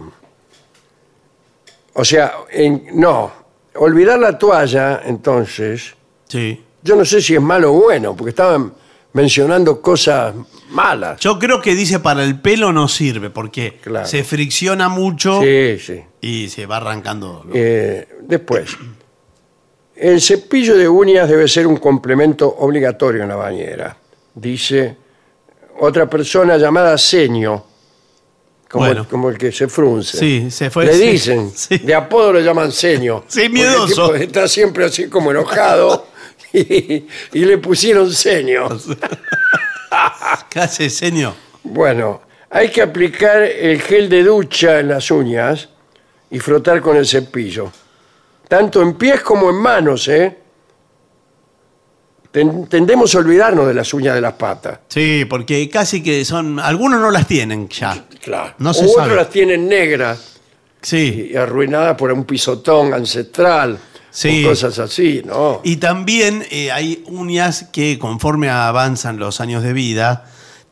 o 1.94 2.06
sea, 2.06 2.34
en- 2.52 2.84
no, 2.94 3.32
olvidar 3.76 4.20
la 4.20 4.38
toalla, 4.38 5.02
entonces, 5.06 5.96
Sí. 6.28 6.64
yo 6.84 6.96
no 6.96 7.04
sé 7.04 7.20
si 7.22 7.34
es 7.36 7.42
malo 7.42 7.72
o 7.74 7.82
bueno, 7.82 8.16
porque 8.16 8.30
estaban 8.30 8.74
mencionando 9.14 9.82
cosas 9.82 10.34
malas. 10.70 11.20
Yo 11.20 11.38
creo 11.38 11.62
que 11.62 11.76
dice 11.76 12.00
para 12.00 12.24
el 12.24 12.40
pelo 12.40 12.72
no 12.72 12.88
sirve, 12.88 13.30
porque 13.30 13.78
Claro. 13.82 14.06
se 14.08 14.24
fricciona 14.24 14.88
mucho 14.90 15.42
Sí, 15.42 15.78
sí. 15.80 16.02
y 16.22 16.50
se 16.50 16.66
va 16.66 16.78
arrancando. 16.78 17.46
Eh, 17.54 18.08
después, 18.22 18.70
el 19.96 20.22
cepillo 20.22 20.78
de 20.78 20.88
uñas 20.88 21.28
debe 21.30 21.48
ser 21.48 21.68
un 21.68 21.78
complemento 21.78 22.48
obligatorio 22.60 23.24
en 23.24 23.30
la 23.30 23.36
bañera, 23.36 23.98
dice 24.34 24.96
otra 25.80 26.10
persona 26.10 26.58
llamada 26.58 26.98
Seño, 26.98 27.66
como, 28.70 28.86
Bueno. 28.86 29.02
el, 29.02 29.08
como 29.08 29.30
el 29.30 29.38
que 29.38 29.52
se 29.52 29.68
frunce. 29.68 30.18
Sí, 30.18 30.50
se 30.50 30.70
fue- 30.70 30.86
Le 30.86 30.94
sí, 30.94 31.08
dicen, 31.12 31.52
sí. 31.56 31.78
de 31.80 31.94
apodo 31.94 32.32
lo 32.34 32.40
llaman 32.40 32.72
Seño. 32.72 33.26
Sí, 33.28 33.50
miedoso. 33.50 34.16
está 34.16 34.48
siempre 34.48 34.86
así 34.86 35.10
como 35.10 35.32
enojado 35.32 36.08
y, 36.54 37.08
y 37.34 37.46
le 37.46 37.58
pusieron 37.58 38.12
Seño. 38.12 38.68
¿Qué 40.50 40.60
hace, 40.60 40.90
señor? 40.90 41.34
Bueno, 41.64 42.22
hay 42.50 42.70
que 42.70 42.82
aplicar 42.82 43.42
el 43.44 43.82
gel 43.82 44.10
de 44.10 44.24
ducha 44.24 44.80
en 44.80 44.90
las 44.90 45.12
uñas 45.12 45.70
y 46.30 46.40
frotar 46.40 46.82
con 46.82 46.96
el 46.98 47.06
cepillo. 47.06 47.72
Tanto 48.48 48.82
en 48.82 48.96
pies 48.96 49.22
como 49.22 49.50
en 49.50 49.56
manos, 49.58 50.08
¿eh? 50.08 50.38
Ten- 52.32 52.68
tendemos 52.68 53.14
a 53.14 53.18
olvidarnos 53.20 53.68
de 53.68 53.74
las 53.74 53.94
uñas 53.94 54.16
de 54.16 54.22
las 54.22 54.34
patas. 54.34 54.80
Sí, 54.88 55.26
porque 55.30 55.70
casi 55.70 56.02
que 56.02 56.24
son. 56.24 56.60
Algunos 56.60 57.02
no 57.02 57.12
las 57.12 57.28
tienen 57.28 57.68
ya. 57.68 58.06
Claro. 58.24 58.54
No 58.60 58.74
se 58.74 58.86
o 58.86 58.88
sabe. 58.88 59.02
otros 59.04 59.18
las 59.18 59.30
tienen 59.30 59.68
negras 59.68 60.40
Sí. 60.82 61.30
y 61.34 61.36
arruinadas 61.36 61.98
por 61.98 62.12
un 62.14 62.24
pisotón 62.24 62.94
ancestral. 62.94 63.78
Sí. 64.12 64.46
O 64.46 64.50
cosas 64.50 64.78
así, 64.80 65.22
¿no? 65.26 65.62
Y 65.64 65.78
también 65.78 66.46
eh, 66.52 66.72
hay 66.72 67.04
uñas 67.08 67.66
que 67.72 67.98
conforme 67.98 68.50
avanzan 68.50 69.18
los 69.18 69.40
años 69.42 69.64
de 69.64 69.72
vida 69.74 70.26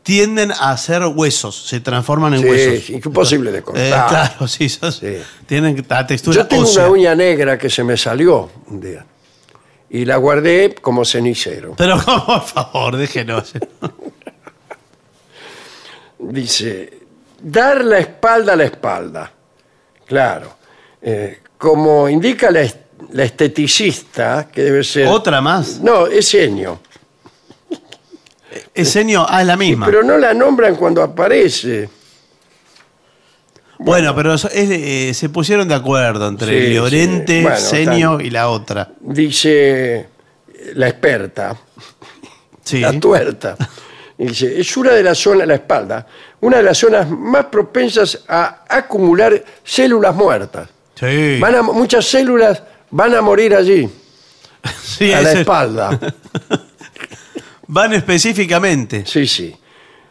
tienden 0.03 0.51
a 0.51 0.75
ser 0.77 1.03
huesos, 1.05 1.67
se 1.67 1.79
transforman 1.79 2.33
en 2.33 2.41
Sí, 2.41 2.47
huesos. 2.49 2.85
sí, 2.85 2.93
imposible 2.95 3.51
de 3.51 3.61
cortar. 3.61 3.83
Eh, 3.85 3.89
claro, 4.09 4.47
sí, 4.47 4.67
sos- 4.67 4.97
Sí. 4.97 5.17
tienen 5.45 5.85
la 5.87 6.05
textura 6.07 6.35
Yo 6.37 6.47
tengo 6.47 6.63
ósea. 6.63 6.83
una 6.83 6.91
uña 6.91 7.15
negra 7.15 7.57
que 7.57 7.69
se 7.69 7.83
me 7.83 7.95
salió 7.95 8.49
un 8.67 8.81
día. 8.81 9.05
Y 9.91 10.05
la 10.05 10.17
guardé 10.17 10.75
como 10.81 11.05
cenicero. 11.05 11.73
Pero 11.77 11.97
por 12.25 12.41
favor, 12.43 12.97
déjenos. 12.97 13.53
Dice, 16.19 16.99
dar 17.41 17.83
la 17.85 17.99
espalda 17.99 18.53
a 18.53 18.55
la 18.55 18.65
espalda. 18.65 19.31
Claro. 20.05 20.53
Eh, 21.01 21.39
como 21.57 22.09
indica 22.09 22.51
la, 22.51 22.61
la 23.11 23.23
esteticista, 23.23 24.47
que 24.51 24.63
debe 24.63 24.83
ser... 24.83 25.07
Otra 25.07 25.41
más. 25.41 25.79
No, 25.79 26.07
es 26.07 26.27
seño. 26.27 26.79
Es 28.73 28.89
seño, 28.89 29.25
ah, 29.27 29.41
es 29.41 29.47
la 29.47 29.57
misma. 29.57 29.85
Pero 29.85 30.03
no 30.03 30.17
la 30.17 30.33
nombran 30.33 30.75
cuando 30.75 31.03
aparece. 31.03 31.89
bueno, 33.77 34.13
pero 34.15 34.33
es, 34.33 34.45
eh, 34.51 35.13
se 35.13 35.29
pusieron 35.29 35.67
de 35.67 35.75
acuerdo 35.75 36.27
entre 36.27 36.67
Sí, 36.67 36.73
Llorente, 36.73 37.37
sí. 37.37 37.41
Bueno, 37.43 37.57
Senio 37.57 38.11
están- 38.13 38.25
y 38.25 38.29
la 38.29 38.49
otra. 38.49 38.89
Dice 38.99 40.07
la 40.75 40.87
experta, 40.89 41.55
Sí. 42.63 42.79
la 42.81 42.99
tuerta. 42.99 43.55
Dice, 44.17 44.59
es 44.59 44.75
una 44.75 44.91
de 44.91 45.01
las 45.03 45.17
zonas, 45.17 45.47
la 45.47 45.55
espalda, 45.55 46.05
una 46.41 46.57
de 46.57 46.63
las 46.63 46.77
zonas 46.77 47.09
más 47.09 47.45
propensas 47.45 48.23
a 48.27 48.65
acumular 48.67 49.41
células 49.63 50.13
muertas. 50.13 50.67
Sí. 50.95 51.37
Van 51.39 51.55
a- 51.55 51.61
muchas 51.61 52.05
células 52.05 52.61
van 52.91 53.13
a 53.15 53.21
morir 53.21 53.55
allí, 53.55 53.89
Sí, 54.83 55.11
a 55.13 55.21
la 55.21 55.31
ese- 55.31 55.39
espalda. 55.41 55.99
Van 57.71 57.93
específicamente. 57.93 59.03
Sí, 59.05 59.27
sí. 59.27 59.55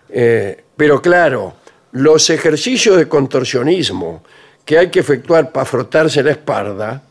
Eh, 0.08 0.64
pero 0.76 1.02
claro, 1.02 1.54
los 1.92 2.30
ejercicios 2.30 2.96
de 2.96 3.08
contorsionismo 3.08 4.22
que 4.64 4.78
hay 4.78 4.90
que 4.90 5.00
efectuar 5.00 5.50
para 5.50 5.66
frotarse 5.66 6.22
la 6.22 6.30
espalda 6.32 7.02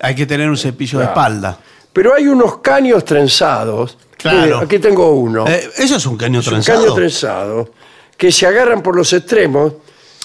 Hay 0.00 0.14
que 0.14 0.26
tener 0.26 0.48
un 0.48 0.56
cepillo 0.56 0.98
de 0.98 1.04
Claro. 1.04 1.20
espalda. 1.20 1.58
Pero 1.92 2.14
hay 2.14 2.26
unos 2.26 2.58
caños 2.58 3.04
trenzados. 3.04 3.98
Claro. 4.16 4.40
Mire, 4.40 4.56
aquí 4.64 4.78
tengo 4.78 5.10
uno. 5.12 5.46
Eh, 5.46 5.68
eso 5.76 5.96
es 5.96 6.06
un 6.06 6.16
caño 6.16 6.40
Es 6.40 6.46
un 6.46 6.52
trenzado. 6.54 6.82
caño 6.84 6.94
trenzado 6.94 7.70
que 8.16 8.32
se 8.32 8.46
agarran 8.46 8.82
por 8.82 8.96
los 8.96 9.12
extremos 9.12 9.74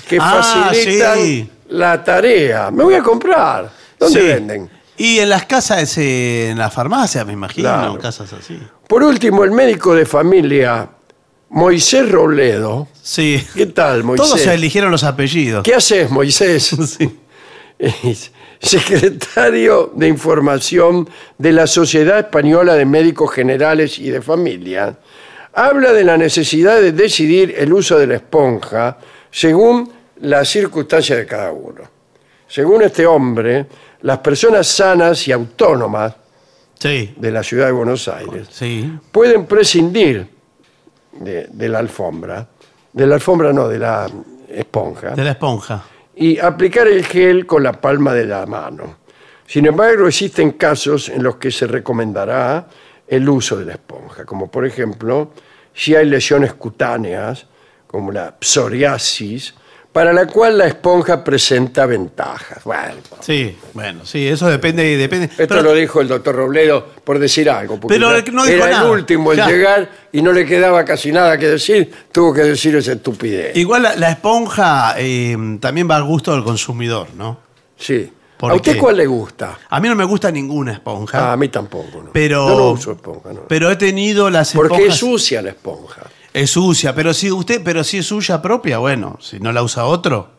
que 0.07 0.18
Ah, 0.19 0.41
facilitan 0.41 1.18
sí. 1.18 1.49
La 1.69 2.03
tarea. 2.03 2.69
Me 2.71 2.83
voy 2.83 2.95
a 2.95 3.03
comprar. 3.03 3.69
¿Dónde 3.97 4.19
Sí. 4.21 4.27
venden? 4.27 4.69
Y 4.97 5.19
en 5.19 5.29
las 5.29 5.45
casas, 5.45 5.97
eh, 5.97 6.49
en 6.49 6.57
las 6.57 6.73
farmacias, 6.73 7.25
me 7.25 7.33
imagino, 7.33 7.69
Claro. 7.69 7.97
casas 7.99 8.33
así. 8.33 8.59
Por 8.87 9.01
último, 9.03 9.43
el 9.43 9.51
médico 9.51 9.95
de 9.95 10.05
familia 10.05 10.89
Moisés 11.49 12.11
Robledo. 12.11 12.87
Sí. 13.01 13.41
¿Qué 13.55 13.67
tal, 13.67 14.03
Moisés? 14.03 14.27
Todos 14.27 14.41
se 14.41 14.53
eligieron 14.53 14.91
los 14.91 15.03
apellidos. 15.03 15.63
¿Qué 15.63 15.73
haces, 15.75 16.09
Moisés? 16.11 16.75
Secretario 18.61 19.91
de 19.95 20.07
Información 20.09 21.09
de 21.37 21.53
la 21.53 21.65
Sociedad 21.65 22.19
Española 22.19 22.75
de 22.75 22.85
Médicos 22.85 23.31
Generales 23.31 23.97
y 23.99 24.09
de 24.09 24.21
Familia, 24.21 24.97
habla 25.53 25.93
de 25.93 26.03
la 26.03 26.17
necesidad 26.17 26.79
de 26.81 26.91
decidir 26.91 27.55
el 27.57 27.71
uso 27.73 27.97
de 27.97 28.07
la 28.07 28.15
esponja 28.15 28.97
según 29.31 29.91
las 30.21 30.47
circunstancias 30.49 31.17
de 31.17 31.25
cada 31.25 31.51
uno. 31.51 31.81
Según 32.47 32.81
este 32.81 33.05
hombre, 33.05 33.65
las 34.01 34.17
personas 34.19 34.67
sanas 34.67 35.27
y 35.27 35.31
autónomas 35.31 36.15
Sí. 36.77 37.13
de 37.17 37.31
la 37.31 37.43
ciudad 37.43 37.65
de 37.65 37.71
Buenos 37.73 38.07
Aires 38.07 38.47
Sí. 38.51 38.89
pueden 39.11 39.45
prescindir 39.45 40.27
de, 41.11 41.47
de 41.51 41.69
la 41.69 41.79
alfombra, 41.79 42.47
de 42.93 43.05
la 43.07 43.15
alfombra 43.15 43.51
no, 43.51 43.67
de 43.67 43.79
la 43.79 44.09
esponja, 44.49 45.09
De 45.11 45.23
la 45.23 45.31
esponja. 45.31 45.83
y 46.15 46.39
aplicar 46.39 46.87
el 46.87 47.05
gel 47.05 47.45
con 47.45 47.63
la 47.63 47.73
palma 47.73 48.13
de 48.13 48.25
la 48.25 48.45
mano. 48.45 48.97
Sin 49.45 49.65
embargo, 49.65 50.07
existen 50.07 50.51
casos 50.51 51.09
en 51.09 51.21
los 51.23 51.35
que 51.37 51.51
se 51.51 51.67
recomendará 51.67 52.67
el 53.07 53.27
uso 53.27 53.57
de 53.57 53.65
la 53.65 53.73
esponja, 53.73 54.23
como 54.25 54.49
por 54.49 54.65
ejemplo 54.65 55.31
si 55.73 55.95
hay 55.95 56.05
lesiones 56.05 56.53
cutáneas, 56.53 57.45
como 57.87 58.11
la 58.11 58.35
psoriasis, 58.39 59.53
para 59.91 60.13
la 60.13 60.27
cual 60.27 60.57
la 60.59 60.67
esponja 60.67 61.23
presenta 61.23 61.85
ventajas. 61.85 62.63
Bueno, 62.63 62.93
Sí, 63.21 63.57
bueno, 63.73 64.05
sí, 64.05 64.27
eso 64.27 64.47
depende. 64.47 64.97
depende. 64.97 65.25
esto 65.25 65.47
Pero- 65.47 65.61
lo 65.63 65.73
dijo 65.73 65.99
el 66.01 66.07
doctor 66.07 66.35
Robledo 66.35 66.85
por 67.03 67.17
decir 67.19 67.49
algo. 67.49 67.79
porque 67.79 67.95
Pero 67.95 68.15
ya 68.17 68.31
no 68.31 68.45
dijo 68.45 68.55
era 68.57 68.69
nada. 68.69 68.85
el 68.85 68.91
último 68.91 69.31
en 69.31 69.37
Ya. 69.39 69.47
llegar 69.47 69.89
y 70.11 70.21
no 70.21 70.31
le 70.31 70.45
quedaba 70.45 70.85
casi 70.85 71.11
nada 71.11 71.37
que 71.37 71.47
decir. 71.47 71.91
Tuvo 72.11 72.33
que 72.33 72.41
decir 72.41 72.75
esa 72.75 72.91
estupidez. 72.93 73.55
Igual 73.57 73.83
la, 73.83 73.95
la 73.95 74.11
esponja 74.11 74.93
eh, 74.97 75.35
también 75.59 75.89
va 75.89 75.95
al 75.95 76.03
gusto 76.03 76.31
del 76.33 76.43
consumidor, 76.43 77.07
¿no? 77.15 77.39
sí. 77.77 78.13
¿Por 78.39 78.51
¿A 78.53 78.55
usted 78.55 78.71
qué? 78.75 78.77
cuál 78.77 78.95
le 78.95 79.05
gusta? 79.05 79.59
A 79.69 79.81
mí 79.81 79.89
no 79.89 79.95
me 79.97 80.05
gusta 80.05 80.31
ninguna 80.31 80.71
esponja. 80.71 81.19
Ah, 81.19 81.33
a 81.33 81.35
mí 81.35 81.49
tampoco. 81.49 82.01
No. 82.03 82.11
Pero, 82.13 82.47
Yo 82.47 82.55
no 82.57 82.67
uso 82.69 82.91
esponja. 82.93 83.33
No. 83.33 83.41
pero 83.49 83.69
he 83.69 83.75
tenido 83.75 84.29
las 84.29 84.53
Porque 84.53 84.75
esponjas. 84.75 84.93
es 84.93 84.99
sucia 85.01 85.41
la 85.41 85.49
esponja. 85.49 86.03
Es 86.34 86.51
sucia, 86.51 86.93
pero 86.93 87.14
si 87.14 87.31
usted, 87.31 87.61
pero 87.64 87.84
si 87.84 87.97
es 87.99 88.06
suya 88.06 88.41
propia, 88.41 88.77
bueno, 88.77 89.18
si 89.22 89.39
no 89.39 89.51
la 89.51 89.64
usa 89.64 89.85
otro. 89.85 90.30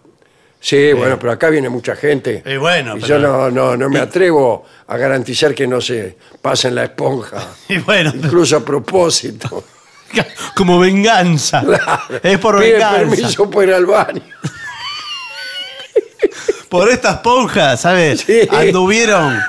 Sí, 0.60 0.92
bueno, 0.92 1.18
pero 1.18 1.32
acá 1.32 1.48
viene 1.48 1.68
mucha 1.70 1.96
gente. 1.96 2.42
Eh, 2.44 2.58
bueno, 2.58 2.96
y 2.96 3.00
pero- 3.00 3.18
yo 3.18 3.18
no, 3.18 3.50
no, 3.50 3.76
no 3.76 3.88
me 3.88 3.98
atrevo 3.98 4.64
a 4.88 4.96
garantizar 4.98 5.54
que 5.54 5.66
no 5.66 5.80
se 5.80 6.16
pasen 6.42 6.74
la 6.74 6.84
esponja. 6.84 7.38
Y 7.68 7.78
bueno, 7.78 8.12
Incluso 8.14 8.56
a 8.58 8.64
propósito. 8.64 9.64
como 10.56 10.78
venganza. 10.78 11.62
Es 12.22 12.38
por 12.38 12.58
Pide 12.58 12.72
venganza. 12.72 12.98
permiso 12.98 13.50
para 13.50 13.66
ir 13.66 13.74
al 13.74 13.86
baño. 13.86 14.22
Por 16.68 16.88
esta 16.88 17.10
esponja, 17.14 17.76
¿sabes? 17.76 18.20
Sí. 18.20 18.42
Anduvieron. 18.48 19.40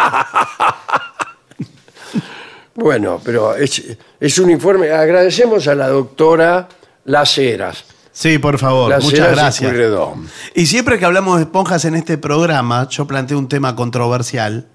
Bueno, 2.76 3.19
pero 3.23 3.56
es, 3.56 3.81
es 4.19 4.38
un 4.39 4.49
informe. 4.49 4.91
Agradecemos 4.91 5.68
a 5.68 5.76
la 5.76 5.88
doctora 5.89 6.68
Las 7.06 7.38
Heras. 7.38 7.84
Sí, 8.14 8.38
por 8.39 8.57
favor, 8.57 8.89
Las 8.89 9.03
muchas 9.03 9.19
Heras 9.31 9.61
y 9.61 9.65
gracias. 9.65 10.10
Y 10.56 10.65
siempre 10.65 10.99
que 10.99 11.06
hablamos 11.06 11.38
de 11.38 11.43
esponjas 11.43 11.85
en 11.85 11.95
este 11.95 12.18
programa, 12.18 12.88
yo 12.89 13.06
planteo 13.07 13.38
un 13.38 13.48
tema 13.48 13.76
controversial, 13.76 14.68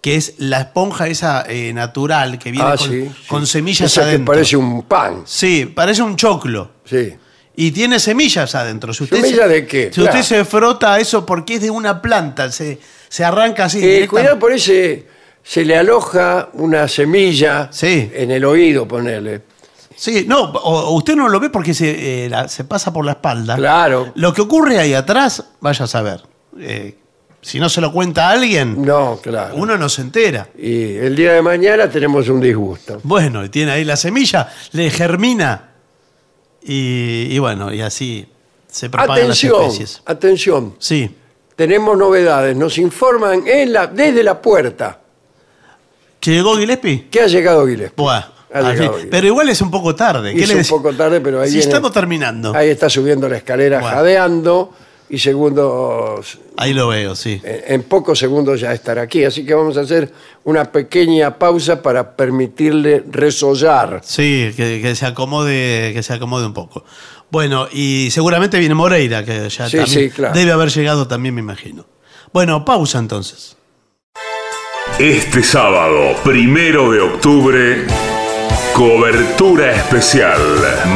que 0.00 0.14
es 0.16 0.34
la 0.38 0.60
esponja 0.60 1.08
esa 1.08 1.44
eh, 1.48 1.72
natural 1.72 2.38
que 2.38 2.52
viene 2.52 2.68
Ah, 2.68 2.76
con, 2.76 2.88
sí, 2.88 3.02
sí. 3.08 3.26
con 3.28 3.46
semillas 3.46 3.90
Esa 3.90 4.02
que 4.02 4.08
adentro. 4.10 4.32
parece 4.32 4.56
un 4.56 4.82
pan. 4.82 5.22
Sí, 5.24 5.66
parece 5.66 6.02
un 6.02 6.14
choclo. 6.16 6.70
Sí. 6.84 7.14
Y 7.56 7.72
tiene 7.72 7.98
semillas 7.98 8.54
adentro. 8.54 8.92
Si 8.94 9.02
usted 9.04 9.16
¿Semilla 9.20 9.42
se- 9.44 9.48
de 9.48 9.66
qué? 9.66 9.84
Si 9.92 10.00
Claro. 10.00 10.16
usted 10.20 10.36
se 10.36 10.44
frota 10.44 11.00
eso 11.00 11.26
porque 11.26 11.54
es 11.56 11.62
de 11.62 11.70
una 11.70 12.00
planta, 12.00 12.52
se, 12.52 12.78
se 13.08 13.24
arranca 13.24 13.64
así. 13.64 13.80
Eh, 13.84 14.06
cuidado 14.08 14.38
por 14.38 14.52
ese. 14.52 15.06
Se 15.48 15.64
le 15.64 15.78
aloja 15.78 16.50
una 16.52 16.86
semilla 16.88 17.68
Sí. 17.72 18.10
en 18.12 18.30
el 18.30 18.44
oído, 18.44 18.86
ponerle. 18.86 19.40
Sí, 19.96 20.26
no, 20.28 20.42
o, 20.42 20.80
o 20.90 20.92
usted 20.92 21.16
no 21.16 21.26
lo 21.26 21.40
ve 21.40 21.48
porque 21.48 21.72
se, 21.72 22.26
eh, 22.26 22.28
la- 22.28 22.48
se 22.48 22.64
pasa 22.64 22.92
por 22.92 23.02
la 23.06 23.12
espalda. 23.12 23.56
Claro. 23.56 24.12
Lo 24.14 24.34
que 24.34 24.42
ocurre 24.42 24.78
ahí 24.78 24.92
atrás, 24.92 25.42
vaya 25.60 25.86
a 25.86 25.88
saber. 25.88 26.20
Eh, 26.60 26.96
si 27.40 27.58
no 27.58 27.70
se 27.70 27.80
lo 27.80 27.90
cuenta 27.92 28.28
a 28.28 28.32
alguien, 28.32 28.84
No, 28.84 29.18
claro. 29.22 29.54
uno 29.56 29.78
no 29.78 29.88
se 29.88 30.02
entera. 30.02 30.48
Y 30.58 30.96
el 30.96 31.16
día 31.16 31.32
de 31.32 31.40
mañana 31.40 31.88
tenemos 31.88 32.28
un 32.28 32.40
disgusto. 32.42 33.00
Bueno, 33.02 33.42
y 33.42 33.48
tiene 33.48 33.72
ahí 33.72 33.84
la 33.84 33.96
semilla, 33.96 34.52
le 34.72 34.90
germina 34.90 35.70
y, 36.62 37.28
y 37.30 37.38
bueno, 37.38 37.72
y 37.72 37.80
así 37.80 38.28
se 38.66 38.90
propagan 38.90 39.16
Atención, 39.24 39.52
las 39.62 39.72
especies. 39.72 40.02
atención. 40.04 40.74
Sí. 40.78 41.16
Tenemos 41.56 41.96
novedades. 41.96 42.54
Nos 42.54 42.76
informan 42.76 43.44
en 43.48 43.72
la, 43.72 43.86
desde 43.86 44.22
la 44.22 44.42
puerta 44.42 45.00
¿Que 46.28 46.34
llegó 46.36 46.56
Gillespie? 46.56 47.06
que 47.10 47.20
ha 47.22 47.26
llegado 47.26 47.66
Gillespie. 47.66 47.94
Buah, 47.96 48.16
Ha 48.16 48.58
así. 48.58 48.68
llegado 48.70 48.74
Gillespie. 48.92 49.10
pero 49.10 49.26
igual 49.26 49.48
es 49.48 49.60
un 49.60 49.70
poco 49.70 49.94
tarde. 49.94 50.34
¿Qué 50.34 50.46
le 50.46 50.56
un 50.56 50.64
poco 50.64 50.92
tarde, 50.92 51.20
pero 51.20 51.40
ahí 51.40 51.48
Si 51.48 51.56
viene- 51.56 51.68
estamos 51.70 51.92
terminando. 51.92 52.54
Ahí 52.54 52.68
está 52.70 52.88
subiendo 52.88 53.28
la 53.28 53.36
escalera 53.38 53.82
jadeando 53.82 54.72
y 55.10 55.18
segundos, 55.18 56.38
Ahí 56.58 56.74
lo 56.74 56.88
veo, 56.88 57.14
sí. 57.16 57.40
en, 57.42 57.74
en 57.74 57.82
pocos 57.84 58.18
segundos 58.18 58.60
ya 58.60 58.72
estará 58.74 59.02
aquí. 59.02 59.24
Así 59.24 59.44
que 59.46 59.54
vamos 59.54 59.76
a 59.78 59.80
hacer 59.80 60.12
una 60.44 60.70
pequeña 60.70 61.38
pausa 61.38 61.80
para 61.82 62.14
permitirle 62.14 63.04
resollar. 63.10 64.00
Sí, 64.04 64.52
que, 64.56 64.80
que 64.82 64.94
se 64.94 65.06
acomode, 65.06 65.92
que 65.94 66.02
se 66.02 66.12
acomode 66.12 66.44
un 66.46 66.52
poco. 66.54 66.84
Bueno, 67.30 67.68
y 67.72 68.08
seguramente 68.10 68.58
viene 68.58 68.74
Moreira, 68.74 69.24
que 69.24 69.48
ya 69.48 69.68
Sí, 69.68 69.76
también 69.78 69.86
sí, 69.86 70.10
claro. 70.10 70.34
debe 70.34 70.52
haber 70.52 70.70
llegado 70.70 71.06
también, 71.08 71.34
me 71.34 71.40
imagino. 71.40 71.86
Bueno, 72.32 72.64
pausa 72.64 72.98
entonces. 72.98 73.56
Este 74.98 75.42
sábado, 75.42 76.16
primero 76.24 76.90
de 76.90 77.00
octubre, 77.00 77.86
cobertura 78.74 79.72
especial. 79.72 80.40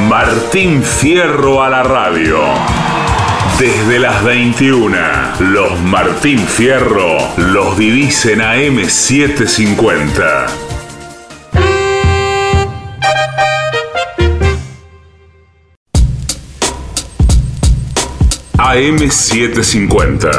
Martín 0.08 0.82
Fierro 0.82 1.62
a 1.62 1.68
la 1.68 1.82
radio. 1.82 2.38
Desde 3.58 3.98
las 4.00 4.24
21, 4.24 4.96
los 5.40 5.78
Martín 5.82 6.38
Fierro 6.40 7.18
los 7.36 7.76
vivís 7.76 8.24
en 8.26 8.40
AM750. 8.40 10.62
AM750. 18.72 20.30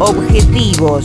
Objetivos, 0.00 1.04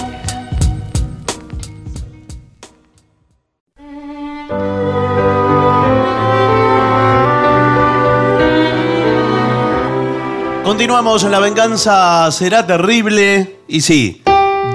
Continuamos, 10.71 11.23
la 11.23 11.39
venganza 11.39 12.31
será 12.31 12.65
terrible. 12.65 13.57
Y 13.67 13.81
sí, 13.81 14.23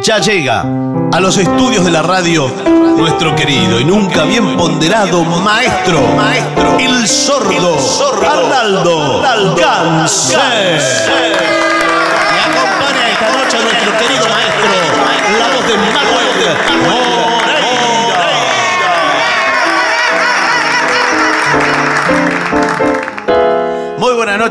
ya 0.02 0.18
llega 0.18 0.60
a 1.10 1.20
los 1.20 1.38
estudios 1.38 1.86
de 1.86 1.90
la 1.90 2.02
radio 2.02 2.52
nuestro 2.98 3.34
querido 3.34 3.80
y 3.80 3.84
nunca 3.86 4.24
bien 4.24 4.58
ponderado 4.58 5.24
maestro, 5.24 6.02
maestro, 6.14 6.76
el 6.78 7.08
sordo, 7.08 7.78
Arnaldo 8.28 9.22
Ganser. 9.56 10.82
Me 12.30 12.40
acompaña 12.42 13.10
esta 13.12 13.32
noche 13.32 13.56
nuestro 13.62 13.96
querido 13.96 14.28
maestro, 14.28 14.68
la 15.38 15.48
voz 15.56 15.66
de 15.66 15.76
Manuel 15.78 17.05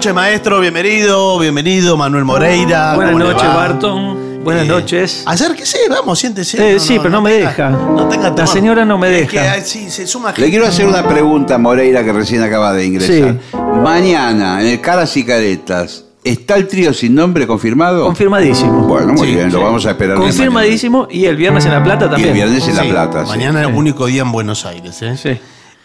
noches, 0.05 0.13
maestro. 0.13 0.59
Bienvenido, 0.59 1.39
bienvenido, 1.39 1.97
Manuel 1.97 2.25
Moreira. 2.25 2.93
Buenas 2.95 3.13
¿Cómo 3.13 3.23
le 3.25 3.31
noches? 3.33 3.47
Barton. 3.47 4.43
Buenas 4.43 4.65
Eh, 4.65 4.67
noches. 4.67 5.23
Acérquese, 5.25 5.79
vamos, 5.89 6.19
siéntese. 6.19 6.75
Eh, 6.75 6.79
sí, 6.79 6.97
pero 6.99 7.09
no 7.09 7.21
me 7.23 7.31
tenga- 7.31 7.47
deja. 7.49 7.69
No 7.71 8.07
tenga 8.07 8.29
La 8.29 8.35
temor. 8.35 8.53
señora 8.53 8.85
no 8.85 8.99
me 8.99 9.21
Es 9.21 9.27
que, 9.29 9.39
deja. 9.39 9.61
sí, 9.61 9.89
se 9.89 10.05
suma 10.05 10.31
Le 10.37 10.49
quiero 10.51 10.67
hacer 10.67 10.85
una 10.85 11.07
pregunta 11.07 11.55
a 11.55 11.57
Moreira 11.57 12.03
que 12.03 12.13
recién 12.13 12.43
acaba 12.43 12.71
de 12.73 12.85
ingresar. 12.85 13.37
Mañana, 13.81 14.61
en 14.61 14.67
el 14.67 14.79
Caras 14.81 15.17
y 15.17 15.25
Caretas, 15.25 16.05
¿está 16.23 16.55
el 16.55 16.67
trío 16.67 16.93
sin 16.93 17.15
nombre 17.15 17.47
confirmado? 17.47 18.05
Confirmadísimo. 18.05 18.81
Bueno, 18.83 19.13
muy 19.13 19.27
Sí, 19.29 19.33
bien, 19.33 19.51
lo 19.51 19.61
vamos 19.63 19.85
a 19.87 19.91
esperar. 19.91 20.17
Confirmadísimo 20.17 21.07
y 21.09 21.25
el 21.25 21.35
viernes 21.35 21.65
en 21.65 21.71
La 21.71 21.83
Plata 21.83 22.05
mañana. 22.05 22.19
Y 22.19 22.25
también. 22.25 22.45
el 22.45 22.51
viernes 22.51 22.67
en 22.69 22.75
La 22.75 22.91
Plata. 22.91 23.23
sí. 23.25 23.29
Mañana 23.31 23.61
es 23.63 23.67
el 23.69 23.73
único 23.73 24.05
día 24.05 24.21
en 24.21 24.31
Buenos 24.31 24.65
Aires. 24.67 25.01
¿eh? 25.01 25.17
Sí. 25.17 25.39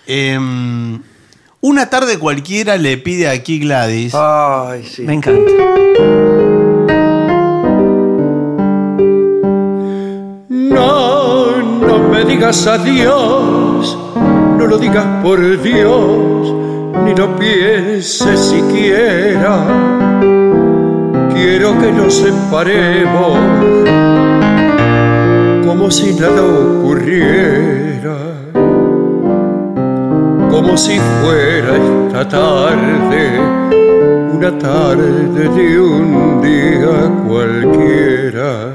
Em, 0.06 1.01
una 1.61 1.91
tarde 1.91 2.19
cualquiera 2.19 2.77
le 2.77 2.97
pide 2.97 3.28
aquí 3.28 3.59
Gladys. 3.59 4.15
Ay, 4.15 4.85
sí. 4.85 5.03
Me 5.03 5.15
encanta. 5.15 5.51
No, 10.49 11.61
no 11.62 11.99
me 12.09 12.24
digas 12.24 12.66
adiós, 12.66 13.97
no 14.57 14.66
lo 14.66 14.78
digas 14.78 15.05
por 15.23 15.39
Dios, 15.62 16.55
ni 17.05 17.15
lo 17.15 17.37
pienses 17.37 18.41
siquiera. 18.41 19.66
Quiero 21.35 21.78
que 21.78 21.93
nos 21.93 22.15
separemos 22.15 23.39
como 25.66 25.91
si 25.91 26.15
nada 26.15 26.43
ocurriera, 26.43 28.16
como 30.61 30.77
si 30.77 30.99
fuera 31.23 31.74
esta 31.74 32.28
tarde, 32.28 33.41
una 34.31 34.59
tarde 34.59 35.49
de 35.49 35.81
un 35.81 36.43
día 36.43 37.11
cualquiera. 37.27 38.69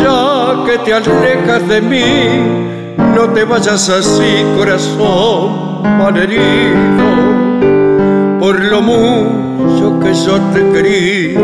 Ya 0.00 0.64
que 0.64 0.78
te 0.84 0.94
alejas 0.94 1.68
de 1.68 1.80
mí, 1.80 2.94
no 2.96 3.28
te 3.30 3.42
vayas 3.42 3.88
así, 3.88 4.44
corazón 4.56 5.82
malherido, 5.98 7.08
por 8.38 8.60
lo 8.60 8.80
mucho 8.82 9.98
que 9.98 10.14
yo 10.14 10.38
te 10.52 10.60
he 10.60 10.72
querido, 10.72 11.42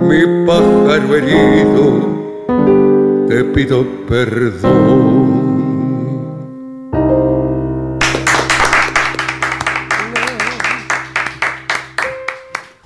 mi 0.00 0.46
pájaro 0.46 1.14
herido, 1.14 1.86
te 3.28 3.44
pido 3.44 3.84
perdón. 4.08 5.41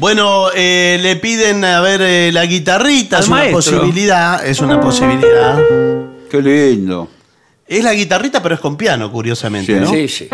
Bueno, 0.07 0.51
eh, 0.55 1.01
le 1.03 1.17
piden 1.17 1.65
a 1.65 1.81
ver 1.81 2.01
eh, 2.01 2.31
la 2.33 2.47
guitarrita, 2.47 3.17
Al 3.17 3.23
es 3.25 3.29
una 3.29 3.51
posibilidad, 3.51 4.47
es 4.47 4.61
una 4.61 4.81
posibilidad. 4.81 5.59
Qué 6.31 6.41
lindo. 6.41 7.09
Es 7.67 7.83
la 7.83 7.93
guitarrita, 7.93 8.41
pero 8.41 8.55
es 8.55 8.61
con 8.61 8.77
piano, 8.77 9.11
curiosamente, 9.11 9.75
Sí. 9.75 9.81
¿no? 9.81 9.91
Sí, 9.91 10.07
sí. 10.07 10.29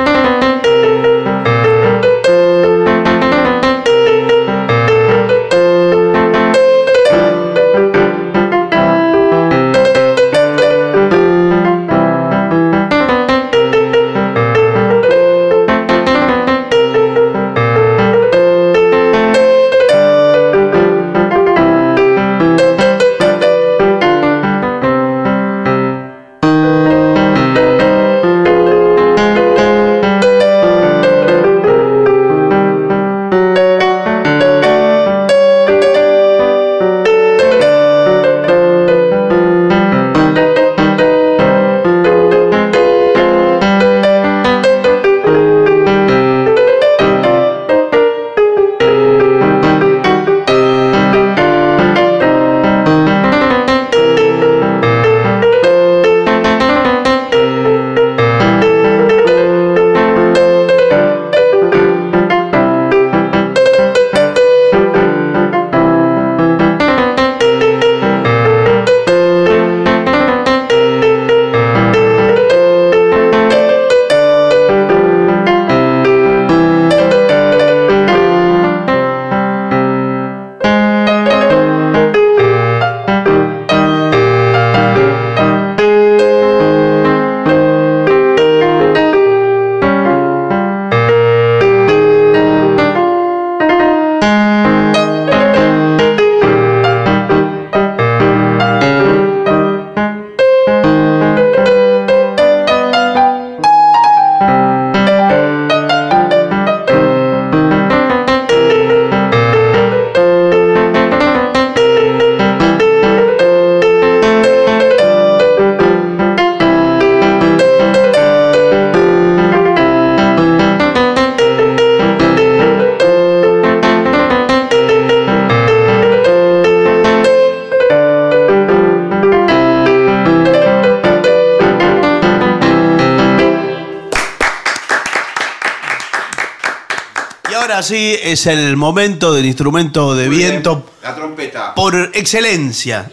Es 138.32 138.46
el 138.46 138.76
momento 138.76 139.32
del 139.34 139.46
instrumento 139.46 140.14
de 140.14 140.28
viento 140.28 140.86
La 141.02 141.14
trompeta. 141.14 141.74
por 141.74 141.94
excelencia. 142.14 143.10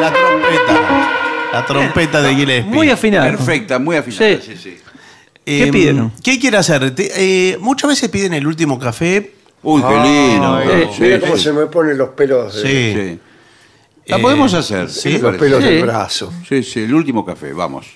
La 0.00 0.12
trompeta. 0.12 1.08
La 1.52 1.66
trompeta 1.66 2.22
de 2.22 2.34
Gillespie. 2.34 2.72
Muy 2.72 2.90
afinado. 2.90 3.30
Perfecta, 3.30 3.78
muy 3.78 3.96
afinada. 3.96 4.36
Sí. 4.40 4.52
Sí, 4.52 4.56
sí. 4.56 4.76
¿Qué 5.44 5.64
Em, 5.64 5.70
pidieron? 5.72 6.12
¿Qué 6.22 6.38
quiere 6.38 6.56
hacer? 6.56 6.94
Eh, 6.96 7.56
muchas 7.60 7.90
veces 7.90 8.08
piden 8.08 8.32
el 8.34 8.46
último 8.46 8.78
café. 8.78 9.34
Uy, 9.62 9.82
qué 9.82 9.94
lindo. 9.94 10.54
Ay, 10.56 10.88
Sí, 10.94 11.02
mira 11.02 11.16
sí, 11.16 11.20
cómo 11.22 11.36
sí. 11.36 11.42
se 11.44 11.52
me 11.52 11.66
ponen 11.66 11.98
los 11.98 12.10
pelos, 12.10 12.54
de- 12.54 12.62
Sí. 12.62 13.00
Sí. 13.10 13.18
La 14.06 14.16
Eh, 14.16 14.20
podemos 14.20 14.54
hacer. 14.54 14.90
sí. 14.90 15.02
¿qué 15.10 15.18
los 15.18 15.22
parece? 15.22 15.38
pelos 15.44 15.62
Sí. 15.62 15.68
del 15.70 15.82
brazo. 15.84 16.32
Sí, 16.48 16.62
sí, 16.62 16.80
el 16.80 16.94
último 16.94 17.24
café, 17.24 17.52
vamos. 17.52 17.86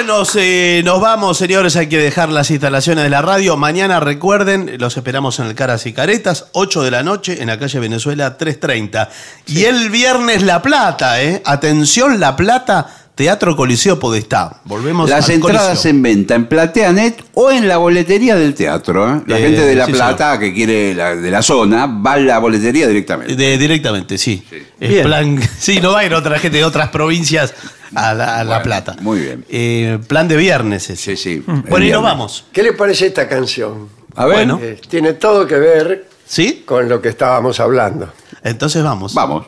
Bien, 0.00 0.06
nos, 0.06 0.36
eh, 0.36 0.82
nos 0.84 1.00
vamos, 1.00 1.36
señores. 1.38 1.76
Hay 1.76 1.88
que 1.88 1.98
dejar 1.98 2.28
las 2.30 2.50
instalaciones 2.50 3.04
de 3.04 3.10
la 3.10 3.22
radio. 3.22 3.56
Mañana, 3.56 4.00
recuerden, 4.00 4.76
los 4.78 4.96
esperamos 4.96 5.38
en 5.38 5.46
el 5.46 5.54
Caras 5.54 5.86
y 5.86 5.92
Caretas, 5.92 6.46
8 6.52 6.82
de 6.82 6.90
la 6.90 7.02
noche, 7.02 7.40
en 7.40 7.48
la 7.48 7.58
calle 7.58 7.78
Venezuela 7.80 8.36
330. 8.36 9.10
Y 9.46 9.64
el 9.64 9.90
viernes 9.90 10.42
La 10.42 10.62
Plata, 10.62 11.22
¿eh? 11.22 11.42
Atención, 11.44 12.20
La 12.20 12.36
Plata, 12.36 12.86
Teatro 13.14 13.54
Coliseo 13.56 13.98
Podestá. 13.98 14.60
Volvemos 14.64 15.10
Las 15.10 15.26
al 15.28 15.34
entradas 15.36 15.68
Coliseo. 15.68 15.90
en 15.90 16.02
venta 16.02 16.34
en 16.34 16.46
Plateanet 16.46 17.22
o 17.34 17.50
en 17.50 17.68
la 17.68 17.76
boletería 17.76 18.36
del 18.36 18.54
teatro. 18.54 19.16
¿eh? 19.16 19.20
La 19.26 19.38
Eh, 19.38 19.42
gente 19.42 19.60
de 19.66 19.74
La 19.74 19.86
sí, 19.86 19.92
Plata 19.92 20.38
que 20.38 20.54
quiere 20.54 20.94
la, 20.94 21.14
de 21.16 21.30
la 21.30 21.42
zona 21.42 21.86
va 21.86 22.12
a 22.14 22.18
la 22.18 22.38
boletería 22.38 22.86
directamente. 22.86 23.36
De- 23.36 23.58
directamente, 23.58 24.16
sí. 24.16 24.42
Es 24.78 25.02
plan, 25.04 25.38
sí, 25.58 25.80
no 25.80 25.92
va 25.92 26.00
a 26.00 26.04
ir 26.06 26.14
otra 26.14 26.38
gente 26.38 26.58
de 26.58 26.64
otras 26.64 26.88
provincias 26.88 27.52
a 27.94 28.14
La, 28.14 28.38
a 28.40 28.44
La 28.44 28.56
Bueno, 28.56 28.62
Plata. 28.62 28.96
Muy 29.00 29.20
bien. 29.20 29.44
Eh, 29.48 29.98
plan 30.06 30.28
de 30.28 30.36
viernes 30.36 30.90
ese. 30.90 31.16
Sí, 31.16 31.36
sí. 31.38 31.44
Bueno, 31.46 31.78
y 31.78 31.88
viernes. 31.88 31.92
nos 31.92 32.02
vamos. 32.02 32.44
¿Qué 32.52 32.62
le 32.62 32.72
parece 32.72 33.06
esta 33.06 33.28
canción? 33.28 33.88
A 34.16 34.26
ver. 34.26 34.36
Bueno. 34.36 34.58
Eh, 34.62 34.80
tiene 34.88 35.14
todo 35.14 35.46
que 35.46 35.56
ver 35.56 36.08
¿Sí? 36.26 36.62
con 36.66 36.88
lo 36.88 37.00
que 37.00 37.08
estábamos 37.10 37.60
hablando. 37.60 38.12
Entonces 38.42 38.82
vamos. 38.82 39.14
Vamos. 39.14 39.46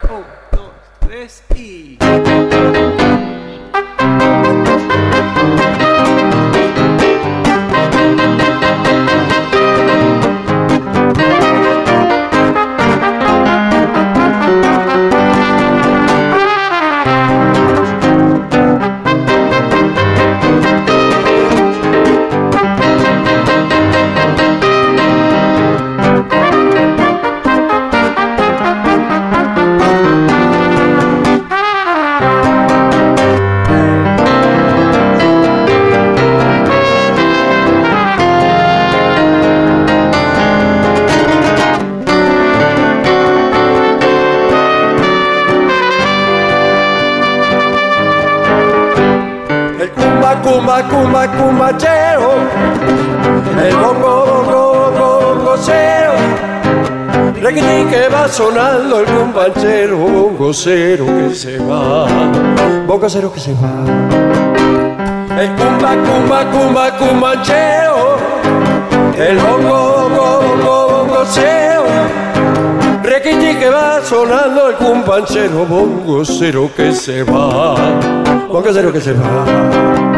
El 1.10 1.28
cumba, 50.88 51.26
cumba, 51.26 51.26
cumba, 51.26 51.72
cumbacheo. 51.72 52.30
El 53.64 53.76
bongo, 53.76 54.26
bongo, 54.26 54.92
bongo, 54.92 55.34
bongocero. 55.34 56.12
Que 57.90 58.08
va 58.08 58.26
sonando 58.28 59.00
el 59.00 59.06
cumbanchero, 59.06 59.98
bongocero 59.98 61.04
que 61.04 61.34
se 61.34 61.58
va. 61.58 62.06
Bongocero 62.86 63.30
que 63.32 63.40
se 63.40 63.52
va. 63.54 63.84
El 65.38 65.50
cumba, 65.50 65.94
cumba, 66.06 66.50
cumba, 66.50 66.96
cumbacheo. 66.96 68.16
El 69.18 69.36
bongo, 69.38 70.08
bongo, 70.08 70.40
bongo, 70.40 71.06
bongocero. 71.06 71.82
Que 73.62 73.68
va 73.70 74.00
sonando 74.02 74.70
el 74.70 74.74
cumbanchero, 74.74 75.64
bongocero 75.66 76.68
que 76.74 76.92
se 76.92 77.22
va. 77.22 77.76
Bongocero 78.48 78.92
que 78.92 79.00
se 79.00 79.12
va. 79.12 80.11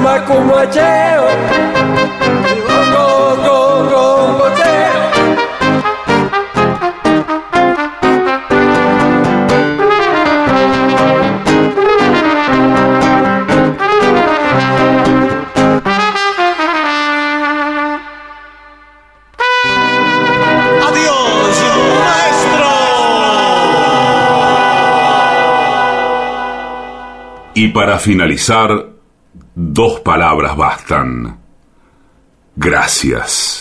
Kuma 0.00 0.20
kuma 0.26 0.66
cheo. 0.70 1.26
Go. 2.92 3.20
Y 27.52 27.68
para 27.68 27.98
finalizar, 27.98 28.89
dos 29.80 30.00
palabras 30.00 30.54
bastan. 30.58 31.38
Gracias. 32.54 33.59